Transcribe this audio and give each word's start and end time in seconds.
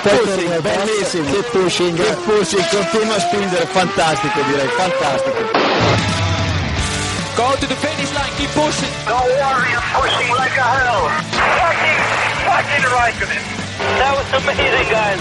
che 0.00 0.08
pushing, 0.08 0.60
bellissimo. 0.60 1.30
Che 1.30 1.42
pushing, 1.50 1.96
che 1.96 2.16
pushing, 2.24 2.68
continua 2.68 3.16
a 3.16 3.20
spingere, 3.20 3.66
fantastico 3.66 4.40
direi, 4.42 4.68
fantastico. 4.68 5.36
Go 7.36 7.54
to 7.60 7.66
the 7.66 7.74
finish 7.76 8.12
line, 8.12 8.32
keep 8.36 8.50
pushing. 8.50 8.90
No 9.06 9.20
worry, 9.20 9.74
I'm 9.74 9.82
pushing 10.00 10.32
like 10.34 10.56
a 10.56 10.62
hell. 10.62 11.08
Fucking, 11.36 12.00
fucking 12.46 12.84
Raikkonen. 12.90 13.42
That 13.98 14.12
was 14.16 14.28
amazing, 14.32 14.88
guys. 14.88 15.20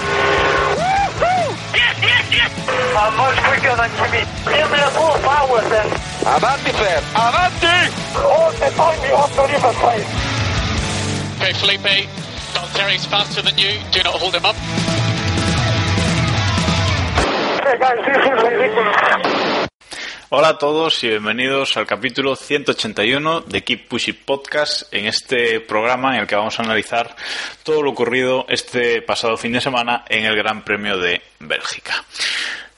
Yes, 1.75 1.95
yes, 2.01 2.25
yes. 2.31 2.51
I'm 2.95 3.15
much 3.17 3.37
quicker 3.43 3.75
than 3.75 3.91
Kimi. 3.99 4.23
Give 4.47 4.71
me 4.71 4.79
the 4.79 4.91
full 4.95 5.17
power 5.27 5.61
then. 5.67 5.87
Avanti, 6.25 6.71
Fer, 6.71 7.03
avanti! 7.13 7.77
All 8.17 8.51
the 8.51 8.69
time 8.73 8.99
you 9.03 9.15
have 9.15 9.35
to 9.35 9.43
leave 9.43 9.63
a 9.63 9.73
place. 9.83 10.07
Okay, 11.35 11.53
Felipe, 11.59 12.07
Hola 20.29 20.49
a 20.49 20.57
todos 20.57 21.03
y 21.03 21.07
bienvenidos 21.07 21.77
al 21.77 21.87
capítulo 21.87 22.35
181 22.35 23.41
de 23.41 23.63
Keep 23.63 23.87
Pushing 23.87 24.19
Podcast, 24.25 24.93
en 24.93 25.05
este 25.05 25.61
programa 25.61 26.15
en 26.15 26.21
el 26.21 26.27
que 26.27 26.35
vamos 26.35 26.59
a 26.59 26.63
analizar 26.63 27.15
todo 27.63 27.81
lo 27.81 27.91
ocurrido 27.91 28.45
este 28.49 29.01
pasado 29.01 29.37
fin 29.37 29.53
de 29.53 29.61
semana 29.61 30.03
en 30.09 30.25
el 30.25 30.35
Gran 30.35 30.65
Premio 30.65 30.97
de 30.97 31.21
Bélgica. 31.39 32.03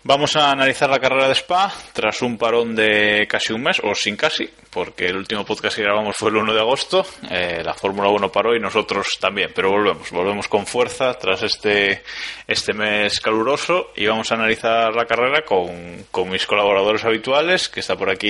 Vamos 0.04 0.36
a 0.36 0.52
analizar 0.52 0.90
la 0.90 1.00
carrera 1.00 1.28
de 1.28 1.34
Spa 1.34 1.74
tras 1.94 2.22
un 2.22 2.38
parón 2.38 2.76
de 2.76 3.28
casi 3.28 3.52
un 3.52 3.64
mes, 3.64 3.82
o 3.84 3.96
sin 3.96 4.16
casi, 4.16 4.48
porque 4.78 5.08
el 5.08 5.18
último 5.18 5.44
podcast 5.44 5.76
que 5.76 5.82
grabamos 5.82 6.16
fue 6.16 6.30
el 6.30 6.36
1 6.36 6.54
de 6.54 6.60
agosto. 6.60 7.04
Eh, 7.32 7.64
la 7.66 7.74
Fórmula 7.74 8.10
1 8.10 8.32
paró 8.32 8.56
y 8.56 8.60
nosotros 8.60 9.18
también, 9.20 9.50
pero 9.56 9.72
volvemos, 9.72 10.12
volvemos 10.12 10.48
con 10.48 10.68
fuerza 10.68 11.16
tras 11.16 11.42
este, 11.42 12.04
este 12.46 12.74
mes 12.74 13.20
caluroso 13.20 13.88
y 13.96 14.06
vamos 14.06 14.32
a 14.32 14.36
analizar 14.36 14.94
la 14.94 15.06
carrera 15.06 15.42
con, 15.44 16.06
con 16.12 16.30
mis 16.30 16.46
colaboradores 16.46 17.04
habituales, 17.06 17.70
que 17.70 17.80
está 17.80 17.96
por 17.96 18.12
aquí 18.12 18.28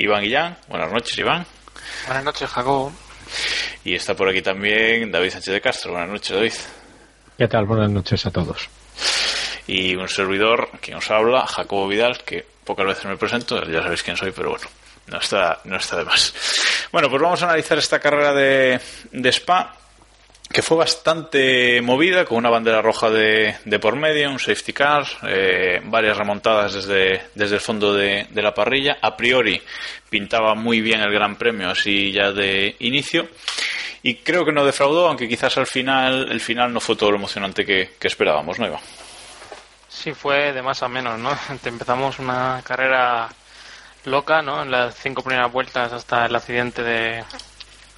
Iván 0.00 0.22
Guillán. 0.22 0.56
Buenas 0.68 0.92
noches, 0.92 1.18
Iván. 1.18 1.44
Buenas 2.06 2.22
noches, 2.22 2.48
Jacobo. 2.48 2.92
Y 3.82 3.94
está 3.96 4.14
por 4.14 4.28
aquí 4.28 4.40
también 4.40 5.10
David 5.10 5.30
Sánchez 5.30 5.52
de 5.52 5.60
Castro. 5.60 5.90
Buenas 5.94 6.10
noches, 6.10 6.30
David. 6.30 6.52
¿Qué 7.38 7.48
tal? 7.48 7.64
Buenas 7.64 7.90
noches 7.90 8.24
a 8.24 8.30
todos. 8.30 8.68
Y 9.66 9.96
un 9.96 10.08
servidor 10.08 10.70
que 10.80 10.94
os 10.94 11.10
habla, 11.10 11.44
Jacobo 11.48 11.88
Vidal, 11.88 12.22
que 12.24 12.46
pocas 12.64 12.86
veces 12.86 13.06
me 13.06 13.16
presento, 13.16 13.60
ya 13.64 13.82
sabéis 13.82 14.04
quién 14.04 14.16
soy, 14.16 14.30
pero 14.30 14.50
bueno, 14.50 14.68
no 15.10 15.18
está, 15.18 15.60
no 15.64 15.76
está 15.76 15.96
de 15.96 16.04
más. 16.04 16.34
Bueno, 16.92 17.08
pues 17.10 17.22
vamos 17.22 17.42
a 17.42 17.46
analizar 17.46 17.78
esta 17.78 17.98
carrera 17.98 18.32
de, 18.32 18.80
de 19.12 19.28
Spa, 19.30 19.74
que 20.50 20.62
fue 20.62 20.78
bastante 20.78 21.80
movida, 21.82 22.24
con 22.24 22.38
una 22.38 22.50
bandera 22.50 22.80
roja 22.80 23.10
de, 23.10 23.56
de 23.64 23.78
por 23.78 23.96
medio, 23.96 24.30
un 24.30 24.38
safety 24.38 24.72
car, 24.72 25.06
eh, 25.24 25.80
varias 25.84 26.16
remontadas 26.16 26.74
desde, 26.74 27.22
desde 27.34 27.56
el 27.56 27.60
fondo 27.60 27.94
de, 27.94 28.26
de 28.30 28.42
la 28.42 28.54
parrilla. 28.54 28.98
A 29.02 29.16
priori 29.16 29.60
pintaba 30.08 30.54
muy 30.54 30.80
bien 30.80 31.00
el 31.00 31.12
Gran 31.12 31.36
Premio, 31.36 31.68
así 31.68 32.12
ya 32.12 32.32
de 32.32 32.76
inicio. 32.78 33.28
Y 34.02 34.16
creo 34.16 34.44
que 34.44 34.52
no 34.52 34.64
defraudó, 34.64 35.08
aunque 35.08 35.28
quizás 35.28 35.58
al 35.58 35.66
final, 35.66 36.30
el 36.30 36.40
final 36.40 36.72
no 36.72 36.80
fue 36.80 36.96
todo 36.96 37.10
lo 37.10 37.16
emocionante 37.16 37.66
que, 37.66 37.90
que 37.98 38.08
esperábamos, 38.08 38.58
¿no, 38.58 38.66
Iván? 38.66 38.80
Sí, 39.88 40.12
fue 40.12 40.52
de 40.52 40.62
más 40.62 40.82
a 40.82 40.88
menos, 40.88 41.18
¿no? 41.18 41.30
Empezamos 41.64 42.18
una 42.20 42.62
carrera 42.64 43.28
loca, 44.04 44.42
¿no? 44.42 44.62
En 44.62 44.70
las 44.70 44.94
cinco 44.96 45.22
primeras 45.22 45.52
vueltas 45.52 45.92
hasta 45.92 46.26
el 46.26 46.34
accidente 46.36 46.82
de, 46.82 47.24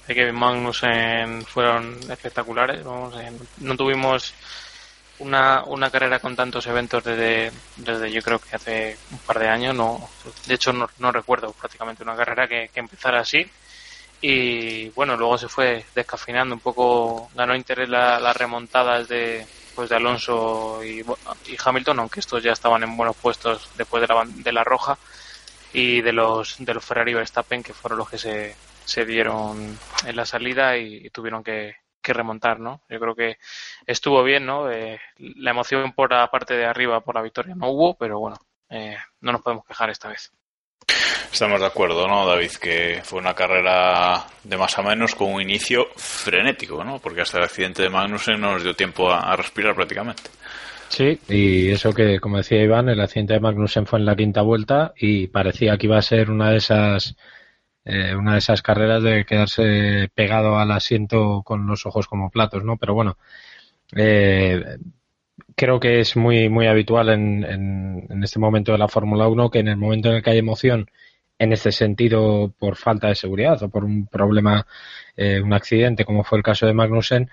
Kevin 0.07 0.35
Magnussen 0.35 1.45
fueron 1.45 1.97
espectaculares. 2.09 2.83
Vamos, 2.83 3.15
no 3.59 3.77
tuvimos 3.77 4.33
una, 5.19 5.63
una 5.65 5.89
carrera 5.89 6.19
con 6.19 6.35
tantos 6.35 6.65
eventos 6.67 7.03
desde, 7.03 7.51
desde 7.77 8.11
yo 8.11 8.21
creo 8.21 8.39
que 8.39 8.55
hace 8.55 8.97
un 9.11 9.19
par 9.19 9.39
de 9.39 9.47
años. 9.49 9.75
No, 9.75 10.09
de 10.47 10.53
hecho, 10.55 10.73
no, 10.73 10.89
no 10.99 11.11
recuerdo 11.11 11.51
prácticamente 11.53 12.03
una 12.03 12.15
carrera 12.15 12.47
que, 12.47 12.69
que 12.73 12.79
empezara 12.79 13.21
así. 13.21 13.49
Y 14.21 14.89
bueno, 14.89 15.17
luego 15.17 15.37
se 15.37 15.47
fue 15.47 15.83
descafinando 15.95 16.53
un 16.53 16.61
poco, 16.61 17.29
ganó 17.33 17.55
interés 17.55 17.89
la- 17.89 18.19
las 18.19 18.37
remontadas 18.37 19.07
de, 19.07 19.45
pues 19.73 19.89
de 19.89 19.95
Alonso 19.95 20.83
y, 20.83 20.99
y 21.47 21.57
Hamilton, 21.63 21.99
aunque 21.99 22.19
estos 22.19 22.43
ya 22.43 22.51
estaban 22.51 22.83
en 22.83 22.95
buenos 22.95 23.15
puestos 23.15 23.69
después 23.77 24.01
de 24.01 24.07
la, 24.13 24.23
de 24.27 24.51
la 24.51 24.63
roja, 24.63 24.97
y 25.73 26.01
de 26.01 26.13
los, 26.13 26.55
de 26.59 26.73
los 26.73 26.83
Ferrari 26.85 27.13
Verstappen, 27.13 27.63
que 27.63 27.73
fueron 27.73 27.99
los 27.99 28.09
que 28.09 28.17
se, 28.17 28.55
se 28.85 29.05
dieron 29.05 29.77
en 30.05 30.15
la 30.15 30.25
salida 30.25 30.77
y, 30.77 31.05
y 31.05 31.09
tuvieron 31.09 31.43
que, 31.43 31.75
que 32.01 32.13
remontar, 32.13 32.59
¿no? 32.59 32.81
Yo 32.89 32.99
creo 32.99 33.15
que 33.15 33.37
estuvo 33.85 34.23
bien, 34.23 34.45
¿no? 34.45 34.71
Eh, 34.71 34.99
la 35.17 35.51
emoción 35.51 35.93
por 35.93 36.11
la 36.11 36.29
parte 36.29 36.55
de 36.55 36.65
arriba 36.65 37.01
por 37.01 37.15
la 37.15 37.21
victoria 37.21 37.55
no 37.55 37.69
hubo, 37.69 37.95
pero 37.95 38.19
bueno, 38.19 38.37
eh, 38.69 38.97
no 39.21 39.31
nos 39.31 39.41
podemos 39.41 39.65
quejar 39.65 39.89
esta 39.89 40.09
vez. 40.09 40.31
Estamos 41.31 41.61
de 41.61 41.67
acuerdo, 41.67 42.07
¿no, 42.07 42.25
David? 42.25 42.51
Que 42.53 43.01
fue 43.05 43.19
una 43.19 43.33
carrera 43.33 44.25
de 44.43 44.57
más 44.57 44.77
a 44.77 44.81
menos 44.81 45.15
con 45.15 45.31
un 45.31 45.41
inicio 45.41 45.87
frenético, 45.95 46.83
¿no? 46.83 46.99
Porque 46.99 47.21
hasta 47.21 47.37
el 47.37 47.45
accidente 47.45 47.83
de 47.83 47.89
Magnussen 47.89 48.41
no 48.41 48.53
nos 48.53 48.63
dio 48.63 48.75
tiempo 48.75 49.09
a, 49.09 49.31
a 49.31 49.35
respirar 49.37 49.73
prácticamente. 49.73 50.23
Sí, 50.91 51.19
y 51.29 51.69
eso 51.71 51.93
que, 51.93 52.19
como 52.19 52.37
decía 52.37 52.61
Iván, 52.61 52.89
el 52.89 52.99
accidente 52.99 53.33
de 53.33 53.39
Magnussen 53.39 53.85
fue 53.85 53.99
en 53.99 54.05
la 54.05 54.15
quinta 54.15 54.41
vuelta 54.41 54.93
y 54.97 55.27
parecía 55.27 55.77
que 55.77 55.87
iba 55.87 55.97
a 55.97 56.01
ser 56.01 56.29
una 56.29 56.51
de 56.51 56.57
esas 56.57 57.15
eh, 57.85 58.15
una 58.15 58.33
de 58.33 58.39
esas 58.39 58.61
carreras 58.61 59.03
de 59.03 59.25
quedarse 59.25 60.09
pegado 60.15 60.57
al 60.59 60.71
asiento 60.71 61.43
con 61.45 61.67
los 61.67 61.85
ojos 61.85 62.07
como 62.07 62.29
platos, 62.29 62.63
¿no? 62.65 62.77
Pero 62.77 62.93
bueno, 62.93 63.17
eh, 63.95 64.63
creo 65.55 65.79
que 65.79 66.01
es 66.01 66.17
muy 66.17 66.49
muy 66.49 66.67
habitual 66.67 67.09
en, 67.09 67.43
en, 67.45 68.07
en 68.09 68.23
este 68.23 68.39
momento 68.39 68.71
de 68.73 68.77
la 68.79 68.87
Fórmula 68.89 69.27
1 69.27 69.49
que 69.51 69.59
en 69.59 69.69
el 69.69 69.77
momento 69.77 70.09
en 70.09 70.15
el 70.17 70.23
que 70.23 70.31
hay 70.31 70.39
emoción 70.39 70.89
en 71.39 71.53
este 71.53 71.71
sentido 71.71 72.53
por 72.59 72.75
falta 72.77 73.07
de 73.09 73.15
seguridad 73.15 73.61
o 73.63 73.69
por 73.69 73.85
un 73.85 74.07
problema, 74.07 74.67
eh, 75.17 75.41
un 75.41 75.53
accidente 75.53 76.05
como 76.05 76.23
fue 76.23 76.37
el 76.39 76.43
caso 76.43 76.67
de 76.67 76.73
Magnussen, 76.73 77.29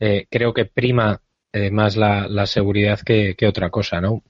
eh, 0.00 0.26
creo 0.30 0.54
que 0.54 0.66
prima 0.66 1.20
eh, 1.52 1.70
más 1.70 1.96
la, 1.96 2.28
la 2.28 2.46
seguridad 2.46 3.00
que, 3.00 3.36
otra 3.46 3.70
cosa, 3.70 4.00
¿no? 4.00 4.22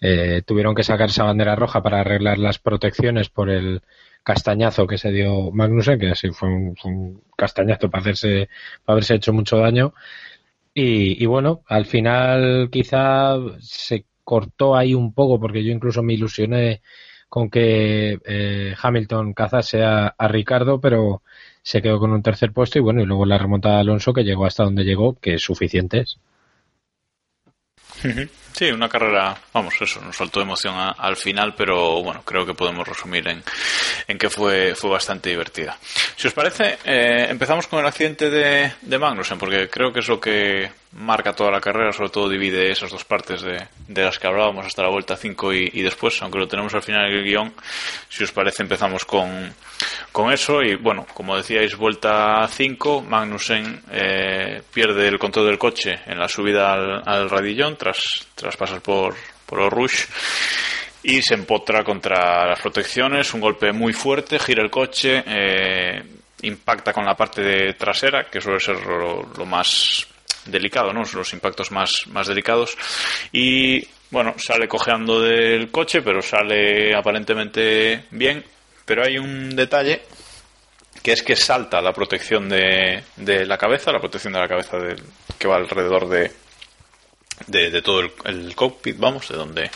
Eh, 0.00 0.42
tuvieron 0.46 0.74
que 0.74 0.82
sacar 0.82 1.10
esa 1.10 1.24
bandera 1.24 1.54
roja 1.56 1.82
para 1.82 2.00
arreglar 2.00 2.38
las 2.38 2.58
protecciones 2.58 3.28
por 3.28 3.50
el 3.50 3.82
castañazo 4.24 4.86
que 4.86 4.98
se 4.98 5.12
dio 5.12 5.50
Magnussen, 5.52 5.98
que 5.98 6.10
así 6.10 6.30
fue 6.30 6.48
un, 6.48 7.22
castañazo 7.36 7.90
para 7.90 8.02
hacerse, 8.02 8.48
para 8.84 8.94
haberse 8.94 9.14
hecho 9.16 9.32
mucho 9.32 9.58
daño. 9.58 9.94
Y, 10.74 11.22
y, 11.22 11.26
bueno, 11.26 11.62
al 11.66 11.86
final 11.86 12.68
quizá 12.70 13.36
se 13.60 14.06
cortó 14.24 14.76
ahí 14.76 14.94
un 14.94 15.12
poco, 15.14 15.38
porque 15.40 15.64
yo 15.64 15.72
incluso 15.72 16.02
me 16.02 16.14
ilusioné 16.14 16.82
con 17.28 17.50
que 17.50 18.18
eh, 18.26 18.74
Hamilton 18.80 19.34
cazase 19.34 19.82
a, 19.84 20.08
a, 20.08 20.28
Ricardo, 20.28 20.80
pero 20.80 21.22
se 21.62 21.82
quedó 21.82 21.98
con 21.98 22.12
un 22.12 22.22
tercer 22.22 22.52
puesto 22.52 22.78
y 22.78 22.82
bueno, 22.82 23.02
y 23.02 23.06
luego 23.06 23.26
la 23.26 23.38
remontada 23.38 23.76
de 23.76 23.80
Alonso 23.82 24.12
que 24.12 24.24
llegó 24.24 24.46
hasta 24.46 24.64
donde 24.64 24.84
llegó, 24.84 25.18
que 25.18 25.34
es 25.34 25.42
suficiente. 25.42 26.04
Sí, 28.52 28.70
una 28.70 28.88
carrera, 28.88 29.34
vamos, 29.54 29.74
eso, 29.80 29.98
nos 30.02 30.14
faltó 30.14 30.42
emoción 30.42 30.74
a, 30.74 30.90
al 30.90 31.16
final, 31.16 31.54
pero 31.56 32.02
bueno, 32.02 32.22
creo 32.22 32.44
que 32.44 32.52
podemos 32.52 32.86
resumir 32.86 33.26
en, 33.26 33.42
en 34.06 34.18
que 34.18 34.28
fue, 34.28 34.74
fue 34.74 34.90
bastante 34.90 35.30
divertida. 35.30 35.78
Si 36.16 36.28
os 36.28 36.34
parece, 36.34 36.78
eh, 36.84 37.28
empezamos 37.30 37.66
con 37.66 37.80
el 37.80 37.86
accidente 37.86 38.28
de, 38.28 38.72
de 38.82 38.98
Magnussen, 38.98 39.38
porque 39.38 39.70
creo 39.70 39.90
que 39.90 40.00
es 40.00 40.08
lo 40.08 40.20
que 40.20 40.70
marca 40.92 41.32
toda 41.32 41.50
la 41.50 41.60
carrera, 41.60 41.92
sobre 41.92 42.10
todo 42.10 42.28
divide 42.28 42.70
esas 42.70 42.90
dos 42.90 43.04
partes 43.04 43.42
de, 43.42 43.66
de 43.88 44.02
las 44.04 44.18
que 44.18 44.26
hablábamos 44.26 44.66
hasta 44.66 44.82
la 44.82 44.90
vuelta 44.90 45.16
5 45.16 45.52
y, 45.54 45.70
y, 45.74 45.82
después, 45.82 46.20
aunque 46.22 46.38
lo 46.38 46.48
tenemos 46.48 46.74
al 46.74 46.82
final 46.82 47.10
del 47.10 47.24
guion, 47.24 47.52
si 48.08 48.24
os 48.24 48.32
parece 48.32 48.62
empezamos 48.62 49.04
con, 49.04 49.54
con 50.12 50.32
eso. 50.32 50.62
Y 50.62 50.76
bueno, 50.76 51.06
como 51.14 51.36
decíais, 51.36 51.76
vuelta 51.76 52.46
5, 52.46 53.02
Magnussen 53.02 53.82
eh, 53.90 54.62
pierde 54.72 55.08
el 55.08 55.18
control 55.18 55.46
del 55.46 55.58
coche 55.58 56.00
en 56.06 56.18
la 56.18 56.28
subida 56.28 56.72
al, 56.72 57.02
al 57.06 57.30
radillón 57.30 57.76
tras, 57.76 58.26
tras 58.34 58.56
pasar 58.56 58.80
por, 58.80 59.14
por 59.46 59.62
el 59.62 59.70
rush 59.70 60.04
y 61.04 61.20
se 61.20 61.34
empotra 61.34 61.82
contra 61.82 62.46
las 62.46 62.60
protecciones, 62.60 63.34
un 63.34 63.40
golpe 63.40 63.72
muy 63.72 63.92
fuerte, 63.92 64.38
gira 64.38 64.62
el 64.62 64.70
coche, 64.70 65.24
eh, 65.26 66.02
impacta 66.42 66.92
con 66.92 67.04
la 67.04 67.14
parte 67.14 67.42
de 67.42 67.72
trasera, 67.74 68.24
que 68.30 68.40
suele 68.40 68.60
ser 68.60 68.76
lo, 68.86 69.22
lo 69.36 69.46
más 69.46 70.06
delicado, 70.46 70.92
¿no? 70.92 71.02
Los 71.14 71.32
impactos 71.32 71.70
más, 71.70 71.90
más 72.08 72.26
delicados. 72.26 72.76
Y 73.32 73.86
bueno, 74.10 74.34
sale 74.38 74.68
cojeando 74.68 75.20
del 75.20 75.70
coche, 75.70 76.02
pero 76.02 76.20
sale 76.22 76.94
aparentemente 76.94 78.04
bien. 78.10 78.44
Pero 78.84 79.04
hay 79.04 79.18
un 79.18 79.54
detalle 79.54 80.02
que 81.02 81.12
es 81.12 81.22
que 81.22 81.36
salta 81.36 81.80
la 81.80 81.92
protección 81.92 82.48
de, 82.48 83.02
de 83.16 83.46
la 83.46 83.58
cabeza, 83.58 83.92
la 83.92 84.00
protección 84.00 84.32
de 84.32 84.40
la 84.40 84.48
cabeza 84.48 84.78
del, 84.78 85.02
que 85.38 85.48
va 85.48 85.56
alrededor 85.56 86.08
de, 86.08 86.30
de, 87.46 87.82
todo 87.82 88.00
el, 88.24 88.54
cockpit, 88.54 88.98
vamos, 88.98 89.28
de 89.28 89.36
donde 89.36 89.70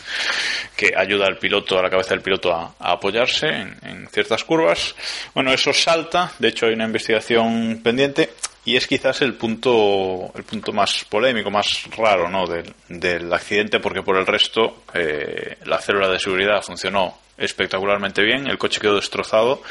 que 0.76 0.92
ayuda 0.96 1.26
al 1.26 1.38
piloto, 1.38 1.78
a 1.78 1.82
la 1.82 1.90
cabeza 1.90 2.10
del 2.10 2.20
piloto 2.20 2.52
a, 2.52 2.74
apoyarse 2.78 3.46
en, 3.48 4.08
ciertas 4.12 4.44
curvas. 4.44 4.94
Bueno, 5.34 5.52
eso 5.52 5.72
salta, 5.72 6.32
de 6.38 6.48
hecho 6.48 6.66
hay 6.66 6.74
una 6.74 6.84
investigación 6.84 7.80
pendiente 7.82 8.30
y 8.64 8.76
es 8.76 8.86
quizás 8.86 9.22
el 9.22 9.34
punto 9.34 10.32
el 10.34 10.44
punto 10.44 10.72
más 10.72 11.04
polémico, 11.04 11.50
más 11.50 11.84
raro, 11.96 12.28
¿no? 12.28 12.46
Del, 12.46 12.72
del 12.88 13.32
accidente, 13.32 13.80
porque 13.80 14.02
por 14.02 14.16
el 14.16 14.26
resto 14.26 14.82
eh, 14.94 15.58
la 15.64 15.78
célula 15.78 16.08
de 16.08 16.18
seguridad 16.18 16.62
funcionó 16.62 17.18
espectacularmente 17.38 18.22
bien, 18.22 18.46
el 18.46 18.58
coche 18.58 18.80
quedó 18.80 18.96
destrozado, 18.96 19.62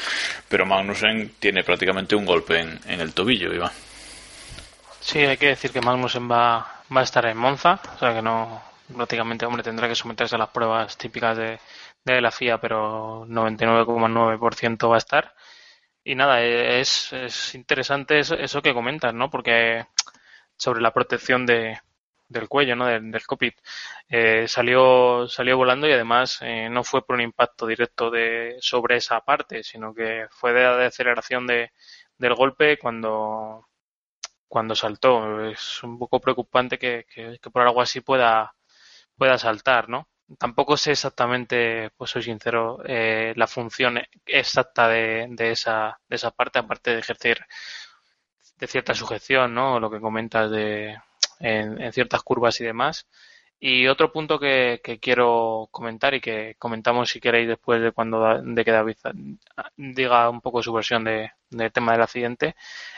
pero 0.48 0.64
Magnussen 0.66 1.34
tiene 1.38 1.64
prácticamente 1.64 2.14
un 2.14 2.24
golpe 2.24 2.60
en, 2.60 2.80
en 2.86 3.00
el 3.00 3.12
tobillo, 3.12 3.52
Iván. 3.52 3.72
Sí, 5.00 5.20
hay 5.20 5.36
que 5.36 5.48
decir 5.48 5.70
que 5.70 5.80
Magnussen 5.80 6.30
va 6.30 6.75
va 6.94 7.00
a 7.00 7.04
estar 7.04 7.24
en 7.26 7.36
Monza, 7.36 7.80
o 7.94 7.98
sea 7.98 8.14
que 8.14 8.22
no, 8.22 8.62
prácticamente, 8.94 9.46
hombre, 9.46 9.62
tendrá 9.62 9.88
que 9.88 9.94
someterse 9.94 10.36
a 10.36 10.38
las 10.38 10.50
pruebas 10.50 10.96
típicas 10.98 11.36
de, 11.36 11.58
de 12.04 12.20
la 12.20 12.30
FIA, 12.30 12.60
pero 12.60 13.26
99,9% 13.26 14.88
va 14.90 14.94
a 14.96 14.98
estar. 14.98 15.34
Y 16.04 16.14
nada, 16.14 16.42
es, 16.42 17.12
es 17.12 17.54
interesante 17.54 18.20
eso, 18.20 18.36
eso, 18.36 18.62
que 18.62 18.74
comentas, 18.74 19.12
¿no? 19.14 19.30
Porque 19.30 19.86
sobre 20.56 20.80
la 20.82 20.92
protección 20.92 21.46
de, 21.46 21.80
del 22.28 22.48
cuello, 22.48 22.76
¿no? 22.76 22.86
Del, 22.86 23.10
del 23.10 23.26
cockpit. 23.26 23.56
Eh, 24.08 24.46
salió, 24.48 25.28
salió 25.28 25.56
volando 25.56 25.88
y 25.88 25.92
además 25.92 26.38
eh, 26.42 26.68
no 26.70 26.84
fue 26.84 27.04
por 27.04 27.16
un 27.16 27.22
impacto 27.22 27.66
directo 27.66 28.10
de, 28.10 28.56
sobre 28.60 28.96
esa 28.96 29.20
parte, 29.20 29.62
sino 29.64 29.94
que 29.94 30.26
fue 30.30 30.52
de 30.52 30.62
la 30.62 30.86
aceleración 30.86 31.46
de, 31.46 31.72
del 32.18 32.34
golpe 32.34 32.78
cuando, 32.78 33.66
cuando 34.48 34.74
saltó. 34.74 35.44
Es 35.50 35.82
un 35.82 35.98
poco 35.98 36.20
preocupante 36.20 36.78
que, 36.78 37.06
que, 37.08 37.38
por 37.50 37.62
algo 37.62 37.80
así 37.82 38.00
pueda, 38.00 38.54
pueda 39.16 39.38
saltar, 39.38 39.88
¿no? 39.88 40.08
Tampoco 40.38 40.76
sé 40.76 40.92
exactamente, 40.92 41.90
pues 41.96 42.10
soy 42.10 42.22
sincero, 42.22 42.80
eh, 42.86 43.32
la 43.36 43.46
función 43.46 44.00
exacta 44.26 44.88
de, 44.88 45.26
de, 45.30 45.52
esa, 45.52 46.00
de 46.08 46.16
esa 46.16 46.32
parte, 46.32 46.58
aparte 46.58 46.92
de 46.92 46.98
ejercer 47.00 47.46
de 48.58 48.66
cierta 48.66 48.94
sujeción, 48.94 49.54
¿no? 49.54 49.78
Lo 49.80 49.90
que 49.90 50.00
comentas 50.00 50.50
de 50.50 50.96
en, 51.40 51.80
en 51.80 51.92
ciertas 51.92 52.22
curvas 52.22 52.60
y 52.60 52.64
demás. 52.64 53.06
Y 53.58 53.86
otro 53.88 54.12
punto 54.12 54.38
que, 54.38 54.80
que, 54.84 54.98
quiero 54.98 55.68
comentar 55.70 56.14
y 56.14 56.20
que 56.20 56.56
comentamos 56.58 57.10
si 57.10 57.20
queréis 57.20 57.48
después 57.48 57.80
de 57.80 57.92
cuando 57.92 58.42
de 58.42 58.64
que 58.64 58.70
David 58.70 58.96
diga 59.76 60.28
un 60.28 60.40
poco 60.42 60.62
su 60.62 60.72
versión 60.72 61.04
de, 61.04 61.32
del 61.50 61.72
tema 61.72 61.92
del 61.92 62.02
accidente 62.02 62.54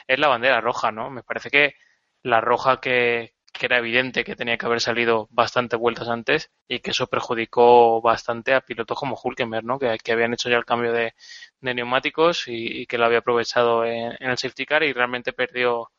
es 0.06 0.18
la 0.18 0.28
bandera 0.28 0.60
roja, 0.60 0.90
¿no? 0.92 1.10
Me 1.10 1.22
parece 1.22 1.50
que 1.50 1.74
la 2.22 2.40
roja 2.40 2.80
que, 2.80 3.34
que 3.52 3.66
era 3.66 3.78
evidente 3.78 4.24
que 4.24 4.36
tenía 4.36 4.58
que 4.58 4.66
haber 4.66 4.80
salido 4.80 5.28
bastante 5.30 5.76
vueltas 5.76 6.08
antes 6.08 6.50
y 6.68 6.80
que 6.80 6.90
eso 6.92 7.06
perjudicó 7.08 8.00
bastante 8.00 8.54
a 8.54 8.60
pilotos 8.60 8.98
como 8.98 9.18
Hulkenberg, 9.22 9.64
¿no? 9.64 9.78
Que, 9.78 9.98
habían 10.12 10.32
hecho 10.34 10.48
ya 10.50 10.56
el 10.56 10.64
cambio 10.64 10.92
de, 10.92 11.14
de 11.60 11.74
neumáticos 11.74 12.48
y, 12.48 12.82
y, 12.82 12.86
que 12.86 12.98
lo 12.98 13.04
había 13.06 13.18
aprovechado 13.18 13.84
en, 13.84 14.14
en 14.18 14.30
el 14.30 14.38
safety 14.38 14.66
car 14.66 14.82
y 14.84 14.92
realmente 14.92 15.32
perdió 15.32 15.90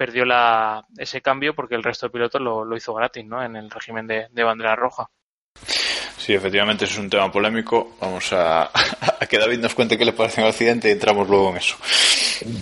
perdió 0.00 0.24
la, 0.24 0.86
ese 0.96 1.20
cambio 1.20 1.54
porque 1.54 1.74
el 1.74 1.82
resto 1.82 2.06
de 2.06 2.10
pilotos 2.10 2.40
lo, 2.40 2.64
lo 2.64 2.74
hizo 2.74 2.94
gratis, 2.94 3.22
¿no? 3.26 3.44
En 3.44 3.54
el 3.54 3.70
régimen 3.70 4.06
de, 4.06 4.28
de, 4.30 4.42
bandera 4.42 4.74
roja. 4.74 5.10
Sí, 6.16 6.32
efectivamente, 6.32 6.86
eso 6.86 6.94
es 6.94 7.00
un 7.00 7.10
tema 7.10 7.30
polémico. 7.30 7.98
Vamos 8.00 8.32
a, 8.32 8.62
a 9.20 9.26
que 9.28 9.38
David 9.38 9.58
nos 9.58 9.74
cuente 9.74 9.98
qué 9.98 10.06
le 10.06 10.14
parece 10.14 10.40
el 10.40 10.46
accidente 10.46 10.88
y 10.88 10.92
entramos 10.92 11.28
luego 11.28 11.50
en 11.50 11.58
eso. 11.58 11.76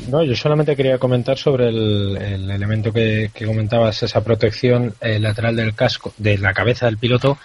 No, 0.09 0.25
yo 0.25 0.35
solamente 0.35 0.75
quería 0.75 0.99
comentar 0.99 1.39
sobre 1.39 1.69
el, 1.69 2.17
el 2.21 2.51
elemento 2.51 2.93
que, 2.93 3.31
que, 3.33 3.47
comentabas, 3.47 4.03
esa 4.03 4.25
protección 4.25 4.95
eh, 5.01 5.21
lateral 5.21 5.55
del 5.55 5.77
casco, 5.77 6.13
de 6.17 6.39
la 6.39 6.53
cabeza 6.53 6.87
del 6.87 6.99
piloto, 6.99 7.39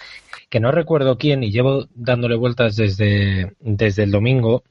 que 0.50 0.58
no 0.58 0.72
recuerdo 0.72 1.18
quién 1.18 1.44
y 1.44 1.52
llevo 1.52 1.86
dándole 1.94 2.34
vueltas 2.34 2.74
desde, 2.74 3.52
desde 3.60 4.02
el 4.02 4.10
domingo. 4.10 4.64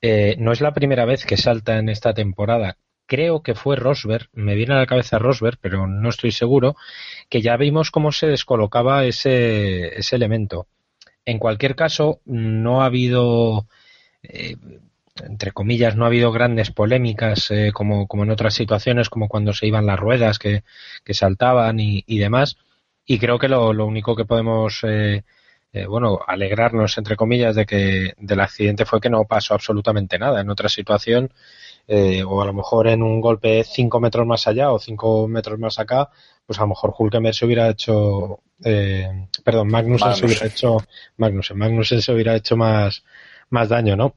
Eh, 0.00 0.36
no 0.38 0.52
es 0.52 0.62
la 0.62 0.72
primera 0.72 1.04
vez 1.04 1.26
que 1.26 1.36
salta 1.36 1.76
en 1.76 1.90
esta 1.90 2.14
temporada 2.14 2.78
creo 3.06 3.42
que 3.42 3.54
fue 3.54 3.76
Rosberg, 3.76 4.28
me 4.32 4.54
viene 4.54 4.74
a 4.74 4.78
la 4.78 4.86
cabeza 4.86 5.18
Rosberg, 5.18 5.58
pero 5.60 5.86
no 5.86 6.08
estoy 6.08 6.32
seguro, 6.32 6.76
que 7.28 7.42
ya 7.42 7.56
vimos 7.56 7.90
cómo 7.90 8.12
se 8.12 8.26
descolocaba 8.26 9.04
ese, 9.04 9.98
ese 9.98 10.16
elemento. 10.16 10.66
En 11.24 11.38
cualquier 11.38 11.74
caso, 11.74 12.20
no 12.26 12.82
ha 12.82 12.86
habido, 12.86 13.66
eh, 14.22 14.56
entre 15.22 15.52
comillas, 15.52 15.96
no 15.96 16.04
ha 16.04 16.08
habido 16.08 16.32
grandes 16.32 16.70
polémicas 16.70 17.50
eh, 17.50 17.70
como, 17.72 18.06
como 18.06 18.24
en 18.24 18.30
otras 18.30 18.54
situaciones, 18.54 19.08
como 19.08 19.28
cuando 19.28 19.52
se 19.52 19.66
iban 19.66 19.86
las 19.86 19.98
ruedas 19.98 20.38
que, 20.38 20.64
que 21.04 21.14
saltaban 21.14 21.80
y, 21.80 22.04
y, 22.06 22.18
demás. 22.18 22.56
Y 23.06 23.18
creo 23.18 23.38
que 23.38 23.48
lo, 23.48 23.70
único 23.86 24.16
que 24.16 24.24
podemos, 24.24 24.80
eh, 24.84 25.24
eh, 25.72 25.86
bueno, 25.86 26.20
alegrarnos, 26.26 26.98
entre 26.98 27.16
comillas, 27.16 27.54
de 27.56 27.66
que 27.66 28.14
del 28.18 28.40
accidente 28.40 28.84
fue 28.84 29.00
que 29.00 29.10
no 29.10 29.24
pasó 29.24 29.54
absolutamente 29.54 30.18
nada. 30.18 30.40
En 30.40 30.50
otra 30.50 30.68
situación, 30.68 31.32
eh, 31.86 32.22
o 32.24 32.40
a 32.40 32.46
lo 32.46 32.52
mejor 32.52 32.88
en 32.88 33.02
un 33.02 33.20
golpe 33.20 33.62
cinco 33.64 34.00
metros 34.00 34.26
más 34.26 34.46
allá 34.46 34.72
o 34.72 34.78
cinco 34.78 35.28
metros 35.28 35.58
más 35.58 35.78
acá, 35.78 36.10
pues 36.46 36.58
a 36.58 36.62
lo 36.62 36.68
mejor 36.68 36.94
Hulkenberg 36.96 37.34
se 37.34 37.44
hubiera 37.46 37.68
hecho, 37.68 38.40
eh, 38.64 39.28
perdón, 39.44 39.68
Magnussen, 39.68 40.08
Magnussen, 40.08 40.16
se 40.16 40.26
hubiera 40.26 40.46
hecho, 40.46 40.76
Magnussen, 41.16 41.58
Magnussen 41.58 42.02
se 42.02 42.12
hubiera 42.12 42.36
hecho 42.36 42.56
más, 42.56 43.04
más 43.50 43.68
daño, 43.68 43.96
¿no? 43.96 44.16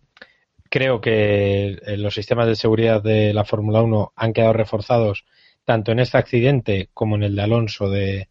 Creo 0.70 1.00
que 1.00 1.78
los 1.98 2.14
sistemas 2.14 2.48
de 2.48 2.56
seguridad 2.56 3.02
de 3.02 3.34
la 3.34 3.46
Fórmula 3.46 3.82
1 3.82 4.14
han 4.16 4.34
quedado 4.34 4.54
reforzados 4.54 5.24
tanto 5.64 5.92
en 5.92 6.00
este 6.00 6.18
accidente 6.18 6.90
como 6.94 7.16
en 7.16 7.24
el 7.24 7.36
de 7.36 7.42
Alonso 7.42 7.90
de, 7.90 8.30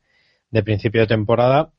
de 0.50 0.62
principio 0.62 1.02
de 1.02 1.06
temporada. 1.06 1.70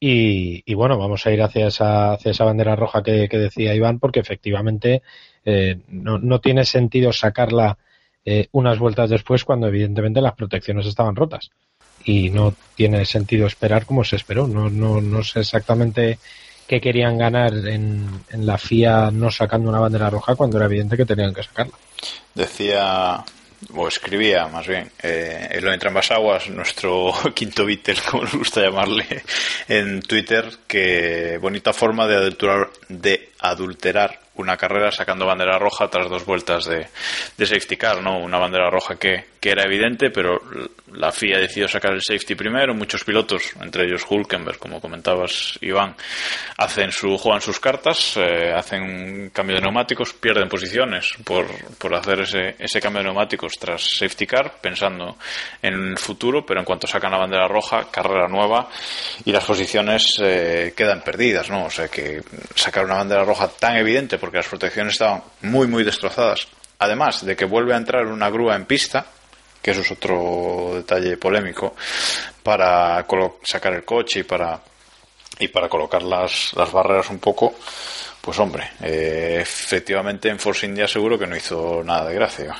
Y, 0.00 0.62
y, 0.64 0.74
bueno, 0.74 0.98
vamos 0.98 1.26
a 1.26 1.30
ir 1.30 1.42
hacia 1.42 1.68
esa, 1.68 2.12
hacia 2.12 2.32
esa 2.32 2.44
bandera 2.44 2.76
roja 2.76 3.02
que, 3.02 3.28
que 3.28 3.38
decía 3.38 3.74
Iván, 3.74 3.98
porque 4.00 4.20
efectivamente 4.20 5.02
eh, 5.44 5.78
no, 5.88 6.18
no, 6.18 6.40
tiene 6.40 6.64
sentido 6.64 7.12
sacarla 7.12 7.76
eh, 8.24 8.48
unas 8.52 8.78
vueltas 8.78 9.10
después 9.10 9.44
cuando 9.44 9.68
evidentemente 9.68 10.20
las 10.20 10.34
protecciones 10.34 10.86
estaban 10.86 11.16
rotas. 11.16 11.50
Y 12.04 12.30
no 12.30 12.54
tiene 12.74 13.04
sentido 13.04 13.46
esperar 13.46 13.86
como 13.86 14.04
se 14.04 14.16
esperó. 14.16 14.46
No, 14.46 14.68
no, 14.68 15.00
no 15.00 15.22
sé 15.22 15.40
exactamente 15.40 16.18
qué 16.66 16.80
querían 16.80 17.18
ganar 17.18 17.52
en, 17.54 18.06
en 18.30 18.46
la 18.46 18.58
FIA 18.58 19.10
no 19.10 19.30
sacando 19.30 19.68
una 19.68 19.80
bandera 19.80 20.10
roja 20.10 20.34
cuando 20.34 20.56
era 20.56 20.66
evidente 20.66 20.96
que 20.96 21.06
tenían 21.06 21.34
que 21.34 21.42
sacarla. 21.42 21.74
Decía 22.34 23.24
o 23.72 23.88
escribía 23.88 24.46
más 24.48 24.66
bien, 24.66 24.90
eh, 25.02 25.48
en 25.50 25.64
lo 25.64 25.72
entre 25.72 25.88
ambas 25.88 26.10
aguas, 26.10 26.48
nuestro 26.50 27.12
quinto 27.34 27.64
Beatle, 27.64 27.96
como 28.10 28.24
nos 28.24 28.34
gusta 28.34 28.62
llamarle, 28.62 29.22
en 29.68 30.02
Twitter, 30.02 30.44
que 30.66 31.38
bonita 31.40 31.72
forma 31.72 32.06
de 32.06 32.36
de 32.88 33.30
adulterar 33.40 34.23
una 34.36 34.56
carrera 34.56 34.90
sacando 34.90 35.26
bandera 35.26 35.58
roja 35.58 35.88
tras 35.88 36.08
dos 36.08 36.24
vueltas 36.24 36.64
de, 36.64 36.88
de 37.36 37.46
safety 37.46 37.76
car, 37.76 38.02
¿no? 38.02 38.18
Una 38.18 38.38
bandera 38.38 38.70
roja 38.70 38.96
que, 38.96 39.24
que, 39.44 39.50
era 39.50 39.64
evidente, 39.64 40.10
pero 40.10 40.40
la 40.92 41.12
FIA 41.12 41.38
decidió 41.38 41.68
sacar 41.68 41.92
el 41.92 42.00
safety 42.02 42.34
primero. 42.34 42.74
Muchos 42.74 43.04
pilotos, 43.04 43.42
entre 43.60 43.84
ellos 43.84 44.04
Hulkenberg, 44.08 44.58
como 44.58 44.80
comentabas, 44.80 45.58
Iván, 45.60 45.94
hacen 46.56 46.90
su, 46.90 47.16
juegan 47.18 47.40
sus 47.40 47.60
cartas, 47.60 48.16
eh, 48.16 48.52
hacen 48.54 48.82
un 48.82 49.30
cambio 49.30 49.56
de 49.56 49.62
neumáticos, 49.62 50.14
pierden 50.14 50.48
posiciones 50.48 51.10
por, 51.24 51.46
por 51.76 51.94
hacer 51.94 52.20
ese, 52.20 52.56
ese 52.58 52.80
cambio 52.80 53.00
de 53.02 53.08
neumáticos 53.08 53.52
tras 53.58 53.82
safety 53.82 54.26
car, 54.26 54.54
pensando 54.60 55.16
en 55.60 55.74
el 55.74 55.98
futuro, 55.98 56.44
pero 56.46 56.60
en 56.60 56.66
cuanto 56.66 56.86
sacan 56.86 57.12
la 57.12 57.18
bandera 57.18 57.46
roja, 57.46 57.90
carrera 57.90 58.28
nueva 58.28 58.68
y 59.24 59.32
las 59.32 59.44
posiciones 59.44 60.06
eh, 60.22 60.72
quedan 60.76 61.02
perdidas, 61.02 61.50
¿no? 61.50 61.66
O 61.66 61.70
sea 61.70 61.88
que 61.88 62.22
sacar 62.54 62.84
una 62.84 62.96
bandera 62.96 63.24
roja 63.24 63.48
tan 63.48 63.76
evidente 63.76 64.18
porque 64.18 64.38
las 64.38 64.48
protecciones 64.48 64.94
estaban 64.94 65.22
muy, 65.42 65.66
muy 65.66 65.84
destrozadas. 65.84 66.48
Además 66.78 67.24
de 67.24 67.36
que 67.36 67.44
vuelve 67.44 67.74
a 67.74 67.78
entrar 67.78 68.06
una 68.06 68.28
grúa 68.30 68.56
en 68.56 68.66
pista, 68.66 69.06
que 69.64 69.70
eso 69.70 69.80
es 69.80 69.90
otro 69.92 70.72
detalle 70.74 71.16
polémico, 71.16 71.74
para 72.42 73.06
sacar 73.42 73.72
el 73.72 73.82
coche 73.82 74.20
y 74.20 74.22
para, 74.22 74.60
y 75.38 75.48
para 75.48 75.70
colocar 75.70 76.02
las, 76.02 76.52
las 76.52 76.70
barreras 76.70 77.08
un 77.08 77.18
poco, 77.18 77.54
pues 78.20 78.38
hombre, 78.38 78.72
eh, 78.82 79.38
efectivamente 79.40 80.28
en 80.28 80.38
Force 80.38 80.66
India 80.66 80.86
seguro 80.86 81.18
que 81.18 81.26
no 81.26 81.34
hizo 81.34 81.82
nada 81.82 82.04
de 82.10 82.14
gracia. 82.14 82.54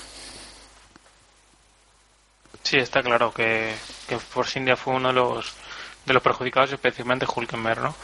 Sí, 2.63 2.79
está 2.79 3.03
claro 3.03 3.35
que, 3.35 3.75
que 4.09 4.19
Force 4.19 4.59
India 4.59 4.75
fue 4.75 4.95
uno 4.95 5.09
de 5.09 5.15
los, 5.15 5.53
de 6.07 6.15
los 6.15 6.23
perjudicados, 6.23 6.73
especialmente 6.73 7.27
Hulkenberg, 7.27 7.83
¿no? 7.83 7.95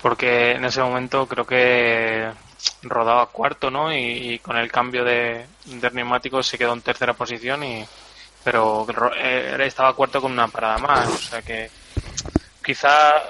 Porque 0.00 0.52
en 0.52 0.64
ese 0.64 0.80
momento 0.80 1.26
creo 1.26 1.44
que 1.44 2.30
rodaba 2.82 3.26
cuarto, 3.26 3.72
¿no? 3.72 3.92
Y, 3.92 4.38
con 4.38 4.56
el 4.56 4.70
cambio 4.70 5.02
de, 5.02 5.46
de, 5.64 5.90
neumáticos 5.90 6.46
se 6.46 6.58
quedó 6.58 6.74
en 6.74 6.82
tercera 6.82 7.14
posición 7.14 7.64
y 7.64 7.84
pero 8.46 9.10
eh, 9.16 9.56
estaba 9.66 9.92
cuarto 9.94 10.20
con 10.22 10.30
una 10.30 10.46
parada 10.46 10.78
más, 10.78 11.08
o 11.08 11.18
sea 11.18 11.42
que 11.42 11.68
quizá 12.64 13.20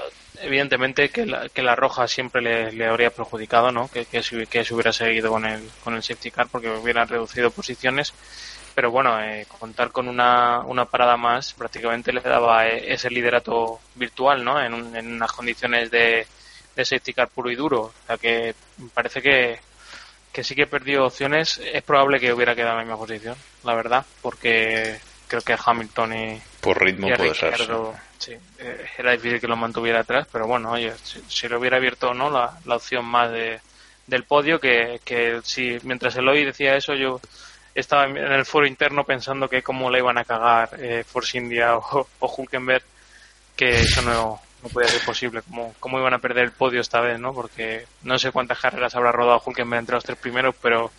evidentemente 0.42 1.08
que 1.08 1.25
la, 1.25 1.49
que 1.49 1.62
la 1.62 1.75
roja 1.75 2.06
siempre 2.06 2.42
le, 2.42 2.70
le 2.73 2.87
habría 2.87 3.08
perjudicado, 3.08 3.73
¿no? 3.73 3.88
Que, 3.88 4.04
que, 4.04 4.20
que, 4.46 4.62
se 4.62 4.75
hubiera 4.75 4.92
seguido 4.92 5.30
con 5.30 5.46
el 5.46 5.70
con 5.82 5.94
el 5.94 6.02
safety 6.02 6.30
car 6.30 6.49
porque 6.52 6.68
hubiera 6.68 7.06
reducido 7.06 7.50
posiciones, 7.50 8.12
pero 8.75 8.90
bueno, 8.90 9.18
eh, 9.23 9.46
contar 9.58 9.90
con 9.90 10.06
una, 10.06 10.61
una 10.61 10.85
parada 10.85 11.16
más 11.16 11.54
prácticamente 11.54 12.12
le 12.12 12.20
daba 12.20 12.68
eh, 12.68 12.92
ese 12.92 13.08
liderato 13.08 13.80
virtual, 13.94 14.44
¿no? 14.44 14.62
En, 14.62 14.75
unas 14.75 15.32
condiciones 15.32 15.90
de, 15.90 16.26
de 16.76 16.85
safety 16.85 17.14
car 17.14 17.28
puro 17.28 17.50
y 17.50 17.54
duro. 17.54 17.80
O 17.80 18.06
sea 18.06 18.18
que 18.18 18.54
parece 18.92 19.23
que, 19.23 19.61
que 20.37 20.45
sí 20.45 20.55
que 20.55 20.66
perdió 20.66 21.07
opciones. 21.07 21.59
Es 21.73 21.83
probable 21.83 22.21
que 22.21 22.31
hubiera 22.31 22.55
quedado 22.55 22.73
en 22.73 22.76
la 22.76 22.85
misma 22.85 22.99
posición, 22.99 23.35
la 23.64 23.75
verdad, 23.75 24.05
porque 24.21 24.99
creo 25.26 25.40
que 25.40 25.57
Hamilton 25.59 26.12
y. 26.12 26.43
Por 26.61 26.78
ritmo 26.78 27.09
puede 27.16 27.35
ser. 27.35 27.57
Sí, 28.19 28.33
eh, 28.59 28.87
era 28.99 29.12
difícil 29.12 29.40
que 29.40 29.49
lo 29.49 29.57
mantuviera 29.57 30.00
atrás, 30.00 30.28
pero 30.31 30.47
bueno, 30.47 30.73
oye, 30.73 30.93
si, 31.02 31.23
si 31.26 31.49
lo 31.49 31.59
hubiera 31.59 31.78
abierto 31.78 32.11
o 32.11 32.14
no, 32.14 32.28
la, 32.28 32.52
la 32.66 32.76
opción 32.76 33.07
más 33.07 33.33
de, 33.33 33.61
del 34.07 34.25
podio, 34.25 34.61
que, 34.61 35.00
que 35.02 35.40
si 35.43 35.78
mientras 35.85 36.16
Eloy 36.16 36.45
decía 36.45 36.76
eso, 36.76 36.95
yo 36.95 37.19
estaba 37.75 38.05
en 38.05 38.19
el 38.19 38.45
foro 38.45 38.66
interno 38.66 39.05
pensando 39.05 39.49
que 39.49 39.62
cómo 39.62 39.90
le 39.90 40.00
iban 40.00 40.19
a 40.19 40.25
cagar 40.25 40.69
eh, 40.78 41.02
Force 41.02 41.38
India 41.38 41.76
o, 41.78 42.07
Hulkenberg, 42.21 42.85
que 43.57 43.71
eso 43.71 44.02
no, 44.02 44.43
no 44.63 44.69
podía 44.69 44.89
ser 44.89 45.05
posible, 45.05 45.43
cómo, 45.43 45.75
cómo 45.79 45.99
iban 45.99 46.15
a 46.15 46.19
perder 46.19 46.45
el 46.45 46.53
podio 46.53 46.81
esta 46.81 47.01
vez, 47.01 47.19
¿no? 47.19 47.33
Porque 47.33 47.87
no 48.03 48.19
sé 48.19 48.33
cuántas 48.33 48.59
carreras 48.59 48.95
habrá 48.95 49.13
rodado 49.13 49.43
Hulkenberg 49.45 49.81
entre 49.81 49.95
los 49.95 50.05
tres 50.05 50.19
primeros, 50.19 50.55
pero 50.61 50.91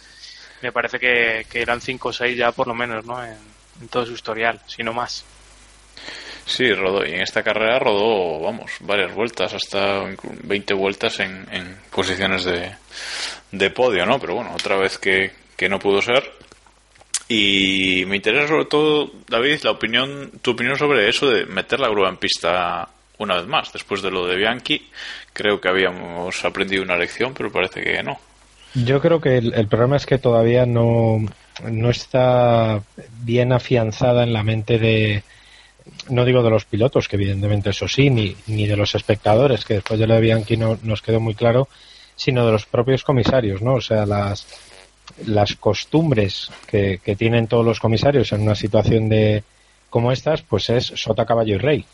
me 0.62 0.72
parece 0.72 1.00
que, 1.00 1.46
que 1.50 1.62
eran 1.62 1.82
cinco 1.82 2.10
o 2.10 2.14
seis 2.14 2.38
ya 2.38 2.52
por 2.52 2.68
lo 2.68 2.74
menos, 2.74 3.06
¿no? 3.06 3.24
En, 3.24 3.38
todo 3.92 4.08
su 4.08 4.14
historial, 4.14 4.60
si 4.66 4.82
no 4.82 4.92
más. 4.92 5.24
Sí, 6.48 6.74
rodó. 6.74 7.06
Y 7.06 7.14
en 7.14 7.22
esta 7.22 7.44
carrera 7.44 7.78
rodó, 7.78 8.40
vamos, 8.40 8.72
varias 8.80 9.14
vueltas, 9.14 9.54
hasta 9.54 10.04
20 10.24 10.74
vueltas 10.74 11.20
en, 11.20 11.48
en 11.52 11.78
posiciones 11.92 12.44
de, 12.44 12.74
de, 13.52 13.70
podio, 13.70 14.04
¿no? 14.08 14.20
Pero 14.20 14.34
bueno, 14.34 14.52
otra 14.56 14.78
vez 14.78 14.98
que, 14.98 15.32
que 15.56 15.70
no 15.70 15.78
pudo 15.78 16.02
ser. 16.02 16.34
Y 17.28 18.04
me 18.08 18.16
interesa 18.16 18.48
sobre 18.48 18.66
todo, 18.66 19.12
David, 19.28 19.60
la 19.62 19.72
opinión, 19.72 20.32
tu 20.42 20.52
opinión 20.52 20.76
sobre 20.76 21.08
eso 21.08 21.30
de 21.30 21.46
meter 21.46 21.80
la 21.80 21.90
grúa 21.90 22.10
en 22.10 22.18
pista 22.18 22.90
una 23.18 23.36
vez 23.36 23.48
más. 23.48 23.74
Después 23.74 24.02
de 24.02 24.12
lo 24.12 24.28
de 24.28 24.36
Bianchi, 24.36 24.88
creo 25.34 25.60
que 25.60 25.70
habíamos 25.70 26.44
aprendido 26.46 26.84
una 26.84 26.98
lección, 26.98 27.34
pero 27.34 27.52
parece 27.52 27.82
que 27.82 28.04
no. 28.04 28.20
Yo 28.74 29.02
creo 29.02 29.20
que 29.20 29.38
el, 29.38 29.68
problema 29.68 29.98
es 29.98 30.06
que 30.06 30.18
todavía 30.18 30.66
no, 30.66 31.26
no 31.64 31.90
está 31.90 32.82
bien 33.22 33.52
afianzada 33.52 34.24
en 34.24 34.34
la 34.34 34.44
mente 34.44 34.78
de, 34.78 35.24
no 36.10 36.26
digo 36.26 36.44
de 36.44 36.50
los 36.50 36.66
pilotos, 36.66 37.08
que 37.08 37.16
evidentemente 37.16 37.72
eso 37.72 37.88
sí, 37.88 38.10
ni, 38.10 38.36
ni 38.48 38.68
de 38.68 38.78
los 38.78 38.94
espectadores, 38.94 39.66
que 39.66 39.76
después 39.76 40.00
de 40.00 40.08
lo 40.08 40.16
de 40.16 40.22
Bianchi 40.22 40.58
no, 40.58 40.78
nos 40.84 41.02
quedó 41.02 41.20
muy 41.20 41.34
claro, 41.34 41.68
sino 42.16 42.46
de 42.46 42.52
los 42.52 42.66
propios 42.66 43.04
comisarios, 43.04 43.62
¿no? 43.62 43.76
O 43.76 43.82
sea, 43.82 44.06
las, 44.06 44.46
las 45.26 45.56
costumbres 45.56 46.52
que, 46.68 47.00
que 47.04 47.16
tienen 47.16 47.48
todos 47.48 47.66
los 47.66 47.80
comisarios 47.80 48.32
en 48.32 48.42
una 48.42 48.56
situación 48.56 49.10
de 49.10 49.44
como 49.90 50.12
estas, 50.12 50.42
pues 50.42 50.70
es 50.70 50.86
sota, 50.86 51.26
caballo 51.26 51.56
y 51.56 51.58
rey. 51.58 51.86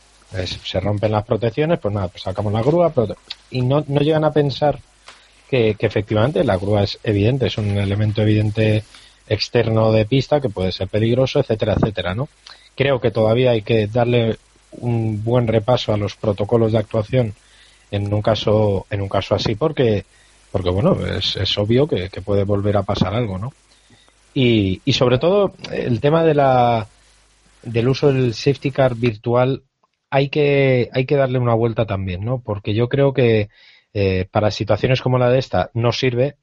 Se 0.48 0.80
rompen 0.80 1.12
las 1.12 1.26
protecciones, 1.26 1.80
pues 1.80 1.94
nada, 1.94 2.08
pues 2.08 2.24
sacamos 2.24 2.52
la 2.52 2.64
grúa, 2.64 2.92
y 3.52 3.62
no, 3.62 3.84
no 3.88 4.02
llegan 4.02 4.24
a 4.24 4.32
pensar 4.32 4.80
que, 5.50 5.76
que 5.76 5.86
efectivamente 5.86 6.44
la 6.44 6.58
grúa 6.58 6.84
es 6.84 7.00
evidente, 7.04 7.48
es 7.48 7.58
un 7.58 7.78
elemento 7.78 8.22
evidente 8.22 8.84
externo 9.28 9.92
de 9.92 10.06
pista 10.06 10.42
que 10.42 10.50
puede 10.50 10.72
ser 10.72 10.88
peligroso, 10.88 11.40
etcétera, 11.40 11.74
etcétera, 11.74 12.16
¿no? 12.16 12.30
Creo 12.76 13.00
que 13.00 13.12
todavía 13.12 13.52
hay 13.52 13.62
que 13.62 13.88
darle 13.88 14.38
un 14.72 15.24
buen 15.24 15.48
repaso 15.48 15.94
a 15.94 15.98
los 15.98 16.16
protocolos 16.16 16.72
de 16.72 16.80
actuación 16.80 17.34
en 17.92 18.12
un 18.12 18.22
caso 18.22 18.88
en 18.90 19.02
un 19.02 19.10
caso 19.10 19.36
así 19.36 19.54
porque 19.56 20.06
porque 20.52 20.70
bueno 20.70 20.98
es, 21.06 21.36
es 21.36 21.58
obvio 21.60 21.88
que, 21.88 22.10
que, 22.10 22.22
puede 22.22 22.44
volver 22.44 22.78
a 22.78 22.84
pasar 22.84 23.14
algo 23.14 23.38
no 23.38 23.54
y, 24.34 24.82
y 24.84 24.94
sobre 24.94 25.20
todo 25.20 25.54
el 25.72 26.00
tema 26.00 26.24
de 26.24 26.34
la 26.34 26.88
del 27.62 27.88
uso 27.88 28.12
del 28.12 28.34
safety 28.34 28.72
car 28.72 28.96
virtual 28.96 29.62
hay 30.14 30.30
que 30.30 30.90
hay 30.94 31.06
que 31.06 31.16
darle 31.16 31.40
una 31.40 31.56
vuelta 31.56 31.86
también 31.86 32.24
no 32.24 32.42
porque 32.42 32.74
yo 32.74 32.88
creo 32.90 33.14
que 33.14 33.50
eh, 33.94 34.28
para 34.32 34.52
situaciones 34.52 35.02
como 35.02 35.18
la 35.18 35.30
de 35.30 35.40
esta 35.40 35.72
no 35.74 35.92
sirve 35.92 36.38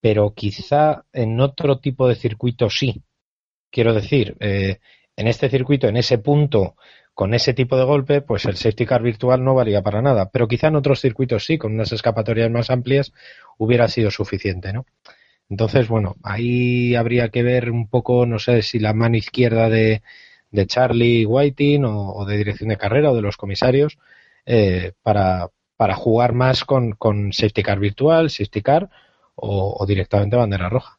pero 0.00 0.34
quizá 0.34 1.04
en 1.12 1.40
otro 1.40 1.78
tipo 1.78 2.08
de 2.08 2.14
circuito 2.14 2.70
sí 2.70 3.02
quiero 3.70 3.92
decir 3.92 4.36
eh, 4.40 4.78
en 5.16 5.28
este 5.28 5.48
circuito, 5.50 5.88
en 5.88 5.96
ese 5.96 6.18
punto, 6.18 6.76
con 7.14 7.34
ese 7.34 7.52
tipo 7.54 7.76
de 7.76 7.84
golpe, 7.84 8.22
pues 8.22 8.44
el 8.46 8.56
safety 8.56 8.86
car 8.86 9.02
virtual 9.02 9.44
no 9.44 9.54
valía 9.54 9.82
para 9.82 10.00
nada. 10.00 10.30
Pero 10.30 10.48
quizá 10.48 10.68
en 10.68 10.76
otros 10.76 11.00
circuitos 11.00 11.44
sí, 11.44 11.58
con 11.58 11.74
unas 11.74 11.92
escapatorias 11.92 12.50
más 12.50 12.70
amplias, 12.70 13.12
hubiera 13.58 13.88
sido 13.88 14.10
suficiente, 14.10 14.72
¿no? 14.72 14.86
Entonces, 15.50 15.88
bueno, 15.88 16.16
ahí 16.22 16.94
habría 16.94 17.28
que 17.28 17.42
ver 17.42 17.70
un 17.70 17.88
poco, 17.88 18.24
no 18.26 18.38
sé 18.38 18.62
si 18.62 18.78
la 18.78 18.94
mano 18.94 19.16
izquierda 19.16 19.68
de, 19.68 20.02
de 20.52 20.66
Charlie 20.66 21.26
Whiting 21.26 21.84
o, 21.84 22.24
de 22.26 22.36
dirección 22.36 22.68
de 22.68 22.76
carrera 22.76 23.10
o 23.10 23.16
de 23.16 23.22
los 23.22 23.36
comisarios 23.36 23.98
eh, 24.46 24.92
para, 25.02 25.48
para 25.76 25.94
jugar 25.96 26.34
más 26.34 26.64
con, 26.64 26.92
con 26.92 27.32
safety 27.32 27.62
car 27.62 27.80
virtual, 27.80 28.30
safety 28.30 28.62
car 28.62 28.88
o, 29.34 29.84
directamente 29.86 30.36
bandera 30.36 30.68
roja. 30.68 30.98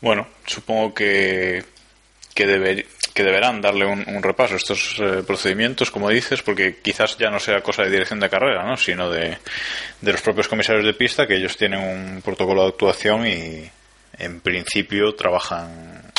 Bueno, 0.00 0.28
supongo 0.46 0.94
que, 0.94 1.64
que, 2.34 2.86
que 3.14 3.24
deberán 3.24 3.60
darle 3.60 3.86
un, 3.86 4.04
un 4.06 4.22
repaso 4.22 4.54
a 4.54 4.58
estos 4.58 4.96
eh, 5.00 5.22
procedimientos, 5.26 5.90
como 5.90 6.10
dices, 6.10 6.42
porque 6.42 6.78
quizás 6.80 7.16
ya 7.18 7.30
no 7.30 7.40
sea 7.40 7.62
cosa 7.62 7.82
de 7.82 7.90
dirección 7.90 8.20
de 8.20 8.30
carrera, 8.30 8.64
¿no? 8.64 8.76
sino 8.76 9.10
de, 9.10 9.38
de 10.00 10.12
los 10.12 10.20
propios 10.22 10.48
comisarios 10.48 10.84
de 10.84 10.94
pista, 10.94 11.26
que 11.26 11.36
ellos 11.36 11.56
tienen 11.56 11.80
un 11.80 12.22
protocolo 12.22 12.62
de 12.62 12.68
actuación 12.68 13.26
y 13.26 13.70
en 14.18 14.40
principio 14.40 15.14
trabajan 15.14 16.09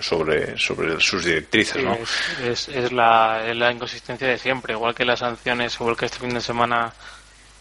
sobre, 0.00 0.58
sobre 0.58 1.00
sus 1.00 1.24
directrices, 1.24 1.82
¿no? 1.82 1.94
Es, 1.94 2.08
es, 2.42 2.68
es, 2.68 2.92
la, 2.92 3.44
es 3.46 3.56
la 3.56 3.72
inconsistencia 3.72 4.26
de 4.26 4.38
siempre, 4.38 4.74
igual 4.74 4.94
que 4.94 5.04
las 5.04 5.20
sanciones, 5.20 5.74
igual 5.80 5.96
que 5.96 6.06
este 6.06 6.18
fin 6.18 6.34
de 6.34 6.40
semana 6.40 6.92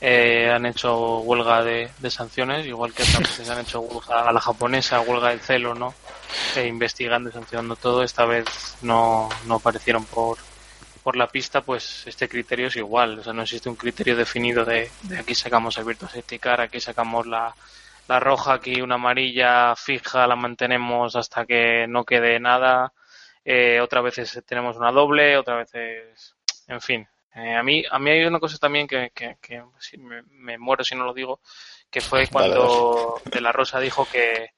eh, 0.01 0.49
han 0.49 0.65
hecho 0.65 1.19
huelga 1.19 1.61
de, 1.63 1.89
de, 1.99 2.09
sanciones, 2.09 2.65
igual 2.65 2.93
que 2.93 3.03
otras 3.03 3.19
veces 3.19 3.49
han 3.49 3.59
hecho 3.59 3.81
huelga 3.81 4.29
a 4.29 4.31
la 4.31 4.39
japonesa, 4.39 5.01
huelga 5.01 5.29
del 5.29 5.41
celo, 5.41 5.75
¿no? 5.75 5.93
Eh, 6.55 6.67
investigando 6.67 7.29
y 7.29 7.33
sancionando 7.33 7.75
todo. 7.75 8.03
Esta 8.03 8.25
vez 8.25 8.45
no, 8.81 9.27
no 9.45 9.55
aparecieron 9.55 10.05
por, 10.05 10.37
por 11.03 11.17
la 11.17 11.27
pista, 11.27 11.61
pues 11.61 12.03
este 12.05 12.29
criterio 12.29 12.67
es 12.67 12.77
igual. 12.77 13.19
O 13.19 13.23
sea, 13.23 13.33
no 13.33 13.41
existe 13.41 13.67
un 13.67 13.75
criterio 13.75 14.15
definido 14.15 14.63
de, 14.63 14.89
de 15.03 15.19
aquí 15.19 15.35
sacamos 15.35 15.77
el 15.77 15.83
Virtua 15.83 16.07
Safety 16.07 16.39
Car, 16.39 16.61
aquí 16.61 16.79
sacamos 16.79 17.27
la, 17.27 17.53
la 18.09 18.19
roja, 18.19 18.53
aquí 18.53 18.81
una 18.81 18.95
amarilla 18.95 19.75
fija, 19.75 20.25
la 20.25 20.35
mantenemos 20.35 21.15
hasta 21.15 21.45
que 21.45 21.85
no 21.87 22.03
quede 22.03 22.39
nada. 22.39 22.91
Eh, 23.45 23.79
otras 23.79 24.03
veces 24.03 24.43
tenemos 24.47 24.77
una 24.77 24.91
doble, 24.91 25.37
otras 25.37 25.71
veces, 25.71 26.35
en 26.67 26.81
fin, 26.81 27.07
eh, 27.35 27.55
a 27.55 27.61
mí 27.61 27.83
a 27.89 27.99
mí 27.99 28.09
hay 28.09 28.25
una 28.25 28.39
cosa 28.39 28.57
también 28.57 28.87
que, 28.87 29.11
que, 29.13 29.37
que 29.39 29.63
si 29.79 29.97
me, 29.99 30.23
me, 30.23 30.57
muero 30.57 30.83
si 30.83 30.95
no 30.95 31.05
lo 31.05 31.13
digo, 31.13 31.39
que 31.89 32.01
fue 32.01 32.27
cuando 32.27 33.21
De 33.25 33.41
La 33.41 33.51
Rosa 33.51 33.79
dijo 33.79 34.07
que, 34.11 34.53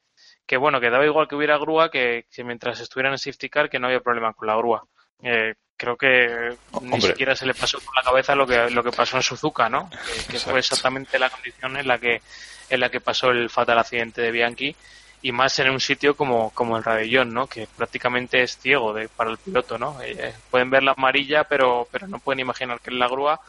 que 0.46 0.56
bueno, 0.56 0.80
que 0.80 0.90
daba 0.90 1.06
igual 1.06 1.28
que 1.28 1.36
hubiera 1.36 1.58
grúa, 1.58 1.92
que, 1.92 2.28
que 2.32 2.44
mientras 2.46 2.80
estuviera 2.80 3.10
en 3.10 3.14
el 3.14 3.20
safety 3.20 3.50
car 3.50 3.70
que 3.70 3.80
no 3.80 3.88
había 3.88 4.00
problema 4.00 4.34
con 4.34 4.48
la 4.48 4.56
grúa. 4.56 4.86
Eh, 5.24 5.56
creo 5.82 5.98
que 5.98 6.56
Hombre. 6.74 6.98
ni 6.98 7.02
siquiera 7.02 7.36
se 7.36 7.48
le 7.48 7.56
pasó 7.56 7.80
por 7.80 7.96
la 7.96 8.04
cabeza 8.04 8.36
lo 8.36 8.46
que 8.46 8.70
lo 8.70 8.84
que 8.84 8.92
pasó 8.92 9.18
en 9.18 9.24
Suzuka, 9.24 9.68
¿no? 9.68 9.90
Que, 9.90 10.34
que 10.34 10.40
fue 10.40 10.60
exactamente 10.60 11.18
la 11.18 11.32
condición 11.32 11.76
en 11.76 11.88
la 11.88 11.98
que 11.98 12.22
en 12.70 12.80
la 12.80 12.90
que 12.90 13.02
pasó 13.02 13.32
el 13.32 13.50
fatal 13.50 13.80
accidente 13.80 14.22
de 14.22 14.32
Bianchi 14.32 14.76
y 15.24 15.32
más 15.32 15.58
en 15.58 15.72
un 15.72 15.80
sitio 15.80 16.16
como, 16.16 16.52
como 16.52 16.78
el 16.78 16.84
Ravellón, 16.84 17.34
¿no? 17.34 17.48
Que 17.48 17.68
prácticamente 17.76 18.44
es 18.44 18.58
ciego 18.58 18.94
de, 18.94 19.10
para 19.10 19.32
el 19.32 19.40
piloto, 19.40 19.80
¿no? 19.80 20.00
Eh, 20.04 20.34
pueden 20.52 20.70
ver 20.70 20.84
la 20.84 20.92
amarilla, 20.92 21.44
pero, 21.46 21.88
pero 21.92 22.08
no 22.08 22.20
pueden 22.20 22.40
imaginar 22.40 22.80
que 22.80 22.92
es 22.92 22.96
la 22.96 23.08
grúa, 23.08 23.40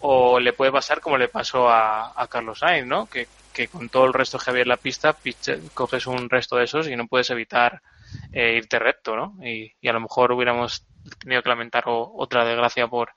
o 0.00 0.40
le 0.40 0.52
puede 0.52 0.72
pasar 0.72 1.00
como 1.00 1.18
le 1.18 1.28
pasó 1.28 1.68
a, 1.68 2.12
a 2.20 2.26
Carlos 2.28 2.58
Sainz, 2.60 2.86
¿no? 2.86 3.06
Que, 3.06 3.28
que 3.52 3.68
con 3.68 3.88
todo 3.88 4.06
el 4.06 4.12
resto 4.12 4.38
que 4.38 4.50
había 4.50 4.62
en 4.62 4.68
la 4.68 4.76
pista, 4.76 5.16
coges 5.72 6.06
un 6.06 6.28
resto 6.28 6.56
de 6.56 6.64
esos 6.64 6.88
y 6.88 6.96
no 6.96 7.06
puedes 7.06 7.30
evitar 7.30 7.80
eh, 8.32 8.54
irte 8.56 8.78
recto, 8.78 9.16
¿no? 9.16 9.36
Y, 9.44 9.72
a 9.86 9.92
lo 9.92 10.00
mejor 10.00 10.32
hubiéramos 10.32 10.86
tenido 11.18 11.42
que 11.42 11.48
lamentar 11.48 11.84
o, 11.86 12.12
otra 12.16 12.44
desgracia 12.44 12.88
por, 12.88 13.10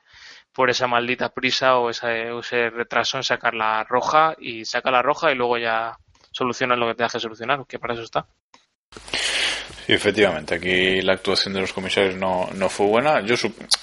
por 0.51 0.69
esa 0.69 0.87
maldita 0.87 1.33
prisa 1.33 1.77
o 1.77 1.89
ese, 1.89 2.37
ese 2.37 2.69
retraso 2.69 3.17
en 3.17 3.23
sacar 3.23 3.53
la 3.53 3.83
roja 3.83 4.35
y 4.39 4.65
saca 4.65 4.91
la 4.91 5.01
roja 5.01 5.31
y 5.31 5.35
luego 5.35 5.57
ya 5.57 5.97
solucionas 6.31 6.77
lo 6.77 6.87
que 6.87 6.95
te 6.95 7.03
hace 7.03 7.19
solucionar, 7.19 7.65
que 7.65 7.79
para 7.79 7.93
eso 7.93 8.03
está. 8.03 8.27
Sí, 9.85 9.93
efectivamente, 9.93 10.55
aquí 10.55 11.01
la 11.01 11.13
actuación 11.13 11.53
de 11.53 11.61
los 11.61 11.71
comisarios 11.71 12.15
no, 12.15 12.49
no 12.53 12.67
fue 12.67 12.87
buena. 12.87 13.21
Yo 13.21 13.35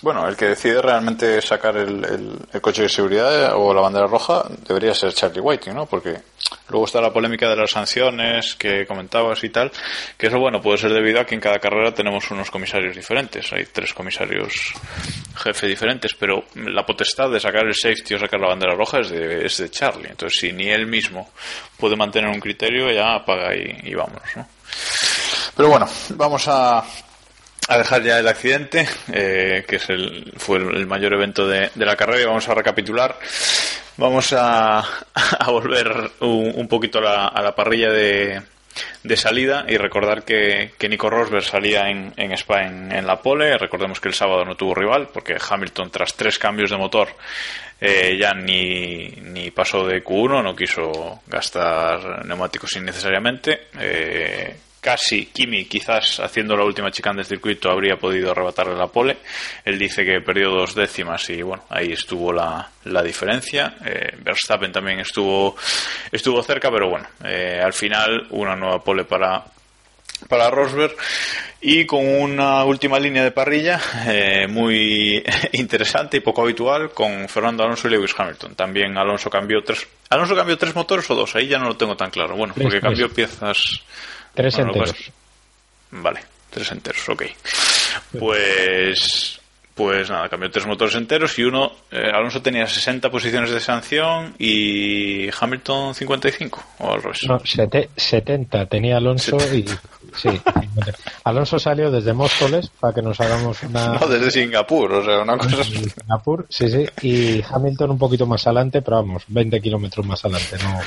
bueno, 0.03 0.29
el 0.29 0.37
que 0.37 0.49
decide 0.49 0.83
realmente 0.83 1.41
sacar 1.41 1.77
el, 1.79 2.05
el, 2.53 2.61
coche 2.61 2.83
de 2.83 2.89
seguridad 2.91 3.55
o 3.57 3.73
la 3.73 3.81
bandera 3.81 4.07
roja 4.07 4.45
debería 4.67 4.95
ser 4.95 5.15
Charlie 5.15 5.41
Whiting, 5.41 5.75
¿no? 5.75 5.87
Porque 5.87 6.17
luego 6.69 6.85
está 6.85 7.01
la 7.01 7.13
polémica 7.13 7.49
de 7.49 7.57
las 7.57 7.71
sanciones 7.71 8.55
que 8.55 8.87
comentabas 8.87 9.43
y 9.45 9.49
tal, 9.49 9.73
que 10.19 10.27
eso, 10.27 10.39
bueno, 10.39 10.61
puede 10.61 10.77
ser 10.77 10.93
debido 10.93 11.21
a 11.21 11.25
que 11.25 11.35
en 11.35 11.41
cada 11.41 11.59
carrera 11.59 11.95
tenemos 11.95 12.31
unos 12.31 12.51
comisarios 12.51 12.95
diferentes. 12.95 13.51
Hay 13.53 13.65
tres 13.73 13.95
comisarios 13.95 14.75
jefe 15.37 15.67
diferentes, 15.67 16.15
pero 16.15 16.45
la 16.55 16.85
potestad 16.85 17.31
de 17.31 17.41
sacar 17.41 17.67
el 17.67 17.75
safety 17.75 18.15
o 18.15 18.19
sacar 18.19 18.41
la 18.41 18.49
bandera 18.49 18.75
roja 18.75 19.01
es 19.01 19.11
de, 19.11 19.47
es 19.47 19.57
de 19.57 19.71
Charlie. 19.71 20.11
Entonces, 20.11 20.39
si 20.39 20.53
ni 20.53 20.69
él 20.69 20.87
mismo 20.87 21.31
puede 21.79 21.97
mantener 21.97 22.31
un 22.31 22.41
criterio, 22.41 22.91
ya 22.93 23.15
apaga 23.15 23.55
y, 23.55 23.89
y 23.91 23.95
vámonos, 23.95 24.37
¿no? 24.37 24.47
Pero 25.57 25.69
bueno, 25.69 25.87
vamos 26.11 26.49
a, 26.49 26.79
a 26.79 27.79
dejar 27.79 28.03
ya 28.03 28.19
el 28.19 28.29
accidente, 28.29 28.87
eh, 29.13 29.65
que 29.69 29.77
es 29.77 29.89
el, 29.89 30.33
fue 30.37 30.59
el, 30.59 30.87
mayor 30.87 31.15
evento 31.15 31.47
de, 31.47 31.71
de, 31.75 31.87
la 31.87 31.97
carrera, 31.97 32.23
y 32.23 32.27
vamos 32.27 32.49
a 32.49 32.55
recapitular. 32.55 33.17
Vamos 33.97 34.33
a, 34.33 34.79
a 34.81 35.51
volver 35.51 36.11
un, 36.21 36.53
un 36.57 36.69
poquito 36.69 36.99
a 36.99 37.03
la, 37.03 37.27
a 37.29 37.43
la 37.43 37.55
parrilla 37.55 37.91
de, 37.91 38.43
de 39.03 39.17
salida 39.17 39.65
y 39.69 39.77
recordar 39.77 40.25
que, 40.25 40.73
que 40.79 40.89
Nico 40.89 41.11
Rosberg 41.11 41.45
salía 41.45 41.89
en, 41.89 42.13
en 42.17 42.33
Spa 42.33 42.65
en, 42.65 42.91
en, 42.93 43.07
la 43.07 43.21
pole. 43.21 43.57
Recordemos 43.57 44.01
que 44.01 44.09
el 44.09 44.15
sábado 44.15 44.45
no 44.45 44.57
tuvo 44.57 44.75
rival 44.75 45.09
porque 45.13 45.37
Hamilton, 45.39 45.91
tras 45.91 46.15
tres 46.15 46.39
cambios 46.39 46.71
de 46.71 46.77
motor, 46.77 47.09
eh, 47.81 48.17
ya 48.19 48.35
ni, 48.35 49.09
ni 49.09 49.51
pasó 49.51 49.87
de 49.87 50.03
Q1, 50.03 50.43
no 50.43 50.57
quiso 50.57 51.23
gastar 51.27 52.25
neumáticos 52.27 52.75
innecesariamente. 52.77 53.69
Eh, 53.79 54.57
casi 54.85 55.27
Kimi, 55.33 55.65
quizás 55.65 56.21
haciendo 56.21 56.55
la 56.55 56.63
última 56.63 56.91
chicane 56.91 57.17
del 57.17 57.25
circuito, 57.25 57.71
habría 57.71 57.97
podido 57.97 58.33
arrebatarle 58.33 58.77
la 58.77 58.89
pole. 58.89 59.17
Él 59.65 59.79
dice 59.79 60.05
que 60.05 60.21
perdió 60.21 60.51
dos 60.51 60.75
décimas 60.75 61.31
y 61.31 61.41
bueno, 61.41 61.65
ahí 61.71 61.93
estuvo 61.93 62.35
la, 62.35 62.69
la 62.85 63.03
diferencia. 63.03 63.77
Eh, 63.83 64.15
Verstappen 64.19 64.73
también 64.73 65.01
estuvo, 65.01 65.57
estuvo 66.13 66.43
cerca, 66.43 66.71
pero 66.71 66.91
bueno, 66.91 67.09
eh, 67.25 67.63
al 67.65 67.73
final 67.73 68.27
una 68.29 68.55
nueva 68.57 68.85
pole 68.85 69.05
para, 69.07 69.43
para 70.29 70.51
Rosberg 70.51 70.95
y 71.63 71.87
con 71.87 72.07
una 72.07 72.63
última 72.65 73.01
línea 73.01 73.25
de 73.25 73.31
parrilla 73.31 73.81
eh, 74.07 74.47
muy 74.47 75.25
interesante 75.53 76.19
y 76.19 76.21
poco 76.21 76.43
habitual 76.43 76.91
con 76.91 77.27
Fernando 77.27 77.65
Alonso 77.65 77.89
y 77.89 77.93
Lewis 77.93 78.15
Hamilton. 78.15 78.55
También 78.55 78.99
Alonso 78.99 79.31
cambió 79.31 79.63
tres. 79.65 79.89
Alonso 80.11 80.37
cambió 80.37 80.59
tres 80.59 80.75
motores 80.75 81.11
o 81.11 81.15
dos, 81.15 81.35
ahí 81.37 81.49
ya 81.49 81.59
no 81.59 81.69
lo 81.69 81.77
tengo 81.79 81.97
tan 81.97 82.11
claro. 82.11 82.37
Bueno, 82.37 82.53
porque 82.55 82.83
cambió 82.83 83.09
piezas. 83.09 83.83
Tres 84.35 84.57
bueno, 84.57 84.73
enteros. 84.73 84.93
Pues, 84.93 86.03
vale, 86.03 86.21
tres 86.51 86.73
enteros, 86.73 87.09
ok. 87.09 87.23
Pues 88.19 89.41
pues 89.75 90.09
nada, 90.09 90.29
cambió 90.29 90.51
tres 90.51 90.67
motores 90.67 90.95
enteros 90.95 91.37
y 91.39 91.43
uno, 91.43 91.73
eh, 91.91 92.09
Alonso 92.13 92.41
tenía 92.41 92.65
60 92.65 93.11
posiciones 93.11 93.51
de 93.51 93.59
sanción 93.59 94.35
y 94.39 95.29
Hamilton 95.29 95.97
55 95.97 96.65
o 96.79 96.93
al 96.93 97.03
revés. 97.03 97.27
No, 97.29 97.41
70 97.45 98.67
tenía 98.67 98.99
Alonso 98.99 99.37
y 99.53 99.67
sí, 100.15 100.29
50. 100.29 100.93
Alonso 101.25 101.59
salió 101.59 101.91
desde 101.91 102.13
Móstoles 102.13 102.69
para 102.69 102.95
que 102.95 103.03
nos 103.03 103.21
hagamos 103.21 103.65
una 103.65 103.87
No, 104.01 104.07
desde 104.07 104.31
Singapur, 104.31 104.93
o 104.93 105.05
sea, 105.05 105.23
una 105.23 105.37
cosa 105.37 105.57
desde 105.57 105.91
Singapur, 105.91 106.47
sí, 106.49 106.69
sí, 106.69 106.87
y 107.03 107.43
Hamilton 107.43 107.91
un 107.91 107.99
poquito 107.99 108.27
más 108.27 108.47
adelante, 108.47 108.81
pero 108.81 108.99
vamos, 108.99 109.25
20 109.27 109.61
kilómetros 109.61 110.07
más 110.07 110.25
adelante, 110.25 110.57
no 110.63 110.81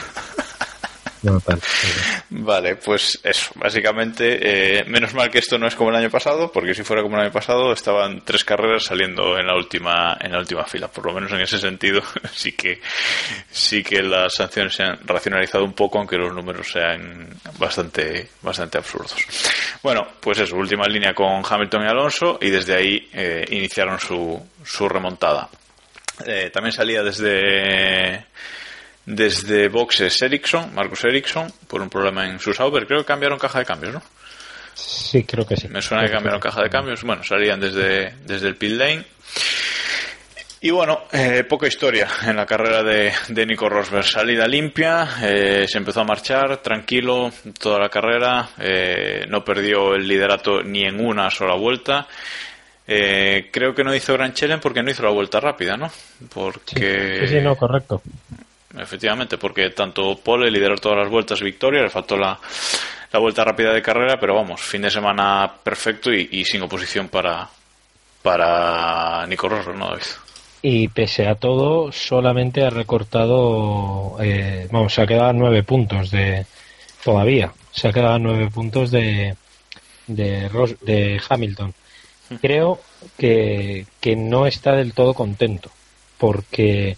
Vale, 2.30 2.76
pues 2.76 3.20
eso, 3.24 3.52
básicamente, 3.56 4.80
eh, 4.80 4.84
menos 4.86 5.14
mal 5.14 5.30
que 5.30 5.40
esto 5.40 5.58
no 5.58 5.68
es 5.68 5.76
como 5.76 5.90
el 5.90 5.96
año 5.96 6.10
pasado, 6.10 6.52
porque 6.52 6.74
si 6.74 6.84
fuera 6.84 7.02
como 7.02 7.16
el 7.16 7.24
año 7.24 7.32
pasado 7.32 7.72
estaban 7.72 8.24
tres 8.24 8.44
carreras 8.44 8.84
saliendo 8.84 9.38
en 9.38 9.48
la 9.48 9.56
última 9.56 10.18
en 10.20 10.32
la 10.32 10.40
última 10.40 10.64
fila, 10.66 10.88
por 10.88 11.06
lo 11.06 11.14
menos 11.14 11.32
en 11.32 11.42
ese 11.42 11.58
sentido 11.58 12.02
sí 12.34 12.54
que 12.54 12.82
sí 13.50 13.84
que 13.84 14.02
las 14.04 14.36
sanciones 14.36 14.76
se 14.76 14.84
han 14.84 15.00
racionalizado 15.06 15.64
un 15.64 15.74
poco, 15.74 16.00
aunque 16.00 16.18
los 16.18 16.34
números 16.34 16.72
sean 16.72 17.28
bastante 17.58 18.30
bastante 18.42 18.78
absurdos. 18.78 19.16
Bueno, 19.82 20.08
pues 20.20 20.40
eso, 20.40 20.56
última 20.56 20.88
línea 20.88 21.14
con 21.14 21.44
Hamilton 21.48 21.84
y 21.84 21.88
Alonso 21.88 22.38
y 22.42 22.50
desde 22.50 22.76
ahí 22.76 23.10
eh, 23.14 23.46
iniciaron 23.50 24.00
su 24.00 24.42
su 24.64 24.88
remontada. 24.88 25.50
Eh, 26.26 26.50
también 26.52 26.72
salía 26.72 27.04
desde 27.04 28.26
desde 29.08 29.70
boxes 29.70 30.22
Ericsson, 30.22 30.76
Marcus 30.76 31.06
Ericsson, 31.06 31.52
por 31.68 31.82
un 31.82 31.90
problema 31.90 32.28
en 32.28 32.40
su 32.40 32.54
Sauber. 32.54 32.86
Creo 32.86 33.00
que 33.00 33.06
cambiaron 33.06 33.40
caja 33.40 33.60
de 33.60 33.66
cambios, 33.66 33.94
¿no? 33.94 34.02
Sí, 34.76 35.24
creo 35.24 35.48
que 35.48 35.56
sí. 35.56 35.70
Me 35.70 35.82
suena 35.82 36.06
que 36.06 36.12
cambiaron 36.12 36.42
caja 36.42 36.62
de 36.62 36.70
cambios. 36.70 37.04
Bueno, 37.04 37.24
salían 37.24 37.60
desde, 37.60 38.16
desde 38.26 38.50
el 38.50 38.58
pit 38.58 38.74
lane. 38.74 39.06
Y 40.60 40.72
bueno, 40.72 41.04
eh, 41.14 41.46
poca 41.48 41.68
historia 41.68 42.10
en 42.26 42.36
la 42.36 42.46
carrera 42.46 42.84
de, 42.84 43.14
de 43.30 43.46
Nico 43.46 43.70
Rosberg. 43.70 44.04
Salida 44.04 44.46
limpia, 44.46 45.08
eh, 45.24 45.66
se 45.70 45.78
empezó 45.78 46.02
a 46.02 46.04
marchar 46.04 46.58
tranquilo 46.58 47.32
toda 47.60 47.80
la 47.80 47.90
carrera, 47.90 48.50
eh, 48.60 49.26
no 49.30 49.44
perdió 49.46 49.96
el 49.96 50.06
liderato 50.06 50.64
ni 50.64 50.84
en 50.84 51.00
una 51.00 51.32
sola 51.32 51.56
vuelta. 51.56 52.08
Eh, 52.86 53.50
creo 53.54 53.74
que 53.74 53.84
no 53.84 53.96
hizo 53.96 54.14
Gran 54.14 54.34
Challenge 54.34 54.62
porque 54.62 54.84
no 54.84 54.92
hizo 54.92 55.04
la 55.04 55.12
vuelta 55.12 55.40
rápida, 55.40 55.78
¿no? 55.78 55.90
Porque... 56.34 57.20
Sí, 57.22 57.28
sí, 57.28 57.34
sí 57.36 57.42
no, 57.42 57.56
correcto 57.56 58.02
efectivamente, 58.78 59.38
porque 59.38 59.70
tanto 59.70 60.18
Pole 60.18 60.52
lideró 60.52 60.76
todas 60.78 60.98
las 60.98 61.10
vueltas 61.10 61.42
victoria, 61.42 61.84
le 61.84 61.90
faltó 61.90 62.18
la, 62.18 62.40
la 63.12 63.20
vuelta 63.20 63.44
rápida 63.44 63.74
de 63.74 63.82
carrera, 63.82 64.20
pero 64.20 64.36
vamos, 64.36 64.62
fin 64.62 64.82
de 64.82 64.92
semana 64.92 65.52
perfecto 65.64 66.12
y, 66.14 66.28
y 66.32 66.46
sin 66.46 66.62
oposición 66.62 67.10
para, 67.10 67.48
para 68.22 69.26
Nico 69.28 69.48
Rosberg, 69.48 69.78
¿no, 69.78 69.90
David? 69.90 70.04
Y 70.62 70.88
pese 70.90 71.28
a 71.28 71.36
todo, 71.36 71.92
solamente 71.92 72.64
ha 72.64 72.70
recortado, 72.70 74.18
eh, 74.20 74.68
vamos, 74.72 74.94
se 74.94 75.02
ha 75.02 75.08
quedado 75.08 75.30
a 75.30 75.34
nueve 75.34 75.64
puntos 75.64 76.12
de, 76.12 76.46
todavía, 77.04 77.54
se 77.72 77.88
ha 77.88 77.94
quedado 77.94 78.16
a 78.16 78.20
nueve 78.20 78.50
puntos 78.50 78.92
de, 78.92 79.36
de, 80.08 80.50
Ros, 80.50 80.76
de 80.82 81.22
Hamilton. 81.30 81.74
Creo 82.42 82.82
que, 83.18 83.86
que 84.02 84.16
no 84.18 84.48
está 84.48 84.74
del 84.74 84.94
todo 84.94 85.14
contento, 85.14 85.72
porque 86.18 86.98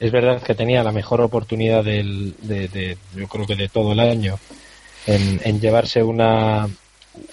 es 0.00 0.10
verdad 0.10 0.42
que 0.42 0.54
tenía 0.54 0.82
la 0.82 0.92
mejor 0.92 1.20
oportunidad 1.20 1.84
del, 1.84 2.34
de, 2.40 2.96
yo 3.14 3.28
creo 3.28 3.46
que 3.46 3.54
de 3.54 3.68
todo 3.68 3.92
el 3.92 4.00
año 4.00 4.38
en, 5.06 5.40
en 5.44 5.60
llevarse 5.60 6.02
una 6.02 6.66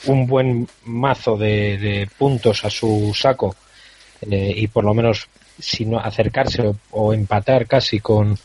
un 0.06 0.28
buen 0.28 0.68
mazo 0.84 1.38
de, 1.38 2.10
puntos 2.18 2.66
a 2.66 2.70
su 2.70 3.14
saco 3.16 3.56
eh, 4.30 4.54
y 4.56 4.68
por 4.68 4.84
lo 4.84 4.94
menos 4.94 5.30
si 5.60 5.86
no 5.86 5.98
acercarse 5.98 6.74
o, 6.92 7.14
empatar 7.14 7.68
casi 7.68 8.00
con, 8.02 8.38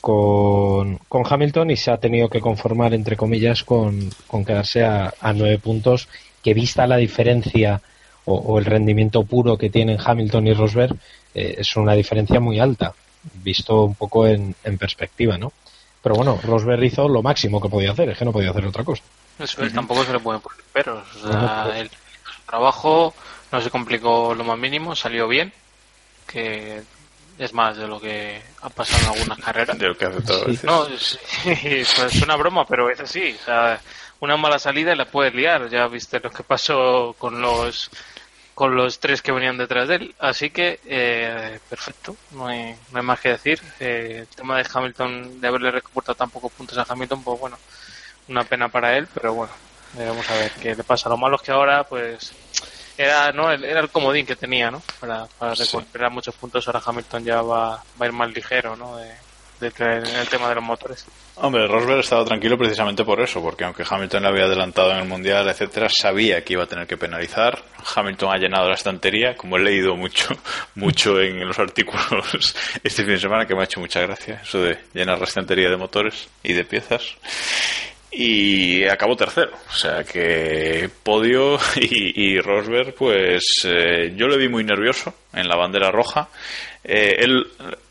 con, 0.00 0.98
Hamilton 1.10 1.70
y 1.70 1.76
se 1.76 1.92
ha 1.92 1.98
tenido 1.98 2.28
que 2.28 2.40
conformar 2.40 2.92
entre 2.92 3.16
comillas 3.16 3.62
con, 3.62 4.10
con 4.26 4.44
quedarse 4.44 4.84
a, 4.84 5.14
a, 5.20 5.32
nueve 5.32 5.58
puntos 5.58 6.08
que 6.42 6.54
vista 6.54 6.86
la 6.88 6.96
diferencia 6.96 7.80
o, 8.24 8.34
o, 8.34 8.58
el 8.58 8.64
rendimiento 8.64 9.24
puro 9.24 9.56
que 9.56 9.70
tienen 9.70 9.98
Hamilton 10.04 10.46
y 10.48 10.54
Rosberg 10.54 10.96
eh, 11.34 11.56
es 11.58 11.76
una 11.76 11.94
diferencia 11.94 12.40
muy 12.40 12.58
alta 12.58 12.94
visto 13.42 13.84
un 13.84 13.94
poco 13.94 14.26
en, 14.26 14.54
en, 14.64 14.78
perspectiva, 14.78 15.38
¿no? 15.38 15.52
Pero 16.02 16.16
bueno, 16.16 16.38
Rosberg 16.42 16.82
hizo 16.84 17.08
lo 17.08 17.22
máximo 17.22 17.60
que 17.60 17.68
podía 17.68 17.92
hacer, 17.92 18.10
es 18.10 18.18
que 18.18 18.24
no 18.24 18.32
podía 18.32 18.50
hacer 18.50 18.66
otra 18.66 18.84
cosa. 18.84 19.02
Eso 19.38 19.62
es, 19.62 19.68
uh 19.68 19.72
-huh. 19.72 19.74
tampoco 19.74 20.04
se 20.04 20.12
le 20.12 20.20
puede 20.20 20.38
poner 20.38 20.64
peros. 20.72 21.04
O 21.24 21.32
sea, 21.32 21.72
el, 21.78 21.88
su 21.88 22.42
trabajo 22.46 23.14
no 23.50 23.60
se 23.60 23.70
complicó 23.70 24.34
lo 24.34 24.44
más 24.44 24.58
mínimo, 24.58 24.94
salió 24.94 25.26
bien, 25.28 25.52
que 26.26 26.82
es 27.38 27.52
más 27.52 27.76
de 27.76 27.86
lo 27.86 28.00
que 28.00 28.40
ha 28.62 28.68
pasado 28.70 29.02
en 29.02 29.18
algunas 29.18 29.38
carreras. 29.38 29.78
De 29.78 29.88
lo 29.88 29.96
que 29.96 30.04
hace 30.04 30.20
todo. 30.22 30.44
Sí. 30.46 30.60
No, 30.62 30.86
es 32.06 32.22
una 32.22 32.36
broma, 32.36 32.66
pero 32.66 32.90
es 32.90 33.00
así. 33.00 33.34
O 33.40 33.44
sea, 33.44 33.80
una 34.20 34.36
mala 34.36 34.58
salida 34.58 34.94
la 34.94 35.06
puedes 35.06 35.34
liar. 35.34 35.68
Ya 35.68 35.86
viste 35.88 36.20
lo 36.20 36.30
que 36.30 36.42
pasó 36.42 37.14
con 37.18 37.40
los 37.40 37.90
con 38.54 38.76
los 38.76 39.00
tres 39.00 39.20
que 39.20 39.32
venían 39.32 39.58
detrás 39.58 39.88
de 39.88 39.96
él. 39.96 40.14
Así 40.18 40.50
que, 40.50 40.80
eh, 40.86 41.58
perfecto, 41.68 42.16
no 42.32 42.46
hay, 42.46 42.74
no 42.92 42.98
hay 42.98 43.04
más 43.04 43.20
que 43.20 43.30
decir. 43.30 43.60
Eh, 43.80 44.18
el 44.20 44.28
tema 44.28 44.58
de 44.58 44.66
Hamilton, 44.72 45.40
de 45.40 45.48
haberle 45.48 45.70
recortado 45.70 46.14
tan 46.14 46.30
pocos 46.30 46.52
puntos 46.52 46.78
a 46.78 46.86
Hamilton, 46.88 47.22
pues 47.22 47.40
bueno, 47.40 47.58
una 48.28 48.44
pena 48.44 48.68
para 48.68 48.96
él, 48.96 49.08
pero 49.12 49.34
bueno, 49.34 49.52
eh, 49.98 50.06
vamos 50.06 50.28
a 50.30 50.34
ver 50.34 50.52
qué 50.52 50.74
le 50.74 50.84
pasa. 50.84 51.08
Lo 51.08 51.16
malo 51.16 51.36
es 51.36 51.42
que 51.42 51.52
ahora, 51.52 51.84
pues, 51.84 52.32
era 52.96 53.32
no 53.32 53.50
era 53.50 53.80
el 53.80 53.90
comodín 53.90 54.24
que 54.24 54.36
tenía, 54.36 54.70
¿no? 54.70 54.80
Para, 55.00 55.26
para 55.38 55.54
recuperar 55.54 56.10
sí. 56.10 56.14
muchos 56.14 56.34
puntos, 56.36 56.66
ahora 56.68 56.82
Hamilton 56.84 57.24
ya 57.24 57.42
va, 57.42 57.70
va 57.70 57.82
a 58.00 58.06
ir 58.06 58.12
más 58.12 58.32
ligero, 58.32 58.76
¿no? 58.76 58.96
De, 58.96 59.12
en 59.60 60.06
el 60.06 60.28
tema 60.28 60.48
de 60.48 60.56
los 60.56 60.64
motores. 60.64 61.06
Hombre, 61.36 61.66
Rosberg 61.66 62.00
estaba 62.00 62.24
tranquilo 62.24 62.56
precisamente 62.56 63.04
por 63.04 63.20
eso, 63.20 63.42
porque 63.42 63.64
aunque 63.64 63.84
Hamilton 63.88 64.22
le 64.22 64.28
había 64.28 64.44
adelantado 64.44 64.92
en 64.92 64.98
el 64.98 65.08
Mundial, 65.08 65.48
etcétera, 65.48 65.88
sabía 65.88 66.44
que 66.44 66.52
iba 66.52 66.64
a 66.64 66.66
tener 66.66 66.86
que 66.86 66.96
penalizar. 66.96 67.62
Hamilton 67.94 68.30
ha 68.32 68.38
llenado 68.38 68.68
la 68.68 68.74
estantería, 68.74 69.36
como 69.36 69.56
he 69.56 69.60
leído 69.60 69.96
mucho, 69.96 70.28
mucho 70.74 71.20
en 71.20 71.40
los 71.46 71.58
artículos 71.58 72.54
este 72.84 73.02
fin 73.02 73.14
de 73.14 73.20
semana, 73.20 73.46
que 73.46 73.54
me 73.54 73.62
ha 73.62 73.64
hecho 73.64 73.80
mucha 73.80 74.00
gracia, 74.00 74.40
eso 74.42 74.62
de 74.62 74.78
llenar 74.92 75.18
la 75.18 75.24
estantería 75.24 75.70
de 75.70 75.76
motores 75.76 76.28
y 76.42 76.52
de 76.52 76.64
piezas. 76.64 77.16
Y 78.16 78.84
acabó 78.84 79.16
tercero, 79.16 79.50
o 79.68 79.72
sea 79.72 80.04
que 80.04 80.88
podio 81.02 81.58
y, 81.76 82.34
y 82.34 82.40
Rosberg, 82.40 82.94
pues 82.94 83.42
eh, 83.64 84.12
yo 84.14 84.28
le 84.28 84.36
vi 84.36 84.48
muy 84.48 84.62
nervioso 84.62 85.12
en 85.32 85.48
la 85.48 85.56
bandera 85.56 85.90
roja. 85.90 86.28
Eh, 86.84 87.16
él 87.18 87.44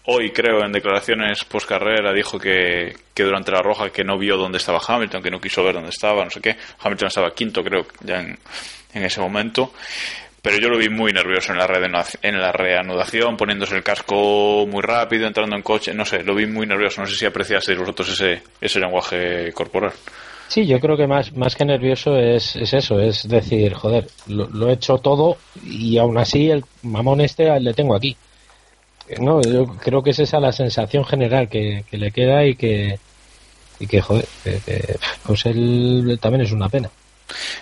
hoy 0.05 0.31
creo 0.31 0.63
en 0.63 0.71
declaraciones 0.71 1.43
post 1.45 1.67
carrera 1.67 2.13
dijo 2.13 2.37
que, 2.39 2.95
que, 3.13 3.23
durante 3.23 3.51
la 3.51 3.61
roja 3.61 3.89
que 3.89 4.03
no 4.03 4.17
vio 4.17 4.37
dónde 4.37 4.57
estaba 4.57 4.79
Hamilton, 4.85 5.21
que 5.21 5.31
no 5.31 5.39
quiso 5.39 5.63
ver 5.63 5.75
dónde 5.75 5.89
estaba, 5.89 6.23
no 6.23 6.29
sé 6.29 6.41
qué. 6.41 6.55
Hamilton 6.79 7.07
estaba 7.07 7.33
quinto 7.33 7.63
creo 7.63 7.85
ya 8.01 8.19
en, 8.19 8.37
ese 8.93 9.21
momento. 9.21 9.73
Pero 10.41 10.57
yo 10.57 10.67
lo 10.67 10.77
vi 10.77 10.89
muy 10.89 11.13
nervioso 11.13 11.53
en 11.53 11.59
la, 11.59 12.05
en 12.21 12.41
la 12.41 12.51
reanudación, 12.51 13.37
poniéndose 13.37 13.77
el 13.77 13.83
casco 13.83 14.67
muy 14.67 14.81
rápido, 14.81 15.25
entrando 15.25 15.55
en 15.55 15.61
coche, 15.61 15.93
no 15.93 16.03
sé, 16.03 16.21
lo 16.21 16.35
vi 16.35 16.45
muy 16.45 16.67
nervioso. 16.67 16.99
No 16.99 17.07
sé 17.07 17.15
si 17.15 17.25
apreciasteis 17.25 17.79
vosotros 17.79 18.09
ese, 18.09 18.43
ese 18.59 18.79
lenguaje 18.81 19.53
corporal. 19.53 19.93
Sí, 20.49 20.67
yo 20.67 20.79
creo 20.79 20.97
que 20.97 21.07
más, 21.07 21.35
más 21.35 21.55
que 21.55 21.65
nervioso 21.65 22.15
es, 22.17 22.55
es 22.55 22.73
eso, 22.73 22.99
es 22.99 23.27
decir, 23.27 23.73
joder, 23.73 24.07
lo, 24.27 24.69
he 24.69 24.73
hecho 24.73 24.97
todo 24.97 25.37
y 25.63 25.97
aún 25.97 26.17
así 26.17 26.49
el 26.49 26.63
mamón 26.83 27.21
este 27.21 27.59
le 27.59 27.73
tengo 27.73 27.95
aquí. 27.95 28.15
No, 29.19 29.41
yo 29.41 29.65
creo 29.65 30.01
que 30.01 30.11
es 30.11 30.19
esa 30.19 30.39
la 30.39 30.51
sensación 30.51 31.05
general 31.05 31.49
que, 31.49 31.85
le 31.91 32.11
queda 32.11 32.45
y 32.45 32.55
que, 32.55 32.99
y 33.79 33.87
que 33.87 34.01
joder, 34.01 34.25
pues 35.25 35.45
él 35.45 36.17
también 36.21 36.41
es 36.41 36.51
una 36.51 36.69
pena. 36.69 36.89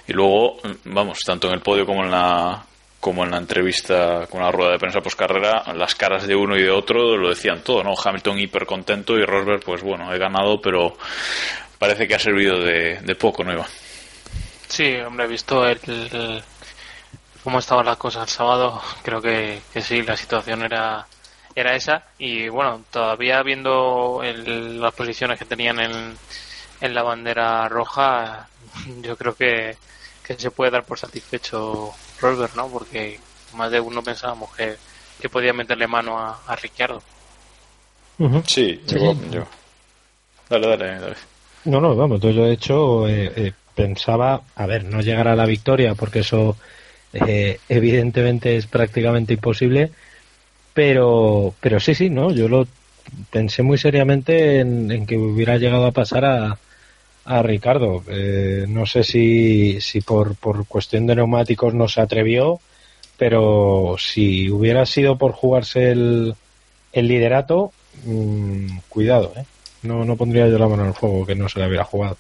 Y 0.07 0.13
luego, 0.13 0.57
vamos, 0.85 1.19
tanto 1.25 1.47
en 1.47 1.53
el 1.53 1.61
podio 1.61 1.85
como 1.85 2.03
en 2.03 2.11
la 2.11 2.65
como 3.01 3.23
en 3.23 3.31
la 3.31 3.37
entrevista 3.37 4.27
con 4.29 4.41
la 4.41 4.51
rueda 4.51 4.73
de 4.73 4.77
prensa 4.77 5.01
post 5.01 5.17
carrera, 5.17 5.63
las 5.73 5.95
caras 5.95 6.27
de 6.27 6.35
uno 6.35 6.55
y 6.55 6.61
de 6.61 6.69
otro 6.69 7.17
lo 7.17 7.29
decían 7.29 7.63
todo, 7.63 7.83
¿no? 7.83 7.95
Hamilton 8.01 8.37
hiper 8.37 8.67
contento 8.67 9.17
y 9.17 9.25
Rosberg, 9.25 9.63
pues 9.63 9.81
bueno, 9.81 10.13
he 10.13 10.19
ganado, 10.19 10.61
pero 10.61 10.95
parece 11.79 12.07
que 12.07 12.13
ha 12.13 12.19
servido 12.19 12.59
de, 12.59 13.15
poco, 13.19 13.43
¿no, 13.43 13.51
Iván? 13.51 13.67
Sí, 14.67 14.97
hombre, 14.97 15.25
he 15.25 15.27
visto 15.27 15.65
el, 15.65 16.43
cómo 17.43 17.57
estaban 17.57 17.87
las 17.87 17.97
cosas 17.97 18.23
el 18.23 18.29
sábado, 18.29 18.79
creo 19.01 19.19
que, 19.19 19.61
sí, 19.81 20.03
la 20.03 20.15
situación 20.15 20.61
era 20.61 21.07
era 21.55 21.75
esa 21.75 22.03
y 22.17 22.49
bueno, 22.49 22.83
todavía 22.91 23.41
viendo 23.43 24.21
las 24.23 24.93
posiciones 24.93 25.37
que 25.37 25.45
tenían 25.45 25.79
en, 25.79 26.17
en 26.81 26.93
la 26.93 27.03
bandera 27.03 27.67
roja, 27.67 28.47
yo 29.01 29.15
creo 29.17 29.35
que, 29.35 29.75
que 30.25 30.35
se 30.35 30.51
puede 30.51 30.71
dar 30.71 30.85
por 30.85 30.97
satisfecho 30.97 31.91
Rosberg, 32.19 32.55
¿no? 32.55 32.67
Porque 32.67 33.19
más 33.53 33.71
de 33.71 33.79
uno 33.79 34.01
pensábamos 34.01 34.53
que, 34.55 34.75
que 35.19 35.29
podía 35.29 35.53
meterle 35.53 35.87
mano 35.87 36.17
a, 36.17 36.41
a 36.47 36.55
Ricciardo. 36.55 37.01
Sí, 38.45 38.79
yo, 38.85 39.15
Dale, 40.47 40.67
dale, 40.67 40.99
dale. 40.99 41.15
No, 41.65 41.79
no, 41.79 41.95
vamos, 41.95 42.19
yo 42.19 42.33
de 42.33 42.53
hecho 42.53 43.07
eh, 43.07 43.31
eh, 43.35 43.53
pensaba, 43.73 44.41
a 44.55 44.65
ver, 44.65 44.83
no 44.83 45.01
llegar 45.01 45.27
a 45.27 45.35
la 45.35 45.45
victoria 45.45 45.95
porque 45.95 46.19
eso 46.19 46.57
eh, 47.13 47.59
evidentemente 47.69 48.57
es 48.57 48.67
prácticamente 48.67 49.33
imposible, 49.33 49.91
pero, 50.73 51.53
pero 51.59 51.79
sí, 51.79 51.95
sí, 51.95 52.09
no, 52.09 52.31
yo 52.31 52.47
lo 52.47 52.67
pensé 53.29 53.63
muy 53.63 53.77
seriamente 53.77 54.59
en, 54.59 55.05
que 55.05 55.17
hubiera 55.17 55.57
llegado 55.57 55.85
a 55.85 55.91
pasar 55.91 56.25
a, 56.25 56.57
a 57.25 57.43
Ricardo. 57.43 58.03
no 58.67 58.85
sé 58.85 59.03
si, 59.03 59.81
si 59.81 60.01
por, 60.01 60.35
por 60.35 60.65
cuestión 60.67 61.07
de 61.07 61.15
neumáticos 61.15 61.73
no 61.73 61.87
se 61.87 62.01
atrevió, 62.01 62.59
pero 63.17 63.95
si 63.99 64.49
hubiera 64.49 64.85
sido 64.85 65.17
por 65.17 65.33
jugarse 65.33 65.91
el, 65.91 66.35
el 66.91 67.07
liderato, 67.07 67.71
mmm, 68.05 68.79
cuidado, 68.89 69.33
¿eh? 69.37 69.45
No, 69.83 70.05
no 70.05 70.15
pondría 70.15 70.47
yo 70.47 70.57
la 70.57 70.67
mano 70.67 70.83
en 70.83 70.89
el 70.89 70.93
fuego 70.93 71.25
que 71.25 71.35
no 71.35 71.49
se 71.49 71.59
le 71.59 71.67
hubiera 71.67 71.83
jugado. 71.83 72.17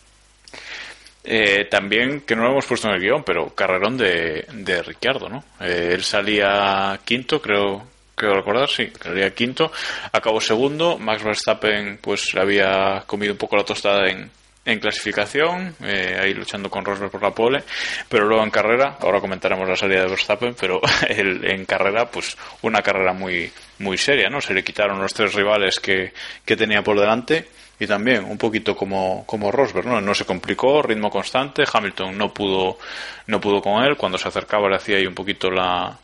Eh, 1.23 1.65
también, 1.69 2.21
que 2.21 2.35
no 2.35 2.43
lo 2.43 2.51
hemos 2.51 2.65
puesto 2.65 2.87
en 2.87 2.95
el 2.95 3.01
guion, 3.01 3.23
pero 3.23 3.53
carrerón 3.53 3.97
de, 3.97 4.45
de 4.51 4.81
Ricciardo, 4.81 5.29
¿no? 5.29 5.43
Eh, 5.59 5.91
él 5.93 6.03
salía 6.03 6.99
quinto, 7.05 7.39
creo, 7.41 7.83
creo 8.21 8.35
recordar, 8.35 8.69
sí, 8.69 8.91
salía 9.01 9.33
quinto, 9.33 9.71
acabó 10.11 10.39
segundo, 10.39 10.99
Max 10.99 11.23
Verstappen 11.23 11.97
pues 11.99 12.35
había 12.35 13.03
comido 13.07 13.33
un 13.33 13.37
poco 13.39 13.57
la 13.57 13.63
tostada 13.63 14.07
en, 14.09 14.29
en 14.63 14.79
clasificación, 14.79 15.75
eh, 15.83 16.19
ahí 16.21 16.35
luchando 16.35 16.69
con 16.69 16.85
Rosberg 16.85 17.09
por 17.09 17.23
la 17.23 17.31
pole, 17.31 17.63
pero 18.07 18.27
luego 18.27 18.43
en 18.43 18.51
carrera, 18.51 18.97
ahora 18.99 19.19
comentaremos 19.19 19.67
la 19.67 19.75
salida 19.75 20.01
de 20.03 20.09
Verstappen, 20.09 20.53
pero 20.59 20.79
en 21.09 21.65
carrera, 21.65 22.05
pues 22.05 22.37
una 22.61 22.83
carrera 22.83 23.13
muy, 23.13 23.51
muy 23.79 23.97
seria, 23.97 24.29
¿no? 24.29 24.39
Se 24.39 24.53
le 24.53 24.63
quitaron 24.63 25.01
los 25.01 25.13
tres 25.13 25.33
rivales 25.33 25.79
que, 25.79 26.13
que 26.45 26.55
tenía 26.55 26.83
por 26.83 26.99
delante 26.99 27.47
y 27.79 27.87
también 27.87 28.23
un 28.23 28.37
poquito 28.37 28.75
como, 28.75 29.25
como 29.25 29.51
Rosberg, 29.51 29.87
¿no? 29.87 29.99
No 29.99 30.13
se 30.13 30.25
complicó, 30.25 30.83
ritmo 30.83 31.09
constante, 31.09 31.63
Hamilton 31.71 32.15
no 32.15 32.31
pudo, 32.31 32.77
no 33.25 33.41
pudo 33.41 33.63
con 33.63 33.83
él, 33.83 33.97
cuando 33.97 34.19
se 34.19 34.27
acercaba 34.27 34.69
le 34.69 34.75
hacía 34.75 34.97
ahí 34.97 35.07
un 35.07 35.15
poquito 35.15 35.49
la, 35.49 35.97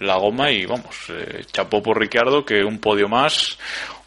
la 0.00 0.16
goma 0.16 0.50
y 0.50 0.66
vamos, 0.66 0.96
eh, 1.08 1.44
chapó 1.52 1.82
por 1.82 1.98
Ricciardo 1.98 2.44
que 2.44 2.64
un 2.64 2.78
podio 2.78 3.08
más, 3.08 3.58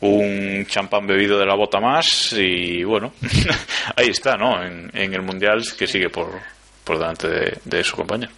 un 0.02 0.66
champán 0.68 1.08
bebido 1.08 1.40
de 1.40 1.46
la 1.46 1.56
bota 1.56 1.80
más 1.80 2.34
y 2.34 2.84
bueno, 2.84 3.14
ahí 3.96 4.10
está, 4.10 4.36
¿no? 4.36 4.64
En, 4.64 4.92
en, 4.94 5.14
el 5.14 5.22
Mundial 5.22 5.64
que 5.78 5.88
sigue 5.88 6.10
por, 6.10 6.30
por 6.84 7.00
delante 7.00 7.28
de, 7.28 7.58
de 7.64 7.84
su 7.84 7.96
compañero 7.96 8.32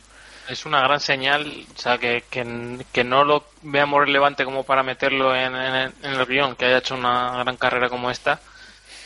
es 0.50 0.66
una 0.66 0.82
gran 0.82 1.00
señal, 1.00 1.66
o 1.76 1.80
sea, 1.80 2.00
que, 2.00 2.24
que, 2.30 3.04
no 3.04 3.24
lo 3.24 3.46
veamos 3.62 4.02
relevante 4.02 4.44
como 4.44 4.64
para 4.64 4.82
meterlo 4.82 5.36
en, 5.36 5.56
en, 5.56 5.94
el 6.02 6.26
guion, 6.26 6.56
que 6.56 6.66
haya 6.66 6.80
hecho 6.80 6.96
una 6.96 7.44
gran 7.44 7.56
carrera 7.56 7.88
como 7.88 8.10
esta, 8.10 8.40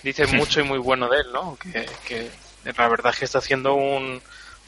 dice 0.03 0.25
mucho 0.37 0.61
y 0.61 0.63
muy 0.63 0.77
bueno 0.77 1.09
de 1.09 1.17
él, 1.17 1.33
¿no? 1.33 1.57
Que, 1.57 1.85
que 2.07 2.31
la 2.77 2.87
verdad 2.87 3.11
es 3.11 3.19
que 3.19 3.25
está 3.25 3.39
haciendo 3.39 3.73
un, 3.73 4.21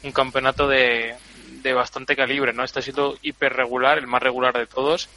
un 0.04 0.12
campeonato 0.12 0.68
de, 0.68 1.16
de 1.66 1.74
bastante 1.74 2.16
calibre, 2.16 2.54
¿no? 2.54 2.64
Está 2.64 2.82
siendo 2.82 3.18
hiper 3.24 3.54
regular, 3.54 3.98
el 3.98 4.08
más 4.08 4.22
regular 4.22 4.54
de 4.54 4.68
todos. 4.68 5.10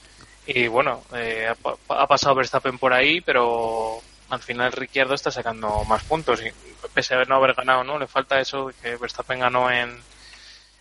Y 0.47 0.67
bueno, 0.67 1.03
eh, 1.15 1.47
ha, 1.47 2.07
pasado 2.07 2.35
Verstappen 2.35 2.79
por 2.79 2.95
ahí, 2.95 3.21
pero 3.21 4.01
al 4.31 4.41
final 4.41 4.73
Ricciardo 4.73 5.15
está 5.15 5.31
sacando 5.31 5.85
más 5.85 6.03
puntos. 6.05 6.41
Y 6.43 6.51
pese 6.95 7.15
a 7.15 7.25
no 7.25 7.37
haber 7.37 7.53
ganado, 7.53 7.85
¿no? 7.85 7.99
Le 7.99 8.07
falta 8.07 8.41
eso 8.41 8.73
que 8.83 8.97
Verstappen 8.97 9.41
ganó 9.41 9.71
en, 9.71 9.95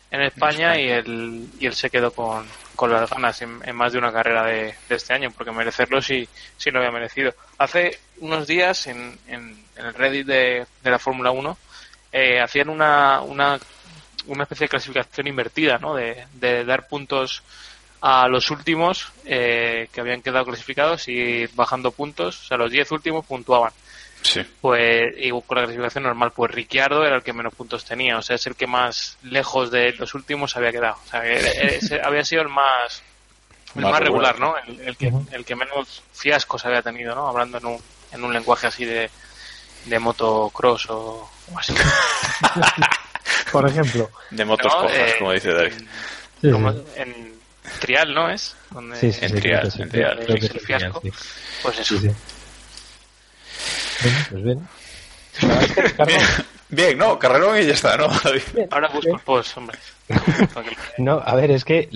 en 0.10 0.22
España, 0.22 0.80
y 0.80 0.90
él, 0.90 1.50
y 1.60 1.66
él 1.66 1.76
se 1.76 1.90
quedó 1.90 2.12
con, 2.12 2.48
con 2.78 2.90
las 2.90 3.10
ganas 3.10 3.42
en, 3.42 3.76
más 3.76 3.92
de 3.92 4.00
una 4.00 4.14
carrera 4.14 4.46
de, 4.46 4.74
este 4.88 5.14
año, 5.14 5.32
porque 5.32 5.52
merecerlo 5.52 6.02
sí, 6.02 6.30
sí 6.56 6.72
lo 6.72 6.80
había 6.80 6.92
merecido. 6.92 7.34
Hace 7.58 8.00
unos 8.20 8.48
días 8.48 8.88
en, 8.88 9.20
en, 9.28 9.66
el 9.76 9.94
Reddit 9.94 10.26
de, 10.28 10.66
de 10.82 10.92
la 10.92 10.98
Fórmula 10.98 11.32
1 11.32 11.58
eh, 12.12 12.40
hacían 12.40 12.70
una, 12.70 13.22
una, 13.22 13.60
una 14.28 14.44
especie 14.44 14.66
de 14.66 14.70
clasificación 14.70 15.28
invertida, 15.28 15.78
¿no? 15.78 15.96
De, 15.96 16.26
de 16.34 16.64
dar 16.64 16.88
puntos 16.88 17.44
a 18.02 18.28
los 18.28 18.52
últimos 18.52 19.12
eh, 19.26 19.90
que 19.92 20.02
habían 20.02 20.22
quedado 20.22 20.46
clasificados 20.46 21.08
y 21.08 21.48
bajando 21.48 21.92
puntos, 21.92 22.44
o 22.44 22.48
sea, 22.48 22.58
los 22.58 22.72
10 22.72 22.92
últimos 22.92 23.26
puntuaban. 23.26 23.72
Pues, 24.62 25.14
y 25.18 25.30
con 25.30 25.58
la 25.58 25.64
clasificación 25.64 26.04
normal, 26.04 26.32
pues 26.36 26.52
Ricciardo 26.52 27.06
era 27.06 27.16
el 27.16 27.24
que 27.24 27.34
menos 27.34 27.54
puntos 27.54 27.86
tenía, 27.86 28.18
o 28.18 28.22
sea, 28.22 28.36
es 28.36 28.46
el 28.48 28.56
que 28.56 28.68
más 28.68 29.18
lejos 29.24 29.72
de 29.72 29.94
los 29.94 30.14
últimos 30.16 30.58
había 30.58 30.72
quedado. 30.72 30.98
O 31.06 31.10
sea, 31.10 31.22
había 32.04 32.26
sido 32.26 32.42
el 32.42 32.50
más, 32.50 33.04
el 33.76 33.84
más, 33.84 34.00
regular, 34.00 34.40
¿no? 34.40 34.56
El, 34.58 34.98
que, 34.98 35.14
el 35.32 35.46
que 35.46 35.56
menos 35.56 36.04
fiascos 36.12 36.66
había 36.66 36.82
tenido, 36.82 37.16
¿no? 37.16 37.28
Hablando 37.28 37.60
en 37.60 37.66
un, 37.68 37.82
en 38.12 38.24
un 38.24 38.34
lenguaje 38.34 38.68
así 38.68 38.86
de, 38.86 39.10
de 39.86 40.00
motocross 40.00 40.88
o, 40.90 41.30
así. 41.56 41.74
Por 43.52 43.68
ejemplo. 43.68 44.10
De 44.32 44.46
motos 44.46 44.72
eh, 44.92 45.16
como 45.20 45.32
dice 45.32 45.54
David. 45.54 45.74
en 46.96 47.34
trial, 47.80 48.14
¿no 48.14 48.30
es? 48.30 48.56
sí, 49.00 49.12
sí, 49.12 49.26
en 49.26 49.36
trial, 49.40 49.72
en 49.78 49.90
trial. 49.90 50.20
el 50.28 50.60
fiasco. 50.60 51.02
Pues 51.62 51.80
eso. 51.80 51.96
pues 54.30 54.44
bien. 54.44 54.68
Bien, 56.70 56.98
no, 56.98 57.18
carrerón 57.18 57.58
y 57.62 57.66
ya 57.66 57.74
está, 57.74 57.96
¿no? 57.96 58.08
Ahora 58.72 58.90
busco 58.90 59.16
el 59.16 59.22
post, 59.22 59.58
hombre. 59.58 59.78
no, 60.98 61.22
a 61.24 61.36
ver, 61.36 61.52
es 61.52 61.64
que 61.64 61.90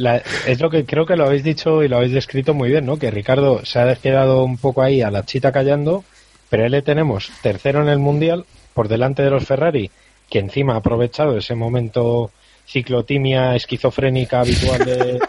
es 0.46 0.62
lo 0.62 0.70
que 0.70 0.86
creo 0.86 1.06
que 1.06 1.17
lo 1.17 1.26
habéis 1.26 1.44
dicho 1.44 1.84
y 1.84 1.89
lo 1.89 1.98
habéis 1.98 2.13
descrito 2.13 2.54
muy 2.54 2.70
bien, 2.70 2.86
¿no? 2.86 2.98
Que 2.98 3.12
Ricardo 3.12 3.65
se 3.65 3.80
ha 3.80 3.96
quedado 3.96 4.44
un 4.44 4.58
poco 4.58 4.82
ahí 4.82 5.02
a 5.02 5.12
la 5.12 5.26
chita 5.26 5.52
callando, 5.52 6.06
pero 6.50 6.65
él 6.65 6.72
le 6.72 6.82
tenemos 6.82 7.32
tercero 7.41 7.82
en 7.82 7.89
el 7.89 8.00
mundial 8.00 8.46
por 8.74 8.88
delante 8.88 9.24
de 9.24 9.30
los 9.30 9.46
Ferrari, 9.46 9.91
que 10.32 10.39
encima 10.39 10.74
ha 10.74 10.78
aprovechado 10.78 11.38
ese 11.38 11.54
momento 11.54 12.32
ciclotimia 12.65 13.56
esquizofrénica 13.56 14.39
habitual 14.39 14.86
de, 14.86 15.20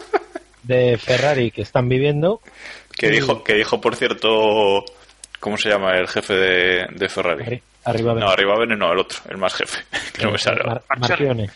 de 0.63 0.97
Ferrari 0.97 1.51
que 1.51 1.63
están 1.63 1.89
viviendo. 1.89 2.41
Que 2.97 3.11
dijo, 3.11 3.43
que 3.43 3.55
dijo, 3.55 3.81
por 3.81 3.97
cierto, 3.97 4.85
¿Cómo 5.43 5.57
se 5.57 5.71
llama 5.71 5.99
el 5.99 6.07
jefe 6.07 6.35
de, 6.35 6.87
de 6.95 7.09
Ferrari? 7.09 7.61
arriba 7.85 8.15
No, 8.15 8.29
arriba 8.29 8.57
Bene 8.61 8.77
no, 8.77 8.93
el 8.93 9.01
otro, 9.01 9.19
el 9.29 9.39
más 9.39 9.53
jefe. 9.55 9.83
Que 10.13 10.23
no 10.23 10.31
me 10.31 10.39
sale. 10.39 10.63
Marchione. 10.97 11.51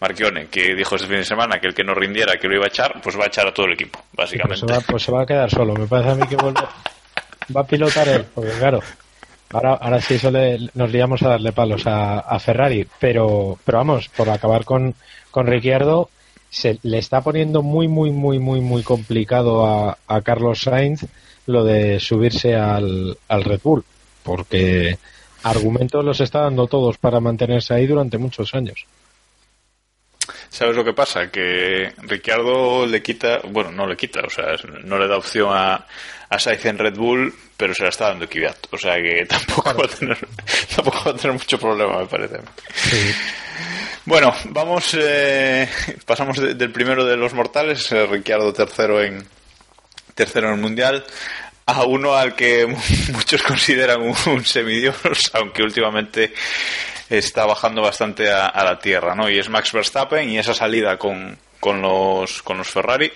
Marchione, 0.00 0.46
que 0.46 0.74
dijo 0.74 0.96
este 0.96 1.06
fin 1.06 1.18
de 1.18 1.24
semana 1.24 1.58
que 1.60 1.66
el 1.66 1.74
que 1.74 1.84
no 1.84 1.92
rindiera, 1.92 2.38
que 2.40 2.48
lo 2.48 2.54
iba 2.54 2.64
a 2.64 2.68
echar, 2.68 2.98
pues 3.02 3.14
va 3.14 3.24
a 3.24 3.26
echar 3.26 3.46
a 3.46 3.52
todo 3.52 3.66
el 3.66 3.74
equipo, 3.74 4.02
básicamente. 4.14 4.64
Pues 4.64 4.72
se 4.72 4.80
va, 4.80 4.86
pues 4.90 5.02
se 5.02 5.12
va 5.12 5.22
a 5.22 5.26
quedar 5.26 5.50
solo. 5.50 5.74
Me 5.74 5.86
parece 5.86 6.12
a 6.12 6.14
mí 6.14 6.26
que 6.26 6.36
vuelve, 6.36 6.62
va 7.54 7.60
a 7.60 7.66
pilotar 7.66 8.08
él, 8.08 8.24
porque 8.34 8.52
claro, 8.52 8.80
ahora, 9.52 9.74
ahora 9.74 10.00
sí 10.00 10.14
eso 10.14 10.30
nos 10.74 10.90
liamos 10.90 11.22
a 11.22 11.28
darle 11.28 11.52
palos 11.52 11.86
a, 11.86 12.20
a, 12.20 12.38
Ferrari, 12.38 12.86
pero, 12.98 13.58
pero 13.64 13.78
vamos, 13.78 14.08
por 14.08 14.30
acabar 14.30 14.64
con, 14.64 14.94
con 15.30 15.46
Ricciardo, 15.46 16.10
se 16.50 16.78
le 16.82 16.98
está 16.98 17.20
poniendo 17.20 17.62
muy, 17.62 17.88
muy, 17.88 18.10
muy, 18.10 18.38
muy, 18.38 18.60
muy 18.60 18.82
complicado 18.82 19.66
a, 19.66 19.98
a 20.06 20.20
Carlos 20.22 20.62
Sainz 20.62 21.04
lo 21.46 21.64
de 21.64 22.00
subirse 22.00 22.56
al, 22.56 23.18
al 23.28 23.44
Red 23.44 23.60
Bull, 23.62 23.84
porque 24.22 24.98
argumentos 25.42 26.04
los 26.04 26.20
está 26.20 26.40
dando 26.40 26.66
todos 26.66 26.98
para 26.98 27.20
mantenerse 27.20 27.74
ahí 27.74 27.86
durante 27.86 28.18
muchos 28.18 28.54
años. 28.54 28.86
¿Sabes 30.56 30.74
lo 30.74 30.82
que 30.82 30.94
pasa? 30.94 31.30
Que 31.30 31.92
Ricciardo 31.98 32.86
le 32.86 33.02
quita, 33.02 33.40
bueno, 33.50 33.70
no 33.70 33.86
le 33.86 33.94
quita, 33.94 34.20
o 34.20 34.30
sea, 34.30 34.54
no 34.84 34.98
le 34.98 35.06
da 35.06 35.18
opción 35.18 35.50
a, 35.52 35.86
a 36.30 36.38
Sainz 36.38 36.64
en 36.64 36.78
Red 36.78 36.94
Bull, 36.94 37.30
pero 37.58 37.74
se 37.74 37.82
la 37.82 37.90
está 37.90 38.08
dando 38.08 38.26
Kvyat. 38.26 38.68
O 38.70 38.78
sea 38.78 38.94
que 38.94 39.26
tampoco 39.28 39.74
va 39.74 39.84
a 39.84 39.88
tener, 39.88 40.16
tampoco 40.74 41.02
va 41.04 41.10
a 41.10 41.16
tener 41.16 41.34
mucho 41.34 41.58
problema, 41.58 41.98
me 41.98 42.06
parece. 42.06 42.38
Bueno, 44.06 44.34
vamos, 44.46 44.96
eh, 44.98 45.68
pasamos 46.06 46.38
del 46.38 46.72
primero 46.72 47.04
de 47.04 47.18
los 47.18 47.34
mortales, 47.34 47.92
eh, 47.92 48.06
Ricciardo 48.06 48.50
tercero 48.54 49.02
en 49.02 49.28
tercero 50.14 50.48
en 50.48 50.54
el 50.54 50.60
mundial, 50.60 51.04
a 51.66 51.84
uno 51.84 52.14
al 52.14 52.34
que 52.34 52.66
muchos 53.12 53.42
consideran 53.42 54.00
un, 54.00 54.42
semidios, 54.42 54.96
aunque 55.34 55.62
últimamente 55.62 56.32
está 57.10 57.46
bajando 57.46 57.82
bastante 57.82 58.30
a, 58.30 58.64
la 58.64 58.78
tierra, 58.78 59.14
¿no? 59.14 59.30
Y 59.30 59.38
es 59.38 59.48
Max 59.48 59.72
Verstappen 59.72 60.28
y 60.28 60.38
esa 60.38 60.54
salida 60.54 60.98
con, 60.98 61.38
con 61.60 61.80
los, 61.80 62.42
con 62.42 62.58
los 62.58 62.68
Ferrari. 62.68 63.12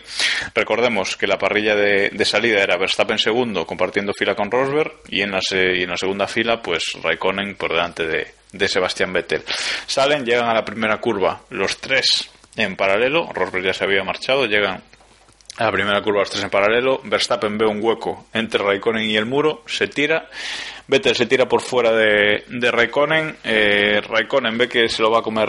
Recordemos 0.55 1.17
que 1.17 1.27
la 1.27 1.39
parrilla 1.39 1.75
de, 1.75 2.25
salida 2.25 2.63
era 2.63 2.77
Verstappen 2.77 3.19
segundo, 3.19 3.67
compartiendo 3.67 4.13
fila 4.13 4.35
con 4.35 4.51
Rosberg, 4.51 4.93
y 5.09 5.23
en 5.23 5.33
la, 5.33 5.41
y 5.51 5.83
en 5.83 5.91
la 5.91 5.97
segunda 5.97 6.27
fila, 6.27 6.63
pues 6.63 6.93
Raikkonen 7.03 7.57
por 7.57 7.71
delante 7.71 8.07
de, 8.07 8.35
de 8.53 8.69
Sebastián 8.69 9.13
Vettel. 9.13 9.43
Salen, 9.87 10.25
llegan 10.25 10.49
a 10.49 10.55
la 10.55 10.65
primera 10.65 11.01
curva 11.01 11.43
los 11.51 11.79
tres 11.79 12.31
en 12.57 12.77
paralelo, 12.77 13.31
Rosberg 13.33 13.65
ya 13.65 13.73
se 13.73 13.85
había 13.85 14.03
marchado, 14.05 14.47
llegan 14.47 14.83
a 15.57 15.65
la 15.65 15.73
primera 15.73 16.03
curva 16.03 16.21
los 16.21 16.31
tres 16.31 16.43
en 16.43 16.51
paralelo, 16.51 17.01
Verstappen 17.05 17.59
ve 17.59 17.67
un 17.67 17.83
hueco 17.83 18.27
entre 18.33 18.63
Raikkonen 18.63 19.09
y 19.09 19.17
el 19.17 19.27
muro, 19.27 19.63
se 19.67 19.87
tira, 19.87 20.29
Vettel 20.91 21.15
se 21.15 21.27
tira 21.27 21.47
por 21.47 21.61
fuera 21.63 21.93
de, 21.93 22.43
de 22.49 22.71
Raikkonen, 22.73 23.37
eh, 23.45 24.01
Raikkonen 24.01 24.59
ve 24.59 24.69
que 24.69 24.89
se 24.89 25.03
lo 25.03 25.11
va 25.13 25.21
a 25.21 25.23
comer 25.23 25.49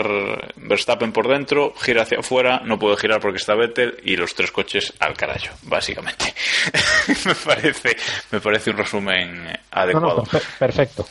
Verstappen 0.54 1.10
por 1.10 1.26
dentro, 1.26 1.74
gira 1.74 2.02
hacia 2.02 2.20
afuera, 2.20 2.62
no 2.64 2.78
puede 2.78 2.96
girar 2.96 3.20
porque 3.20 3.38
está 3.38 3.56
Vettel 3.56 3.98
y 4.04 4.14
los 4.14 4.36
tres 4.36 4.52
coches 4.52 4.94
al 5.00 5.16
carajo, 5.16 5.56
básicamente. 5.62 6.32
me 7.24 7.34
parece 7.34 7.96
me 8.30 8.40
parece 8.40 8.70
un 8.70 8.76
resumen 8.76 9.58
adecuado. 9.72 10.22
perfecto. 10.60 11.08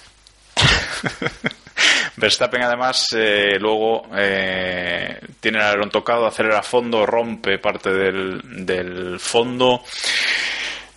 Verstappen 2.16 2.64
además 2.64 3.10
eh, 3.14 3.58
luego 3.60 4.04
eh, 4.16 5.20
tiene 5.42 5.58
el 5.58 5.64
alerón 5.66 5.90
tocado, 5.90 6.26
acelera 6.26 6.60
a 6.60 6.64
fondo, 6.64 7.06
rompe 7.06 7.60
parte 7.60 7.92
del, 7.92 8.66
del 8.66 9.20
fondo. 9.20 9.84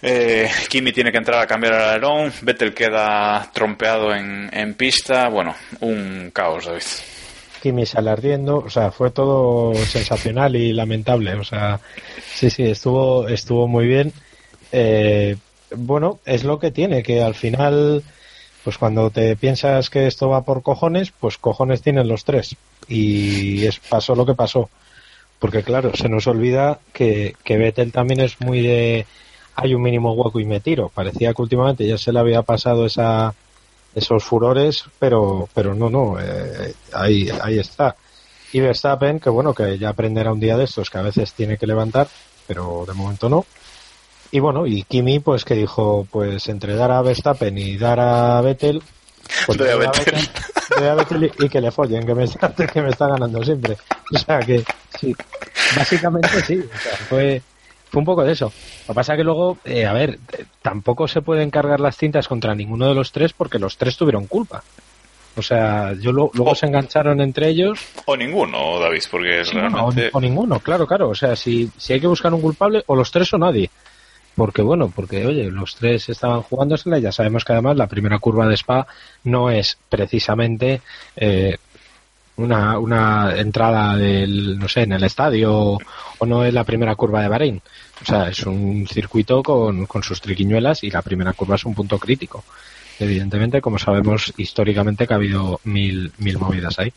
Eh, 0.07 0.51
Kimi 0.69 0.93
tiene 0.93 1.11
que 1.11 1.17
entrar 1.17 1.41
a 1.41 1.47
cambiar 1.47 1.75
el 1.75 1.81
alerón, 1.81 2.33
Vettel 2.43 2.75
queda 2.75 3.51
trompeado 3.55 4.15
en, 4.15 4.75
pista, 4.75 5.29
bueno, 5.31 5.55
un 5.81 6.31
caos, 6.31 6.67
David. 6.67 6.83
Kimi 7.63 7.87
sale 7.87 8.11
ardiendo, 8.11 8.59
o 8.59 8.69
sea, 8.69 8.91
fue 8.91 9.11
todo 9.11 9.75
sensacional 9.75 10.57
y 10.57 10.75
lamentable, 10.75 11.35
o 11.35 11.45
sea, 11.45 11.81
sí, 12.35 12.51
sí, 12.51 12.65
estuvo, 12.65 13.27
estuvo 13.29 13.67
muy 13.67 13.87
bien. 13.87 14.13
bueno, 15.75 16.21
es 16.27 16.45
lo 16.45 16.59
que 16.59 16.71
tiene, 16.71 17.03
que 17.03 17.23
al 17.23 17.35
final 17.35 18.05
pues 18.65 18.79
cuando 18.79 19.11
te 19.11 19.37
piensas 19.37 19.91
que 19.91 20.07
esto 20.07 20.31
va 20.31 20.43
por 20.43 20.63
cojones, 20.63 21.13
pues 21.13 21.37
cojones 21.37 21.83
tienen 21.83 22.09
los 22.09 22.25
tres. 22.25 22.57
Y 22.89 23.67
es, 23.67 23.79
pasó 23.79 24.15
lo 24.15 24.25
que 24.25 24.35
pasó. 24.35 24.71
Porque 25.39 25.63
claro, 25.63 25.95
se 25.95 26.09
nos 26.09 26.27
olvida 26.27 26.81
que, 26.95 27.37
que 27.45 27.59
Vettel 27.59 27.93
también 27.93 28.21
es 28.21 28.41
muy 28.41 28.63
de 28.63 29.07
hay 29.57 29.75
un 29.75 29.83
mínimo 29.83 30.13
hueco 30.13 30.41
y 30.41 30.45
me 30.45 30.61
tiro. 30.61 30.89
Parecía 30.89 31.33
que 31.33 31.43
últimamente 31.43 31.87
ya 31.87 31.99
se 31.99 32.13
le 32.13 32.19
había 32.19 32.43
pasado 32.43 32.87
esa, 32.87 33.35
esos 33.95 34.25
furores, 34.25 34.85
pero, 34.99 35.49
pero 35.55 35.75
no, 35.75 35.89
no, 35.89 36.17
eh, 36.21 36.75
ahí, 36.93 37.29
ahí 37.43 37.59
está. 37.59 37.97
Y 38.53 38.61
Verstappen, 38.61 39.21
que 39.21 39.31
bueno, 39.31 39.55
que 39.55 39.79
ya 39.79 39.91
aprenderá 39.91 40.33
un 40.33 40.41
día 40.41 40.57
de 40.57 40.65
estos, 40.65 40.91
que 40.91 40.99
a 40.99 41.03
veces 41.03 41.33
tiene 41.33 41.59
que 41.59 41.67
levantar, 41.67 42.09
pero 42.47 42.85
de 42.87 42.95
momento 42.95 43.29
no. 43.29 43.45
Y 44.31 44.41
bueno, 44.41 44.67
y 44.67 44.83
Kimi, 44.83 45.21
pues 45.21 45.45
que 45.45 45.55
dijo, 45.55 46.07
pues 46.11 46.49
entre 46.49 46.75
dar 46.75 46.91
a 46.91 47.03
Verstappen 47.03 47.57
y 47.57 47.77
dar 47.77 48.01
a 48.01 48.41
Vettel, 48.41 48.83
pues 49.47 49.59
doy 49.59 49.69
a 49.69 49.77
Vettel. 49.77 50.29
a 50.89 50.95
Vettel 50.95 51.33
y, 51.39 51.49
que 51.49 51.61
le 51.61 51.71
follen, 51.71 52.05
que 52.05 52.15
me, 52.15 52.25
está, 52.25 52.53
que 52.73 52.83
me 52.83 52.91
está 52.91 53.09
ganando 53.09 53.43
siempre. 53.45 53.77
O 54.13 54.19
sea 54.19 54.41
que, 54.41 54.65
sí, 54.99 55.15
básicamente 55.77 56.41
sí, 56.43 56.59
o 56.59 56.79
sea, 56.79 56.97
fue, 57.09 57.43
fue 57.95 58.01
un 58.01 58.07
poco 58.07 58.25
de 58.25 58.33
eso. 58.33 58.53
Lo 58.83 58.87
que 58.89 58.95
pasa 58.95 59.13
es 59.13 59.19
que 59.19 59.25
luego, 59.25 59.57
eh, 59.65 59.87
a 59.87 59.93
ver, 59.93 60.19
tampoco 60.63 61.07
se 61.07 61.23
pueden 61.23 61.51
cargar 61.51 61.79
las 61.79 61.97
cintas 61.97 62.27
contra 62.27 62.55
ninguno 62.55 62.89
de 62.89 62.95
los 62.95 63.13
tres 63.13 63.33
porque 63.33 63.61
los 63.61 63.79
tres 63.79 63.97
tuvieron 63.97 64.27
culpa. 64.27 64.65
O 65.37 65.43
sea, 65.43 65.93
yo 65.95 66.13
luego 66.13 66.55
se 66.55 66.67
engancharon 66.67 67.21
entre 67.21 67.49
ellos. 67.49 67.81
O 68.07 68.17
ninguno, 68.17 68.79
David, 68.81 69.03
porque 69.11 69.41
es 69.41 69.53
realmente... 69.53 70.11
o, 70.13 70.21
ninguno, 70.21 70.61
claro, 70.61 70.87
claro. 70.87 71.09
O 71.09 71.15
sea, 71.15 71.37
si, 71.37 71.71
si 71.77 71.93
hay 71.93 72.01
que 72.01 72.07
buscar 72.07 72.35
un 72.35 72.41
culpable, 72.41 72.83
o 72.87 72.97
los 72.97 73.11
tres 73.11 73.33
o 73.33 73.39
nadie 73.39 73.71
porque 74.37 74.63
bueno, 74.63 74.93
porque 74.93 75.25
oye, 75.25 75.49
los 75.49 75.77
tres 75.77 76.09
estaban 76.09 76.43
jugándosela 76.43 76.99
y 76.99 77.03
ya 77.03 77.13
sabemos 77.13 77.45
que 77.45 77.53
además 77.53 77.77
la 77.77 77.87
primera 77.87 78.19
curva 78.19 78.49
de 78.49 78.55
Spa 78.55 78.85
no 79.23 79.49
es 79.49 79.79
precisamente 79.89 80.81
eh, 81.15 81.57
una, 82.37 82.79
una 82.79 83.37
entrada 83.37 83.97
del, 83.97 84.59
no 84.59 84.69
sé, 84.69 84.83
en 84.83 84.93
el 84.93 85.05
estadio 85.05 85.79
o, 86.19 86.27
no 86.27 86.45
es 86.45 86.53
la 86.53 86.65
primera 86.65 86.95
curva 86.97 87.23
de 87.23 87.29
Bahrein. 87.29 87.63
O 88.03 88.05
sea, 88.05 88.29
es 88.29 88.43
un 88.45 88.87
circuito 88.87 89.43
con, 89.43 89.87
con 89.87 90.03
sus 90.03 90.21
triquiñuelas 90.21 90.83
y 90.85 90.91
la 90.91 91.03
primera 91.03 91.33
curva 91.33 91.57
es 91.57 91.65
un 91.65 91.75
punto 91.75 91.99
crítico. 91.99 92.45
Evidentemente, 92.99 93.61
como 93.61 93.79
sabemos 93.79 94.33
históricamente 94.37 95.07
que 95.07 95.15
ha 95.15 95.17
habido 95.17 95.61
mil, 95.65 96.13
mil 96.19 96.39
movidas 96.39 96.79
ahí. 96.79 96.93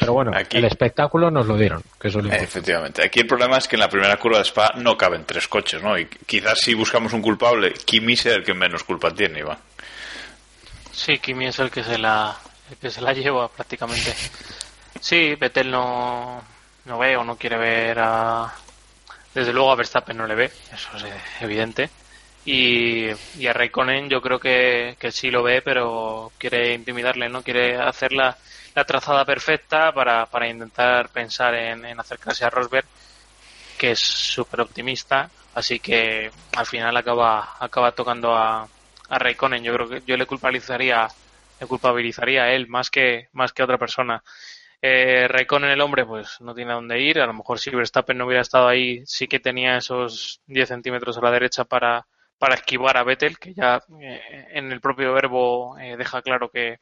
Pero 0.00 0.14
bueno, 0.14 0.32
el 0.50 0.64
espectáculo 0.64 1.30
nos 1.30 1.46
lo 1.46 1.56
dieron, 1.56 1.82
que 2.00 2.08
eso 2.08 2.20
Efectivamente. 2.20 3.02
Aquí 3.02 3.20
el 3.20 3.26
problema 3.26 3.58
es 3.58 3.68
que 3.68 3.76
en 3.76 3.80
la 3.80 3.88
primera 3.88 4.16
curva 4.16 4.38
de 4.38 4.44
Spa 4.44 4.72
no 4.76 4.96
caben 4.96 5.24
tres 5.26 5.46
coches, 5.46 5.82
¿no? 5.82 5.98
Y 5.98 6.06
quizás 6.06 6.58
si 6.58 6.74
buscamos 6.74 7.12
un 7.12 7.20
culpable, 7.20 7.74
Kimi 7.84 8.16
sea 8.16 8.34
el 8.34 8.44
que 8.44 8.54
menos 8.54 8.82
culpa 8.82 9.12
tiene, 9.12 9.40
Iván. 9.40 9.58
Sí, 10.90 11.18
Kimi 11.18 11.46
es 11.46 11.58
el 11.58 11.70
que 11.70 11.84
se 11.84 11.98
la, 11.98 12.34
el 12.70 12.76
que 12.76 12.90
se 12.90 13.02
la 13.02 13.12
lleva 13.12 13.48
prácticamente. 13.48 14.14
Sí, 15.00 15.34
Vettel 15.34 15.70
no, 15.70 16.42
no 16.86 16.98
ve 16.98 17.16
o 17.16 17.24
no 17.24 17.36
quiere 17.36 17.58
ver 17.58 17.98
a... 17.98 18.54
Desde 19.34 19.52
luego 19.52 19.72
a 19.72 19.76
Verstappen 19.76 20.16
no 20.16 20.26
le 20.26 20.34
ve, 20.34 20.50
eso 20.72 20.96
es 20.96 21.04
evidente. 21.40 21.90
Y, 22.46 23.06
y 23.38 23.46
a 23.46 23.52
Raikkonen 23.52 24.08
yo 24.08 24.20
creo 24.20 24.38
que, 24.38 24.96
que 24.98 25.10
sí 25.10 25.30
lo 25.30 25.42
ve, 25.42 25.62
pero 25.62 26.30
quiere 26.38 26.74
intimidarle, 26.74 27.28
¿no? 27.28 27.42
Quiere 27.42 27.76
hacerla 27.76 28.36
la 28.74 28.84
trazada 28.84 29.24
perfecta 29.24 29.92
para, 29.92 30.26
para 30.26 30.48
intentar 30.48 31.08
pensar 31.08 31.54
en, 31.54 31.98
acercarse 31.98 32.44
a 32.44 32.50
Rosberg, 32.50 32.86
que 33.78 33.92
es 33.92 34.00
súper 34.00 34.60
optimista, 34.60 35.30
así 35.54 35.80
que 35.80 36.30
al 36.56 36.66
final 36.66 36.96
acaba, 36.96 37.56
acaba 37.58 37.92
tocando 37.92 38.36
a, 38.36 38.68
a 39.08 39.18
Raikkonen. 39.18 39.62
Yo 39.62 39.72
creo 39.74 39.88
que 39.88 40.02
yo 40.06 40.16
le 40.16 40.26
culpabilizaría, 40.26 41.08
le 41.60 41.66
culpabilizaría 41.66 42.44
a 42.44 42.52
él 42.52 42.66
más 42.68 42.90
que, 42.90 43.28
más 43.32 43.52
que 43.52 43.62
a 43.62 43.64
otra 43.64 43.78
persona. 43.78 44.22
Eh, 44.86 45.26
Raikkonen, 45.28 45.70
el 45.70 45.80
hombre, 45.80 46.04
pues 46.04 46.42
no 46.42 46.54
tiene 46.54 46.72
a 46.72 46.74
dónde 46.74 47.00
ir. 47.00 47.18
A 47.18 47.26
lo 47.26 47.32
mejor 47.32 47.58
si 47.58 47.70
Verstappen 47.70 48.18
no 48.18 48.26
hubiera 48.26 48.42
estado 48.42 48.68
ahí, 48.68 49.02
sí 49.06 49.26
que 49.26 49.40
tenía 49.40 49.78
esos 49.78 50.42
10 50.46 50.68
centímetros 50.68 51.16
a 51.16 51.22
la 51.22 51.30
derecha 51.30 51.64
para, 51.64 52.06
para 52.36 52.56
esquivar 52.56 52.98
a 52.98 53.02
Vettel, 53.02 53.38
que 53.38 53.54
ya 53.54 53.82
eh, 54.02 54.20
en 54.50 54.70
el 54.72 54.82
propio 54.82 55.14
verbo 55.14 55.78
eh, 55.78 55.96
deja 55.96 56.20
claro 56.20 56.50
que, 56.50 56.80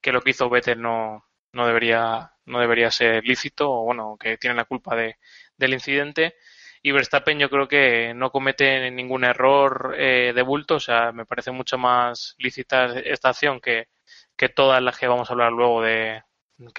que, 0.00 0.12
lo 0.12 0.22
que 0.22 0.30
hizo 0.30 0.48
Vettel 0.48 0.80
no, 0.80 1.26
no 1.52 1.66
debería, 1.66 2.32
no 2.46 2.58
debería 2.58 2.90
ser 2.90 3.22
lícito 3.24 3.70
o 3.70 3.84
bueno, 3.84 4.16
que 4.18 4.38
tiene 4.38 4.56
la 4.56 4.64
culpa 4.64 4.96
de, 4.96 5.16
del 5.58 5.74
incidente. 5.74 6.36
Y 6.82 6.92
Verstappen 6.92 7.38
yo 7.38 7.50
creo 7.50 7.68
que 7.68 8.14
no 8.14 8.30
comete 8.30 8.90
ningún 8.90 9.24
error 9.24 9.94
eh, 9.98 10.32
de 10.34 10.42
bulto, 10.42 10.76
o 10.76 10.80
sea, 10.80 11.12
me 11.12 11.26
parece 11.26 11.50
mucho 11.50 11.76
más 11.76 12.34
lícita 12.38 12.98
esta 12.98 13.28
acción 13.28 13.60
que, 13.60 13.88
que 14.36 14.48
todas 14.48 14.82
las 14.82 14.98
que 14.98 15.06
vamos 15.06 15.28
a 15.28 15.34
hablar 15.34 15.52
luego 15.52 15.82
de, 15.82 16.22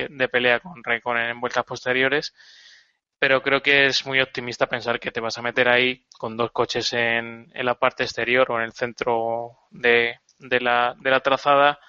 de 0.09 0.27
pelea 0.29 0.59
con 0.59 0.83
Raikkonen 0.83 1.29
en 1.29 1.41
vueltas 1.41 1.65
posteriores. 1.65 2.33
Pero 3.19 3.41
creo 3.41 3.61
que 3.61 3.85
es 3.85 4.05
muy 4.05 4.19
optimista 4.19 4.67
pensar 4.67 4.99
que 4.99 5.11
te 5.11 5.21
vas 5.21 5.37
a 5.37 5.41
meter 5.41 5.69
ahí 5.69 6.05
con 6.17 6.35
dos 6.35 6.51
coches 6.51 6.91
en, 6.93 7.49
en 7.53 7.65
la 7.65 7.75
parte 7.75 8.03
exterior 8.03 8.51
o 8.51 8.57
en 8.57 8.63
el 8.65 8.73
centro 8.73 9.59
de, 9.71 10.19
de, 10.39 10.59
la, 10.59 10.95
de 10.99 11.09
la 11.09 11.21
trazada 11.21 11.79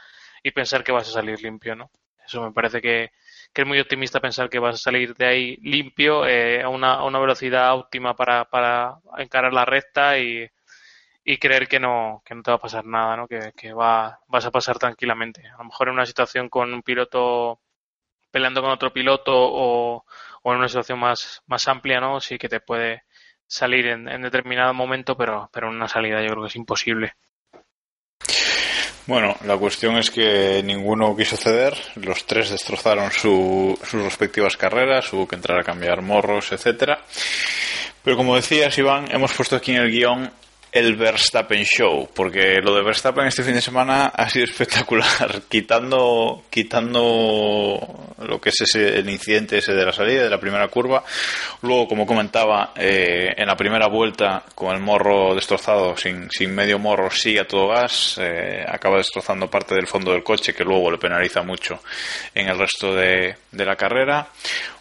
y 0.43 0.53
pensar 0.53 0.85
que 0.85 0.93
vas 0.93 1.09
a 1.09 1.13
salir 1.13 1.43
limpio, 1.43 1.75
¿no? 1.75 1.91
Eso 2.25 2.43
me 2.43 2.53
parece 2.53 2.81
que, 2.81 3.11
es 3.55 3.67
muy 3.67 3.81
optimista 3.81 4.21
pensar 4.21 4.49
que 4.49 4.59
vas 4.59 4.77
a 4.77 4.79
salir 4.79 5.15
de 5.15 5.27
ahí 5.27 5.57
limpio, 5.63 6.27
eh, 6.27 6.63
a, 6.63 6.69
una, 6.69 6.95
a 6.95 7.05
una 7.05 7.19
velocidad 7.19 7.75
óptima 7.75 8.15
para, 8.17 8.45
para 8.47 8.99
encarar 9.19 9.53
la 9.53 9.65
recta 9.65 10.19
y, 10.19 10.49
y 11.25 11.39
creer 11.39 11.69
que 11.69 11.81
no, 11.81 12.23
que 12.25 12.35
no 12.35 12.43
te 12.43 12.51
va 12.51 12.57
a 12.57 12.61
pasar 12.61 12.85
nada, 12.85 13.17
¿no? 13.17 13.27
que, 13.27 13.53
que 13.57 13.73
va, 13.73 14.21
vas 14.29 14.45
a 14.47 14.51
pasar 14.51 14.79
tranquilamente. 14.79 15.47
A 15.49 15.59
lo 15.59 15.65
mejor 15.65 15.89
en 15.89 15.95
una 15.95 16.07
situación 16.07 16.49
con 16.49 16.73
un 16.75 16.83
piloto 16.83 17.61
peleando 18.35 18.63
con 18.63 18.73
otro 18.73 18.93
piloto 18.93 19.31
o, 19.33 20.05
en 20.45 20.57
una 20.57 20.67
situación 20.67 20.99
más, 20.99 21.41
más 21.47 21.69
amplia, 21.69 22.01
¿no? 22.01 22.21
sí 22.21 22.37
que 22.37 22.49
te 22.49 22.59
puede 22.59 23.05
salir 23.47 23.87
en, 23.87 24.23
determinado 24.23 24.75
momento, 24.75 25.17
pero, 25.17 25.49
pero 25.53 25.69
en 25.69 25.77
una 25.77 25.87
salida 25.87 26.21
yo 26.21 26.31
creo 26.31 26.43
que 26.43 26.49
es 26.49 26.57
imposible. 26.57 27.15
Bueno, 29.07 29.37
la 29.45 29.57
cuestión 29.57 29.97
es 29.99 30.11
que 30.11 30.63
ninguno 30.65 31.17
quiso 31.17 31.37
ceder, 31.37 31.77
los 31.95 32.27
tres 32.27 32.51
destrozaron 32.51 33.13
sus 33.13 33.79
respectivas 33.93 34.57
carreras, 34.57 35.13
hubo 35.13 35.29
que 35.29 35.37
entrar 35.37 35.61
a 35.61 35.65
cambiar 35.65 36.03
morros, 36.03 36.51
etcétera. 36.51 37.05
Pero 38.03 38.17
como 38.17 38.35
decías, 38.35 38.77
Iván, 38.77 39.13
hemos 39.13 39.33
puesto 39.33 39.55
aquí 39.55 39.71
en 39.71 39.83
el 39.83 39.93
guion 39.93 40.33
el 40.75 40.97
Verstappen 40.97 41.63
Show, 41.63 42.09
porque 42.13 42.61
lo 42.61 42.75
de 42.75 42.83
Verstappen 42.83 43.29
este 43.29 43.45
fin 43.45 43.55
de 43.55 43.61
semana 43.61 44.07
ha 44.07 44.29
sido 44.29 44.45
espectacular, 44.51 45.43
quitando, 45.49 46.43
quitando 46.51 47.79
lo 48.19 48.41
que 48.41 48.49
es 48.49 48.61
ese, 48.63 48.99
el 48.99 49.09
incidente 49.09 49.59
ese 49.59 49.73
de 49.73 49.87
la 49.87 49.93
salida, 49.93 50.25
de 50.25 50.31
la 50.31 50.41
primera 50.41 50.67
curva. 50.67 51.05
Luego, 51.63 51.87
como 51.87 52.05
comentaba, 52.05 52.73
eh, 52.75 53.33
en 53.37 53.47
la 53.47 53.57
primera 53.57 53.87
vuelta, 53.87 54.43
con 54.57 54.75
el 54.75 54.83
morro 54.83 55.37
destrozado, 55.37 55.97
sin, 55.97 56.29
sin 56.29 56.53
medio 56.53 56.81
morro, 56.81 57.09
sí 57.09 57.39
a 57.39 57.47
todo 57.47 57.69
gas, 57.69 58.19
eh, 58.21 58.65
acaba 58.67 58.97
destrozando 58.97 59.49
parte 59.49 59.77
del 59.77 59.87
fondo 59.87 60.11
del 60.11 60.25
coche, 60.25 60.55
que 60.55 60.65
luego 60.65 60.91
le 60.91 60.99
penaliza 60.99 61.43
mucho 61.43 61.79
en 62.35 62.49
el 62.49 62.59
resto 62.59 62.93
de, 62.97 63.37
de 63.53 63.65
la 63.65 63.77
carrera. 63.77 64.29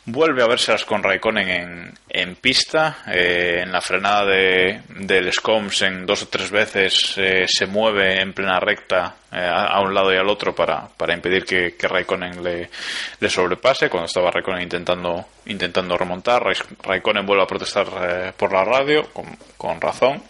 Vuelve 0.05 0.43
a 0.43 0.47
verselas 0.47 0.83
con 0.83 1.01
Raikkonen 1.01 1.49
en, 1.49 1.93
en 2.09 2.35
pista. 2.35 2.97
Eh, 3.07 3.61
en 3.63 3.71
la 3.71 3.79
frenada 3.79 4.25
de, 4.25 4.81
del 4.89 5.31
Scoms 5.31 5.81
en 5.83 6.05
dos 6.05 6.23
o 6.23 6.27
tres 6.27 6.51
veces 6.51 7.13
eh, 7.15 7.45
se 7.47 7.67
mueve 7.67 8.19
en 8.19 8.33
plena 8.33 8.59
recta 8.59 9.15
eh, 9.31 9.49
a, 9.49 9.79
un 9.79 9.93
lado 9.93 10.13
y 10.13 10.17
al 10.17 10.27
otro 10.27 10.53
para, 10.53 10.89
para 10.89 11.13
impedir 11.13 11.45
que, 11.45 11.77
que 11.77 11.87
Raikkonen 11.87 12.43
le, 12.43 12.69
le 13.17 13.29
sobrepase. 13.29 13.89
Cuando 13.89 14.07
estaba 14.07 14.29
Raikkonen 14.29 14.63
intentando, 14.63 15.25
intentando 15.45 15.97
remontar, 15.97 16.43
Raikkonen 16.81 17.25
vuelve 17.25 17.43
a 17.43 17.47
protestar 17.47 17.87
eh, 18.01 18.33
por 18.35 18.51
la 18.51 18.65
radio, 18.65 19.03
con, 19.13 19.37
con 19.55 19.79
razón. 19.79 20.21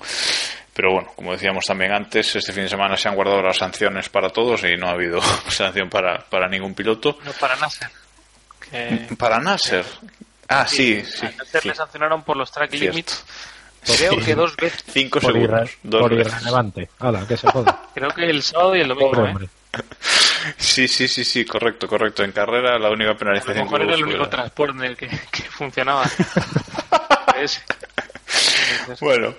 Pero 0.71 0.91
bueno, 0.93 1.11
como 1.15 1.31
decíamos 1.31 1.65
también 1.65 1.93
antes, 1.93 2.35
este 2.35 2.53
fin 2.53 2.63
de 2.63 2.69
semana 2.69 2.95
se 2.95 3.09
han 3.09 3.15
guardado 3.15 3.41
las 3.41 3.57
sanciones 3.57 4.07
para 4.09 4.29
todos 4.29 4.63
y 4.65 4.75
no 4.75 4.87
ha 4.87 4.91
habido 4.91 5.19
sanción 5.49 5.89
para, 5.89 6.19
para 6.29 6.47
ningún 6.47 6.75
piloto. 6.75 7.17
No 7.25 7.31
para 7.33 7.55
Nasser. 7.55 7.89
Que, 8.69 9.07
Para 9.17 9.39
Nasser. 9.39 9.85
Ah, 10.47 10.65
sí, 10.67 11.03
sí. 11.05 11.25
a 11.25 11.31
Nasser 11.31 11.61
sí. 11.61 11.67
le 11.69 11.75
sancionaron 11.75 12.23
por 12.23 12.37
los 12.37 12.51
track 12.51 12.71
Cierto. 12.71 12.85
limits. 12.91 13.25
Creo 13.97 14.17
que 14.17 14.35
dos 14.35 14.55
veces. 14.57 14.83
Cinco 14.91 15.19
Por, 15.19 15.33
segundos. 15.33 15.69
Dos 15.83 16.01
por 16.01 16.15
veces. 16.15 16.33
irrelevante. 16.33 16.89
Hala, 16.99 17.27
que 17.27 17.37
se 17.37 17.47
joda. 17.51 17.81
Creo 17.93 18.09
que 18.11 18.29
el 18.29 18.41
sábado 18.43 18.75
y 18.75 18.81
el 18.81 18.87
domingo. 18.87 19.11
Pobre 19.11 19.45
¿eh? 19.45 19.49
Sí, 20.57 20.87
sí, 20.87 21.07
sí, 21.07 21.23
sí, 21.23 21.45
correcto, 21.45 21.87
correcto. 21.87 22.23
En 22.23 22.31
carrera 22.31 22.77
la 22.77 22.89
única 22.89 23.11
A 23.11 23.13
lo 23.13 23.19
penalización 23.19 23.63
mejor 23.65 23.79
que 23.79 23.85
era 23.85 23.95
hubo 23.95 23.97
el 23.97 24.03
único 24.09 24.29
transporte 24.29 24.77
en 24.77 24.83
el 24.83 24.97
que, 24.97 25.07
que 25.07 25.43
funcionaba. 25.43 26.03
Bueno, 29.01 29.33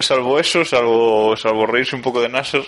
salvo 0.00 0.38
eso, 0.38 0.64
salvo, 0.64 1.36
salvo 1.36 1.66
reírse 1.66 1.96
un 1.96 2.02
poco 2.02 2.20
de 2.20 2.28
Nasser, 2.28 2.64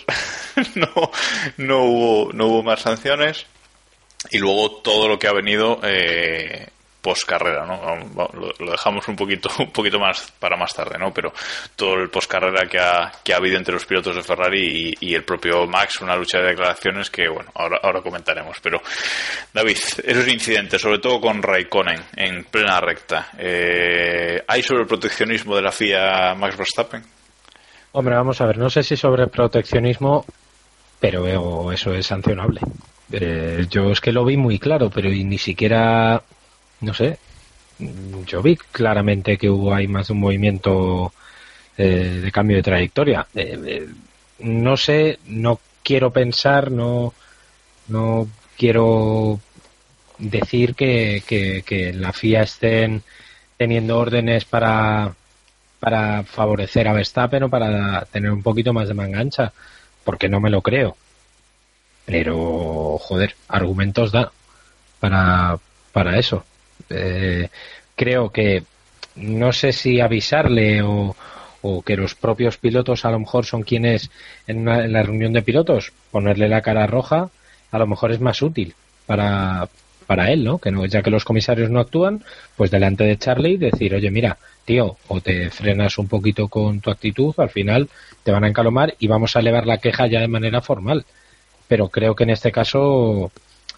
no, 0.74 1.10
no 1.58 1.84
hubo, 1.84 2.32
no 2.32 2.46
hubo 2.46 2.62
más 2.62 2.80
sanciones. 2.80 3.46
Y 4.30 4.38
luego 4.38 4.80
todo 4.82 5.08
lo 5.08 5.18
que 5.18 5.28
ha 5.28 5.32
venido 5.32 5.80
eh, 5.82 6.68
post 7.00 7.24
carrera, 7.26 7.64
¿no? 7.64 7.96
Lo, 8.34 8.70
dejamos 8.70 9.06
un 9.08 9.16
poquito, 9.16 9.48
un 9.58 9.70
poquito 9.70 9.98
más 9.98 10.32
para 10.38 10.56
más 10.56 10.74
tarde, 10.74 10.98
¿no? 10.98 11.12
Pero 11.12 11.32
todo 11.76 11.94
el 11.94 12.10
post 12.10 12.30
carrera 12.30 12.66
que 12.68 12.78
ha, 12.78 13.12
que 13.22 13.32
ha 13.32 13.36
habido 13.36 13.56
entre 13.56 13.74
los 13.74 13.86
pilotos 13.86 14.16
de 14.16 14.22
Ferrari 14.22 14.94
y, 15.00 15.08
y 15.08 15.14
el 15.14 15.24
propio 15.24 15.66
Max, 15.66 16.00
una 16.00 16.16
lucha 16.16 16.38
de 16.38 16.48
declaraciones 16.48 17.10
que, 17.10 17.28
bueno, 17.28 17.50
ahora, 17.54 17.78
ahora 17.82 18.02
comentaremos. 18.02 18.58
Pero, 18.62 18.80
David, 19.52 19.78
esos 20.04 20.28
incidentes, 20.28 20.80
sobre 20.80 20.98
todo 20.98 21.20
con 21.20 21.42
Raikkonen 21.42 22.02
en 22.16 22.44
plena 22.44 22.80
recta, 22.80 23.30
eh, 23.38 24.42
¿hay 24.46 24.62
sobre 24.62 24.82
el 24.82 24.88
proteccionismo 24.88 25.56
de 25.56 25.62
la 25.62 25.72
FIA 25.72 26.34
Max 26.34 26.56
Verstappen? 26.56 27.02
Hombre, 27.92 28.14
vamos 28.16 28.40
a 28.40 28.46
ver, 28.46 28.58
no 28.58 28.68
sé 28.68 28.82
si 28.82 28.96
sobre 28.96 29.28
proteccionismo, 29.28 30.24
pero 31.00 31.72
eso 31.72 31.94
es 31.94 32.06
sancionable. 32.06 32.60
Eh, 33.10 33.66
yo 33.70 33.90
es 33.90 34.00
que 34.00 34.12
lo 34.12 34.24
vi 34.24 34.36
muy 34.36 34.58
claro, 34.58 34.90
pero 34.90 35.08
ni 35.08 35.38
siquiera, 35.38 36.22
no 36.80 36.94
sé, 36.94 37.18
yo 38.26 38.42
vi 38.42 38.56
claramente 38.56 39.38
que 39.38 39.50
hubo 39.50 39.74
ahí 39.74 39.86
más 39.86 40.10
un 40.10 40.20
movimiento 40.20 41.12
eh, 41.76 42.20
de 42.22 42.32
cambio 42.32 42.56
de 42.56 42.62
trayectoria. 42.62 43.26
Eh, 43.34 43.58
eh, 43.66 43.88
no 44.40 44.76
sé, 44.76 45.18
no 45.26 45.60
quiero 45.82 46.12
pensar, 46.12 46.70
no, 46.70 47.14
no 47.88 48.28
quiero 48.56 49.40
decir 50.18 50.74
que, 50.74 51.22
que, 51.26 51.92
la 51.92 52.12
FIA 52.12 52.42
estén 52.42 53.02
teniendo 53.56 53.98
órdenes 53.98 54.44
para 54.44 55.14
para 55.80 56.24
favorecer 56.24 56.88
a 56.88 56.92
Verstappen 56.92 57.44
o 57.44 57.48
para 57.48 58.04
tener 58.06 58.32
un 58.32 58.42
poquito 58.42 58.72
más 58.72 58.88
de 58.88 58.94
mangancha, 58.94 59.52
porque 60.08 60.30
no 60.30 60.40
me 60.40 60.48
lo 60.48 60.62
creo. 60.62 60.96
Pero, 62.06 62.96
joder, 62.98 63.34
argumentos 63.46 64.10
da 64.10 64.32
para, 65.00 65.58
para 65.92 66.18
eso. 66.18 66.46
Eh, 66.88 67.50
creo 67.94 68.30
que 68.30 68.62
no 69.16 69.52
sé 69.52 69.70
si 69.70 70.00
avisarle 70.00 70.80
o, 70.80 71.14
o 71.60 71.82
que 71.82 71.98
los 71.98 72.14
propios 72.14 72.56
pilotos 72.56 73.04
a 73.04 73.10
lo 73.10 73.18
mejor 73.18 73.44
son 73.44 73.64
quienes 73.64 74.10
en, 74.46 74.64
la 74.64 75.02
reunión 75.02 75.34
de 75.34 75.42
pilotos 75.42 75.92
ponerle 76.10 76.48
la 76.48 76.62
cara 76.62 76.86
roja 76.86 77.28
a 77.70 77.78
lo 77.78 77.86
mejor 77.86 78.10
es 78.10 78.20
más 78.20 78.40
útil 78.40 78.74
para, 79.04 79.68
para 80.08 80.32
él, 80.32 80.42
¿no? 80.42 80.58
Que 80.58 80.70
no, 80.70 80.86
ya 80.86 81.02
que 81.02 81.10
los 81.10 81.26
comisarios 81.26 81.68
no 81.68 81.80
actúan, 81.80 82.24
pues 82.56 82.70
delante 82.70 83.04
de 83.04 83.18
Charlie 83.18 83.58
decir, 83.58 83.94
oye, 83.94 84.10
mira, 84.10 84.38
tío, 84.64 84.96
o 85.06 85.20
te 85.20 85.50
frenas 85.50 85.98
un 85.98 86.08
poquito 86.08 86.48
con 86.48 86.80
tu 86.80 86.90
actitud, 86.90 87.34
al 87.36 87.50
final 87.50 87.90
te 88.22 88.32
van 88.32 88.44
a 88.44 88.48
encalomar 88.48 88.94
y 88.98 89.06
vamos 89.06 89.36
a 89.36 89.40
elevar 89.40 89.66
la 89.66 89.76
queja 89.78 90.06
ya 90.06 90.20
de 90.20 90.28
manera 90.28 90.62
formal. 90.62 91.04
Pero 91.68 91.90
creo 91.90 92.16
que 92.16 92.24
en 92.24 92.30
este 92.30 92.50
caso 92.50 93.30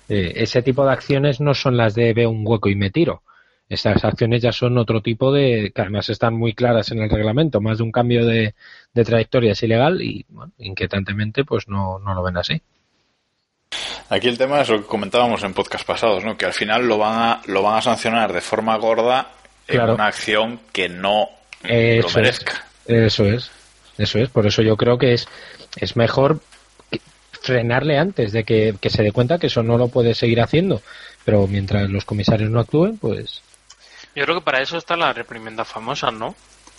eh, 0.09 0.35
ese 0.37 0.63
tipo 0.63 0.85
de 0.87 0.93
acciones 0.93 1.41
no 1.41 1.53
son 1.53 1.77
las 1.77 1.97
de 1.97 2.13
veo 2.15 2.31
un 2.31 2.47
hueco 2.47 2.69
y 2.69 2.77
me 2.77 2.91
tiro. 2.91 3.23
Estas 3.69 4.05
acciones 4.05 4.41
ya 4.41 4.53
son 4.53 4.79
otro 4.79 5.03
tipo 5.03 5.33
de, 5.33 5.73
que 5.75 5.83
además 5.83 6.09
están 6.11 6.35
muy 6.35 6.55
claras 6.55 6.93
en 6.93 7.01
el 7.01 7.11
reglamento, 7.11 7.61
más 7.61 7.79
de 7.79 7.85
un 7.85 7.93
cambio 7.93 8.25
de, 8.25 8.55
de 8.95 9.05
trayectoria 9.05 9.53
es 9.53 9.63
ilegal 9.65 10.01
y, 10.01 10.27
bueno, 10.29 10.53
inquietantemente, 10.59 11.45
pues 11.45 11.67
no, 11.67 11.99
no 11.99 12.15
lo 12.15 12.23
ven 12.23 12.37
así. 12.37 12.63
Aquí 14.11 14.29
el 14.29 14.37
tema 14.39 14.61
es 14.61 14.69
lo 14.69 14.81
que 14.81 14.87
comentábamos 14.87 15.43
en 15.45 15.55
podcast 15.55 15.87
pasados, 15.87 16.25
¿no? 16.25 16.37
Que 16.37 16.45
al 16.47 16.53
final 16.53 16.87
lo 16.87 16.99
van 16.99 17.19
a, 17.19 17.43
lo 17.47 17.63
van 17.63 17.79
a 17.79 17.83
sancionar 17.83 18.33
de 18.33 18.41
forma 18.41 18.77
gorda 18.77 19.29
en 19.69 19.77
Claro. 19.77 19.95
una 19.95 20.07
acción 20.07 20.61
que 20.73 20.89
no 20.89 21.29
Eso 21.63 22.03
lo 22.03 22.09
es. 22.09 22.17
merezca. 22.17 22.65
Eso 22.87 23.25
es, 23.25 23.51
eso 23.99 24.19
es. 24.19 24.29
Por 24.29 24.47
eso 24.47 24.63
yo 24.63 24.77
creo 24.77 24.99
que 24.99 25.15
es, 25.15 25.29
es 25.77 25.97
mejor 25.97 26.41
que- 26.91 27.01
frenarle 27.41 27.99
antes 27.99 28.33
de 28.33 28.43
que, 28.45 28.75
que 28.81 28.91
se 28.91 29.03
dé 29.05 29.13
cuenta 29.13 29.39
que 29.39 29.47
eso 29.47 29.63
no 29.63 29.79
lo 29.79 29.89
puede 29.89 30.15
seguir 30.15 30.41
haciendo. 30.41 30.83
Pero 31.25 31.47
mientras 31.47 31.89
los 31.89 32.05
comisarios 32.05 32.51
no 32.51 32.59
actúen, 32.61 32.99
pues 32.99 33.43
Yo 34.17 34.25
creo 34.25 34.37
que 34.41 34.45
para 34.45 34.61
eso 34.61 34.77
está 34.77 34.97
la 34.97 35.13
reprimenda 35.13 35.65
famosa, 35.65 36.11
¿no? 36.11 36.35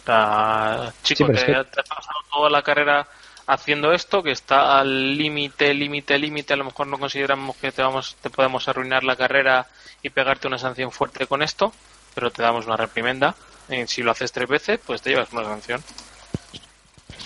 Sea, 0.06 0.92
chico, 1.04 1.32
es 1.32 1.44
que- 1.46 1.52
te 1.54 1.58
has 1.80 1.88
pasado 1.88 2.20
toda 2.34 2.50
la 2.50 2.62
carrera 2.62 3.08
haciendo 3.48 3.92
esto, 3.92 4.24
que 4.24 4.32
está 4.32 4.80
al 4.80 5.18
límite, 5.18 5.74
límite, 5.74 6.18
límite, 6.18 6.54
a 6.54 6.58
lo 6.58 6.66
mejor 6.66 6.88
no 6.88 6.98
consideramos 6.98 7.56
que 7.58 7.72
te, 7.72 7.82
vamos, 7.82 8.16
te 8.22 8.30
podemos 8.30 8.68
arruinar 8.68 9.04
la 9.04 9.16
carrera 9.16 9.68
y 10.04 10.10
pegarte 10.10 10.48
una 10.48 10.58
sanción 10.58 10.92
fuerte 10.92 11.28
con 11.28 11.42
esto, 11.42 11.72
pero 12.14 12.32
te 12.32 12.42
damos 12.42 12.66
una 12.66 12.78
reprimenda. 12.78 13.36
Y 13.70 13.88
si 13.88 14.02
lo 14.02 14.12
haces 14.12 14.32
tres 14.32 14.50
veces, 14.50 14.80
pues 14.86 15.02
te 15.02 15.12
llevas 15.12 15.32
una 15.32 15.44
sanción. 15.44 15.82